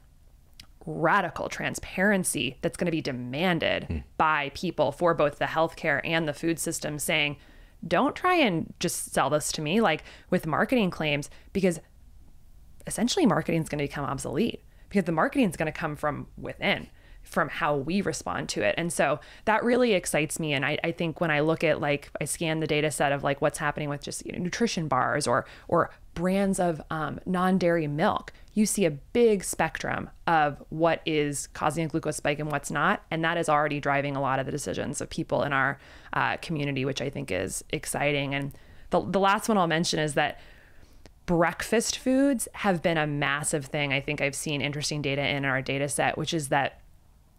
radical 0.85 1.47
transparency 1.47 2.57
that's 2.61 2.75
going 2.75 2.87
to 2.87 2.91
be 2.91 3.01
demanded 3.01 3.87
mm. 3.89 4.03
by 4.17 4.51
people 4.53 4.91
for 4.91 5.13
both 5.13 5.39
the 5.39 5.45
healthcare 5.45 6.01
and 6.03 6.27
the 6.27 6.33
food 6.33 6.59
system 6.59 6.99
saying, 6.99 7.37
don't 7.87 8.15
try 8.15 8.35
and 8.35 8.73
just 8.79 9.13
sell 9.13 9.29
this 9.29 9.51
to 9.51 9.61
me 9.61 9.81
like 9.81 10.03
with 10.29 10.45
marketing 10.47 10.89
claims 10.89 11.29
because 11.51 11.79
essentially 12.87 13.25
marketing 13.25 13.61
is 13.61 13.69
going 13.69 13.79
to 13.79 13.85
become 13.85 14.05
obsolete 14.05 14.63
because 14.89 15.05
the 15.05 15.11
marketing 15.11 15.49
is 15.49 15.55
going 15.55 15.71
to 15.71 15.77
come 15.77 15.95
from 15.95 16.27
within 16.37 16.87
from 17.23 17.49
how 17.49 17.75
we 17.75 18.01
respond 18.01 18.49
to 18.49 18.61
it. 18.61 18.75
And 18.77 18.93
so 18.93 19.19
that 19.45 19.63
really 19.63 19.93
excites 19.93 20.39
me. 20.39 20.53
And 20.53 20.65
I, 20.65 20.77
I 20.83 20.91
think 20.91 21.19
when 21.19 21.31
I 21.31 21.39
look 21.39 21.63
at 21.63 21.81
like 21.81 22.11
I 22.21 22.25
scan 22.25 22.59
the 22.59 22.67
data 22.67 22.91
set 22.91 23.11
of 23.11 23.23
like 23.23 23.41
what's 23.41 23.57
happening 23.57 23.89
with 23.89 24.01
just 24.01 24.25
you 24.25 24.33
know, 24.33 24.39
nutrition 24.39 24.87
bars 24.87 25.25
or 25.27 25.45
or 25.67 25.89
brands 26.13 26.59
of 26.59 26.79
um, 26.91 27.19
non-dairy 27.25 27.87
milk, 27.87 28.31
you 28.53 28.67
see 28.67 28.85
a 28.85 28.91
big 28.91 29.43
spectrum 29.43 30.09
of 30.27 30.61
what 30.69 31.01
is 31.07 31.47
causing 31.47 31.85
a 31.85 31.87
glucose 31.87 32.17
spike 32.17 32.37
and 32.37 32.51
what's 32.51 32.69
not. 32.69 33.03
And 33.09 33.23
that 33.23 33.37
is 33.37 33.49
already 33.49 33.79
driving 33.79 34.15
a 34.15 34.21
lot 34.21 34.39
of 34.39 34.45
the 34.45 34.51
decisions 34.51 35.01
of 35.01 35.09
people 35.09 35.41
in 35.41 35.53
our 35.53 35.79
uh, 36.13 36.37
community, 36.37 36.85
which 36.85 37.01
I 37.01 37.09
think 37.09 37.31
is 37.31 37.63
exciting. 37.71 38.35
And 38.35 38.53
the, 38.91 39.01
the 39.01 39.19
last 39.19 39.49
one 39.49 39.57
I'll 39.57 39.65
mention 39.65 39.97
is 39.99 40.13
that 40.13 40.39
breakfast 41.25 41.97
foods 41.97 42.47
have 42.53 42.83
been 42.83 42.97
a 42.97 43.07
massive 43.07 43.65
thing. 43.65 43.91
I 43.91 43.99
think 43.99 44.21
I've 44.21 44.35
seen 44.35 44.61
interesting 44.61 45.01
data 45.01 45.25
in 45.27 45.45
our 45.45 45.61
data 45.61 45.89
set, 45.89 46.17
which 46.17 46.33
is 46.33 46.49
that 46.49 46.82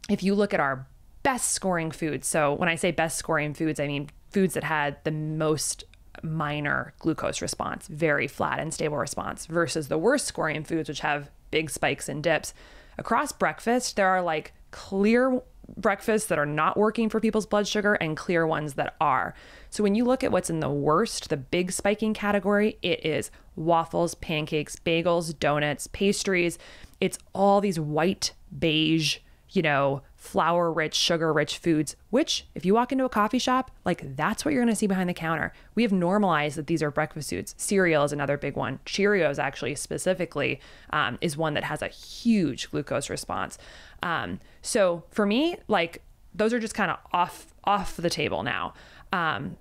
if 0.09 0.23
you 0.23 0.35
look 0.35 0.55
at 0.55 0.61
our 0.61 0.87
best 1.23 1.53
scoring 1.53 1.91
foods, 1.91 2.27
so 2.27 2.53
when 2.53 2.69
I 2.69 2.75
say 2.75 2.91
best 2.91 3.19
scoring 3.19 3.55
foods, 3.55 3.81
I 3.81 3.87
mean 3.87 4.11
foods 4.31 4.55
that 4.55 4.65
had 4.65 4.97
the 5.05 5.11
most 5.11 5.85
minor 6.23 6.95
glucose 6.99 7.43
response, 7.43 7.87
very 7.89 8.29
flat 8.29 8.59
and 8.59 8.73
stable 8.73 8.97
response, 8.97 9.47
versus 9.47 9.89
the 9.89 9.99
worst 9.99 10.27
scoring 10.27 10.65
foods, 10.65 10.89
which 10.89 11.01
have 11.01 11.31
big 11.51 11.71
spikes 11.71 12.09
and 12.09 12.23
dips. 12.23 12.55
Across 12.99 13.33
breakfast, 13.33 13.97
there 13.97 14.09
are 14.09 14.23
like 14.23 14.53
clear 14.71 15.41
breakfasts 15.77 16.29
that 16.29 16.39
are 16.39 16.47
not 16.47 16.77
working 16.77 17.09
for 17.09 17.21
people's 17.21 17.47
blood 17.47 17.67
sugar 17.67 17.95
and 17.95 18.17
clear 18.17 18.47
ones 18.47 18.75
that 18.75 18.95
are. 19.01 19.35
So 19.71 19.83
when 19.83 19.95
you 19.95 20.05
look 20.05 20.23
at 20.23 20.31
what's 20.31 20.51
in 20.51 20.61
the 20.61 20.71
worst, 20.71 21.31
the 21.31 21.37
big 21.37 21.73
spiking 21.73 22.13
category, 22.15 22.79
it 22.83 23.05
is 23.05 23.31
waffles, 23.57 24.15
pancakes, 24.15 24.77
bagels, 24.77 25.39
donuts, 25.39 25.87
pastries. 25.87 26.59
It's 27.01 27.19
all 27.35 27.61
these 27.61 27.81
white, 27.81 28.33
beige, 28.57 29.19
you 29.55 29.63
know, 29.63 30.03
flour 30.17 30.73
rich, 30.73 30.95
sugar 30.95 31.33
rich 31.33 31.59
foods, 31.59 31.95
which, 32.11 32.47
if 32.57 32.67
you 32.67 32.75
walk 32.75 32.91
into 32.91 33.05
a 33.05 33.09
coffee 33.09 33.39
shop, 33.39 33.71
like 33.85 34.17
that's 34.17 34.45
what 34.45 34.53
you're 34.53 34.65
to 34.65 34.75
see 34.75 34.89
behind 34.89 35.09
the 35.09 35.15
counter. 35.15 35.53
We 35.77 35.85
have 35.85 35.93
normalized 35.93 36.57
that 36.57 36.67
these 36.67 36.83
are 36.83 36.91
breakfast 36.91 37.31
foods. 37.31 37.55
Cereal 37.57 38.03
is 38.03 38.13
another 38.13 38.37
big 38.37 38.57
one. 38.57 38.81
Cheerios, 38.85 39.39
actually, 39.39 39.77
specifically, 39.77 40.61
um, 40.91 41.19
is 41.21 41.37
one 41.37 41.55
that 41.55 41.65
has 41.65 41.83
a 41.83 41.89
huge 41.89 42.71
glucose 42.71 43.09
response. 43.09 43.57
Um, 44.03 44.41
so 44.61 45.05
for 45.11 45.25
me, 45.25 45.57
like 45.69 46.03
those 46.35 46.53
are 46.53 46.59
just 46.59 46.75
kind 46.75 46.91
of 46.91 46.99
off 47.13 47.55
off 47.63 47.97
the 47.97 48.11
table 48.11 48.43
now. 48.43 48.75
Um, 49.13 49.57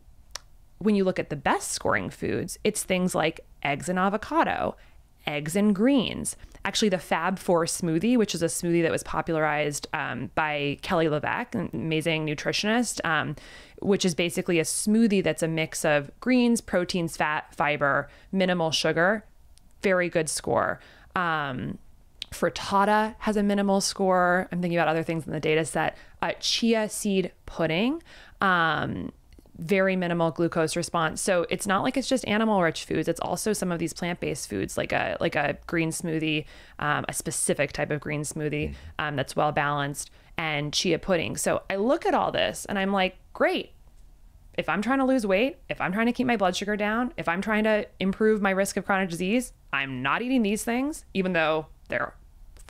when 0.80 0.96
you 0.96 1.04
look 1.04 1.20
at 1.20 1.30
the 1.30 1.36
best 1.36 1.72
scoring 1.72 2.10
foods, 2.10 2.58
it's 2.64 2.84
things 2.84 3.14
like 3.14 3.42
eggs 3.62 3.88
and 3.88 4.00
avocado, 4.00 4.76
eggs 5.28 5.56
and 5.56 5.74
greens, 5.76 6.36
actually 6.66 6.90
the 6.90 7.00
Fab 7.00 7.40
Four 7.40 7.66
smoothie, 7.66 8.18
which 8.18 8.34
is 8.34 8.42
a 8.42 8.48
smoothie 8.48 8.82
that 8.82 8.92
was 8.92 9.04
popularized 9.04 9.88
um, 9.94 10.32
by 10.36 10.78
Kelly 10.82 11.08
LeVeque, 11.08 11.56
an 11.56 11.70
amazing 11.74 12.26
nutritionist, 12.26 13.00
um, 13.06 13.36
which 13.82 14.06
is 14.06 14.16
basically 14.16 14.60
a 14.60 14.64
smoothie 14.64 15.24
that's 15.24 15.44
a 15.44 15.48
mix 15.48 15.84
of 15.84 16.12
greens, 16.20 16.62
proteins, 16.62 17.18
fat, 17.18 17.54
fiber, 17.54 18.10
minimal 18.32 18.72
sugar. 18.72 19.26
Very 19.82 20.10
good 20.10 20.30
score. 20.30 20.80
Um, 21.16 21.78
frittata 22.32 23.16
has 23.20 23.38
a 23.38 23.44
minimal 23.44 23.82
score. 23.82 24.48
I'm 24.52 24.62
thinking 24.62 24.78
about 24.78 24.88
other 24.88 25.04
things 25.04 25.26
in 25.26 25.34
the 25.34 25.40
data 25.40 25.66
set. 25.66 25.98
Uh, 26.22 26.32
chia 26.40 26.90
seed 26.90 27.32
pudding. 27.46 28.02
Um, 28.42 29.12
very 29.58 29.96
minimal 29.96 30.32
glucose 30.32 30.76
response. 30.76 31.22
So 31.22 31.46
it's 31.50 31.68
not 31.68 31.84
like 31.84 31.98
it's 31.98 32.08
just 32.08 32.28
animal 32.28 32.62
rich 32.62 32.86
foods. 32.86 33.08
It's 33.08 33.20
also 33.20 33.54
some 33.54 33.72
of 33.72 33.80
these 33.80 33.94
plant 33.94 34.20
based 34.20 34.50
foods, 34.50 34.78
like 34.78 34.92
a 34.92 35.18
like 35.20 35.36
a 35.36 35.58
green 35.68 35.90
smoothie, 35.90 36.46
um, 36.80 37.06
a 37.08 37.14
specific 37.14 37.72
type 37.72 37.92
of 37.92 38.00
green 38.00 38.22
smoothie 38.22 38.70
mm. 38.70 38.76
um, 39.00 39.16
that's 39.16 39.36
well 39.36 39.52
balanced, 39.52 40.10
and 40.38 40.74
chia 40.74 41.00
pudding. 41.00 41.38
So 41.38 41.62
I 41.70 41.76
look 41.76 42.06
at 42.06 42.14
all 42.14 42.32
this 42.32 42.66
and 42.66 42.80
I'm 42.80 42.92
like, 42.92 43.18
great. 43.34 43.72
If 44.56 44.70
I'm 44.70 44.84
trying 44.84 45.00
to 45.00 45.06
lose 45.06 45.26
weight, 45.26 45.58
if 45.68 45.82
I'm 45.82 45.92
trying 45.92 46.06
to 46.06 46.12
keep 46.12 46.28
my 46.28 46.38
blood 46.38 46.56
sugar 46.56 46.78
down, 46.78 47.12
if 47.18 47.28
I'm 47.28 47.42
trying 47.42 47.64
to 47.64 47.88
improve 48.00 48.40
my 48.40 48.52
risk 48.52 48.78
of 48.78 48.86
chronic 48.86 49.10
disease, 49.10 49.52
I'm 49.72 50.04
not 50.04 50.22
eating 50.22 50.44
these 50.44 50.64
things, 50.64 51.06
even 51.16 51.34
though 51.34 51.68
they're 51.90 52.14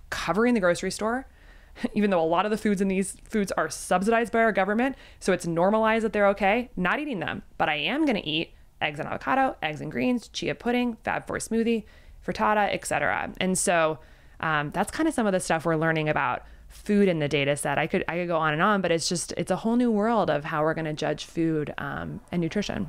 covering 0.10 0.53
the 0.53 0.61
grocery 0.61 0.91
store 0.91 1.27
even 1.93 2.09
though 2.09 2.23
a 2.23 2.25
lot 2.25 2.45
of 2.45 2.51
the 2.51 2.57
foods 2.57 2.81
in 2.81 2.87
these 2.87 3.17
foods 3.23 3.51
are 3.53 3.69
subsidized 3.69 4.31
by 4.31 4.39
our 4.39 4.51
government, 4.51 4.95
so 5.19 5.33
it's 5.33 5.47
normalized 5.47 6.05
that 6.05 6.13
they're 6.13 6.27
okay, 6.27 6.69
not 6.75 6.99
eating 6.99 7.19
them. 7.19 7.43
But 7.57 7.69
I 7.69 7.75
am 7.75 8.05
going 8.05 8.21
to 8.21 8.27
eat 8.27 8.53
eggs 8.81 8.99
and 8.99 9.07
avocado, 9.07 9.55
eggs 9.61 9.81
and 9.81 9.91
greens, 9.91 10.27
chia 10.27 10.55
pudding, 10.55 10.97
Fab 11.03 11.27
Four 11.27 11.37
smoothie, 11.37 11.83
frittata, 12.25 12.73
etc. 12.73 13.31
And 13.39 13.57
so 13.57 13.99
um, 14.39 14.71
that's 14.71 14.91
kind 14.91 15.07
of 15.07 15.15
some 15.15 15.25
of 15.25 15.33
the 15.33 15.39
stuff 15.39 15.65
we're 15.65 15.75
learning 15.75 16.09
about 16.09 16.43
food 16.67 17.07
in 17.07 17.19
the 17.19 17.27
data 17.27 17.55
set. 17.55 17.77
I 17.77 17.87
could 17.87 18.03
I 18.07 18.17
could 18.17 18.27
go 18.27 18.37
on 18.37 18.53
and 18.53 18.61
on, 18.61 18.81
but 18.81 18.91
it's 18.91 19.07
just 19.07 19.33
it's 19.37 19.51
a 19.51 19.55
whole 19.55 19.75
new 19.75 19.91
world 19.91 20.29
of 20.29 20.43
how 20.43 20.63
we're 20.63 20.73
going 20.73 20.85
to 20.85 20.93
judge 20.93 21.25
food 21.25 21.73
um, 21.77 22.19
and 22.31 22.41
nutrition. 22.41 22.87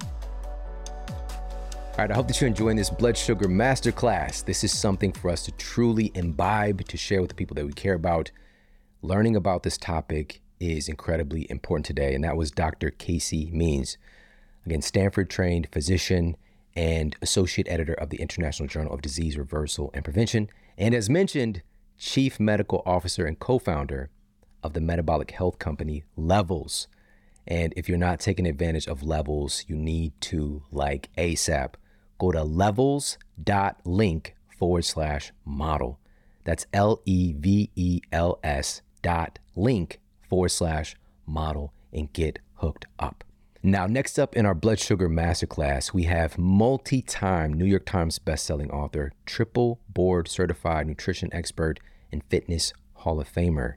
All 1.94 1.98
right, 1.98 2.10
I 2.10 2.14
hope 2.14 2.26
that 2.26 2.40
you're 2.40 2.48
enjoying 2.48 2.76
this 2.76 2.90
blood 2.90 3.16
sugar 3.16 3.46
masterclass. 3.46 4.44
This 4.44 4.64
is 4.64 4.76
something 4.76 5.12
for 5.12 5.30
us 5.30 5.44
to 5.44 5.52
truly 5.52 6.10
imbibe, 6.16 6.84
to 6.88 6.96
share 6.96 7.20
with 7.20 7.28
the 7.28 7.36
people 7.36 7.54
that 7.54 7.64
we 7.64 7.72
care 7.72 7.94
about 7.94 8.32
learning 9.04 9.36
about 9.36 9.62
this 9.62 9.76
topic 9.76 10.40
is 10.58 10.88
incredibly 10.88 11.46
important 11.50 11.84
today, 11.84 12.14
and 12.14 12.24
that 12.24 12.38
was 12.38 12.50
Dr. 12.50 12.90
Casey 12.90 13.50
Means. 13.52 13.98
Again, 14.64 14.80
Stanford 14.80 15.28
trained 15.28 15.68
physician 15.70 16.36
and 16.74 17.14
associate 17.20 17.68
editor 17.68 17.92
of 17.92 18.08
the 18.08 18.16
International 18.16 18.66
Journal 18.66 18.94
of 18.94 19.02
Disease 19.02 19.36
Reversal 19.36 19.90
and 19.92 20.02
Prevention, 20.04 20.48
and 20.78 20.94
as 20.94 21.10
mentioned, 21.10 21.60
chief 21.98 22.40
medical 22.40 22.82
officer 22.86 23.26
and 23.26 23.38
co 23.38 23.58
founder 23.58 24.08
of 24.62 24.72
the 24.72 24.80
metabolic 24.80 25.32
health 25.32 25.58
company 25.58 26.04
Levels. 26.16 26.88
And 27.46 27.74
if 27.76 27.90
you're 27.90 27.98
not 27.98 28.20
taking 28.20 28.46
advantage 28.46 28.88
of 28.88 29.02
Levels, 29.02 29.66
you 29.68 29.76
need 29.76 30.18
to 30.22 30.62
like 30.72 31.10
ASAP. 31.18 31.74
Go 32.18 32.32
to 32.32 32.42
levels.link 32.42 34.34
forward 34.58 34.84
slash 34.86 35.32
model. 35.44 35.98
That's 36.44 36.66
L 36.72 37.02
E 37.04 37.34
V 37.34 37.70
E 37.76 38.00
L 38.10 38.38
S 38.42 38.80
dot 39.04 39.38
link 39.54 40.00
forward 40.28 40.48
slash 40.48 40.96
model 41.26 41.72
and 41.92 42.12
get 42.12 42.40
hooked 42.54 42.86
up. 42.98 43.22
Now, 43.62 43.86
next 43.86 44.18
up 44.18 44.34
in 44.34 44.44
our 44.44 44.54
blood 44.54 44.80
sugar 44.80 45.08
masterclass, 45.08 45.92
we 45.92 46.04
have 46.04 46.36
multi 46.36 47.00
time 47.00 47.52
New 47.52 47.64
York 47.64 47.86
Times 47.86 48.18
bestselling 48.18 48.70
author, 48.70 49.12
triple 49.24 49.80
board 49.88 50.26
certified 50.26 50.86
nutrition 50.86 51.28
expert, 51.32 51.80
and 52.10 52.22
fitness 52.28 52.72
Hall 52.94 53.20
of 53.20 53.32
Famer, 53.32 53.74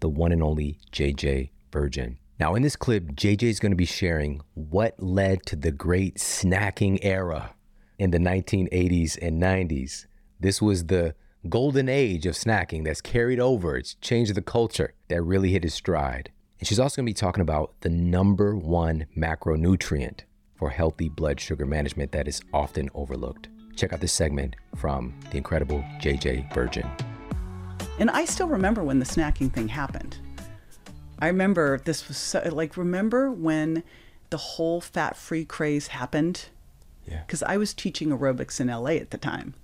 the 0.00 0.08
one 0.08 0.32
and 0.32 0.42
only 0.42 0.78
JJ 0.92 1.50
Virgin. 1.72 2.18
Now, 2.38 2.54
in 2.54 2.62
this 2.62 2.76
clip, 2.76 3.12
JJ 3.12 3.44
is 3.44 3.60
going 3.60 3.72
to 3.72 3.76
be 3.76 3.84
sharing 3.84 4.42
what 4.54 5.00
led 5.02 5.44
to 5.46 5.56
the 5.56 5.72
great 5.72 6.16
snacking 6.16 6.98
era 7.02 7.54
in 7.98 8.10
the 8.10 8.18
1980s 8.18 9.18
and 9.20 9.42
90s. 9.42 10.06
This 10.38 10.60
was 10.60 10.86
the 10.86 11.14
golden 11.46 11.88
age 11.88 12.26
of 12.26 12.34
snacking 12.34 12.84
that's 12.84 13.00
carried 13.00 13.40
over. 13.40 13.76
It's 13.76 13.94
changed 13.94 14.34
the 14.34 14.42
culture 14.42 14.94
that 15.08 15.22
really 15.22 15.52
hit 15.52 15.64
its 15.64 15.74
stride. 15.74 16.30
And 16.58 16.66
she's 16.68 16.80
also 16.80 16.96
going 16.96 17.06
to 17.06 17.10
be 17.10 17.14
talking 17.14 17.42
about 17.42 17.74
the 17.80 17.88
number 17.88 18.54
one 18.56 19.06
macronutrient 19.16 20.20
for 20.54 20.70
healthy 20.70 21.08
blood 21.08 21.38
sugar 21.40 21.66
management 21.66 22.12
that 22.12 22.26
is 22.28 22.40
often 22.52 22.88
overlooked. 22.94 23.48
Check 23.76 23.92
out 23.92 24.00
this 24.00 24.12
segment 24.12 24.56
from 24.74 25.14
the 25.30 25.36
incredible 25.36 25.84
JJ 26.00 26.52
Virgin. 26.54 26.88
And 27.98 28.10
I 28.10 28.24
still 28.24 28.48
remember 28.48 28.82
when 28.82 28.98
the 28.98 29.04
snacking 29.04 29.52
thing 29.52 29.68
happened. 29.68 30.16
I 31.18 31.28
remember 31.28 31.78
this 31.78 32.08
was 32.08 32.16
so, 32.16 32.42
like, 32.52 32.76
remember 32.76 33.30
when 33.30 33.82
the 34.30 34.36
whole 34.36 34.80
fat-free 34.80 35.44
craze 35.46 35.88
happened, 35.88 36.46
Yeah. 37.06 37.20
because 37.26 37.42
I 37.42 37.56
was 37.56 37.72
teaching 37.72 38.08
aerobics 38.10 38.60
in 38.60 38.68
LA 38.68 38.96
at 39.00 39.10
the 39.10 39.18
time 39.18 39.54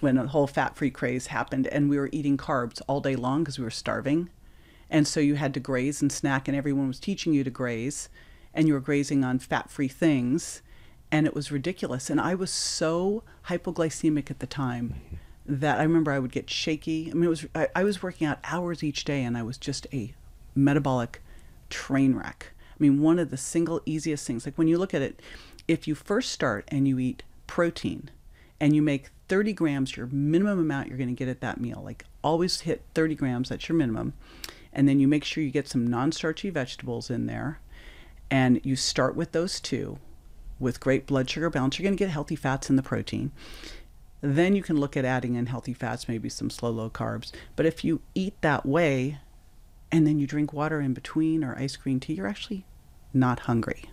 when 0.00 0.16
the 0.16 0.26
whole 0.28 0.46
fat-free 0.46 0.90
craze 0.90 1.28
happened, 1.28 1.66
and 1.68 1.88
we 1.88 1.98
were 1.98 2.08
eating 2.12 2.36
carbs 2.36 2.80
all 2.86 3.00
day 3.00 3.16
long 3.16 3.42
because 3.42 3.58
we 3.58 3.64
were 3.64 3.70
starving, 3.70 4.30
and 4.88 5.06
so 5.06 5.20
you 5.20 5.36
had 5.36 5.54
to 5.54 5.60
graze 5.60 6.02
and 6.02 6.10
snack, 6.10 6.48
and 6.48 6.56
everyone 6.56 6.88
was 6.88 6.98
teaching 6.98 7.32
you 7.32 7.44
to 7.44 7.50
graze, 7.50 8.08
and 8.52 8.66
you 8.66 8.74
were 8.74 8.80
grazing 8.80 9.22
on 9.22 9.38
fat-free 9.38 9.88
things, 9.88 10.62
and 11.12 11.26
it 11.26 11.34
was 11.34 11.52
ridiculous. 11.52 12.10
And 12.10 12.20
I 12.20 12.34
was 12.34 12.50
so 12.50 13.22
hypoglycemic 13.46 14.30
at 14.30 14.40
the 14.40 14.46
time 14.46 14.94
that 15.46 15.78
I 15.78 15.82
remember 15.82 16.12
I 16.12 16.18
would 16.18 16.32
get 16.32 16.50
shaky. 16.50 17.10
I 17.10 17.14
mean, 17.14 17.24
it 17.24 17.28
was 17.28 17.46
I, 17.54 17.68
I 17.74 17.84
was 17.84 18.02
working 18.02 18.26
out 18.26 18.38
hours 18.44 18.82
each 18.82 19.04
day, 19.04 19.22
and 19.22 19.36
I 19.36 19.42
was 19.42 19.58
just 19.58 19.86
a 19.92 20.14
metabolic 20.54 21.22
train 21.68 22.14
wreck. 22.14 22.52
I 22.72 22.76
mean, 22.78 23.00
one 23.00 23.18
of 23.18 23.30
the 23.30 23.36
single 23.36 23.80
easiest 23.86 24.26
things, 24.26 24.46
like 24.46 24.56
when 24.56 24.68
you 24.68 24.78
look 24.78 24.94
at 24.94 25.02
it, 25.02 25.20
if 25.68 25.86
you 25.86 25.94
first 25.94 26.32
start 26.32 26.64
and 26.68 26.88
you 26.88 26.98
eat 26.98 27.22
protein 27.46 28.10
and 28.60 28.74
you 28.74 28.82
make 28.82 29.08
30 29.28 29.52
grams 29.54 29.96
your 29.96 30.06
minimum 30.08 30.58
amount 30.58 30.88
you're 30.88 30.98
going 30.98 31.08
to 31.08 31.14
get 31.14 31.28
at 31.28 31.40
that 31.40 31.60
meal, 31.60 31.80
like 31.84 32.04
always 32.22 32.60
hit 32.60 32.82
30 32.94 33.14
grams, 33.14 33.48
that's 33.48 33.68
your 33.68 33.78
minimum. 33.78 34.12
And 34.72 34.88
then 34.88 35.00
you 35.00 35.08
make 35.08 35.24
sure 35.24 35.42
you 35.42 35.50
get 35.50 35.68
some 35.68 35.86
non 35.86 36.12
starchy 36.12 36.50
vegetables 36.50 37.10
in 37.10 37.26
there. 37.26 37.60
And 38.30 38.60
you 38.62 38.76
start 38.76 39.16
with 39.16 39.32
those 39.32 39.58
two 39.58 39.98
with 40.60 40.78
great 40.78 41.06
blood 41.06 41.28
sugar 41.28 41.50
balance. 41.50 41.78
You're 41.78 41.84
going 41.84 41.96
to 41.96 42.04
get 42.04 42.10
healthy 42.10 42.36
fats 42.36 42.70
in 42.70 42.76
the 42.76 42.82
protein. 42.82 43.32
Then 44.20 44.54
you 44.54 44.62
can 44.62 44.78
look 44.78 44.96
at 44.96 45.04
adding 45.04 45.34
in 45.34 45.46
healthy 45.46 45.72
fats, 45.72 46.06
maybe 46.06 46.28
some 46.28 46.50
slow, 46.50 46.70
low 46.70 46.90
carbs. 46.90 47.32
But 47.56 47.66
if 47.66 47.82
you 47.82 48.02
eat 48.14 48.34
that 48.42 48.66
way 48.66 49.18
and 49.90 50.06
then 50.06 50.20
you 50.20 50.26
drink 50.26 50.52
water 50.52 50.80
in 50.80 50.92
between 50.92 51.42
or 51.42 51.58
ice 51.58 51.76
cream 51.76 51.98
tea, 51.98 52.14
you're 52.14 52.26
actually 52.26 52.66
not 53.12 53.40
hungry. 53.40 53.86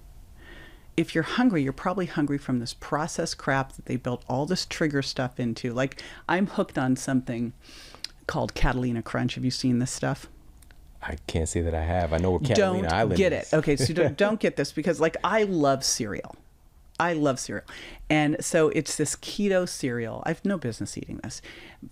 If 0.97 1.13
you're 1.13 1.23
hungry, 1.23 1.61
you're 1.61 1.73
probably 1.73 2.07
hungry 2.07 2.39
from 2.39 2.59
this 2.59 2.73
processed 2.73 3.37
crap 3.37 3.73
that 3.73 3.85
they 3.85 3.95
built 3.97 4.25
all 4.27 4.47
this 4.47 4.65
trigger 4.65 5.03
stuff 5.03 5.39
into. 5.39 5.71
Like 5.71 6.01
I'm 6.27 6.47
hooked 6.47 6.77
on 6.77 6.95
something 6.95 7.53
called 8.25 8.55
Catalina 8.55 9.03
Crunch. 9.03 9.35
Have 9.35 9.45
you 9.45 9.51
seen 9.51 9.77
this 9.77 9.91
stuff? 9.91 10.27
I 11.01 11.17
can't 11.27 11.47
say 11.47 11.61
that 11.61 11.75
I 11.75 11.83
have. 11.83 12.13
I 12.13 12.17
know 12.17 12.31
where 12.31 12.39
Catalina 12.39 12.89
don't 12.89 12.97
Island 12.97 13.17
get 13.17 13.31
is. 13.31 13.53
it. 13.53 13.57
Okay, 13.57 13.75
so 13.75 13.93
don't, 13.93 14.17
don't 14.17 14.39
get 14.39 14.55
this 14.55 14.71
because 14.71 14.99
like 14.99 15.15
I 15.23 15.43
love 15.43 15.83
cereal. 15.83 16.35
I 16.99 17.13
love 17.13 17.39
cereal. 17.39 17.65
And 18.09 18.37
so 18.39 18.69
it's 18.69 18.95
this 18.95 19.15
keto 19.15 19.67
cereal. 19.67 20.23
I've 20.25 20.43
no 20.43 20.57
business 20.57 20.97
eating 20.97 21.17
this. 21.23 21.41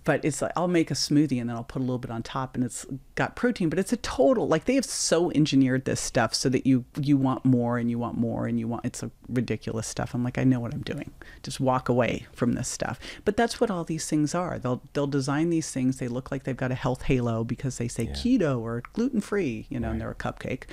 But 0.04 0.24
it's 0.24 0.42
like 0.42 0.50
I'll 0.56 0.66
make 0.66 0.90
a 0.90 0.94
smoothie 0.94 1.40
and 1.40 1.48
then 1.48 1.56
I'll 1.56 1.64
put 1.64 1.78
a 1.80 1.84
little 1.84 1.98
bit 1.98 2.10
on 2.10 2.22
top 2.22 2.56
and 2.56 2.64
it's 2.64 2.84
got 3.14 3.36
protein, 3.36 3.68
but 3.68 3.78
it's 3.78 3.92
a 3.92 3.98
total 3.98 4.48
like 4.48 4.64
they 4.64 4.74
have 4.74 4.84
so 4.84 5.30
engineered 5.30 5.84
this 5.84 6.00
stuff 6.00 6.34
so 6.34 6.48
that 6.48 6.66
you 6.66 6.84
you 7.00 7.16
want 7.16 7.44
more 7.44 7.78
and 7.78 7.88
you 7.88 7.98
want 7.98 8.16
more 8.16 8.46
and 8.46 8.58
you 8.58 8.66
want 8.66 8.84
it's 8.84 9.02
a 9.02 9.10
ridiculous 9.28 9.86
stuff. 9.86 10.12
I'm 10.14 10.24
like 10.24 10.38
I 10.38 10.44
know 10.44 10.58
what 10.58 10.74
I'm 10.74 10.82
doing. 10.82 11.12
Just 11.42 11.60
walk 11.60 11.88
away 11.88 12.26
from 12.32 12.54
this 12.54 12.68
stuff. 12.68 12.98
But 13.24 13.36
that's 13.36 13.60
what 13.60 13.70
all 13.70 13.84
these 13.84 14.08
things 14.08 14.34
are. 14.34 14.58
They'll 14.58 14.82
they'll 14.94 15.06
design 15.06 15.50
these 15.50 15.70
things 15.70 15.98
they 15.98 16.08
look 16.08 16.32
like 16.32 16.44
they've 16.44 16.56
got 16.56 16.72
a 16.72 16.76
health 16.76 17.02
halo 17.02 17.44
because 17.44 17.78
they 17.78 17.88
say 17.88 18.06
keto 18.06 18.58
or 18.60 18.82
gluten-free, 18.92 19.66
you 19.68 19.78
know, 19.78 19.90
and 19.90 20.00
they're 20.00 20.10
a 20.10 20.14
cupcake. 20.14 20.64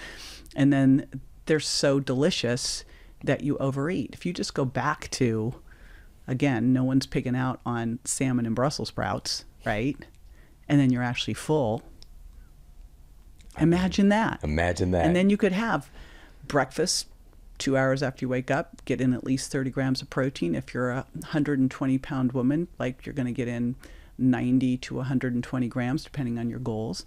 And 0.56 0.74
then 0.74 1.08
they're 1.46 1.60
so 1.60 2.00
delicious 2.00 2.86
that 3.24 3.42
you 3.42 3.58
overeat. 3.58 4.12
If 4.14 4.26
you 4.26 4.34
just 4.34 4.54
go 4.54 4.66
back 4.66 5.10
to, 5.12 5.56
again, 6.28 6.74
no 6.74 6.84
one's 6.84 7.06
picking 7.06 7.36
out 7.36 7.60
on 7.66 8.00
salmon 8.04 8.46
and 8.46 8.56
Brussels 8.56 8.90
sprouts, 8.90 9.46
right? 9.66 9.98
And 10.68 10.80
then 10.80 10.92
you're 10.92 11.04
actually 11.04 11.34
full. 11.34 11.84
Imagine 13.60 14.10
that. 14.10 14.44
Imagine 14.44 14.92
that. 14.92 15.06
And 15.06 15.16
then 15.16 15.30
you 15.30 15.38
could 15.38 15.52
have 15.52 15.90
breakfast 16.48 17.08
two 17.58 17.78
hours 17.78 18.04
after 18.04 18.26
you 18.26 18.30
wake 18.30 18.52
up, 18.52 18.84
get 18.86 19.00
in 19.00 19.14
at 19.14 19.24
least 19.24 19.52
30 19.52 19.70
grams 19.70 20.02
of 20.02 20.10
protein. 20.10 20.56
If 20.56 20.74
you're 20.74 20.92
a 20.92 21.06
120 21.14 21.98
pound 22.00 22.34
woman, 22.34 22.68
like 22.80 23.06
you're 23.06 23.14
going 23.14 23.28
to 23.28 23.32
get 23.32 23.48
in 23.48 23.76
90 24.18 24.78
to 24.78 24.96
120 24.96 25.68
grams, 25.68 26.04
depending 26.04 26.38
on 26.38 26.50
your 26.50 26.60
goals. 26.60 27.06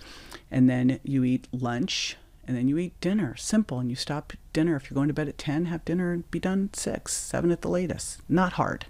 And 0.51 0.69
then 0.71 1.01
you 1.03 1.25
eat 1.25 1.49
lunch 1.53 2.17
and 2.47 2.57
then 2.57 2.69
you 2.69 2.79
eat 2.79 3.01
dinner. 3.01 3.35
Simple. 3.37 3.79
And 3.79 3.91
you 3.91 3.97
stop 3.97 4.33
dinner. 4.53 4.77
If 4.77 4.91
you're 4.91 4.95
going 4.95 5.09
to 5.09 5.15
bed 5.15 5.29
at 5.29 5.39
10, 5.39 5.67
have 5.67 5.85
dinner 5.85 6.13
and 6.13 6.31
be 6.31 6.39
done 6.39 6.71
6, 6.73 7.13
7 7.13 7.51
at 7.51 7.63
the 7.63 7.69
latest. 7.69 8.21
Not 8.29 8.55
hard. 8.55 8.87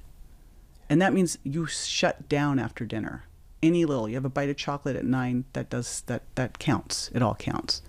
And 0.89 1.01
that 1.03 1.13
means 1.13 1.39
you 1.43 1.67
shut 1.67 2.29
down 2.29 2.59
after 2.59 2.85
dinner. 2.85 3.25
Any 3.63 3.85
little, 3.85 4.09
you 4.09 4.15
have 4.15 4.25
a 4.25 4.31
bite 4.31 4.51
of 4.51 4.57
chocolate 4.57 4.97
at 4.97 5.05
9, 5.05 5.45
that 5.55 5.71
does 5.71 6.03
that 6.03 6.23
that 6.35 6.59
counts. 6.59 7.11
It 7.15 7.23
all 7.23 7.35
counts. 7.35 7.83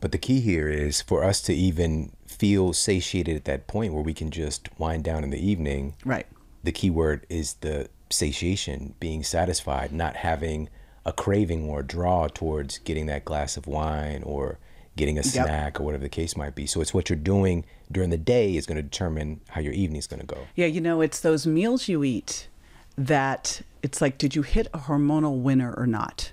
But 0.00 0.10
the 0.10 0.18
key 0.18 0.40
here 0.40 0.68
is 0.68 1.00
for 1.00 1.22
us 1.22 1.40
to 1.42 1.54
even 1.54 2.12
feel 2.26 2.72
satiated 2.72 3.36
at 3.36 3.44
that 3.44 3.68
point 3.68 3.92
where 3.92 4.02
we 4.02 4.14
can 4.14 4.30
just 4.30 4.68
wind 4.78 5.04
down 5.04 5.22
in 5.22 5.30
the 5.30 5.46
evening. 5.46 5.94
Right. 6.04 6.26
The 6.64 6.72
key 6.72 6.90
word 6.90 7.24
is 7.28 7.54
the 7.60 7.88
satiation, 8.10 8.94
being 8.98 9.22
satisfied, 9.22 9.92
not 9.92 10.16
having 10.16 10.68
a 11.04 11.12
craving 11.12 11.68
or 11.68 11.80
a 11.80 11.82
draw 11.82 12.28
towards 12.28 12.78
getting 12.78 13.06
that 13.06 13.24
glass 13.24 13.56
of 13.56 13.66
wine 13.66 14.22
or 14.22 14.58
getting 14.96 15.18
a 15.18 15.22
snack 15.22 15.80
or 15.80 15.84
whatever 15.84 16.02
the 16.02 16.08
case 16.08 16.36
might 16.36 16.54
be. 16.54 16.66
So 16.66 16.80
it's 16.80 16.92
what 16.92 17.08
you're 17.08 17.16
doing 17.16 17.64
during 17.90 18.10
the 18.10 18.18
day 18.18 18.56
is 18.56 18.66
going 18.66 18.76
to 18.76 18.82
determine 18.82 19.40
how 19.48 19.60
your 19.60 19.72
evening's 19.72 20.06
going 20.06 20.20
to 20.20 20.26
go. 20.26 20.46
Yeah, 20.54 20.66
you 20.66 20.80
know, 20.80 21.00
it's 21.00 21.20
those 21.20 21.46
meals 21.46 21.88
you 21.88 22.04
eat 22.04 22.48
that 22.96 23.62
it's 23.82 24.00
like, 24.00 24.18
did 24.18 24.36
you 24.36 24.42
hit 24.42 24.68
a 24.74 24.78
hormonal 24.80 25.40
winner 25.40 25.72
or 25.76 25.86
not? 25.86 26.32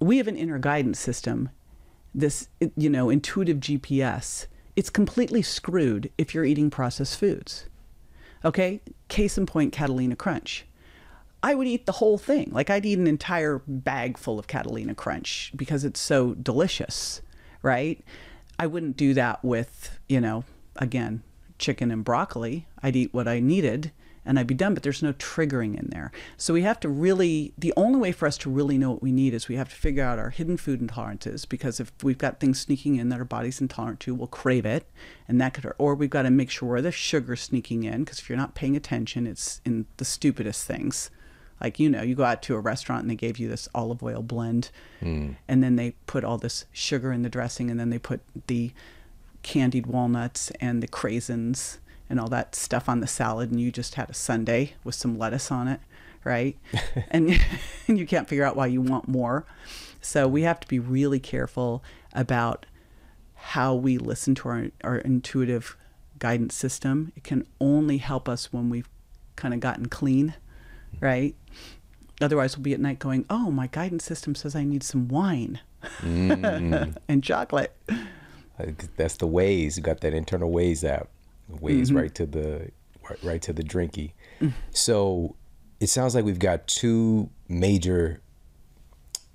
We 0.00 0.18
have 0.18 0.28
an 0.28 0.36
inner 0.36 0.58
guidance 0.58 0.98
system, 1.00 1.50
this, 2.14 2.48
you 2.76 2.88
know, 2.88 3.10
intuitive 3.10 3.58
GPS. 3.58 4.46
It's 4.76 4.90
completely 4.90 5.42
screwed 5.42 6.10
if 6.16 6.34
you're 6.34 6.44
eating 6.44 6.70
processed 6.70 7.18
foods. 7.18 7.66
Okay? 8.44 8.80
Case 9.08 9.36
in 9.36 9.44
point, 9.44 9.72
Catalina 9.72 10.14
Crunch. 10.14 10.64
I 11.42 11.54
would 11.54 11.66
eat 11.66 11.86
the 11.86 11.92
whole 11.92 12.18
thing. 12.18 12.50
Like 12.52 12.70
I'd 12.70 12.86
eat 12.86 12.98
an 12.98 13.06
entire 13.06 13.62
bag 13.66 14.18
full 14.18 14.38
of 14.38 14.46
Catalina 14.46 14.94
Crunch 14.94 15.52
because 15.54 15.84
it's 15.84 16.00
so 16.00 16.34
delicious, 16.34 17.22
right? 17.62 18.02
I 18.58 18.66
wouldn't 18.66 18.96
do 18.96 19.14
that 19.14 19.44
with, 19.44 19.98
you 20.08 20.20
know, 20.20 20.44
again, 20.76 21.22
chicken 21.58 21.90
and 21.90 22.04
broccoli. 22.04 22.66
I'd 22.82 22.96
eat 22.96 23.14
what 23.14 23.28
I 23.28 23.38
needed 23.38 23.92
and 24.24 24.38
I'd 24.38 24.48
be 24.48 24.54
done, 24.54 24.74
but 24.74 24.82
there's 24.82 25.02
no 25.02 25.14
triggering 25.14 25.78
in 25.78 25.88
there. 25.90 26.12
So 26.36 26.52
we 26.52 26.62
have 26.62 26.78
to 26.80 26.88
really, 26.88 27.54
the 27.56 27.72
only 27.76 27.98
way 27.98 28.12
for 28.12 28.26
us 28.26 28.36
to 28.38 28.50
really 28.50 28.76
know 28.76 28.90
what 28.90 29.02
we 29.02 29.12
need 29.12 29.32
is 29.32 29.48
we 29.48 29.56
have 29.56 29.70
to 29.70 29.76
figure 29.76 30.04
out 30.04 30.18
our 30.18 30.30
hidden 30.30 30.56
food 30.56 30.80
intolerances 30.80 31.48
because 31.48 31.80
if 31.80 31.92
we've 32.02 32.18
got 32.18 32.40
things 32.40 32.60
sneaking 32.60 32.96
in 32.96 33.08
that 33.08 33.20
our 33.20 33.24
body's 33.24 33.60
intolerant 33.60 34.00
to, 34.00 34.14
we'll 34.14 34.26
crave 34.26 34.66
it. 34.66 34.86
And 35.28 35.40
that 35.40 35.54
could, 35.54 35.72
or 35.78 35.94
we've 35.94 36.10
got 36.10 36.22
to 36.22 36.30
make 36.30 36.50
sure 36.50 36.68
where 36.68 36.82
the 36.82 36.92
sugar's 36.92 37.40
sneaking 37.40 37.84
in 37.84 38.04
because 38.04 38.18
if 38.18 38.28
you're 38.28 38.36
not 38.36 38.54
paying 38.54 38.76
attention, 38.76 39.26
it's 39.26 39.62
in 39.64 39.86
the 39.96 40.04
stupidest 40.04 40.66
things 40.66 41.10
like 41.60 41.78
you 41.78 41.88
know 41.88 42.02
you 42.02 42.14
go 42.14 42.24
out 42.24 42.42
to 42.42 42.54
a 42.54 42.60
restaurant 42.60 43.02
and 43.02 43.10
they 43.10 43.16
gave 43.16 43.38
you 43.38 43.48
this 43.48 43.68
olive 43.74 44.02
oil 44.02 44.22
blend 44.22 44.70
hmm. 45.00 45.32
and 45.46 45.62
then 45.62 45.76
they 45.76 45.92
put 46.06 46.24
all 46.24 46.38
this 46.38 46.66
sugar 46.72 47.12
in 47.12 47.22
the 47.22 47.28
dressing 47.28 47.70
and 47.70 47.78
then 47.78 47.90
they 47.90 47.98
put 47.98 48.20
the 48.46 48.70
candied 49.42 49.86
walnuts 49.86 50.50
and 50.60 50.82
the 50.82 50.88
craisins 50.88 51.78
and 52.10 52.18
all 52.18 52.28
that 52.28 52.54
stuff 52.54 52.88
on 52.88 53.00
the 53.00 53.06
salad 53.06 53.50
and 53.50 53.60
you 53.60 53.70
just 53.70 53.94
had 53.96 54.08
a 54.10 54.14
sundae 54.14 54.72
with 54.84 54.94
some 54.94 55.18
lettuce 55.18 55.50
on 55.50 55.68
it 55.68 55.80
right? 56.28 56.56
And, 57.10 57.40
and 57.88 57.98
you 57.98 58.06
can't 58.06 58.28
figure 58.28 58.44
out 58.44 58.56
why 58.56 58.66
you 58.66 58.82
want 58.82 59.08
more. 59.08 59.46
So 60.00 60.28
we 60.28 60.42
have 60.42 60.60
to 60.60 60.68
be 60.68 60.78
really 60.78 61.20
careful 61.20 61.82
about 62.12 62.66
how 63.34 63.74
we 63.74 63.98
listen 63.98 64.34
to 64.36 64.48
our, 64.48 64.66
our 64.84 64.98
intuitive 64.98 65.76
guidance 66.18 66.54
system. 66.54 67.12
It 67.16 67.24
can 67.24 67.46
only 67.60 67.98
help 67.98 68.28
us 68.28 68.52
when 68.52 68.68
we've 68.68 68.88
kind 69.36 69.54
of 69.54 69.60
gotten 69.60 69.86
clean 69.86 70.34
right? 71.00 71.34
Otherwise, 72.20 72.56
we'll 72.56 72.64
be 72.64 72.74
at 72.74 72.80
night 72.80 72.98
going, 72.98 73.24
"Oh, 73.30 73.50
my 73.50 73.68
guidance 73.68 74.04
system 74.04 74.34
says 74.34 74.56
I 74.56 74.64
need 74.64 74.82
some 74.82 75.08
wine 75.08 75.60
mm. 76.00 76.96
and 77.08 77.22
chocolate." 77.22 77.74
That's 78.96 79.16
the 79.16 79.28
Waze. 79.28 79.76
You 79.76 79.82
got 79.82 80.00
that 80.00 80.14
internal 80.14 80.50
Waze 80.50 80.82
app. 80.88 81.08
Waze 81.50 81.86
mm-hmm. 81.86 81.96
right 81.96 82.14
to 82.16 82.26
the 82.26 82.70
right, 83.08 83.18
right 83.22 83.42
to 83.42 83.52
the 83.52 83.62
drinky. 83.62 84.12
Mm. 84.40 84.52
So 84.70 85.36
it 85.80 85.88
sounds 85.88 86.14
like 86.14 86.24
we've 86.24 86.38
got 86.38 86.66
two 86.66 87.30
major 87.48 88.20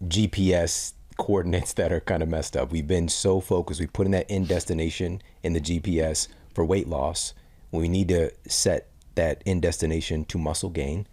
GPS 0.05 0.93
coordinates 1.17 1.73
that 1.73 1.91
are 1.91 1.99
kind 1.99 2.21
of 2.21 2.29
messed 2.29 2.57
up. 2.57 2.71
We've 2.71 2.87
been 2.87 3.07
so 3.07 3.39
focused. 3.39 3.79
We 3.79 3.87
put 3.87 4.05
in 4.05 4.11
that 4.11 4.25
end 4.29 4.47
destination 4.47 5.21
in 5.41 5.53
the 5.53 5.61
GPS 5.61 6.27
for 6.53 6.65
weight 6.65 6.87
loss. 6.87 7.33
We 7.71 7.87
need 7.87 8.09
to 8.09 8.31
set 8.47 8.89
that 9.15 9.41
end 9.45 9.61
destination 9.61 10.25
to 10.25 10.37
muscle 10.37 10.69
gain. 10.69 11.07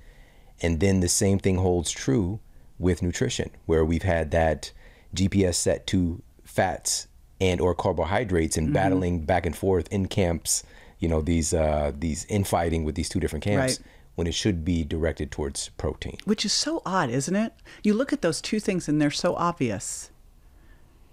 And 0.61 0.81
then 0.81 1.01
the 1.01 1.09
same 1.09 1.39
thing 1.39 1.57
holds 1.57 1.91
true 1.91 2.41
with 2.79 3.03
nutrition, 3.03 3.51
where 3.67 3.85
we've 3.85 4.03
had 4.03 4.31
that 4.31 4.73
GPS 5.15 5.55
set 5.55 5.87
to 5.89 6.23
fats 6.45 7.07
and 7.41 7.61
or 7.61 7.75
carbohydrates 7.75 8.57
and 8.57 8.73
battling 8.73 9.21
back 9.25 9.47
and 9.47 9.57
forth 9.57 9.89
in 9.91 10.07
camps, 10.07 10.63
you 10.99 11.09
know, 11.09 11.21
these 11.23 11.55
uh 11.55 11.93
these 11.99 12.27
infighting 12.27 12.85
with 12.85 12.95
these 12.95 13.09
two 13.09 13.21
different 13.21 13.45
camps 13.45 13.79
Right. 13.79 13.87
when 14.17 14.27
it 14.27 14.35
should 14.35 14.65
be 14.65 14.85
directed 14.85 15.31
towards 15.31 15.71
protein. 15.71 16.19
Which 16.25 16.45
is 16.45 16.53
so 16.53 16.83
odd, 16.85 17.09
isn't 17.11 17.35
it? 17.35 17.53
You 17.83 17.95
look 17.95 18.13
at 18.13 18.21
those 18.23 18.41
two 18.43 18.61
things 18.61 18.89
and 18.89 19.01
they're 19.01 19.11
so 19.11 19.35
obvious. 19.37 20.11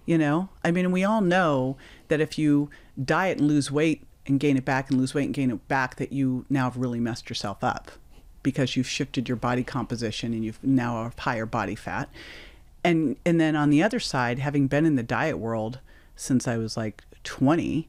You 0.04 0.16
know, 0.18 0.48
I 0.64 0.70
mean, 0.70 0.90
we 0.90 1.04
all 1.04 1.20
know 1.20 1.76
that 2.08 2.20
if 2.20 2.38
you 2.38 2.70
diet 3.02 3.38
and 3.38 3.46
lose 3.48 3.70
weight 3.70 4.04
and 4.26 4.40
gain 4.40 4.56
it 4.56 4.64
back 4.64 4.90
and 4.90 4.98
lose 4.98 5.14
weight 5.14 5.26
and 5.26 5.34
gain 5.34 5.50
it 5.50 5.68
back, 5.68 5.96
that 5.96 6.12
you 6.12 6.44
now 6.48 6.64
have 6.64 6.76
really 6.78 7.00
messed 7.00 7.28
yourself 7.28 7.62
up 7.62 7.90
because 8.42 8.76
you've 8.76 8.88
shifted 8.88 9.28
your 9.28 9.36
body 9.36 9.64
composition 9.64 10.32
and 10.32 10.44
you've 10.44 10.62
now 10.62 11.04
have 11.04 11.18
higher 11.18 11.46
body 11.46 11.74
fat. 11.74 12.08
And 12.84 13.16
and 13.26 13.40
then 13.40 13.56
on 13.56 13.70
the 13.70 13.82
other 13.82 14.00
side, 14.00 14.38
having 14.38 14.66
been 14.66 14.86
in 14.86 14.96
the 14.96 15.02
diet 15.02 15.38
world 15.38 15.80
since 16.16 16.48
I 16.48 16.56
was 16.56 16.76
like 16.76 17.04
20, 17.24 17.88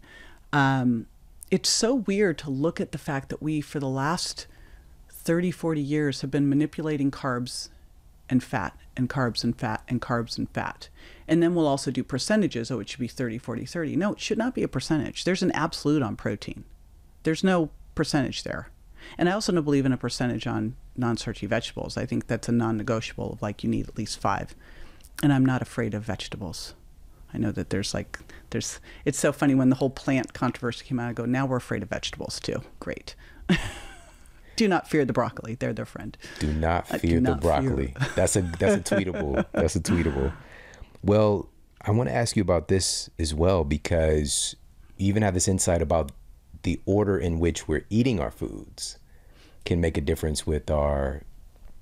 um, 0.53 1.05
it's 1.51 1.69
so 1.69 1.95
weird 1.95 2.38
to 2.39 2.49
look 2.49 2.80
at 2.80 2.91
the 2.91 2.97
fact 2.97 3.30
that 3.30 3.41
we, 3.41 3.61
for 3.61 3.80
the 3.80 3.88
last 3.88 4.47
30, 5.09 5.51
40 5.51 5.81
years, 5.81 6.21
have 6.21 6.31
been 6.31 6.49
manipulating 6.49 7.11
carbs 7.11 7.69
and 8.30 8.43
fat 8.43 8.77
and 8.95 9.09
carbs 9.09 9.43
and 9.43 9.57
fat 9.57 9.84
and 9.88 10.01
carbs 10.01 10.38
and 10.38 10.49
fat. 10.51 10.89
And 11.27 11.41
then 11.41 11.55
we'll 11.55 11.67
also 11.67 11.91
do 11.91 12.03
percentages. 12.03 12.69
Oh, 12.71 12.80
it 12.80 12.89
should 12.89 12.99
be 12.99 13.07
30, 13.07 13.38
40, 13.38 13.65
30. 13.65 13.95
No, 13.95 14.13
it 14.13 14.19
should 14.19 14.38
not 14.38 14.53
be 14.53 14.63
a 14.63 14.67
percentage. 14.67 15.23
There's 15.23 15.43
an 15.43 15.51
absolute 15.51 16.01
on 16.01 16.15
protein, 16.15 16.63
there's 17.23 17.43
no 17.43 17.69
percentage 17.95 18.43
there. 18.43 18.69
And 19.17 19.30
I 19.30 19.34
also 19.34 19.51
don't 19.51 19.63
believe 19.63 19.85
in 19.85 19.91
a 19.93 19.97
percentage 19.97 20.45
on 20.47 20.76
non 20.95 21.17
starchy 21.17 21.45
vegetables. 21.47 21.97
I 21.97 22.05
think 22.05 22.27
that's 22.27 22.49
a 22.49 22.51
non 22.51 22.77
negotiable 22.77 23.34
of 23.34 23.41
like 23.41 23.63
you 23.63 23.69
need 23.69 23.88
at 23.88 23.97
least 23.97 24.19
five. 24.19 24.55
And 25.23 25.34
I'm 25.34 25.45
not 25.45 25.61
afraid 25.61 25.93
of 25.93 26.03
vegetables. 26.03 26.73
I 27.34 27.38
know 27.38 27.51
that 27.51 27.69
there's 27.69 27.93
like, 27.93 28.17
there's, 28.49 28.80
it's 29.05 29.19
so 29.19 29.31
funny 29.31 29.53
when 29.53 29.69
the 29.69 29.76
whole 29.76 29.89
plant 29.91 30.34
controversy 30.34 30.85
came 30.85 30.99
out, 30.99 31.09
I 31.09 31.13
go, 31.13 31.26
now 31.26 31.45
we're 31.45 31.57
afraid 31.57 31.84
of 31.84 31.89
vegetables 31.89 32.39
too. 32.39 32.63
Great. 32.80 33.15
do 34.55 34.67
not 34.67 34.89
fear 34.89 35.05
the 35.05 35.13
broccoli. 35.13 35.55
They're 35.55 35.73
their 35.73 35.85
friend. 35.85 36.17
Do 36.39 36.51
not 36.53 36.91
Uh, 36.91 36.97
fear 36.97 37.09
do 37.11 37.15
the 37.15 37.21
not 37.21 37.41
fear- 37.41 37.51
broccoli. 37.51 37.93
That's 38.15 38.35
a 38.35 38.41
that's 38.41 38.91
a 38.91 38.95
tweetable. 38.95 39.45
That's 39.51 39.76
a 39.76 39.80
tweetable. 39.80 40.34
Well, 41.03 41.49
I 41.81 41.91
want 41.91 42.09
to 42.09 42.15
ask 42.15 42.35
you 42.35 42.41
about 42.41 42.67
this 42.67 43.09
as 43.19 43.34
well 43.34 43.63
because 43.63 44.55
you 44.97 45.07
even 45.07 45.23
have 45.23 45.34
this 45.34 45.47
insight 45.47 45.81
about 45.81 46.11
the 46.64 46.80
order 46.86 47.18
in 47.18 47.40
which 47.40 47.68
we're 47.68 47.86
eating 47.90 48.19
our 48.19 48.31
foods 48.31 48.98
can 49.65 49.80
make 49.81 49.98
a 49.98 50.02
difference 50.02 50.45
with 50.45 50.69
our 50.69 51.23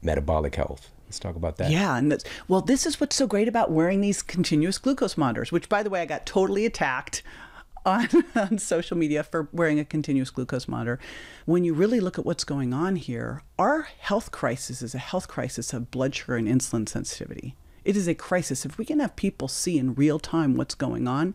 metabolic 0.02 0.56
health. 0.56 0.92
Let's 1.08 1.20
talk 1.20 1.36
about 1.36 1.58
that. 1.58 1.72
Yeah, 1.72 1.96
and 1.98 2.22
well, 2.48 2.62
this 2.62 2.86
is 2.86 3.00
what's 3.00 3.16
so 3.16 3.28
great 3.28 3.48
about 3.48 3.72
wearing 3.72 4.02
these 4.02 4.22
continuous 4.22 4.78
glucose 4.78 5.16
monitors, 5.16 5.52
which, 5.52 5.70
by 5.70 5.82
the 5.82 5.90
way, 5.90 6.02
I 6.02 6.06
got 6.06 6.26
totally 6.26 6.66
attacked 6.66 7.24
on, 7.86 8.10
on 8.36 8.58
social 8.58 8.98
media 8.98 9.24
for 9.24 9.48
wearing 9.54 9.80
a 9.80 9.86
continuous 9.86 10.30
glucose 10.30 10.68
monitor. 10.68 11.00
When 11.46 11.64
you 11.64 11.74
really 11.74 12.02
look 12.02 12.20
at 12.20 12.26
what's 12.26 12.44
going 12.44 12.74
on 12.74 12.98
here, 12.98 13.44
our 13.58 13.84
health 14.00 14.32
crisis 14.32 14.82
is 14.82 14.94
a 14.94 15.00
health 15.00 15.30
crisis 15.30 15.72
of 15.72 15.92
blood 15.92 16.14
sugar 16.14 16.36
and 16.36 16.48
insulin 16.48 16.90
sensitivity. 16.90 17.56
It 17.86 17.96
is 17.96 18.10
a 18.10 18.16
crisis. 18.16 18.66
If 18.66 18.78
we 18.78 18.84
can 18.84 19.00
have 19.00 19.16
people 19.16 19.48
see 19.48 19.78
in 19.78 19.96
real 19.96 20.20
time 20.20 20.58
what's 20.58 20.76
going 20.76 21.08
on, 21.08 21.34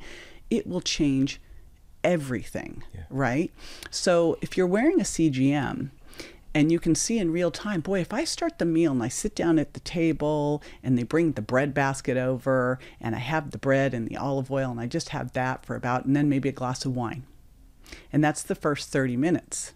it 0.50 0.66
will 0.66 0.82
change 0.82 1.40
everything, 2.04 2.82
right? 3.10 3.50
So 3.90 4.38
if 4.40 4.56
you're 4.56 4.66
wearing 4.66 5.00
a 5.00 5.04
CGM, 5.04 5.90
and 6.54 6.70
you 6.70 6.78
can 6.78 6.94
see 6.94 7.18
in 7.18 7.30
real 7.30 7.50
time 7.50 7.80
boy 7.80 8.00
if 8.00 8.12
i 8.12 8.24
start 8.24 8.58
the 8.58 8.64
meal 8.64 8.92
and 8.92 9.02
i 9.02 9.08
sit 9.08 9.34
down 9.34 9.58
at 9.58 9.74
the 9.74 9.80
table 9.80 10.62
and 10.82 10.98
they 10.98 11.02
bring 11.02 11.32
the 11.32 11.42
bread 11.42 11.72
basket 11.72 12.16
over 12.16 12.78
and 13.00 13.14
i 13.14 13.18
have 13.18 13.50
the 13.50 13.58
bread 13.58 13.94
and 13.94 14.08
the 14.08 14.16
olive 14.16 14.50
oil 14.50 14.70
and 14.70 14.80
i 14.80 14.86
just 14.86 15.10
have 15.10 15.32
that 15.32 15.64
for 15.64 15.76
about 15.76 16.04
and 16.04 16.14
then 16.14 16.28
maybe 16.28 16.48
a 16.48 16.52
glass 16.52 16.84
of 16.84 16.94
wine 16.94 17.24
and 18.12 18.22
that's 18.22 18.42
the 18.42 18.54
first 18.54 18.90
30 18.90 19.16
minutes 19.16 19.72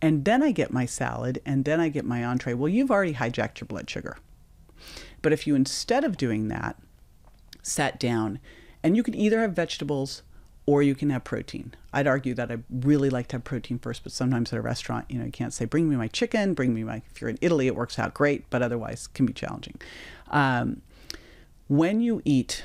and 0.00 0.24
then 0.24 0.42
i 0.42 0.50
get 0.50 0.72
my 0.72 0.86
salad 0.86 1.40
and 1.46 1.64
then 1.64 1.80
i 1.80 1.88
get 1.88 2.04
my 2.04 2.24
entree 2.24 2.54
well 2.54 2.68
you've 2.68 2.90
already 2.90 3.14
hijacked 3.14 3.60
your 3.60 3.66
blood 3.66 3.88
sugar 3.88 4.18
but 5.22 5.32
if 5.32 5.46
you 5.46 5.54
instead 5.54 6.04
of 6.04 6.16
doing 6.16 6.48
that 6.48 6.76
sat 7.62 7.98
down 7.98 8.38
and 8.82 8.96
you 8.96 9.02
can 9.02 9.14
either 9.14 9.40
have 9.40 9.52
vegetables 9.52 10.22
or 10.66 10.82
you 10.82 10.94
can 10.94 11.10
have 11.10 11.24
protein. 11.24 11.74
I'd 11.92 12.06
argue 12.06 12.34
that 12.34 12.50
I 12.50 12.58
really 12.70 13.10
like 13.10 13.28
to 13.28 13.36
have 13.36 13.44
protein 13.44 13.78
first, 13.78 14.02
but 14.02 14.12
sometimes 14.12 14.52
at 14.52 14.58
a 14.58 14.62
restaurant, 14.62 15.06
you 15.08 15.18
know, 15.18 15.24
you 15.24 15.32
can't 15.32 15.52
say, 15.52 15.64
bring 15.64 15.88
me 15.88 15.96
my 15.96 16.08
chicken, 16.08 16.54
bring 16.54 16.72
me 16.72 16.84
my, 16.84 17.02
if 17.10 17.20
you're 17.20 17.30
in 17.30 17.38
Italy, 17.40 17.66
it 17.66 17.74
works 17.74 17.98
out 17.98 18.14
great, 18.14 18.48
but 18.48 18.62
otherwise 18.62 19.08
can 19.08 19.26
be 19.26 19.32
challenging. 19.32 19.80
Um, 20.30 20.82
when 21.68 22.00
you 22.00 22.22
eat 22.24 22.64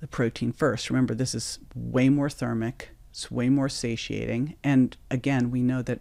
the 0.00 0.06
protein 0.06 0.52
first, 0.52 0.88
remember 0.88 1.14
this 1.14 1.34
is 1.34 1.58
way 1.74 2.08
more 2.08 2.30
thermic, 2.30 2.90
it's 3.10 3.30
way 3.30 3.48
more 3.48 3.68
satiating. 3.68 4.56
And 4.62 4.96
again, 5.10 5.50
we 5.50 5.62
know 5.62 5.82
that 5.82 6.00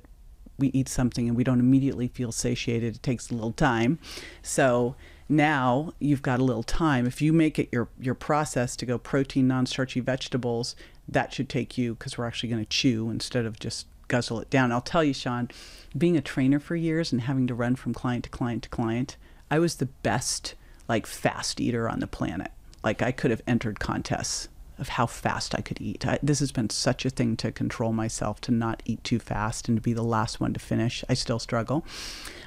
we 0.58 0.68
eat 0.70 0.88
something 0.88 1.28
and 1.28 1.36
we 1.36 1.44
don't 1.44 1.60
immediately 1.60 2.08
feel 2.08 2.32
satiated. 2.32 2.96
It 2.96 3.04
takes 3.04 3.32
a 3.32 3.34
little 3.34 3.52
time. 3.52 4.00
So 4.44 4.96
now 5.32 5.94
you've 5.99 6.22
got 6.22 6.40
a 6.40 6.44
little 6.44 6.64
time. 6.64 7.08
If 7.08 7.22
you 7.22 7.34
make 7.34 7.58
it 7.58 7.70
your, 7.72 7.88
your 7.99 8.14
process 8.14 8.76
to 8.76 8.86
go 8.86 8.98
protein, 8.98 9.48
non 9.48 9.66
starchy 9.66 10.02
vegetables, 10.02 10.76
that 11.08 11.34
should 11.34 11.49
take 11.49 11.78
you 11.78 11.95
because 11.95 12.18
we're 12.18 12.28
actually 12.28 12.49
going 12.49 12.64
to 12.64 12.70
chew 12.70 13.10
instead 13.10 13.45
of 13.45 13.60
just 13.60 13.88
guzzle 14.08 14.41
it 14.41 14.49
down. 14.49 14.72
I'll 14.72 14.82
tell 14.82 15.03
you, 15.03 15.14
Shawn, 15.14 15.49
being 15.98 16.18
a 16.18 16.22
trainer 16.22 16.60
for 16.60 16.76
years 16.76 17.12
and 17.12 17.22
having 17.22 17.48
to 17.48 17.56
run 17.56 17.76
from 17.76 17.94
client 17.94 18.26
to 18.26 18.30
client 18.30 18.64
to 18.64 18.70
client, 18.70 19.16
I 19.49 19.60
was 19.60 19.76
the 19.76 19.86
best 19.86 20.56
like 20.88 21.08
fast 21.08 21.62
eater 21.62 21.90
on 21.90 22.02
the 22.02 22.08
planet. 22.08 22.52
Like 22.84 23.02
I 23.02 23.12
could 23.12 23.32
have 23.32 23.41
entered 23.48 23.80
contests 23.80 24.49
of 24.78 24.90
how 24.90 25.06
fast 25.06 25.56
I 25.56 25.62
could 25.62 25.80
eat. 25.80 26.06
I, 26.06 26.20
this 26.22 26.40
has 26.40 26.52
been 26.52 26.70
such 26.70 27.06
a 27.06 27.10
thing 27.10 27.38
to 27.38 27.52
control 27.52 27.94
myself 27.94 28.41
to 28.41 28.52
not 28.52 28.84
eat 28.86 29.03
too 29.03 29.20
fast 29.20 29.70
and 29.70 29.78
to 29.78 29.82
be 29.82 29.94
the 29.94 30.03
last 30.03 30.41
one 30.41 30.53
to 30.53 30.60
finish. 30.60 31.03
I 31.08 31.14
still 31.14 31.40
struggle. 31.40 31.86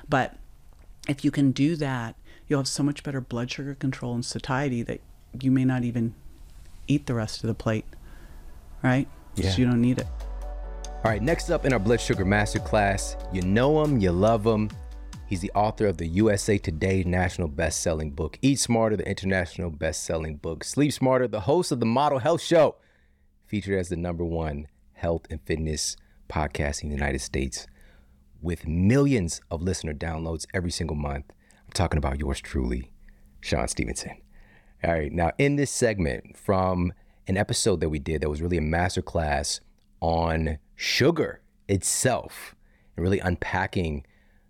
But 0.09 0.37
if 1.09 1.25
you 1.25 1.31
can 1.31 1.53
do 1.53 1.77
that, 1.77 2.17
you'll 2.49 2.61
have 2.61 2.69
so 2.69 2.83
much 2.83 3.03
better 3.03 3.21
blood 3.21 3.51
sugar 3.51 3.75
control 3.75 4.15
and 4.15 4.25
satiety 4.25 4.83
that 4.83 5.01
you 5.41 5.51
may 5.51 5.65
not 5.65 5.85
even 5.85 6.15
eat 6.87 7.07
the 7.07 7.15
rest 7.15 7.43
of 7.43 7.49
the 7.49 7.55
plate. 7.55 7.87
Right? 8.83 9.09
Yeah. 9.35 9.51
So 9.51 9.59
you 9.59 9.67
don't 9.67 9.81
need 9.81 9.99
it. 9.99 10.07
All 11.05 11.11
right, 11.11 11.23
next 11.23 11.51
up 11.51 11.67
in 11.67 11.73
our 11.73 11.79
blood 11.79 12.01
sugar 12.01 12.25
masterclass, 12.25 13.17
you 13.31 13.43
know 13.43 13.83
him, 13.83 13.99
you 13.99 14.11
love 14.11 14.47
him. 14.47 14.71
He's 15.27 15.41
the 15.41 15.51
author 15.53 15.87
of 15.87 15.99
the 15.99 16.07
USA 16.07 16.57
Today 16.57 17.03
national 17.05 17.49
best-selling 17.49 18.13
book, 18.13 18.39
Eat 18.41 18.59
Smarter, 18.59 18.97
the 18.97 19.09
international 19.09 19.71
best-selling 19.71 20.37
book, 20.37 20.65
Sleep 20.65 20.93
Smarter, 20.93 21.29
the 21.29 21.41
host 21.41 21.73
of 21.73 21.81
the 21.81 21.87
Model 21.87 22.21
Health 22.21 22.41
Show, 22.41 22.77
featured 23.47 23.79
as 23.79 23.89
the 23.89 23.97
number 23.97 24.25
one 24.25 24.67
health 24.93 25.27
and 25.29 25.41
fitness 25.43 25.97
podcast 26.29 26.83
in 26.83 26.89
the 26.89 26.95
United 26.95 27.21
States, 27.21 27.67
with 28.41 28.67
millions 28.67 29.41
of 29.51 29.61
listener 29.63 29.93
downloads 29.93 30.47
every 30.55 30.71
single 30.71 30.97
month. 30.97 31.27
Talking 31.75 31.99
about 31.99 32.21
yours 32.21 32.41
truly, 32.41 32.93
Shawn 33.41 33.67
Stevenson. 33.67 34.13
All 34.85 34.93
right, 34.93 35.11
now 35.11 35.33
in 35.39 35.57
this 35.57 35.73
segment 35.73 36.37
from 36.37 36.93
an 37.27 37.37
episode 37.37 37.81
that 37.81 37.89
we 37.89 37.99
did 37.99 38.21
that 38.21 38.31
was 38.31 38.41
really 38.41 38.59
a 38.59 38.63
masterclass 38.63 39.59
on 40.01 40.59
sugar 40.77 41.43
itself 41.69 42.55
and 42.97 43.03
really 43.03 43.19
unpacking 43.19 44.07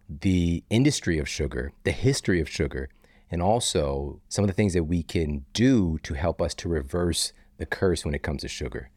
the 0.06 0.62
industry 0.68 1.18
of 1.18 1.26
sugar, 1.26 1.72
the 1.84 1.92
history 1.92 2.42
of 2.42 2.48
sugar, 2.50 2.90
and 3.30 3.40
also 3.40 4.20
some 4.28 4.44
of 4.44 4.48
the 4.48 4.54
things 4.54 4.74
that 4.74 4.84
we 4.84 5.02
can 5.02 5.46
do 5.54 5.98
to 6.02 6.12
help 6.12 6.42
us 6.42 6.52
to 6.52 6.68
reverse 6.68 7.32
the 7.56 7.64
curse 7.64 8.04
when 8.04 8.14
it 8.14 8.22
comes 8.22 8.42
to 8.42 8.48
sugar. 8.48 8.90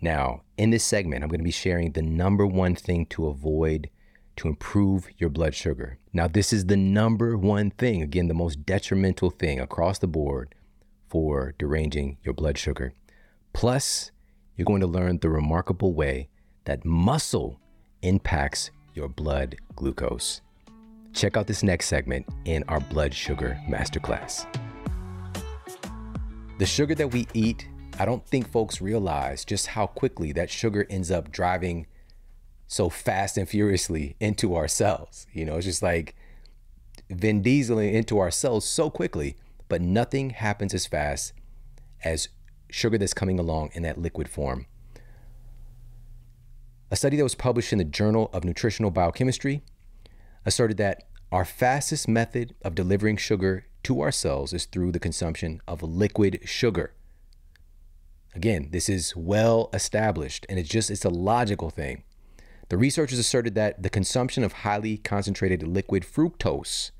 Now, 0.00 0.42
in 0.58 0.70
this 0.70 0.82
segment, 0.82 1.22
I'm 1.22 1.28
going 1.28 1.38
to 1.38 1.44
be 1.44 1.52
sharing 1.52 1.92
the 1.92 2.02
number 2.02 2.44
one 2.44 2.74
thing 2.74 3.06
to 3.10 3.28
avoid 3.28 3.90
to 4.38 4.48
improve 4.48 5.06
your 5.18 5.30
blood 5.30 5.54
sugar. 5.54 5.99
Now, 6.12 6.26
this 6.26 6.52
is 6.52 6.66
the 6.66 6.76
number 6.76 7.36
one 7.36 7.70
thing, 7.70 8.02
again, 8.02 8.26
the 8.26 8.34
most 8.34 8.66
detrimental 8.66 9.30
thing 9.30 9.60
across 9.60 9.98
the 9.98 10.08
board 10.08 10.54
for 11.08 11.54
deranging 11.56 12.18
your 12.24 12.34
blood 12.34 12.58
sugar. 12.58 12.92
Plus, 13.52 14.10
you're 14.56 14.64
going 14.64 14.80
to 14.80 14.88
learn 14.88 15.18
the 15.18 15.30
remarkable 15.30 15.94
way 15.94 16.28
that 16.64 16.84
muscle 16.84 17.60
impacts 18.02 18.72
your 18.94 19.08
blood 19.08 19.54
glucose. 19.76 20.40
Check 21.12 21.36
out 21.36 21.46
this 21.46 21.62
next 21.62 21.86
segment 21.86 22.26
in 22.44 22.64
our 22.64 22.80
blood 22.80 23.14
sugar 23.14 23.60
masterclass. 23.68 24.46
The 26.58 26.66
sugar 26.66 26.96
that 26.96 27.08
we 27.08 27.28
eat, 27.34 27.68
I 28.00 28.04
don't 28.04 28.26
think 28.26 28.50
folks 28.50 28.80
realize 28.80 29.44
just 29.44 29.68
how 29.68 29.86
quickly 29.86 30.32
that 30.32 30.50
sugar 30.50 30.86
ends 30.90 31.12
up 31.12 31.30
driving 31.30 31.86
so 32.70 32.88
fast 32.88 33.36
and 33.36 33.48
furiously 33.48 34.14
into 34.20 34.54
ourselves. 34.54 35.26
You 35.32 35.44
know, 35.44 35.56
it's 35.56 35.66
just 35.66 35.82
like 35.82 36.14
Vin 37.10 37.42
Dieseling 37.42 37.92
into 37.92 38.20
ourselves 38.20 38.64
so 38.64 38.88
quickly, 38.88 39.36
but 39.68 39.82
nothing 39.82 40.30
happens 40.30 40.72
as 40.72 40.86
fast 40.86 41.32
as 42.04 42.28
sugar 42.70 42.96
that's 42.96 43.12
coming 43.12 43.40
along 43.40 43.70
in 43.72 43.82
that 43.82 43.98
liquid 43.98 44.28
form. 44.28 44.66
A 46.92 46.96
study 46.96 47.16
that 47.16 47.24
was 47.24 47.34
published 47.34 47.72
in 47.72 47.78
the 47.78 47.84
Journal 47.84 48.30
of 48.32 48.44
Nutritional 48.44 48.92
Biochemistry 48.92 49.62
asserted 50.46 50.76
that 50.76 51.08
our 51.32 51.44
fastest 51.44 52.06
method 52.06 52.54
of 52.62 52.76
delivering 52.76 53.16
sugar 53.16 53.66
to 53.82 54.00
our 54.00 54.12
cells 54.12 54.52
is 54.52 54.66
through 54.66 54.92
the 54.92 55.00
consumption 55.00 55.60
of 55.66 55.82
liquid 55.82 56.38
sugar. 56.44 56.92
Again, 58.32 58.68
this 58.70 58.88
is 58.88 59.16
well 59.16 59.70
established 59.74 60.46
and 60.48 60.56
it's 60.56 60.68
just 60.68 60.88
it's 60.88 61.04
a 61.04 61.10
logical 61.10 61.70
thing. 61.70 62.04
The 62.70 62.78
researchers 62.78 63.18
asserted 63.18 63.56
that 63.56 63.82
the 63.82 63.90
consumption 63.90 64.44
of 64.44 64.52
highly 64.52 64.96
concentrated 64.96 65.64
liquid 65.64 66.04
fructose 66.04 66.92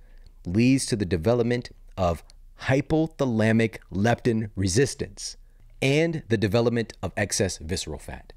leads 0.44 0.84
to 0.86 0.96
the 0.96 1.06
development 1.06 1.70
of 1.96 2.24
hypothalamic 2.62 3.78
leptin 3.92 4.50
resistance. 4.56 5.36
and 5.82 6.22
the 6.28 6.36
development 6.36 6.92
of 7.02 7.10
excess 7.16 7.56
visceral 7.56 7.98
fat. 7.98 8.34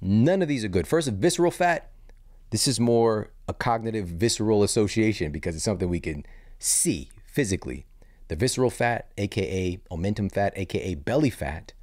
None 0.00 0.40
of 0.40 0.48
these 0.48 0.64
are 0.64 0.68
good. 0.68 0.86
First, 0.86 1.10
visceral 1.10 1.50
fat, 1.50 1.90
this 2.48 2.66
is 2.66 2.80
more 2.80 3.30
a 3.46 3.52
cognitive 3.52 4.06
visceral 4.06 4.62
association 4.62 5.30
because 5.32 5.54
it's 5.54 5.64
something 5.64 5.90
we 5.90 6.00
can 6.00 6.24
see 6.58 7.10
physically. 7.26 7.84
The 8.28 8.36
visceral 8.36 8.70
fat, 8.70 9.10
aka 9.18 9.78
omentum 9.90 10.32
fat, 10.32 10.54
aka 10.56 10.94
belly 10.94 11.28
fat, 11.28 11.74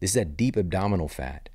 this 0.00 0.10
is 0.10 0.14
that 0.14 0.36
deep 0.36 0.56
abdominal 0.56 1.06
fat. 1.06 1.48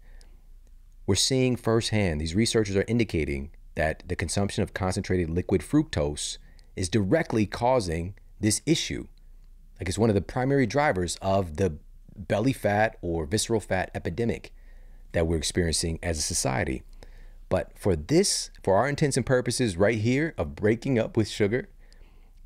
We're 1.08 1.16
seeing 1.16 1.56
firsthand, 1.56 2.20
these 2.20 2.36
researchers 2.36 2.76
are 2.76 2.84
indicating 2.86 3.52
that 3.76 4.04
the 4.08 4.16
consumption 4.16 4.62
of 4.62 4.74
concentrated 4.74 5.30
liquid 5.30 5.62
fructose 5.62 6.38
is 6.76 6.90
directly 6.90 7.46
causing 7.46 8.14
this 8.42 8.62
issue. 8.66 9.08
Like 9.80 9.88
it's 9.88 9.98
one 9.98 10.10
of 10.10 10.16
the 10.16 10.22
primary 10.22 10.66
drivers 10.66 11.18
of 11.22 11.56
the 11.56 11.78
belly 12.18 12.52
fat 12.52 12.98
or 13.02 13.26
visceral 13.26 13.62
fat 13.62 13.90
epidemic 13.96 14.52
that 15.14 15.26
we're 15.26 15.38
experiencing 15.38 15.98
as 16.04 16.20
a 16.20 16.22
society. 16.22 16.84
But 17.48 17.72
for 17.80 17.96
this, 17.96 18.50
for 18.62 18.76
our 18.76 18.90
intents 18.90 19.16
and 19.16 19.26
purposes, 19.26 19.78
right 19.78 20.00
here 20.00 20.34
of 20.38 20.58
breaking 20.58 21.00
up 21.00 21.16
with 21.16 21.30
sugar, 21.30 21.70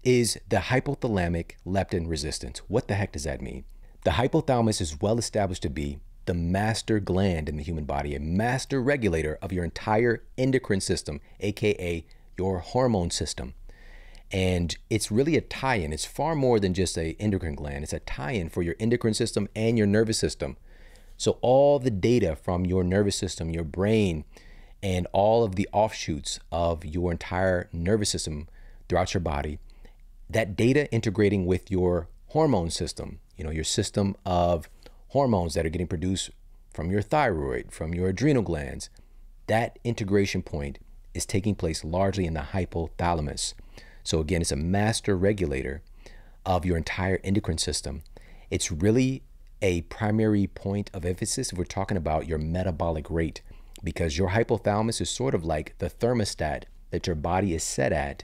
is 0.03 0.39
the 0.47 0.57
hypothalamic 0.57 1.53
leptin 1.65 2.07
resistance. 2.07 2.59
What 2.67 2.87
the 2.87 2.93
heck 2.93 3.13
does 3.13 3.23
that 3.23 3.41
mean? 3.41 3.65
The 4.03 4.11
hypothalamus 4.11 4.81
is 4.81 5.01
well 5.01 5.17
established 5.17 5.63
to 5.63 5.69
be 5.69 5.99
the 6.25 6.33
master 6.33 6.99
gland 6.99 7.49
in 7.49 7.57
the 7.57 7.63
human 7.63 7.85
body, 7.85 8.15
a 8.15 8.19
master 8.19 8.81
regulator 8.81 9.37
of 9.41 9.51
your 9.51 9.63
entire 9.63 10.23
endocrine 10.37 10.81
system, 10.81 11.19
aka 11.39 12.05
your 12.37 12.59
hormone 12.59 13.11
system. 13.11 13.53
And 14.31 14.77
it's 14.89 15.11
really 15.11 15.35
a 15.35 15.41
tie 15.41 15.75
in. 15.75 15.91
It's 15.91 16.05
far 16.05 16.35
more 16.35 16.59
than 16.59 16.73
just 16.73 16.97
a 16.97 17.15
endocrine 17.19 17.55
gland. 17.55 17.83
It's 17.83 17.93
a 17.93 17.99
tie 17.99 18.31
in 18.31 18.49
for 18.49 18.61
your 18.61 18.75
endocrine 18.79 19.13
system 19.13 19.49
and 19.55 19.77
your 19.77 19.87
nervous 19.87 20.17
system. 20.17 20.55
So, 21.17 21.37
all 21.41 21.79
the 21.79 21.91
data 21.91 22.35
from 22.35 22.65
your 22.65 22.83
nervous 22.83 23.15
system, 23.15 23.49
your 23.49 23.63
brain, 23.63 24.23
and 24.81 25.05
all 25.11 25.43
of 25.43 25.55
the 25.55 25.67
offshoots 25.71 26.39
of 26.51 26.85
your 26.85 27.11
entire 27.11 27.69
nervous 27.71 28.09
system 28.09 28.47
throughout 28.87 29.13
your 29.13 29.21
body, 29.21 29.59
that 30.29 30.55
data 30.55 30.91
integrating 30.91 31.45
with 31.45 31.69
your 31.69 32.07
hormone 32.27 32.69
system, 32.69 33.19
you 33.37 33.43
know, 33.43 33.51
your 33.51 33.63
system 33.63 34.15
of 34.25 34.69
hormones 35.11 35.55
that 35.55 35.65
are 35.65 35.69
getting 35.69 35.87
produced 35.87 36.29
from 36.73 36.89
your 36.89 37.01
thyroid, 37.01 37.69
from 37.69 37.93
your 37.93 38.07
adrenal 38.07 38.41
glands, 38.41 38.89
that 39.47 39.77
integration 39.83 40.41
point 40.41 40.79
is 41.13 41.25
taking 41.25 41.53
place 41.53 41.83
largely 41.83 42.25
in 42.25 42.33
the 42.33 42.39
hypothalamus. 42.39 43.53
So, 44.03 44.21
again, 44.21 44.39
it's 44.39 44.53
a 44.53 44.55
master 44.55 45.17
regulator 45.17 45.81
of 46.45 46.65
your 46.65 46.77
entire 46.77 47.19
endocrine 47.25 47.57
system. 47.57 48.03
It's 48.49 48.71
really 48.71 49.23
a 49.61 49.81
primary 49.81 50.47
point 50.47 50.89
of 50.93 51.05
emphasis 51.05 51.51
if 51.51 51.57
we're 51.57 51.65
talking 51.65 51.97
about 51.97 52.25
your 52.25 52.37
metabolic 52.37 53.09
rate, 53.09 53.41
because 53.83 54.17
your 54.17 54.29
hypothalamus 54.29 55.01
is 55.01 55.09
sort 55.09 55.35
of 55.35 55.43
like 55.43 55.75
the 55.79 55.89
thermostat 55.89 56.63
that 56.91 57.05
your 57.05 57.17
body 57.17 57.53
is 57.53 57.63
set 57.63 57.91
at 57.91 58.23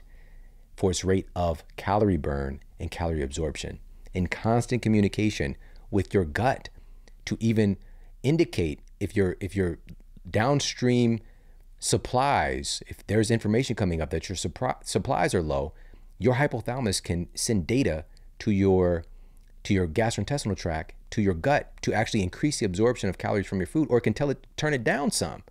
for 0.74 0.90
its 0.90 1.04
rate 1.04 1.26
of 1.36 1.64
calorie 1.76 2.16
burn 2.16 2.60
and 2.80 2.90
calorie 2.90 3.22
absorption 3.22 3.78
in 4.14 4.26
constant 4.26 4.80
communication 4.80 5.54
with 5.90 6.14
your 6.14 6.24
gut 6.24 6.70
to 7.28 7.36
even 7.40 7.76
indicate 8.22 8.80
if 9.00 9.14
your 9.14 9.36
if 9.38 9.54
your 9.54 9.78
downstream 10.28 11.20
supplies 11.78 12.82
if 12.86 13.06
there's 13.06 13.30
information 13.30 13.76
coming 13.76 14.00
up 14.00 14.08
that 14.08 14.28
your 14.28 14.36
supplies 14.36 15.34
are 15.34 15.42
low 15.42 15.72
your 16.18 16.34
hypothalamus 16.36 17.02
can 17.02 17.28
send 17.34 17.66
data 17.66 18.04
to 18.38 18.50
your 18.50 19.04
to 19.62 19.74
your 19.74 19.86
gastrointestinal 19.86 20.56
tract 20.56 20.94
to 21.10 21.20
your 21.20 21.34
gut 21.34 21.70
to 21.82 21.92
actually 21.92 22.22
increase 22.22 22.60
the 22.60 22.66
absorption 22.66 23.10
of 23.10 23.18
calories 23.18 23.46
from 23.46 23.58
your 23.58 23.66
food 23.66 23.86
or 23.90 23.98
it 23.98 24.02
can 24.02 24.14
tell 24.14 24.30
it 24.30 24.46
turn 24.56 24.72
it 24.72 24.82
down 24.82 25.10
some 25.10 25.42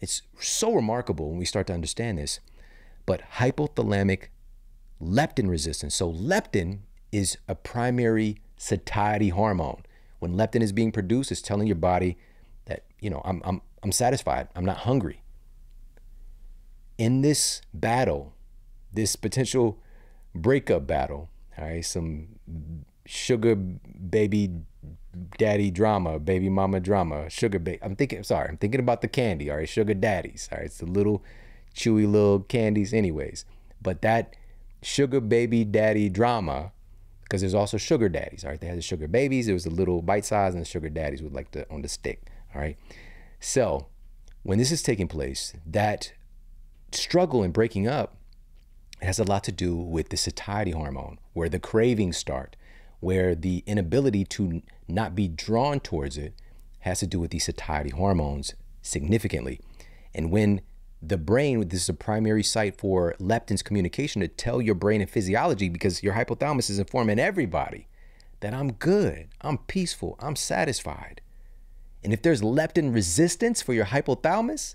it's 0.00 0.22
so 0.38 0.72
remarkable 0.72 1.30
when 1.30 1.38
we 1.38 1.44
start 1.44 1.66
to 1.66 1.74
understand 1.74 2.16
this 2.16 2.38
but 3.06 3.20
hypothalamic 3.38 4.28
leptin 5.02 5.50
resistance 5.50 5.96
so 5.96 6.10
leptin 6.10 6.78
is 7.10 7.38
a 7.48 7.54
primary 7.54 8.38
satiety 8.56 9.30
hormone. 9.30 9.82
When 10.26 10.36
leptin 10.36 10.62
is 10.62 10.72
being 10.72 10.90
produced, 10.90 11.30
it's 11.30 11.40
telling 11.40 11.66
your 11.66 11.76
body 11.76 12.18
that, 12.64 12.84
you 13.00 13.10
know, 13.10 13.22
I'm, 13.24 13.40
I'm, 13.44 13.62
I'm 13.82 13.92
satisfied, 13.92 14.48
I'm 14.56 14.64
not 14.64 14.78
hungry. 14.78 15.22
In 16.98 17.22
this 17.22 17.62
battle, 17.72 18.34
this 18.92 19.14
potential 19.14 19.78
breakup 20.34 20.86
battle, 20.86 21.30
all 21.56 21.64
right, 21.64 21.84
some 21.84 22.40
sugar 23.04 23.54
baby 23.54 24.50
daddy 25.38 25.70
drama, 25.70 26.18
baby 26.18 26.48
mama 26.48 26.80
drama, 26.80 27.30
sugar 27.30 27.60
baby. 27.60 27.78
I'm 27.82 27.94
thinking, 27.94 28.24
sorry, 28.24 28.48
I'm 28.48 28.56
thinking 28.56 28.80
about 28.80 29.02
the 29.02 29.08
candy, 29.08 29.50
all 29.50 29.58
right, 29.58 29.68
sugar 29.68 29.94
daddies, 29.94 30.48
all 30.50 30.58
right, 30.58 30.66
it's 30.66 30.78
the 30.78 30.86
little 30.86 31.22
chewy 31.74 32.10
little 32.10 32.40
candies, 32.40 32.92
anyways. 32.92 33.44
But 33.80 34.02
that 34.02 34.34
sugar 34.82 35.20
baby 35.20 35.64
daddy 35.64 36.08
drama 36.08 36.72
because 37.26 37.40
there's 37.40 37.54
also 37.54 37.76
sugar 37.76 38.08
daddies. 38.08 38.44
All 38.44 38.50
right, 38.50 38.60
they 38.60 38.68
had 38.68 38.78
the 38.78 38.82
sugar 38.82 39.08
babies. 39.08 39.48
It 39.48 39.52
was 39.52 39.64
the 39.64 39.70
little 39.70 40.00
bite 40.00 40.24
size, 40.24 40.54
and 40.54 40.60
the 40.60 40.68
sugar 40.68 40.88
daddies 40.88 41.22
would 41.22 41.34
like 41.34 41.50
the 41.50 41.68
on 41.70 41.82
the 41.82 41.88
stick. 41.88 42.22
All 42.54 42.60
right, 42.60 42.78
so 43.40 43.88
when 44.42 44.58
this 44.58 44.70
is 44.70 44.82
taking 44.82 45.08
place, 45.08 45.54
that 45.66 46.12
struggle 46.92 47.42
in 47.42 47.50
breaking 47.50 47.88
up 47.88 48.16
has 49.02 49.18
a 49.18 49.24
lot 49.24 49.44
to 49.44 49.52
do 49.52 49.76
with 49.76 50.08
the 50.10 50.16
satiety 50.16 50.70
hormone, 50.70 51.18
where 51.32 51.48
the 51.48 51.58
cravings 51.58 52.16
start, 52.16 52.56
where 53.00 53.34
the 53.34 53.62
inability 53.66 54.24
to 54.24 54.62
not 54.88 55.14
be 55.14 55.28
drawn 55.28 55.80
towards 55.80 56.16
it 56.16 56.34
has 56.80 57.00
to 57.00 57.06
do 57.06 57.18
with 57.18 57.32
these 57.32 57.44
satiety 57.44 57.90
hormones 57.90 58.54
significantly. 58.82 59.60
And 60.14 60.30
when 60.30 60.60
the 61.02 61.16
brain, 61.16 61.68
this 61.68 61.82
is 61.82 61.88
a 61.88 61.94
primary 61.94 62.42
site 62.42 62.78
for 62.78 63.14
leptin's 63.18 63.62
communication 63.62 64.20
to 64.20 64.28
tell 64.28 64.60
your 64.62 64.74
brain 64.74 65.00
and 65.00 65.10
physiology 65.10 65.68
because 65.68 66.02
your 66.02 66.14
hypothalamus 66.14 66.70
is 66.70 66.78
informing 66.78 67.18
everybody 67.18 67.86
that 68.40 68.54
I'm 68.54 68.72
good, 68.72 69.28
I'm 69.40 69.58
peaceful, 69.58 70.16
I'm 70.20 70.36
satisfied. 70.36 71.20
And 72.02 72.12
if 72.12 72.22
there's 72.22 72.42
leptin 72.42 72.94
resistance 72.94 73.62
for 73.62 73.72
your 73.72 73.86
hypothalamus, 73.86 74.74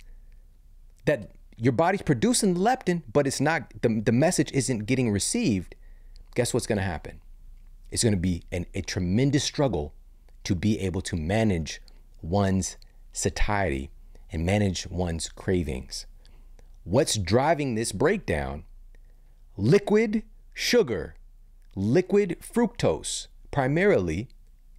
that 1.06 1.32
your 1.58 1.74
body's 1.74 2.02
producing 2.02 2.56
leptin, 2.56 3.04
but 3.12 3.28
it's 3.28 3.42
not, 3.42 3.72
the, 3.82 4.02
the 4.02 4.12
message 4.12 4.52
isn't 4.52 4.86
getting 4.86 5.12
received, 5.12 5.76
guess 6.36 6.54
what's 6.54 6.68
gonna 6.68 6.82
happen? 6.82 7.22
It's 7.90 8.04
gonna 8.04 8.18
be 8.18 8.44
an, 8.52 8.66
a 8.74 8.82
tremendous 8.82 9.44
struggle 9.44 9.94
to 10.44 10.56
be 10.56 10.80
able 10.80 11.02
to 11.02 11.16
manage 11.16 11.82
one's 12.22 12.78
satiety 13.14 13.92
and 14.32 14.46
manage 14.46 14.88
one's 14.88 15.30
cravings. 15.30 16.06
What's 16.84 17.16
driving 17.16 17.76
this 17.76 17.92
breakdown? 17.92 18.64
Liquid 19.56 20.24
sugar, 20.54 21.16
liquid 21.76 22.38
fructose, 22.42 23.28
primarily, 23.52 24.30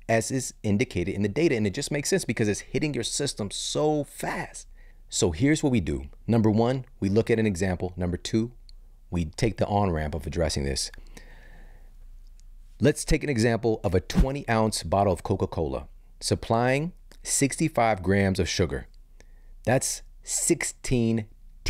as 0.09 0.31
is 0.31 0.55
indicated 0.63 1.15
in 1.15 1.23
the 1.23 1.29
data. 1.29 1.55
And 1.55 1.67
it 1.67 1.75
just 1.75 1.93
makes 1.93 2.11
sense 2.11 2.25
because 2.25 2.49
it's 2.49 2.61
hitting 2.61 2.93
your 2.93 3.05
system 3.05 3.51
so 3.51 4.05
fast. 4.05 4.67
So 5.09 5.31
here's 5.31 5.63
what 5.63 5.71
we 5.71 5.81
do. 5.81 6.07
Number 6.27 6.51
one, 6.51 6.87
we 6.99 7.09
look 7.09 7.31
at 7.31 7.39
an 7.39 7.47
example. 7.47 7.93
Number 7.97 8.17
two, 8.17 8.53
we 9.11 9.27
take 9.27 9.59
the 9.59 9.67
on 9.67 9.91
ramp 9.91 10.15
of 10.15 10.27
addressing 10.27 10.65
this. 10.65 10.91
Let's 12.81 13.05
take 13.05 13.23
an 13.23 13.31
example 13.31 13.81
of 13.85 13.95
a 13.95 14.01
20 14.01 14.49
ounce 14.49 14.83
bottle 14.83 15.13
of 15.13 15.23
Coca 15.23 15.47
Cola 15.47 15.87
supplying 16.19 16.93
65 17.23 18.03
grams 18.03 18.41
of 18.41 18.49
sugar. 18.49 18.87
That's 19.65 20.03
16 20.25 21.27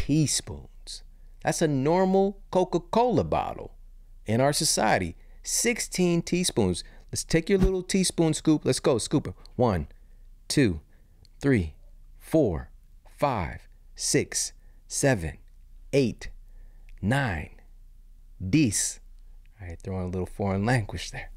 teaspoons. 0.07 1.05
That's 1.45 1.63
a 1.63 1.69
normal 1.69 2.41
Coca 2.51 2.81
Cola 2.81 3.23
bottle 3.23 3.77
in 4.27 4.41
our 4.41 4.53
society. 4.53 5.15
16 5.45 6.23
teaspoons. 6.23 6.83
Let's 7.13 7.23
take 7.23 7.49
your 7.49 7.61
little 7.61 7.85
teaspoon 7.85 8.35
scoop. 8.35 8.65
Let's 8.65 8.81
go. 8.81 8.99
Scoop 8.99 9.29
it. 9.29 9.35
One, 9.55 9.87
two, 10.49 10.81
three, 11.41 11.75
four, 12.19 12.71
five, 13.17 13.69
six, 13.95 14.53
seven, 14.89 15.39
eight, 15.93 16.31
nine. 17.01 17.51
Dis. 18.41 18.99
All 19.61 19.69
right, 19.69 19.79
throwing 19.81 20.07
a 20.07 20.07
little 20.07 20.27
foreign 20.27 20.67
language 20.67 21.13
there. 21.13 21.31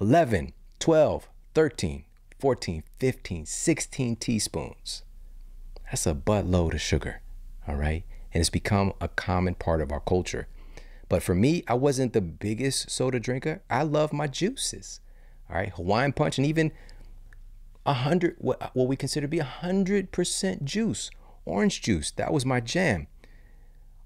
11, 0.00 0.54
12, 0.78 1.28
13, 1.54 2.04
14, 2.38 2.82
15, 2.98 3.44
16 3.44 4.16
teaspoons. 4.16 5.02
That's 5.84 6.06
a 6.06 6.14
buttload 6.14 6.72
of 6.72 6.80
sugar 6.80 7.20
all 7.68 7.76
right? 7.76 8.04
And 8.32 8.40
it's 8.40 8.50
become 8.50 8.92
a 9.00 9.08
common 9.08 9.54
part 9.54 9.80
of 9.80 9.92
our 9.92 10.00
culture. 10.00 10.48
But 11.08 11.22
for 11.22 11.34
me, 11.34 11.62
I 11.68 11.74
wasn't 11.74 12.12
the 12.12 12.20
biggest 12.20 12.90
soda 12.90 13.20
drinker. 13.20 13.62
I 13.70 13.82
love 13.82 14.12
my 14.12 14.26
juices, 14.26 15.00
all 15.48 15.56
right? 15.56 15.70
Hawaiian 15.70 16.12
Punch 16.12 16.38
and 16.38 16.46
even 16.46 16.72
a 17.86 17.94
hundred, 17.94 18.36
what, 18.38 18.70
what 18.74 18.88
we 18.88 18.96
consider 18.96 19.26
to 19.26 19.30
be 19.30 19.38
a 19.38 19.44
hundred 19.44 20.12
percent 20.12 20.64
juice, 20.64 21.10
orange 21.44 21.80
juice. 21.80 22.10
That 22.12 22.32
was 22.32 22.44
my 22.44 22.60
jam. 22.60 23.06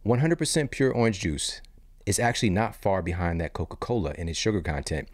100% 0.07 0.71
pure 0.71 0.93
orange 0.93 1.21
juice 1.21 1.61
is 2.07 2.19
actually 2.19 2.51
not 2.51 2.75
far 2.75 3.03
behind 3.03 3.41
that 3.41 3.53
Coca 3.53 3.77
Cola 3.77 4.13
in 4.19 4.29
its 4.29 4.39
sugar 4.39 4.61
content. 4.61 5.09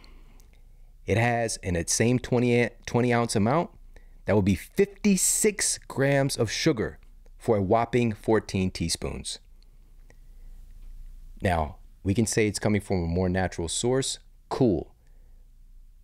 it 1.06 1.18
has 1.18 1.56
in 1.58 1.76
its 1.76 1.92
same 1.92 2.18
20, 2.18 2.70
20 2.86 3.12
ounce 3.12 3.36
amount, 3.36 3.70
that 4.26 4.36
would 4.36 4.44
be 4.44 4.54
56 4.54 5.78
grams 5.88 6.36
of 6.36 6.50
sugar 6.50 6.98
for 7.38 7.56
a 7.56 7.62
whopping 7.62 8.12
14 8.12 8.70
teaspoons. 8.70 9.38
Now, 11.40 11.76
we 12.02 12.14
can 12.14 12.26
say 12.26 12.46
it's 12.46 12.58
coming 12.58 12.80
from 12.80 13.02
a 13.04 13.06
more 13.06 13.28
natural 13.28 13.68
source. 13.68 14.18
Cool. 14.48 14.92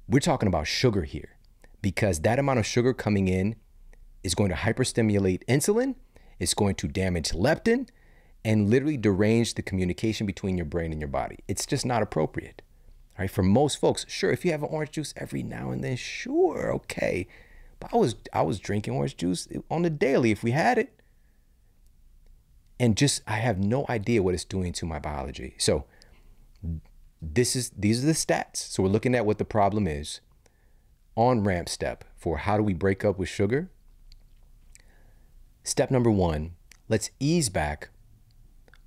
We're 0.09 0.21
talking 0.21 0.47
about 0.47 0.67
sugar 0.67 1.03
here 1.03 1.37
because 1.83 2.21
that 2.21 2.39
amount 2.39 2.59
of 2.59 2.67
sugar 2.67 2.95
coming 2.95 3.29
in 3.29 3.57
is 4.23 4.35
going 4.35 4.51
to 4.51 4.57
hyperstimulate 4.57 5.45
insulin, 5.47 5.97
it's 6.39 6.55
going 6.55 6.75
to 6.77 6.89
damage 6.89 7.31
leptin, 7.31 7.89
and 8.45 8.69
literally 8.69 8.97
derange 8.97 9.55
the 9.55 9.63
communication 9.63 10.27
between 10.27 10.57
your 10.57 10.67
brain 10.67 10.93
and 10.93 11.01
your 11.01 11.09
body. 11.09 11.39
It's 11.49 11.67
just 11.67 11.87
not 11.87 12.03
appropriate. 12.03 12.63
All 13.17 13.23
right, 13.23 13.31
for 13.31 13.43
most 13.43 13.81
folks, 13.81 14.05
sure, 14.09 14.31
if 14.31 14.45
you 14.45 14.51
have 14.51 14.63
an 14.63 14.69
orange 14.71 14.93
juice 14.93 15.15
every 15.17 15.43
now 15.43 15.71
and 15.71 15.85
then, 15.85 15.97
sure, 15.97 16.73
okay. 16.75 17.27
But 17.81 17.95
I 17.95 17.97
was 17.97 18.17
I 18.33 18.43
was 18.43 18.59
drinking 18.59 18.95
orange 18.95 19.17
juice 19.17 19.49
on 19.71 19.83
the 19.83 19.91
daily 19.91 20.31
if 20.31 20.43
we 20.43 20.51
had 20.51 20.79
it. 20.79 21.01
And 22.79 22.97
just 22.97 23.23
I 23.27 23.37
have 23.37 23.59
no 23.59 23.87
idea 23.89 24.23
what 24.23 24.35
it's 24.35 24.45
doing 24.45 24.73
to 24.75 24.87
my 24.87 24.99
biology. 24.99 25.55
So 25.59 25.85
this 27.23 27.55
is 27.55 27.71
these 27.77 28.03
are 28.03 28.07
the 28.07 28.13
stats. 28.13 28.57
So 28.57 28.83
we're 28.83 28.89
looking 28.89 29.15
at 29.15 29.27
what 29.27 29.39
the 29.39 29.45
problem 29.45 29.87
is. 29.87 30.21
On 31.17 31.45
ramp 31.45 31.69
step 31.69 32.05
for 32.17 32.39
how 32.39 32.57
do 32.57 32.63
we 32.65 32.75
break 32.75 33.05
up 33.05 33.19
with 33.19 33.29
sugar? 33.29 33.71
Step 35.63 35.91
number 35.91 36.11
1, 36.11 36.53
let's 36.89 37.11
ease 37.19 37.49
back 37.49 37.89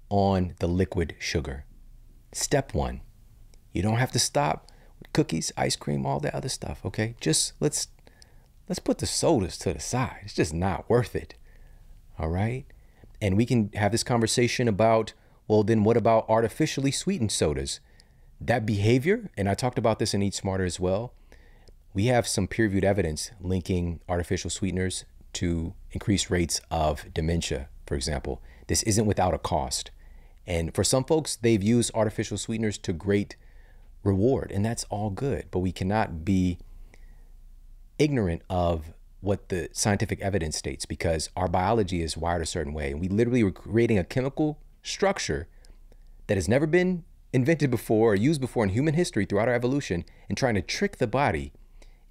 on 0.09 0.53
the 0.59 0.67
liquid 0.67 1.15
sugar. 1.17 1.65
Step 2.33 2.73
1. 2.73 3.01
You 3.71 3.81
don't 3.81 3.97
have 3.97 4.11
to 4.11 4.19
stop 4.19 4.69
with 4.99 5.11
cookies, 5.13 5.51
ice 5.57 5.75
cream, 5.75 6.05
all 6.05 6.19
that 6.19 6.35
other 6.35 6.49
stuff, 6.49 6.85
okay? 6.85 7.15
Just 7.19 7.53
let's 7.59 7.87
let's 8.67 8.79
put 8.79 8.99
the 8.99 9.07
sodas 9.07 9.57
to 9.59 9.73
the 9.73 9.79
side. 9.79 10.19
It's 10.23 10.33
just 10.33 10.53
not 10.53 10.89
worth 10.89 11.15
it. 11.15 11.35
All 12.19 12.29
right? 12.29 12.65
And 13.21 13.35
we 13.35 13.45
can 13.45 13.71
have 13.73 13.91
this 13.91 14.03
conversation 14.03 14.67
about 14.67 15.13
well, 15.47 15.63
then 15.63 15.83
what 15.83 15.97
about 15.97 16.25
artificially 16.27 16.91
sweetened 16.91 17.31
sodas? 17.31 17.79
That 18.39 18.65
behavior, 18.65 19.29
and 19.37 19.47
I 19.49 19.53
talked 19.53 19.77
about 19.77 19.97
this 19.97 20.13
in 20.13 20.21
Eat 20.21 20.35
Smarter 20.35 20.65
as 20.65 20.79
well. 20.79 21.13
We 21.93 22.07
have 22.07 22.27
some 22.27 22.47
peer 22.47 22.65
reviewed 22.65 22.83
evidence 22.83 23.31
linking 23.39 24.01
artificial 24.09 24.49
sweeteners 24.49 25.05
to 25.33 25.73
increased 25.91 26.29
rates 26.29 26.61
of 26.69 27.11
dementia, 27.13 27.69
for 27.87 27.95
example. 27.95 28.41
This 28.67 28.83
isn't 28.83 29.05
without 29.05 29.33
a 29.33 29.39
cost. 29.39 29.91
And 30.45 30.75
for 30.75 30.83
some 30.83 31.03
folks, 31.03 31.35
they've 31.35 31.63
used 31.63 31.91
artificial 31.93 32.37
sweeteners 32.37 32.77
to 32.79 32.93
great 32.93 33.35
reward, 34.03 34.51
and 34.51 34.65
that's 34.65 34.83
all 34.85 35.09
good. 35.09 35.45
But 35.49 35.59
we 35.59 35.71
cannot 35.71 36.23
be 36.25 36.59
ignorant 37.97 38.43
of 38.49 38.93
what 39.21 39.49
the 39.49 39.69
scientific 39.73 40.21
evidence 40.21 40.57
states 40.57 40.85
because 40.85 41.29
our 41.35 41.47
biology 41.47 42.01
is 42.01 42.17
wired 42.17 42.41
a 42.41 42.45
certain 42.45 42.73
way. 42.73 42.91
And 42.91 42.99
we 42.99 43.07
literally 43.07 43.43
are 43.43 43.51
creating 43.51 43.97
a 43.97 44.03
chemical 44.03 44.59
structure 44.83 45.47
that 46.27 46.37
has 46.37 46.47
never 46.47 46.67
been 46.67 47.03
invented 47.33 47.71
before 47.71 48.13
or 48.13 48.15
used 48.15 48.39
before 48.39 48.63
in 48.63 48.69
human 48.69 48.93
history 48.93 49.25
throughout 49.25 49.47
our 49.47 49.53
evolution 49.53 50.05
and 50.29 50.37
trying 50.37 50.55
to 50.55 50.61
trick 50.61 50.97
the 50.97 51.07
body 51.07 51.51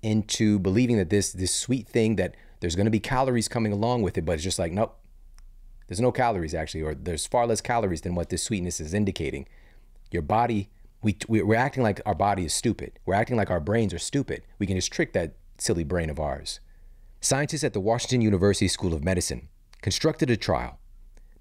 into 0.02 0.58
believing 0.58 0.96
that 0.98 1.10
this 1.10 1.32
this 1.32 1.54
sweet 1.54 1.88
thing 1.88 2.16
that 2.16 2.34
there's 2.60 2.76
going 2.76 2.84
to 2.84 2.90
be 2.90 3.00
calories 3.00 3.48
coming 3.48 3.72
along 3.72 4.02
with 4.02 4.18
it 4.18 4.24
but 4.24 4.32
it's 4.32 4.42
just 4.42 4.58
like 4.58 4.72
nope. 4.72 4.98
There's 5.88 6.00
no 6.00 6.12
calories 6.12 6.54
actually 6.54 6.82
or 6.82 6.94
there's 6.94 7.26
far 7.26 7.46
less 7.46 7.60
calories 7.60 8.02
than 8.02 8.14
what 8.14 8.28
this 8.28 8.42
sweetness 8.42 8.80
is 8.80 8.92
indicating. 8.92 9.46
Your 10.10 10.22
body 10.22 10.70
we, 11.02 11.16
we're 11.28 11.54
acting 11.54 11.84
like 11.84 12.00
our 12.04 12.14
body 12.14 12.44
is 12.44 12.52
stupid. 12.52 12.98
We're 13.06 13.14
acting 13.14 13.36
like 13.36 13.50
our 13.50 13.60
brains 13.60 13.94
are 13.94 13.98
stupid. 13.98 14.42
We 14.58 14.66
can 14.66 14.76
just 14.76 14.92
trick 14.92 15.12
that 15.12 15.36
silly 15.58 15.84
brain 15.84 16.10
of 16.10 16.18
ours 16.18 16.60
scientists 17.20 17.64
at 17.64 17.72
the 17.72 17.80
washington 17.80 18.20
university 18.20 18.68
school 18.68 18.94
of 18.94 19.04
medicine 19.04 19.48
constructed 19.82 20.30
a 20.30 20.36
trial 20.36 20.78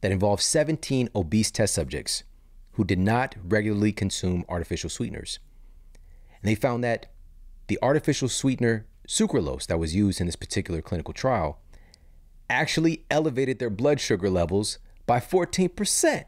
that 0.01 0.11
involved 0.11 0.43
17 0.43 1.09
obese 1.15 1.51
test 1.51 1.73
subjects 1.73 2.23
who 2.73 2.83
did 2.83 2.99
not 2.99 3.35
regularly 3.43 3.91
consume 3.91 4.45
artificial 4.49 4.89
sweeteners. 4.89 5.39
And 6.41 6.49
they 6.49 6.55
found 6.55 6.83
that 6.83 7.07
the 7.67 7.79
artificial 7.81 8.29
sweetener 8.29 8.85
sucralose 9.07 9.65
that 9.67 9.79
was 9.79 9.95
used 9.95 10.19
in 10.19 10.27
this 10.27 10.35
particular 10.35 10.81
clinical 10.81 11.13
trial 11.13 11.59
actually 12.49 13.05
elevated 13.09 13.59
their 13.59 13.69
blood 13.69 13.99
sugar 13.99 14.29
levels 14.29 14.77
by 15.05 15.19
14% 15.19 16.25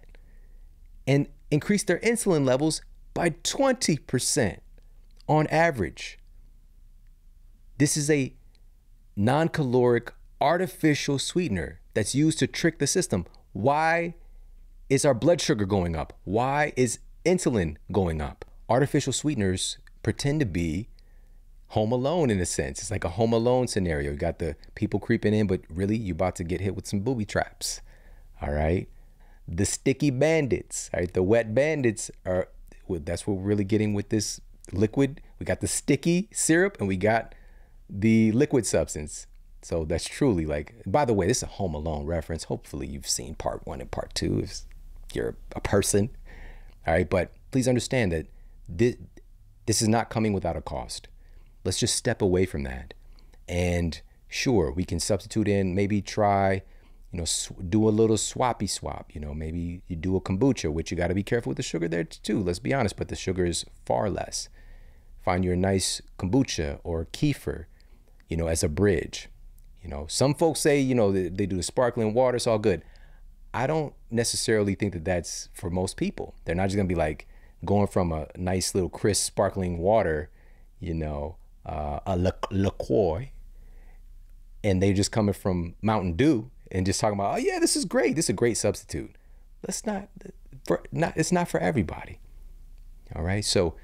and 1.05 1.27
increased 1.51 1.87
their 1.87 1.99
insulin 1.99 2.45
levels 2.45 2.81
by 3.13 3.29
20% 3.29 4.57
on 5.27 5.47
average. 5.47 6.17
This 7.77 7.97
is 7.97 8.09
a 8.09 8.33
non 9.17 9.49
caloric 9.49 10.13
artificial 10.39 11.17
sweetener 11.17 11.79
that's 11.95 12.13
used 12.13 12.39
to 12.39 12.47
trick 12.47 12.77
the 12.77 12.87
system. 12.87 13.25
Why 13.51 14.13
is 14.89 15.03
our 15.03 15.15
blood 15.15 15.41
sugar 15.41 15.65
going 15.65 15.95
up? 15.95 16.13
Why 16.23 16.71
is 16.77 16.99
insulin 17.25 17.77
going 17.91 18.21
up? 18.21 18.45
Artificial 18.69 19.11
sweeteners 19.11 19.79
pretend 20.03 20.39
to 20.39 20.45
be 20.45 20.87
home 21.69 21.91
alone 21.91 22.29
in 22.29 22.39
a 22.39 22.45
sense. 22.45 22.79
It's 22.79 22.91
like 22.91 23.03
a 23.03 23.09
home 23.09 23.33
alone 23.33 23.67
scenario. 23.67 24.11
You 24.11 24.17
got 24.17 24.39
the 24.39 24.55
people 24.75 24.99
creeping 24.99 25.33
in, 25.33 25.47
but 25.47 25.61
really 25.67 25.97
you're 25.97 26.13
about 26.13 26.35
to 26.37 26.43
get 26.43 26.61
hit 26.61 26.75
with 26.75 26.87
some 26.87 27.01
booby 27.01 27.25
traps. 27.25 27.81
All 28.41 28.53
right. 28.53 28.87
The 29.47 29.65
sticky 29.65 30.11
bandits, 30.11 30.89
right? 30.93 31.11
The 31.11 31.23
wet 31.23 31.55
bandits 31.55 32.11
are 32.25 32.49
that's 32.89 33.27
what 33.27 33.37
we're 33.37 33.43
really 33.43 33.63
getting 33.63 33.93
with 33.93 34.09
this 34.09 34.39
liquid. 34.71 35.21
We 35.39 35.45
got 35.45 35.59
the 35.59 35.67
sticky 35.67 36.29
syrup 36.31 36.77
and 36.79 36.87
we 36.87 36.95
got 36.95 37.33
the 37.89 38.31
liquid 38.31 38.65
substance. 38.65 39.27
So 39.61 39.85
that's 39.85 40.07
truly 40.07 40.45
like, 40.45 40.75
by 40.85 41.05
the 41.05 41.13
way, 41.13 41.27
this 41.27 41.37
is 41.37 41.43
a 41.43 41.47
Home 41.47 41.73
Alone 41.73 42.05
reference. 42.05 42.45
Hopefully 42.45 42.87
you've 42.87 43.09
seen 43.09 43.35
part 43.35 43.65
one 43.65 43.81
and 43.81 43.91
part 43.91 44.13
two 44.13 44.39
if 44.39 44.61
you're 45.13 45.35
a 45.55 45.61
person. 45.61 46.09
All 46.85 46.93
right. 46.93 47.09
But 47.09 47.31
please 47.51 47.67
understand 47.67 48.11
that 48.11 48.27
this, 48.69 48.95
this 49.65 49.81
is 49.81 49.87
not 49.87 50.09
coming 50.09 50.33
without 50.33 50.55
a 50.55 50.61
cost. 50.61 51.07
Let's 51.63 51.79
just 51.79 51.95
step 51.95 52.21
away 52.21 52.45
from 52.45 52.63
that. 52.63 52.93
And 53.47 53.99
sure, 54.27 54.71
we 54.71 54.85
can 54.85 54.99
substitute 54.99 55.47
in, 55.47 55.75
maybe 55.75 56.01
try, 56.01 56.61
you 57.11 57.19
know, 57.19 57.25
do 57.67 57.87
a 57.87 57.91
little 57.91 58.17
swappy 58.17 58.67
swap. 58.67 59.11
You 59.13 59.21
know, 59.21 59.33
maybe 59.33 59.81
you 59.87 59.95
do 59.95 60.15
a 60.15 60.21
kombucha, 60.21 60.71
which 60.71 60.91
you 60.91 60.97
got 60.97 61.07
to 61.07 61.15
be 61.15 61.23
careful 61.23 61.49
with 61.49 61.57
the 61.57 61.63
sugar 61.63 61.87
there 61.87 62.03
too. 62.03 62.41
Let's 62.41 62.59
be 62.59 62.73
honest, 62.73 62.95
but 62.95 63.07
the 63.07 63.15
sugar 63.15 63.45
is 63.45 63.65
far 63.85 64.09
less. 64.09 64.49
Find 65.23 65.43
your 65.43 65.57
nice 65.57 66.01
kombucha 66.17 66.79
or 66.83 67.05
kefir, 67.11 67.65
you 68.27 68.37
know, 68.37 68.47
as 68.47 68.63
a 68.63 68.69
bridge. 68.69 69.29
You 69.83 69.89
know, 69.89 70.05
some 70.09 70.33
folks 70.33 70.59
say, 70.59 70.79
you 70.79 70.95
know, 70.95 71.11
they, 71.11 71.29
they 71.29 71.45
do 71.45 71.55
the 71.55 71.63
sparkling 71.63 72.13
water, 72.13 72.35
it's 72.35 72.47
all 72.47 72.59
good. 72.59 72.83
I 73.53 73.67
don't 73.67 73.93
necessarily 74.11 74.75
think 74.75 74.93
that 74.93 75.05
that's 75.05 75.49
for 75.53 75.69
most 75.69 75.97
people. 75.97 76.35
They're 76.45 76.55
not 76.55 76.65
just 76.65 76.75
gonna 76.75 76.87
be 76.87 76.95
like 76.95 77.27
going 77.65 77.87
from 77.87 78.11
a 78.11 78.27
nice 78.35 78.75
little 78.75 78.89
crisp 78.89 79.25
sparkling 79.25 79.77
water, 79.79 80.29
you 80.79 80.93
know, 80.93 81.37
uh, 81.65 81.99
a 82.05 82.17
LaCroix, 82.51 83.31
and 84.63 84.81
they're 84.81 84.93
just 84.93 85.11
coming 85.11 85.33
from 85.33 85.75
Mountain 85.81 86.13
Dew 86.13 86.49
and 86.71 86.85
just 86.85 86.99
talking 86.99 87.17
about, 87.17 87.35
oh 87.35 87.37
yeah, 87.37 87.59
this 87.59 87.75
is 87.75 87.85
great. 87.85 88.15
This 88.15 88.25
is 88.25 88.29
a 88.29 88.33
great 88.33 88.57
substitute. 88.57 89.15
Let's 89.65 89.85
not 89.85 90.09
for 90.65 90.83
not. 90.91 91.13
It's 91.15 91.31
not 91.31 91.47
for 91.47 91.59
everybody. 91.59 92.19
All 93.15 93.23
right. 93.23 93.43
So, 93.43 93.75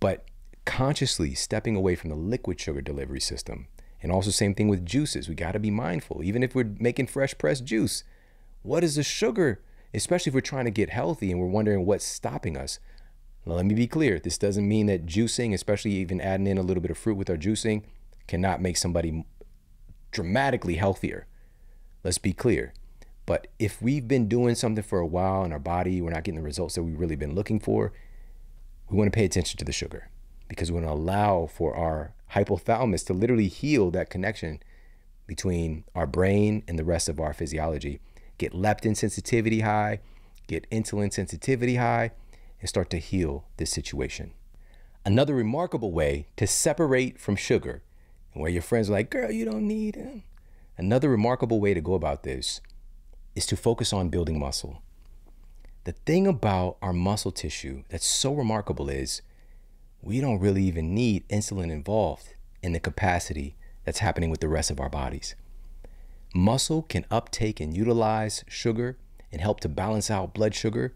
but 0.00 0.24
consciously 0.64 1.34
stepping 1.34 1.74
away 1.76 1.94
from 1.94 2.10
the 2.10 2.16
liquid 2.16 2.60
sugar 2.60 2.80
delivery 2.80 3.20
system, 3.20 3.66
and 4.02 4.12
also 4.12 4.30
same 4.30 4.54
thing 4.54 4.68
with 4.68 4.86
juices. 4.86 5.28
We 5.28 5.34
got 5.34 5.52
to 5.52 5.58
be 5.58 5.70
mindful. 5.70 6.22
Even 6.22 6.42
if 6.42 6.54
we're 6.54 6.74
making 6.78 7.08
fresh 7.08 7.36
pressed 7.36 7.64
juice, 7.64 8.04
what 8.62 8.84
is 8.84 8.96
the 8.96 9.02
sugar? 9.02 9.60
Especially 9.94 10.30
if 10.30 10.34
we're 10.34 10.40
trying 10.40 10.66
to 10.66 10.70
get 10.70 10.90
healthy 10.90 11.30
and 11.30 11.40
we're 11.40 11.46
wondering 11.46 11.86
what's 11.86 12.04
stopping 12.04 12.56
us. 12.56 12.78
Now, 13.44 13.54
let 13.54 13.66
me 13.66 13.74
be 13.74 13.86
clear. 13.86 14.18
This 14.18 14.38
doesn't 14.38 14.68
mean 14.68 14.86
that 14.86 15.06
juicing, 15.06 15.54
especially 15.54 15.92
even 15.92 16.20
adding 16.20 16.46
in 16.46 16.58
a 16.58 16.62
little 16.62 16.82
bit 16.82 16.90
of 16.90 16.98
fruit 16.98 17.16
with 17.16 17.30
our 17.30 17.36
juicing, 17.36 17.82
cannot 18.26 18.60
make 18.60 18.76
somebody 18.76 19.24
dramatically 20.10 20.74
healthier. 20.74 21.26
Let's 22.04 22.18
be 22.18 22.32
clear. 22.32 22.74
But 23.24 23.48
if 23.58 23.82
we've 23.82 24.06
been 24.06 24.28
doing 24.28 24.54
something 24.54 24.84
for 24.84 25.00
a 25.00 25.06
while 25.06 25.44
in 25.44 25.52
our 25.52 25.58
body, 25.58 26.00
we're 26.00 26.10
not 26.10 26.24
getting 26.24 26.40
the 26.40 26.44
results 26.44 26.74
that 26.74 26.82
we've 26.82 26.98
really 26.98 27.16
been 27.16 27.34
looking 27.34 27.60
for, 27.60 27.92
we 28.90 28.96
want 28.96 29.12
to 29.12 29.16
pay 29.16 29.24
attention 29.24 29.58
to 29.58 29.64
the 29.64 29.72
sugar 29.72 30.08
because 30.48 30.70
we 30.70 30.76
want 30.76 30.86
to 30.86 30.92
allow 30.92 31.46
for 31.46 31.74
our 31.74 32.14
hypothalamus 32.34 33.06
to 33.06 33.12
literally 33.12 33.48
heal 33.48 33.90
that 33.90 34.10
connection 34.10 34.60
between 35.26 35.84
our 35.94 36.06
brain 36.06 36.62
and 36.66 36.78
the 36.78 36.84
rest 36.84 37.08
of 37.08 37.20
our 37.20 37.32
physiology. 37.32 38.00
Get 38.38 38.52
leptin 38.52 38.96
sensitivity 38.96 39.60
high, 39.60 40.00
get 40.46 40.68
insulin 40.70 41.12
sensitivity 41.12 41.76
high, 41.76 42.12
and 42.60 42.68
start 42.68 42.90
to 42.90 42.98
heal 42.98 43.44
this 43.56 43.70
situation. 43.70 44.32
Another 45.04 45.34
remarkable 45.34 45.92
way 45.92 46.26
to 46.36 46.46
separate 46.46 47.20
from 47.20 47.36
sugar, 47.36 47.82
and 48.32 48.42
where 48.42 48.50
your 48.50 48.62
friends 48.62 48.88
are 48.88 48.94
like, 48.94 49.10
girl, 49.10 49.30
you 49.30 49.44
don't 49.44 49.66
need 49.66 49.96
it. 49.96 50.22
Another 50.76 51.08
remarkable 51.08 51.60
way 51.60 51.74
to 51.74 51.80
go 51.80 51.94
about 51.94 52.22
this 52.22 52.60
is 53.34 53.46
to 53.46 53.56
focus 53.56 53.92
on 53.92 54.08
building 54.08 54.38
muscle. 54.38 54.82
The 55.84 55.92
thing 55.92 56.26
about 56.26 56.76
our 56.82 56.92
muscle 56.92 57.32
tissue 57.32 57.84
that's 57.88 58.06
so 58.06 58.34
remarkable 58.34 58.88
is 58.88 59.22
we 60.02 60.20
don't 60.20 60.40
really 60.40 60.62
even 60.64 60.94
need 60.94 61.28
insulin 61.28 61.70
involved 61.70 62.34
in 62.62 62.72
the 62.72 62.80
capacity 62.80 63.56
that's 63.84 63.98
happening 63.98 64.30
with 64.30 64.40
the 64.40 64.48
rest 64.48 64.70
of 64.70 64.80
our 64.80 64.88
bodies. 64.88 65.34
Muscle 66.34 66.82
can 66.82 67.06
uptake 67.10 67.60
and 67.60 67.76
utilize 67.76 68.44
sugar 68.48 68.98
and 69.32 69.40
help 69.40 69.60
to 69.60 69.68
balance 69.68 70.10
out 70.10 70.34
blood 70.34 70.54
sugar 70.54 70.94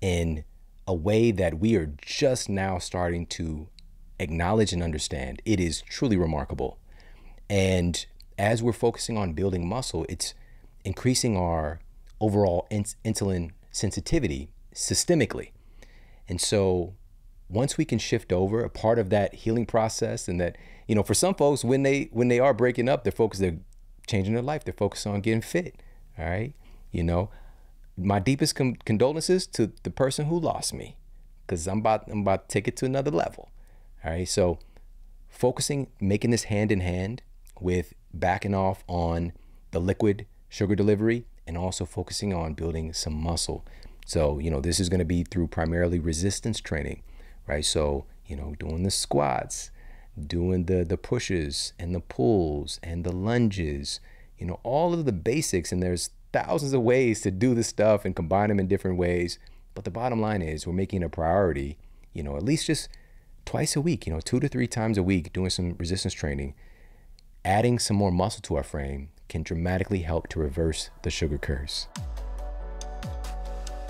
in 0.00 0.44
a 0.86 0.94
way 0.94 1.30
that 1.30 1.58
we 1.58 1.76
are 1.76 1.92
just 2.02 2.48
now 2.48 2.78
starting 2.78 3.26
to 3.26 3.68
acknowledge 4.18 4.72
and 4.72 4.82
understand. 4.82 5.40
It 5.44 5.60
is 5.60 5.82
truly 5.82 6.16
remarkable. 6.16 6.78
And 7.48 8.04
as 8.38 8.62
we're 8.62 8.72
focusing 8.72 9.16
on 9.16 9.32
building 9.32 9.68
muscle, 9.68 10.06
it's 10.08 10.34
increasing 10.84 11.36
our 11.36 11.80
overall 12.20 12.66
insulin 12.70 13.50
sensitivity 13.70 14.50
systemically. 14.74 15.50
And 16.28 16.40
so 16.40 16.94
once 17.50 17.76
we 17.76 17.84
can 17.84 17.98
shift 17.98 18.32
over 18.32 18.62
a 18.62 18.70
part 18.70 18.98
of 18.98 19.10
that 19.10 19.34
healing 19.34 19.66
process 19.66 20.28
and 20.28 20.40
that, 20.40 20.56
you 20.86 20.94
know, 20.94 21.02
for 21.02 21.14
some 21.14 21.34
folks 21.34 21.64
when 21.64 21.82
they 21.82 22.08
when 22.12 22.28
they 22.28 22.38
are 22.38 22.54
breaking 22.54 22.88
up, 22.88 23.04
they're 23.04 23.12
focused 23.12 23.42
they're 23.42 23.58
changing 24.06 24.34
their 24.34 24.42
life, 24.42 24.64
they're 24.64 24.72
focused 24.72 25.06
on 25.06 25.20
getting 25.20 25.42
fit. 25.42 25.82
All 26.18 26.24
right. 26.24 26.54
You 26.90 27.02
know, 27.02 27.30
my 27.96 28.18
deepest 28.18 28.54
con- 28.54 28.76
condolences 28.84 29.46
to 29.48 29.72
the 29.82 29.90
person 29.90 30.26
who 30.26 30.38
lost 30.38 30.72
me 30.72 30.96
because 31.46 31.66
I'm 31.66 31.78
about 31.78 32.08
I'm 32.08 32.20
about 32.20 32.48
to 32.48 32.52
take 32.52 32.68
it 32.68 32.76
to 32.78 32.86
another 32.86 33.10
level. 33.10 33.50
All 34.04 34.12
right, 34.12 34.28
so 34.28 34.58
focusing, 35.28 35.88
making 36.00 36.30
this 36.30 36.44
hand 36.44 36.72
in 36.72 36.80
hand 36.80 37.22
with 37.60 37.92
backing 38.14 38.54
off 38.54 38.82
on 38.86 39.32
the 39.72 39.80
liquid 39.80 40.26
sugar 40.48 40.74
delivery 40.74 41.26
and 41.46 41.58
also 41.58 41.84
focusing 41.84 42.32
on 42.32 42.54
building 42.54 42.92
some 42.92 43.14
muscle. 43.14 43.66
So 44.06 44.38
you 44.38 44.50
know 44.50 44.60
this 44.60 44.80
is 44.80 44.88
going 44.88 45.00
to 45.00 45.04
be 45.04 45.24
through 45.24 45.48
primarily 45.48 45.98
resistance 45.98 46.60
training, 46.60 47.02
right? 47.50 47.64
So 47.64 48.06
you 48.26 48.36
know 48.36 48.54
doing 48.58 48.84
the 48.84 48.90
squats, 48.90 49.70
doing 50.18 50.64
the 50.66 50.84
the 50.84 50.96
pushes 50.96 51.72
and 51.78 51.94
the 51.94 52.00
pulls 52.00 52.78
and 52.82 53.04
the 53.04 53.12
lunges, 53.12 54.00
you 54.38 54.46
know 54.46 54.60
all 54.62 54.94
of 54.94 55.04
the 55.04 55.12
basics, 55.12 55.72
and 55.72 55.82
there's 55.82 56.10
thousands 56.32 56.72
of 56.72 56.82
ways 56.82 57.20
to 57.22 57.30
do 57.30 57.54
this 57.54 57.66
stuff 57.66 58.04
and 58.04 58.14
combine 58.14 58.48
them 58.48 58.60
in 58.60 58.68
different 58.68 58.96
ways. 58.96 59.38
But 59.74 59.84
the 59.84 59.90
bottom 59.90 60.20
line 60.20 60.42
is 60.42 60.66
we're 60.66 60.72
making 60.72 61.02
a 61.02 61.08
priority, 61.08 61.76
you 62.12 62.22
know, 62.22 62.36
at 62.36 62.44
least 62.44 62.66
just 62.66 62.88
twice 63.44 63.74
a 63.74 63.80
week, 63.80 64.06
you 64.06 64.12
know, 64.12 64.20
two 64.20 64.38
to 64.38 64.48
three 64.48 64.68
times 64.68 64.96
a 64.96 65.02
week 65.02 65.32
doing 65.32 65.50
some 65.50 65.74
resistance 65.78 66.14
training. 66.14 66.54
Adding 67.44 67.78
some 67.78 67.96
more 67.96 68.12
muscle 68.12 68.42
to 68.42 68.56
our 68.56 68.62
frame 68.62 69.08
can 69.28 69.42
dramatically 69.42 70.00
help 70.00 70.28
to 70.28 70.38
reverse 70.38 70.90
the 71.02 71.10
sugar 71.10 71.38
curse. 71.38 71.88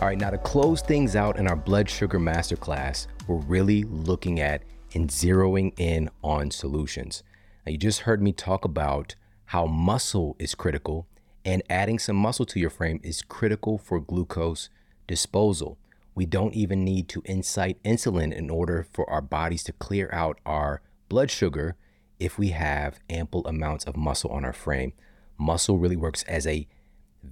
All 0.00 0.08
right, 0.08 0.16
now 0.16 0.30
to 0.30 0.38
close 0.38 0.80
things 0.80 1.14
out 1.14 1.38
in 1.38 1.46
our 1.46 1.56
blood 1.56 1.90
sugar 1.90 2.18
masterclass, 2.18 3.06
we're 3.30 3.36
really 3.36 3.84
looking 3.84 4.40
at 4.40 4.64
and 4.92 5.08
zeroing 5.08 5.72
in 5.78 6.10
on 6.20 6.50
solutions. 6.50 7.22
Now, 7.64 7.70
you 7.70 7.78
just 7.78 8.00
heard 8.00 8.20
me 8.20 8.32
talk 8.32 8.64
about 8.64 9.14
how 9.46 9.66
muscle 9.66 10.34
is 10.40 10.56
critical 10.56 11.06
and 11.44 11.62
adding 11.70 12.00
some 12.00 12.16
muscle 12.16 12.44
to 12.46 12.58
your 12.58 12.70
frame 12.70 12.98
is 13.04 13.22
critical 13.22 13.78
for 13.78 14.00
glucose 14.00 14.68
disposal. 15.06 15.78
We 16.16 16.26
don't 16.26 16.54
even 16.54 16.84
need 16.84 17.08
to 17.10 17.22
incite 17.24 17.80
insulin 17.84 18.32
in 18.32 18.50
order 18.50 18.84
for 18.90 19.08
our 19.08 19.22
bodies 19.22 19.62
to 19.64 19.72
clear 19.74 20.10
out 20.12 20.40
our 20.44 20.82
blood 21.08 21.30
sugar 21.30 21.76
if 22.18 22.36
we 22.36 22.48
have 22.48 22.98
ample 23.08 23.46
amounts 23.46 23.84
of 23.84 23.96
muscle 23.96 24.32
on 24.32 24.44
our 24.44 24.52
frame. 24.52 24.92
Muscle 25.38 25.78
really 25.78 25.96
works 25.96 26.24
as 26.24 26.48
a 26.48 26.66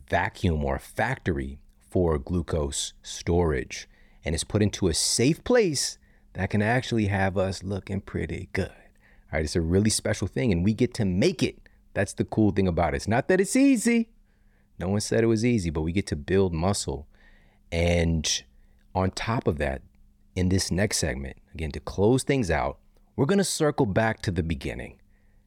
vacuum 0.09 0.65
or 0.65 0.79
factory 0.79 1.59
for 1.91 2.19
glucose 2.19 2.93
storage 3.03 3.89
and 4.25 4.35
is 4.35 4.45
put 4.45 4.63
into 4.63 4.89
a 4.89 4.95
safe 4.95 5.43
place 5.45 5.99
that 6.35 6.51
can 6.51 6.63
actually 6.63 7.07
have 7.07 7.37
us 7.37 7.63
looking 7.63 8.01
pretty 8.01 8.49
good. 8.53 8.71
All 8.71 9.39
right, 9.39 9.45
it's 9.45 9.57
a 9.57 9.61
really 9.61 9.91
special 9.91 10.27
thing 10.27 10.53
and 10.53 10.65
we 10.65 10.75
get 10.75 10.95
to 10.95 11.05
make 11.05 11.43
it 11.43 11.59
that's 11.99 12.13
the 12.13 12.25
cool 12.25 12.53
thing 12.53 12.69
about 12.69 12.95
it. 12.95 12.99
It's 12.99 13.09
not 13.09 13.27
that 13.27 13.41
it's 13.41 13.57
easy. 13.57 14.09
No 14.79 14.89
one 14.89 15.01
said 15.01 15.25
it 15.25 15.27
was 15.27 15.45
easy, 15.45 15.69
but 15.71 15.83
we 15.83 15.91
get 15.91 16.07
to 16.07 16.17
build 16.17 16.55
muscle. 16.55 17.09
And 17.73 18.45
on 18.95 19.11
top 19.11 19.49
of 19.49 19.59
that, 19.59 19.83
in 20.37 20.49
this 20.49 20.71
next 20.71 20.99
segment, 20.99 21.39
again, 21.53 21.73
to 21.73 21.81
close 21.81 22.23
things 22.23 22.53
out, 22.53 22.79
we're 23.17 23.27
going 23.27 23.39
to 23.39 23.45
circle 23.45 23.85
back 23.85 24.23
to 24.23 24.31
the 24.31 24.45
beginning. 24.45 25.01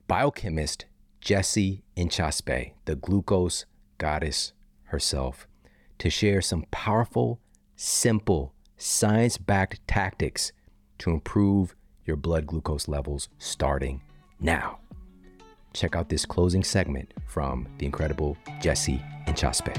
Biochemist 0.10 0.88
Jessie 1.22 1.84
Inchauspé, 1.96 2.74
the 2.84 2.98
glucose 2.98 3.66
goddess 3.98 4.52
herself, 4.88 5.48
to 6.00 6.10
share 6.10 6.42
some 6.42 6.66
powerful, 6.72 7.40
simple, 7.78 8.54
science 8.82 9.38
backed 9.38 9.86
tactics 9.88 10.52
to 10.98 11.12
improve 11.12 11.76
your 12.06 12.16
blood 12.16 12.46
glucose 12.46 12.88
levels 12.88 13.30
starting 13.38 14.02
now 14.40 14.80
check 15.74 15.96
out 15.96 16.10
this 16.10 16.26
closing 16.26 16.64
segment 16.64 17.14
from 17.28 17.68
the 17.78 17.86
incredible 17.86 18.38
Jessie 18.62 19.02
Inchauspé. 19.28 19.78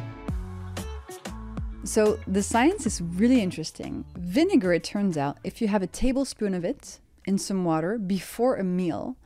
So 1.84 2.18
the 2.26 2.42
science 2.42 2.86
is 2.86 3.00
really 3.00 3.42
interesting. 3.42 4.04
Vinegar, 4.16 4.72
it 4.72 4.84
turns 4.84 5.18
out, 5.18 5.38
if 5.42 5.60
you 5.60 5.68
have 5.68 5.82
a 5.82 5.88
tablespoon 5.88 6.54
of 6.54 6.64
it 6.64 7.00
in 7.24 7.38
some 7.38 7.64
water 7.64 7.98
before 7.98 8.56
a 8.56 8.64
meal, 8.64 9.16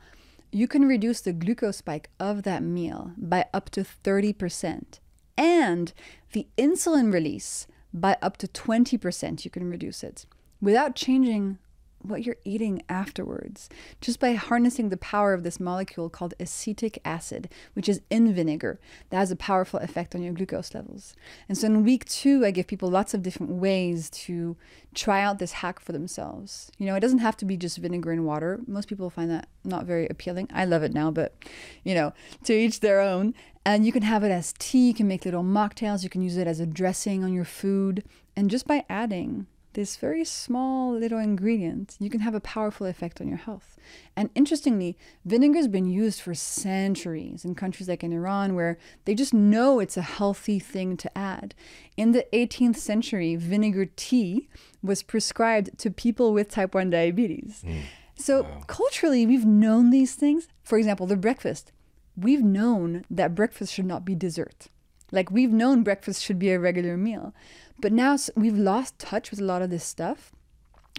you 0.51 0.67
can 0.67 0.87
reduce 0.87 1.21
the 1.21 1.33
glucose 1.33 1.77
spike 1.77 2.09
of 2.19 2.43
that 2.43 2.63
meal 2.63 3.11
by 3.17 3.45
up 3.53 3.69
to 3.71 3.81
30%. 3.83 4.99
And 5.37 5.93
the 6.31 6.47
insulin 6.57 7.13
release 7.13 7.67
by 8.01 8.17
up 8.21 8.37
to 8.37 8.47
20%, 8.47 9.45
you 9.45 9.51
can 9.51 9.69
reduce 9.69 10.03
it 10.03 10.25
without 10.61 10.95
changing 10.95 11.59
what 12.01 12.23
you're 12.23 12.37
eating 12.45 12.81
afterwards, 12.87 13.69
just 14.01 14.19
by 14.19 14.33
harnessing 14.33 14.89
the 14.89 14.97
power 14.97 15.33
of 15.33 15.43
this 15.43 15.59
molecule 15.59 16.09
called 16.09 16.33
acetic 16.39 16.99
acid, 17.03 17.49
which 17.73 17.89
is 17.89 18.01
in 18.09 18.33
vinegar, 18.33 18.79
that 19.09 19.17
has 19.17 19.31
a 19.31 19.35
powerful 19.35 19.79
effect 19.79 20.15
on 20.15 20.21
your 20.21 20.33
glucose 20.33 20.73
levels. 20.73 21.15
And 21.49 21.57
so 21.57 21.67
in 21.67 21.83
week 21.83 22.05
two, 22.05 22.45
I 22.45 22.51
give 22.51 22.67
people 22.67 22.89
lots 22.89 23.13
of 23.13 23.23
different 23.23 23.53
ways 23.53 24.09
to 24.11 24.55
try 24.93 25.21
out 25.21 25.39
this 25.39 25.53
hack 25.53 25.79
for 25.79 25.91
themselves. 25.91 26.71
You 26.77 26.85
know, 26.85 26.95
it 26.95 27.01
doesn't 27.01 27.19
have 27.19 27.37
to 27.37 27.45
be 27.45 27.57
just 27.57 27.77
vinegar 27.77 28.11
and 28.11 28.25
water. 28.25 28.59
Most 28.67 28.87
people 28.87 29.09
find 29.09 29.29
that 29.31 29.47
not 29.63 29.85
very 29.85 30.07
appealing. 30.07 30.49
I 30.53 30.65
love 30.65 30.83
it 30.83 30.93
now, 30.93 31.11
but 31.11 31.35
you 31.83 31.93
know, 31.93 32.13
to 32.45 32.53
each 32.53 32.79
their 32.79 33.01
own. 33.01 33.33
And 33.67 33.85
you 33.85 33.91
can 33.91 34.03
have 34.03 34.23
it 34.23 34.31
as 34.31 34.53
tea, 34.57 34.87
you 34.87 34.93
can 34.93 35.09
make 35.09 35.25
little 35.25 35.43
mocktails, 35.43 36.01
you 36.01 36.09
can 36.09 36.21
use 36.21 36.37
it 36.37 36.47
as 36.47 36.61
a 36.61 36.65
dressing 36.65 37.25
on 37.25 37.33
your 37.33 37.43
food. 37.43 38.05
And 38.33 38.49
just 38.49 38.65
by 38.65 38.85
adding 38.89 39.45
this 39.73 39.97
very 39.97 40.23
small 40.23 40.93
little 40.93 41.19
ingredient, 41.19 41.97
you 41.99 42.09
can 42.09 42.21
have 42.21 42.33
a 42.33 42.39
powerful 42.39 42.87
effect 42.87 43.19
on 43.19 43.27
your 43.27 43.35
health. 43.35 43.75
And 44.15 44.29
interestingly, 44.35 44.97
vinegar 45.25 45.57
has 45.57 45.67
been 45.67 45.85
used 45.85 46.21
for 46.21 46.33
centuries 46.33 47.43
in 47.43 47.55
countries 47.55 47.89
like 47.89 48.05
in 48.05 48.13
Iran, 48.13 48.55
where 48.55 48.77
they 49.03 49.13
just 49.13 49.33
know 49.33 49.81
it's 49.81 49.97
a 49.97 50.01
healthy 50.01 50.59
thing 50.59 50.95
to 50.95 51.17
add. 51.17 51.53
In 51.97 52.13
the 52.13 52.25
18th 52.31 52.77
century, 52.77 53.35
vinegar 53.35 53.87
tea 53.97 54.47
was 54.81 55.03
prescribed 55.03 55.77
to 55.79 55.91
people 55.91 56.31
with 56.31 56.47
type 56.49 56.73
1 56.73 56.89
diabetes. 56.89 57.65
Mm. 57.67 57.81
So, 58.15 58.43
wow. 58.43 58.63
culturally, 58.65 59.25
we've 59.25 59.45
known 59.45 59.89
these 59.89 60.15
things. 60.15 60.47
For 60.63 60.77
example, 60.77 61.05
the 61.05 61.17
breakfast. 61.17 61.73
We've 62.17 62.43
known 62.43 63.05
that 63.11 63.35
breakfast 63.35 63.73
should 63.73 63.85
not 63.85 64.03
be 64.03 64.15
dessert. 64.15 64.67
Like, 65.11 65.31
we've 65.31 65.51
known 65.51 65.83
breakfast 65.83 66.23
should 66.23 66.39
be 66.39 66.49
a 66.51 66.59
regular 66.59 66.97
meal. 66.97 67.33
But 67.79 67.93
now 67.93 68.17
we've 68.35 68.57
lost 68.57 68.97
touch 68.97 69.29
with 69.31 69.39
a 69.39 69.45
lot 69.45 69.61
of 69.61 69.69
this 69.69 69.85
stuff. 69.85 70.31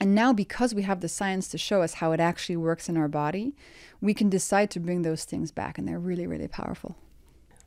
And 0.01 0.15
now, 0.15 0.33
because 0.33 0.75
we 0.75 0.83
have 0.83 1.01
the 1.01 1.09
science 1.09 1.49
to 1.49 1.59
show 1.59 1.83
us 1.83 1.95
how 1.95 2.13
it 2.13 2.21
actually 2.21 2.57
works 2.57 2.89
in 2.89 2.97
our 2.97 3.09
body, 3.09 3.57
we 4.01 4.15
can 4.15 4.31
decide 4.31 4.71
to 4.71 4.81
bring 4.81 5.03
those 5.03 5.25
things 5.25 5.51
back. 5.51 5.77
And 5.77 5.89
they're 5.89 5.99
really, 5.99 6.27
really 6.27 6.47
powerful. 6.47 6.97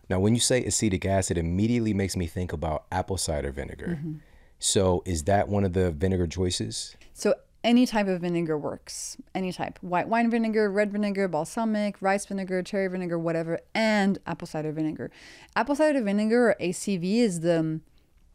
Now, 0.09 0.19
when 0.19 0.33
you 0.33 0.39
say 0.39 0.63
acetic 0.63 1.05
acid, 1.05 1.37
immediately 1.37 1.93
makes 1.93 2.15
me 2.15 2.27
think 2.27 2.53
about 2.53 2.85
apple 2.91 3.17
cider 3.17 3.51
vinegar. 3.51 3.97
Mm-hmm. 3.99 4.13
So, 4.59 5.03
is 5.05 5.23
that 5.23 5.49
one 5.49 5.65
of 5.65 5.73
the 5.73 5.91
vinegar 5.91 6.27
choices? 6.27 6.95
So, 7.13 7.35
any 7.63 7.85
type 7.85 8.07
of 8.07 8.21
vinegar 8.21 8.57
works. 8.57 9.17
Any 9.35 9.51
type. 9.51 9.77
White 9.81 10.07
wine 10.07 10.29
vinegar, 10.29 10.71
red 10.71 10.91
vinegar, 10.91 11.27
balsamic, 11.27 12.01
rice 12.01 12.25
vinegar, 12.25 12.63
cherry 12.63 12.87
vinegar, 12.87 13.19
whatever, 13.19 13.59
and 13.73 14.17
apple 14.25 14.47
cider 14.47 14.71
vinegar. 14.71 15.11
Apple 15.55 15.75
cider 15.75 16.01
vinegar 16.01 16.49
or 16.49 16.55
ACV 16.59 17.17
is 17.17 17.41
the 17.41 17.79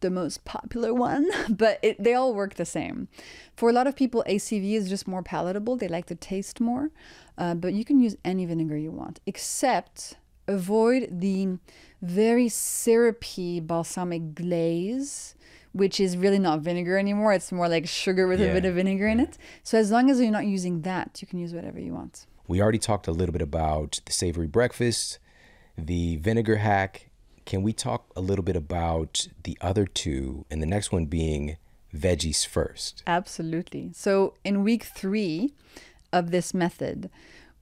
the 0.00 0.10
most 0.10 0.44
popular 0.44 0.92
one, 0.92 1.28
but 1.48 1.78
it, 1.82 2.02
they 2.02 2.14
all 2.14 2.34
work 2.34 2.54
the 2.54 2.64
same. 2.64 3.08
For 3.56 3.70
a 3.70 3.72
lot 3.72 3.86
of 3.86 3.96
people, 3.96 4.24
ACV 4.28 4.72
is 4.72 4.88
just 4.88 5.08
more 5.08 5.22
palatable. 5.22 5.76
They 5.76 5.88
like 5.88 6.06
the 6.06 6.14
taste 6.14 6.60
more, 6.60 6.90
uh, 7.38 7.54
but 7.54 7.72
you 7.72 7.84
can 7.84 8.00
use 8.00 8.16
any 8.24 8.44
vinegar 8.44 8.76
you 8.76 8.90
want, 8.90 9.20
except 9.26 10.14
avoid 10.48 11.08
the 11.10 11.58
very 12.02 12.48
syrupy 12.48 13.60
balsamic 13.60 14.34
glaze, 14.34 15.34
which 15.76 16.00
is 16.00 16.16
really 16.16 16.38
not 16.38 16.60
vinegar 16.60 16.96
anymore. 16.98 17.32
It's 17.32 17.52
more 17.52 17.68
like 17.68 17.86
sugar 17.86 18.26
with 18.26 18.40
yeah. 18.40 18.46
a 18.46 18.54
bit 18.54 18.64
of 18.64 18.74
vinegar 18.74 19.06
in 19.06 19.20
it. 19.20 19.36
So 19.62 19.78
as 19.78 19.90
long 19.90 20.10
as 20.10 20.20
you're 20.20 20.30
not 20.30 20.46
using 20.46 20.82
that, 20.82 21.18
you 21.20 21.28
can 21.28 21.38
use 21.38 21.52
whatever 21.52 21.78
you 21.78 21.92
want. 21.92 22.26
We 22.48 22.62
already 22.62 22.78
talked 22.78 23.06
a 23.06 23.12
little 23.12 23.32
bit 23.32 23.42
about 23.42 24.00
the 24.06 24.12
savory 24.12 24.46
breakfast, 24.46 25.18
the 25.76 26.16
vinegar 26.16 26.56
hack, 26.56 27.10
can 27.44 27.62
we 27.62 27.72
talk 27.72 28.10
a 28.16 28.20
little 28.20 28.44
bit 28.44 28.56
about 28.56 29.28
the 29.44 29.56
other 29.60 29.86
two, 29.86 30.46
and 30.50 30.62
the 30.62 30.66
next 30.66 30.90
one 30.90 31.06
being 31.06 31.56
veggies 31.94 32.46
first. 32.46 33.02
Absolutely. 33.06 33.90
So 33.94 34.34
in 34.44 34.64
week 34.64 34.84
three 34.84 35.52
of 36.12 36.30
this 36.30 36.52
method, 36.54 37.10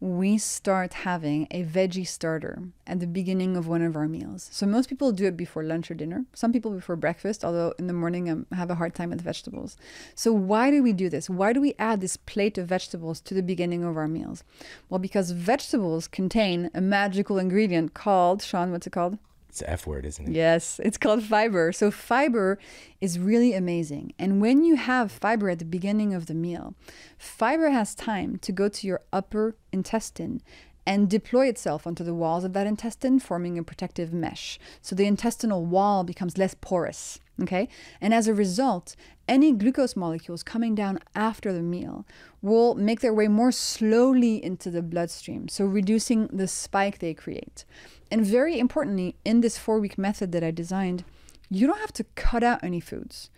we 0.00 0.36
start 0.36 0.92
having 0.92 1.46
a 1.50 1.64
veggie 1.64 2.06
starter 2.06 2.62
at 2.86 3.00
the 3.00 3.06
beginning 3.06 3.56
of 3.56 3.66
one 3.66 3.80
of 3.80 3.96
our 3.96 4.08
meals. 4.08 4.48
So 4.52 4.66
most 4.66 4.88
people 4.88 5.12
do 5.12 5.26
it 5.26 5.36
before 5.36 5.62
lunch 5.62 5.90
or 5.90 5.94
dinner. 5.94 6.24
Some 6.34 6.52
people 6.52 6.72
before 6.72 6.96
breakfast, 6.96 7.44
although 7.44 7.72
in 7.78 7.86
the 7.86 7.92
morning 7.92 8.28
um, 8.28 8.46
I 8.52 8.56
have 8.56 8.70
a 8.70 8.74
hard 8.74 8.94
time 8.94 9.10
with 9.10 9.22
vegetables. 9.22 9.76
So 10.14 10.32
why 10.32 10.70
do 10.70 10.82
we 10.82 10.92
do 10.92 11.08
this? 11.08 11.30
Why 11.30 11.52
do 11.52 11.60
we 11.60 11.74
add 11.78 12.00
this 12.00 12.16
plate 12.16 12.58
of 12.58 12.66
vegetables 12.66 13.20
to 13.20 13.34
the 13.34 13.42
beginning 13.42 13.82
of 13.84 13.96
our 13.96 14.08
meals? 14.08 14.44
Well, 14.90 14.98
because 14.98 15.30
vegetables 15.30 16.08
contain 16.08 16.70
a 16.74 16.80
magical 16.80 17.38
ingredient 17.38 17.94
called, 17.94 18.42
Shawn, 18.42 18.72
what's 18.72 18.86
it 18.86 18.90
called? 18.90 19.18
It's 19.54 19.62
F 19.66 19.86
word, 19.86 20.04
isn't 20.04 20.26
it? 20.26 20.34
Yes, 20.34 20.80
it's 20.82 20.98
called 20.98 21.22
fiber. 21.22 21.70
So, 21.70 21.92
fiber 21.92 22.58
is 23.00 23.20
really 23.20 23.54
amazing. 23.54 24.12
And 24.18 24.40
when 24.40 24.64
you 24.64 24.74
have 24.74 25.12
fiber 25.12 25.48
at 25.48 25.60
the 25.60 25.64
beginning 25.64 26.12
of 26.12 26.26
the 26.26 26.34
meal, 26.34 26.74
fiber 27.16 27.70
has 27.70 27.94
time 27.94 28.36
to 28.38 28.50
go 28.50 28.68
to 28.68 28.84
your 28.84 29.02
upper 29.12 29.54
intestine 29.70 30.42
and 30.84 31.08
deploy 31.08 31.46
itself 31.46 31.86
onto 31.86 32.02
the 32.02 32.14
walls 32.14 32.42
of 32.42 32.52
that 32.54 32.66
intestine, 32.66 33.20
forming 33.20 33.56
a 33.56 33.62
protective 33.62 34.12
mesh. 34.12 34.58
So, 34.82 34.96
the 34.96 35.06
intestinal 35.06 35.64
wall 35.64 36.02
becomes 36.02 36.36
less 36.36 36.56
porous. 36.60 37.20
Okay. 37.40 37.68
And 38.00 38.12
as 38.12 38.26
a 38.26 38.34
result, 38.34 38.96
any 39.26 39.52
glucose 39.52 39.96
molecules 39.96 40.42
coming 40.42 40.74
down 40.74 40.98
after 41.14 41.52
the 41.52 41.62
meal 41.62 42.04
will 42.42 42.74
make 42.74 43.00
their 43.00 43.14
way 43.14 43.28
more 43.28 43.52
slowly 43.52 44.42
into 44.42 44.70
the 44.70 44.82
bloodstream, 44.82 45.48
so 45.48 45.64
reducing 45.64 46.26
the 46.28 46.48
spike 46.48 46.98
they 46.98 47.14
create. 47.14 47.64
And 48.10 48.26
very 48.26 48.58
importantly, 48.58 49.16
in 49.24 49.40
this 49.40 49.58
four 49.58 49.80
week 49.80 49.96
method 49.96 50.32
that 50.32 50.44
I 50.44 50.50
designed, 50.50 51.04
you 51.50 51.66
don't 51.66 51.80
have 51.80 51.92
to 51.94 52.04
cut 52.14 52.42
out 52.42 52.62
any 52.62 52.80
foods. 52.80 53.30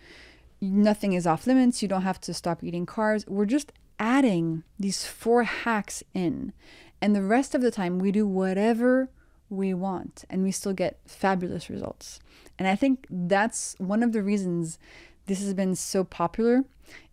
Nothing 0.59 1.13
is 1.13 1.27
off 1.27 1.47
limits. 1.47 1.81
You 1.81 1.87
don't 1.87 2.01
have 2.01 2.19
to 2.21 2.33
stop 2.33 2.63
eating 2.63 2.85
carbs. 2.85 3.27
We're 3.27 3.45
just 3.45 3.71
adding 3.99 4.63
these 4.79 5.05
four 5.05 5.43
hacks 5.43 6.03
in. 6.13 6.53
And 7.01 7.15
the 7.15 7.21
rest 7.21 7.53
of 7.53 7.61
the 7.61 7.71
time, 7.71 7.99
we 7.99 8.11
do 8.11 8.25
whatever 8.25 9.09
we 9.49 9.73
want 9.73 10.25
and 10.29 10.43
we 10.43 10.51
still 10.51 10.73
get 10.73 10.99
fabulous 11.05 11.69
results. 11.69 12.19
And 12.59 12.67
I 12.67 12.75
think 12.75 13.05
that's 13.09 13.75
one 13.77 14.03
of 14.03 14.13
the 14.13 14.23
reasons 14.23 14.79
this 15.27 15.41
has 15.41 15.53
been 15.53 15.75
so 15.75 16.03
popular 16.03 16.63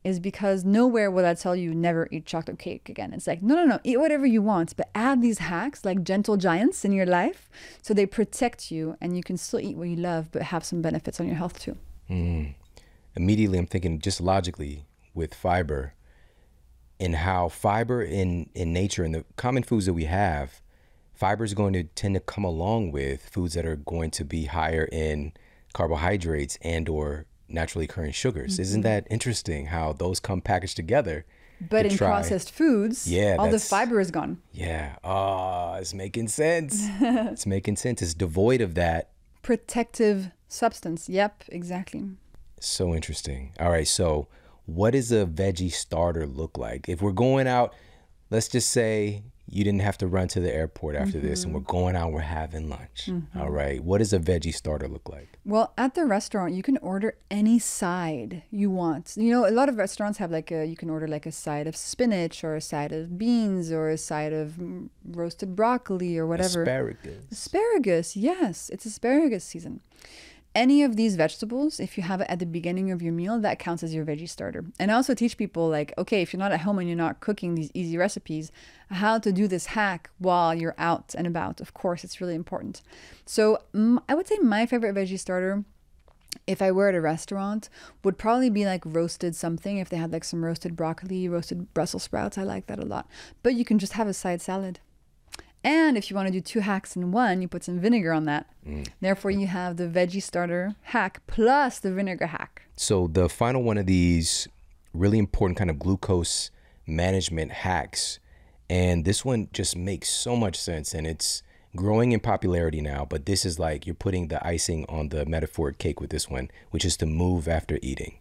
is 0.04 0.20
because 0.20 0.64
nowhere 0.64 1.10
will 1.10 1.26
I 1.26 1.34
tell 1.34 1.56
you 1.56 1.74
never 1.74 2.08
eat 2.10 2.26
chocolate 2.26 2.58
cake 2.58 2.88
again. 2.88 3.12
It's 3.12 3.26
like, 3.26 3.42
no, 3.42 3.56
no, 3.56 3.64
no, 3.64 3.80
eat 3.82 3.98
whatever 3.98 4.24
you 4.24 4.40
want, 4.40 4.76
but 4.76 4.88
add 4.94 5.20
these 5.20 5.38
hacks 5.38 5.84
like 5.84 6.04
gentle 6.04 6.36
giants 6.36 6.84
in 6.84 6.92
your 6.92 7.06
life 7.06 7.50
so 7.82 7.92
they 7.92 8.06
protect 8.06 8.70
you 8.70 8.96
and 9.00 9.16
you 9.16 9.22
can 9.22 9.36
still 9.36 9.60
eat 9.60 9.76
what 9.76 9.88
you 9.88 9.96
love, 9.96 10.30
but 10.30 10.42
have 10.42 10.64
some 10.64 10.80
benefits 10.80 11.20
on 11.20 11.26
your 11.26 11.36
health 11.36 11.58
too. 11.58 11.76
Mm. 12.08 12.54
Immediately, 13.16 13.58
I'm 13.58 13.66
thinking 13.66 13.98
just 13.98 14.20
logically 14.20 14.86
with 15.14 15.34
fiber 15.34 15.94
and 17.00 17.16
how 17.16 17.48
fiber 17.48 18.02
in, 18.02 18.50
in 18.54 18.72
nature 18.72 19.04
and 19.04 19.14
the 19.14 19.24
common 19.36 19.62
foods 19.62 19.86
that 19.86 19.94
we 19.94 20.04
have, 20.04 20.60
fiber 21.14 21.44
is 21.44 21.54
going 21.54 21.72
to 21.72 21.84
tend 21.84 22.14
to 22.14 22.20
come 22.20 22.44
along 22.44 22.92
with 22.92 23.28
foods 23.28 23.54
that 23.54 23.66
are 23.66 23.76
going 23.76 24.10
to 24.12 24.24
be 24.24 24.44
higher 24.44 24.88
in 24.92 25.32
carbohydrates 25.72 26.58
and 26.62 26.88
or 26.88 27.26
naturally 27.54 27.86
occurring 27.86 28.12
sugars. 28.12 28.54
Mm-hmm. 28.54 28.62
Isn't 28.62 28.80
that 28.82 29.06
interesting 29.10 29.66
how 29.66 29.92
those 29.92 30.20
come 30.20 30.40
packaged 30.40 30.76
together? 30.76 31.24
But 31.60 31.86
in 31.86 31.96
try. 31.96 32.08
processed 32.08 32.50
foods, 32.50 33.06
yeah, 33.06 33.36
all 33.38 33.48
the 33.48 33.60
fiber 33.60 34.00
is 34.00 34.10
gone. 34.10 34.42
Yeah. 34.52 34.96
Oh, 35.04 35.74
it's 35.74 35.94
making 35.94 36.28
sense. 36.28 36.76
it's 37.00 37.46
making 37.46 37.76
sense. 37.76 38.02
It's 38.02 38.12
devoid 38.12 38.60
of 38.60 38.74
that 38.74 39.10
protective 39.42 40.30
substance. 40.48 41.08
Yep, 41.08 41.44
exactly. 41.48 42.04
So 42.60 42.94
interesting. 42.94 43.52
All 43.60 43.70
right, 43.70 43.86
so 43.86 44.28
what 44.66 44.92
does 44.92 45.12
a 45.12 45.26
veggie 45.26 45.72
starter 45.72 46.26
look 46.26 46.58
like? 46.58 46.88
If 46.88 47.00
we're 47.00 47.12
going 47.12 47.46
out, 47.46 47.74
let's 48.30 48.48
just 48.48 48.70
say 48.70 49.22
you 49.48 49.62
didn't 49.62 49.80
have 49.80 49.98
to 49.98 50.06
run 50.06 50.28
to 50.28 50.40
the 50.40 50.52
airport 50.52 50.96
after 50.96 51.18
mm-hmm. 51.18 51.28
this 51.28 51.44
and 51.44 51.52
we're 51.52 51.60
mm-hmm. 51.60 51.70
going 51.70 51.96
out 51.96 52.12
we're 52.12 52.20
having 52.20 52.68
lunch. 52.68 53.06
Mm-hmm. 53.06 53.38
All 53.38 53.50
right. 53.50 53.82
What 53.82 53.98
does 53.98 54.12
a 54.12 54.18
veggie 54.18 54.54
starter 54.54 54.88
look 54.88 55.08
like? 55.08 55.38
Well 55.44 55.72
at 55.76 55.94
the 55.94 56.04
restaurant 56.06 56.54
you 56.54 56.62
can 56.62 56.78
order 56.78 57.16
any 57.30 57.58
side 57.58 58.42
you 58.50 58.70
want. 58.70 59.14
You 59.16 59.30
know 59.30 59.48
a 59.48 59.50
lot 59.50 59.68
of 59.68 59.76
restaurants 59.76 60.18
have 60.18 60.30
like 60.30 60.50
a 60.50 60.64
you 60.64 60.76
can 60.76 60.90
order 60.90 61.06
like 61.06 61.26
a 61.26 61.32
side 61.32 61.66
of 61.66 61.76
spinach 61.76 62.42
or 62.42 62.56
a 62.56 62.60
side 62.60 62.92
of 62.92 63.18
beans 63.18 63.70
or 63.70 63.90
a 63.90 63.98
side 63.98 64.32
of 64.32 64.54
roasted 65.04 65.54
broccoli 65.54 66.16
or 66.16 66.26
whatever. 66.26 66.62
Asparagus. 66.62 67.24
Asparagus 67.30 68.16
yes. 68.16 68.70
It's 68.70 68.86
asparagus 68.86 69.44
season 69.44 69.80
any 70.54 70.82
of 70.82 70.96
these 70.96 71.16
vegetables, 71.16 71.80
if 71.80 71.96
you 71.96 72.02
have 72.04 72.20
it 72.20 72.26
at 72.30 72.38
the 72.38 72.46
beginning 72.46 72.90
of 72.90 73.02
your 73.02 73.12
meal, 73.12 73.38
that 73.40 73.58
counts 73.58 73.82
as 73.82 73.94
your 73.94 74.04
veggie 74.04 74.28
starter. 74.28 74.64
And 74.78 74.90
I 74.90 74.94
also 74.94 75.14
teach 75.14 75.36
people, 75.36 75.68
like, 75.68 75.92
okay, 75.98 76.22
if 76.22 76.32
you're 76.32 76.38
not 76.38 76.52
at 76.52 76.60
home 76.60 76.78
and 76.78 76.88
you're 76.88 76.96
not 76.96 77.20
cooking 77.20 77.54
these 77.54 77.70
easy 77.74 77.96
recipes, 77.96 78.52
how 78.90 79.18
to 79.18 79.32
do 79.32 79.48
this 79.48 79.66
hack 79.66 80.10
while 80.18 80.54
you're 80.54 80.76
out 80.78 81.14
and 81.16 81.26
about. 81.26 81.60
Of 81.60 81.74
course, 81.74 82.04
it's 82.04 82.20
really 82.20 82.34
important. 82.34 82.82
So 83.26 83.58
I 84.08 84.14
would 84.14 84.26
say 84.26 84.38
my 84.38 84.66
favorite 84.66 84.94
veggie 84.94 85.18
starter 85.18 85.64
if 86.46 86.60
I 86.60 86.72
were 86.72 86.88
at 86.88 86.94
a 86.94 87.00
restaurant, 87.00 87.68
would 88.02 88.18
probably 88.18 88.50
be 88.50 88.64
like 88.64 88.82
roasted 88.84 89.34
something. 89.34 89.78
If 89.78 89.88
they 89.88 89.96
had 89.96 90.12
like 90.12 90.24
some 90.24 90.44
roasted 90.44 90.76
broccoli, 90.76 91.28
roasted 91.28 91.72
Brussels 91.74 92.02
sprouts, 92.02 92.38
I 92.38 92.42
like 92.42 92.66
that 92.66 92.78
a 92.78 92.84
lot. 92.84 93.08
But 93.42 93.54
you 93.54 93.64
can 93.64 93.78
just 93.78 93.94
have 93.94 94.08
a 94.08 94.14
side 94.14 94.42
salad. 94.42 94.80
And 95.64 95.96
if 95.96 96.10
you 96.10 96.14
want 96.16 96.28
to 96.28 96.32
do 96.32 96.42
two 96.42 96.60
hacks 96.60 96.94
in 96.94 97.10
one, 97.10 97.40
you 97.40 97.48
put 97.48 97.64
some 97.64 97.80
vinegar 97.80 98.12
on 98.12 98.26
that. 98.26 98.46
Mm. 98.68 98.86
Therefore, 99.00 99.30
you 99.30 99.46
have 99.46 99.78
the 99.78 99.88
veggie 99.88 100.22
starter 100.22 100.74
hack 100.82 101.22
plus 101.26 101.78
the 101.78 101.90
vinegar 101.90 102.26
hack. 102.26 102.66
So, 102.76 103.06
the 103.06 103.30
final 103.30 103.62
one 103.62 103.78
of 103.78 103.86
these 103.86 104.46
really 104.92 105.18
important 105.18 105.56
kind 105.58 105.70
of 105.70 105.78
glucose 105.78 106.50
management 106.86 107.50
hacks. 107.50 108.18
And 108.68 109.06
this 109.06 109.24
one 109.24 109.48
just 109.54 109.74
makes 109.74 110.10
so 110.10 110.36
much 110.36 110.60
sense. 110.60 110.92
And 110.92 111.06
it's 111.06 111.42
growing 111.74 112.12
in 112.12 112.20
popularity 112.20 112.82
now. 112.82 113.06
But 113.08 113.24
this 113.24 113.46
is 113.46 113.58
like 113.58 113.86
you're 113.86 113.94
putting 113.94 114.28
the 114.28 114.46
icing 114.46 114.84
on 114.88 115.08
the 115.08 115.24
metaphoric 115.24 115.78
cake 115.78 115.98
with 115.98 116.10
this 116.10 116.28
one, 116.28 116.50
which 116.70 116.84
is 116.84 116.98
to 116.98 117.06
move 117.06 117.48
after 117.48 117.78
eating. 117.80 118.18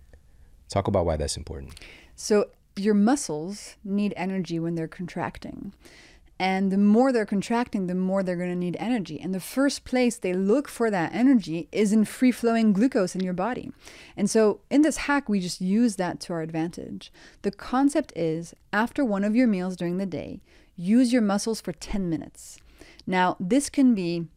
Talk 0.69 0.87
about 0.87 1.05
why 1.05 1.17
that's 1.17 1.35
important. 1.35 1.73
So, 2.15 2.49
your 2.75 2.93
muscles 2.93 3.75
need 3.83 4.13
energy 4.15 4.59
when 4.59 4.75
they're 4.75 4.87
contracting. 4.87 5.73
And 6.39 6.71
the 6.71 6.77
more 6.77 7.11
they're 7.11 7.25
contracting, 7.25 7.87
the 7.87 7.95
more 7.95 8.23
they're 8.23 8.35
going 8.35 8.49
to 8.49 8.55
need 8.55 8.75
energy. 8.79 9.19
And 9.19 9.33
the 9.33 9.39
first 9.39 9.85
place 9.85 10.17
they 10.17 10.33
look 10.33 10.67
for 10.67 10.89
that 10.89 11.13
energy 11.13 11.69
is 11.71 11.93
in 11.93 12.05
free 12.05 12.31
flowing 12.31 12.73
glucose 12.73 13.15
in 13.15 13.23
your 13.23 13.33
body. 13.33 13.71
And 14.17 14.29
so 14.29 14.61
in 14.69 14.81
this 14.81 14.97
hack, 14.97 15.29
we 15.29 15.39
just 15.39 15.61
use 15.61 15.95
that 15.97 16.19
to 16.21 16.33
our 16.33 16.41
advantage. 16.41 17.11
The 17.43 17.51
concept 17.51 18.11
is 18.15 18.53
after 18.71 19.05
one 19.05 19.23
of 19.23 19.35
your 19.35 19.47
meals 19.47 19.75
during 19.75 19.97
the 19.97 20.05
day, 20.05 20.41
use 20.75 21.13
your 21.13 21.21
muscles 21.21 21.61
for 21.61 21.71
10 21.71 22.09
minutes. 22.09 22.59
Now, 23.05 23.37
this 23.39 23.69
can 23.69 23.93
be 23.93 24.27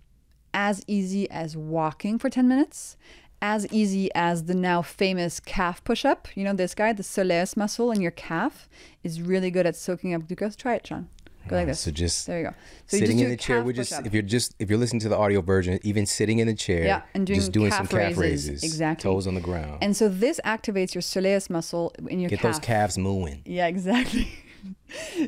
as 0.52 0.82
easy 0.86 1.30
as 1.30 1.56
walking 1.56 2.18
for 2.18 2.28
10 2.28 2.46
minutes, 2.46 2.96
as 3.42 3.66
easy 3.72 4.10
as 4.14 4.44
the 4.44 4.54
now 4.54 4.82
famous 4.82 5.40
calf 5.40 5.82
push 5.84 6.04
up. 6.04 6.28
You 6.34 6.44
know, 6.44 6.54
this 6.54 6.74
guy, 6.74 6.92
the 6.92 7.02
soleus 7.02 7.56
muscle 7.56 7.90
in 7.90 8.00
your 8.00 8.10
calf, 8.10 8.68
is 9.02 9.20
really 9.20 9.50
good 9.50 9.66
at 9.66 9.76
soaking 9.76 10.14
up 10.14 10.26
glucose. 10.26 10.56
Try 10.56 10.74
it, 10.76 10.86
Shawn. 10.86 11.08
Go 11.48 11.56
like 11.56 11.66
this. 11.66 11.80
So 11.80 11.90
just 11.90 12.26
there 12.26 12.38
you 12.38 12.44
go. 12.46 12.54
So 12.86 12.96
you 12.96 13.00
just 13.00 13.12
sitting 13.12 13.18
in 13.18 13.30
the 13.30 13.36
chair. 13.36 13.62
We're 13.62 13.72
just 13.72 13.92
if 14.04 14.12
you're 14.12 14.22
just 14.22 14.54
if 14.58 14.70
you're 14.70 14.78
listening 14.78 15.00
to 15.00 15.08
the 15.08 15.16
audio 15.16 15.40
version, 15.40 15.78
even 15.82 16.06
sitting 16.06 16.38
in 16.38 16.46
the 16.46 16.54
chair, 16.54 16.84
yeah, 16.84 17.02
and 17.14 17.26
doing 17.26 17.38
just 17.38 17.52
doing 17.52 17.70
calf 17.70 17.88
some 17.88 17.98
calf 17.98 18.16
raises, 18.16 18.50
raises, 18.50 18.64
exactly, 18.64 19.10
toes 19.10 19.26
on 19.26 19.34
the 19.34 19.40
ground. 19.40 19.78
And 19.82 19.96
so 19.96 20.08
this 20.08 20.40
activates 20.44 20.94
your 20.94 21.02
soleus 21.02 21.48
muscle 21.50 21.94
in 22.08 22.20
your 22.20 22.30
get 22.30 22.40
calf. 22.40 22.54
those 22.54 22.60
calves 22.60 22.98
moving. 22.98 23.42
Yeah, 23.44 23.66
exactly. 23.74 24.28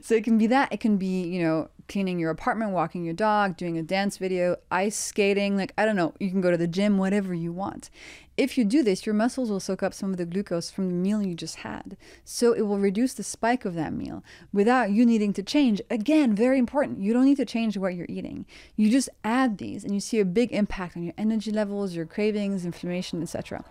so 0.02 0.14
it 0.14 0.24
can 0.24 0.38
be 0.38 0.46
that. 0.48 0.72
It 0.72 0.80
can 0.80 0.96
be 0.96 1.24
you 1.24 1.42
know 1.42 1.68
cleaning 1.88 2.18
your 2.18 2.30
apartment, 2.30 2.72
walking 2.72 3.04
your 3.04 3.14
dog, 3.14 3.56
doing 3.56 3.78
a 3.78 3.82
dance 3.82 4.18
video, 4.18 4.56
ice 4.70 4.96
skating. 4.96 5.56
Like 5.56 5.72
I 5.76 5.84
don't 5.84 5.96
know. 5.96 6.14
You 6.20 6.30
can 6.30 6.40
go 6.40 6.50
to 6.50 6.56
the 6.56 6.66
gym, 6.66 6.98
whatever 6.98 7.34
you 7.34 7.52
want. 7.52 7.90
If 8.36 8.56
you 8.56 8.64
do 8.64 8.84
this, 8.84 9.04
your 9.04 9.16
muscles 9.16 9.50
will 9.50 9.58
soak 9.58 9.82
up 9.82 9.92
some 9.92 10.12
of 10.12 10.16
the 10.16 10.24
glucose 10.24 10.70
from 10.70 10.86
the 10.86 10.94
meal 10.94 11.20
you 11.20 11.34
just 11.34 11.56
had. 11.56 11.96
So 12.24 12.52
it 12.52 12.62
will 12.62 12.78
reduce 12.78 13.14
the 13.14 13.24
spike 13.24 13.64
of 13.64 13.74
that 13.74 13.92
meal 13.92 14.22
without 14.52 14.92
you 14.92 15.04
needing 15.04 15.32
to 15.32 15.42
change. 15.42 15.82
Again, 15.90 16.36
very 16.36 16.56
important. 16.56 17.00
You 17.00 17.12
don't 17.12 17.24
need 17.24 17.38
to 17.38 17.44
change 17.44 17.76
what 17.76 17.96
you're 17.96 18.06
eating. 18.08 18.46
You 18.76 18.90
just 18.90 19.08
add 19.24 19.58
these 19.58 19.82
and 19.82 19.92
you 19.92 19.98
see 19.98 20.20
a 20.20 20.24
big 20.24 20.52
impact 20.52 20.96
on 20.96 21.02
your 21.02 21.14
energy 21.18 21.50
levels, 21.50 21.96
your 21.96 22.06
cravings, 22.06 22.64
inflammation, 22.64 23.22
etc. 23.22 23.64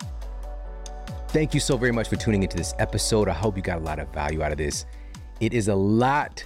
Thank 1.29 1.53
you 1.53 1.61
so 1.61 1.77
very 1.77 1.93
much 1.93 2.09
for 2.09 2.17
tuning 2.17 2.43
into 2.43 2.57
this 2.57 2.73
episode. 2.77 3.29
I 3.29 3.33
hope 3.33 3.55
you 3.55 3.63
got 3.63 3.77
a 3.77 3.83
lot 3.83 3.99
of 3.99 4.13
value 4.13 4.43
out 4.43 4.51
of 4.51 4.57
this. 4.57 4.85
It 5.39 5.53
is 5.53 5.69
a 5.69 5.75
lot 5.75 6.43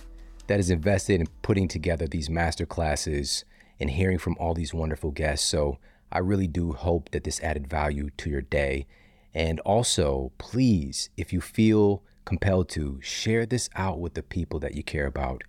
that 0.52 0.60
is 0.60 0.70
invested 0.70 1.22
in 1.22 1.28
putting 1.44 1.70
together 1.70 2.06
these 2.06 2.30
master 2.30 2.66
classes 2.66 3.46
and 3.80 3.90
hearing 3.90 4.18
from 4.18 4.36
all 4.38 4.54
these 4.54 4.74
wonderful 4.74 5.10
guests. 5.10 5.48
So 5.48 5.78
I 6.12 6.20
really 6.20 6.46
do 6.46 6.74
hope 6.74 7.10
that 7.12 7.24
this 7.24 7.40
added 7.40 7.68
value 7.68 8.10
to 8.18 8.30
your 8.30 8.42
day. 8.42 8.86
And 9.34 9.62
also, 9.62 10.34
please, 10.40 11.10
if 11.16 11.32
you 11.32 11.40
feel 11.40 12.04
compelled 12.26 12.68
to, 12.72 13.00
share 13.02 13.46
this 13.46 13.70
out 13.78 14.02
with 14.02 14.14
the 14.14 14.24
people 14.24 14.60
that 14.60 14.76
you 14.76 14.84
care 14.84 15.06
about 15.06 15.46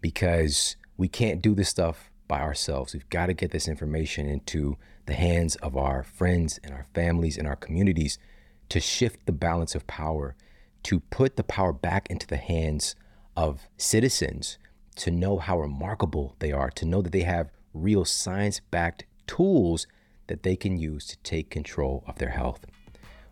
because 0.00 0.76
we 0.96 1.08
can't 1.08 1.42
do 1.42 1.56
this 1.56 1.70
stuff 1.70 2.12
by 2.28 2.40
ourselves. 2.40 2.94
We've 2.94 3.10
got 3.10 3.26
to 3.26 3.34
get 3.34 3.50
this 3.50 3.66
information 3.66 4.28
into 4.28 4.76
the 5.06 5.14
hands 5.14 5.56
of 5.56 5.76
our 5.76 6.04
friends 6.04 6.60
and 6.62 6.72
our 6.72 6.86
families 6.94 7.36
and 7.36 7.48
our 7.48 7.56
communities 7.56 8.20
to 8.68 8.78
shift 8.78 9.26
the 9.26 9.32
balance 9.32 9.74
of 9.74 9.88
power, 9.88 10.36
to 10.84 11.00
put 11.00 11.34
the 11.34 11.42
power 11.42 11.72
back 11.72 12.06
into 12.08 12.28
the 12.28 12.36
hands 12.36 12.94
of 13.36 13.68
citizens, 13.76 14.58
to 14.96 15.10
know 15.10 15.38
how 15.38 15.58
remarkable 15.58 16.36
they 16.38 16.52
are, 16.52 16.70
to 16.70 16.84
know 16.84 17.02
that 17.02 17.12
they 17.12 17.22
have 17.22 17.50
real 17.72 18.04
science 18.04 18.60
backed 18.70 19.04
tools 19.26 19.86
that 20.26 20.42
they 20.42 20.56
can 20.56 20.78
use 20.78 21.06
to 21.06 21.16
take 21.18 21.50
control 21.50 22.04
of 22.06 22.18
their 22.18 22.30
health. 22.30 22.60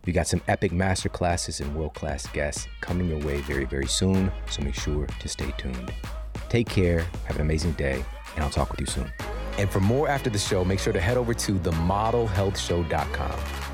We 0.05 0.11
got 0.11 0.27
some 0.27 0.41
epic 0.47 0.73
masterclasses 0.73 1.61
and 1.61 1.75
world 1.75 1.93
class 1.93 2.27
guests 2.27 2.67
coming 2.81 3.07
your 3.07 3.19
way 3.19 3.39
very, 3.41 3.65
very 3.65 3.87
soon, 3.87 4.31
so 4.49 4.61
make 4.61 4.75
sure 4.75 5.07
to 5.07 5.29
stay 5.29 5.53
tuned. 5.57 5.93
Take 6.49 6.67
care, 6.67 7.05
have 7.25 7.37
an 7.37 7.41
amazing 7.41 7.71
day, 7.73 8.03
and 8.35 8.43
I'll 8.43 8.49
talk 8.49 8.69
with 8.69 8.81
you 8.81 8.85
soon. 8.85 9.11
And 9.57 9.69
for 9.69 9.79
more 9.79 10.09
after 10.09 10.29
the 10.29 10.39
show, 10.39 10.65
make 10.65 10.79
sure 10.79 10.93
to 10.93 10.99
head 10.99 11.15
over 11.15 11.33
to 11.33 11.53
themodelhealthshow.com. 11.53 13.72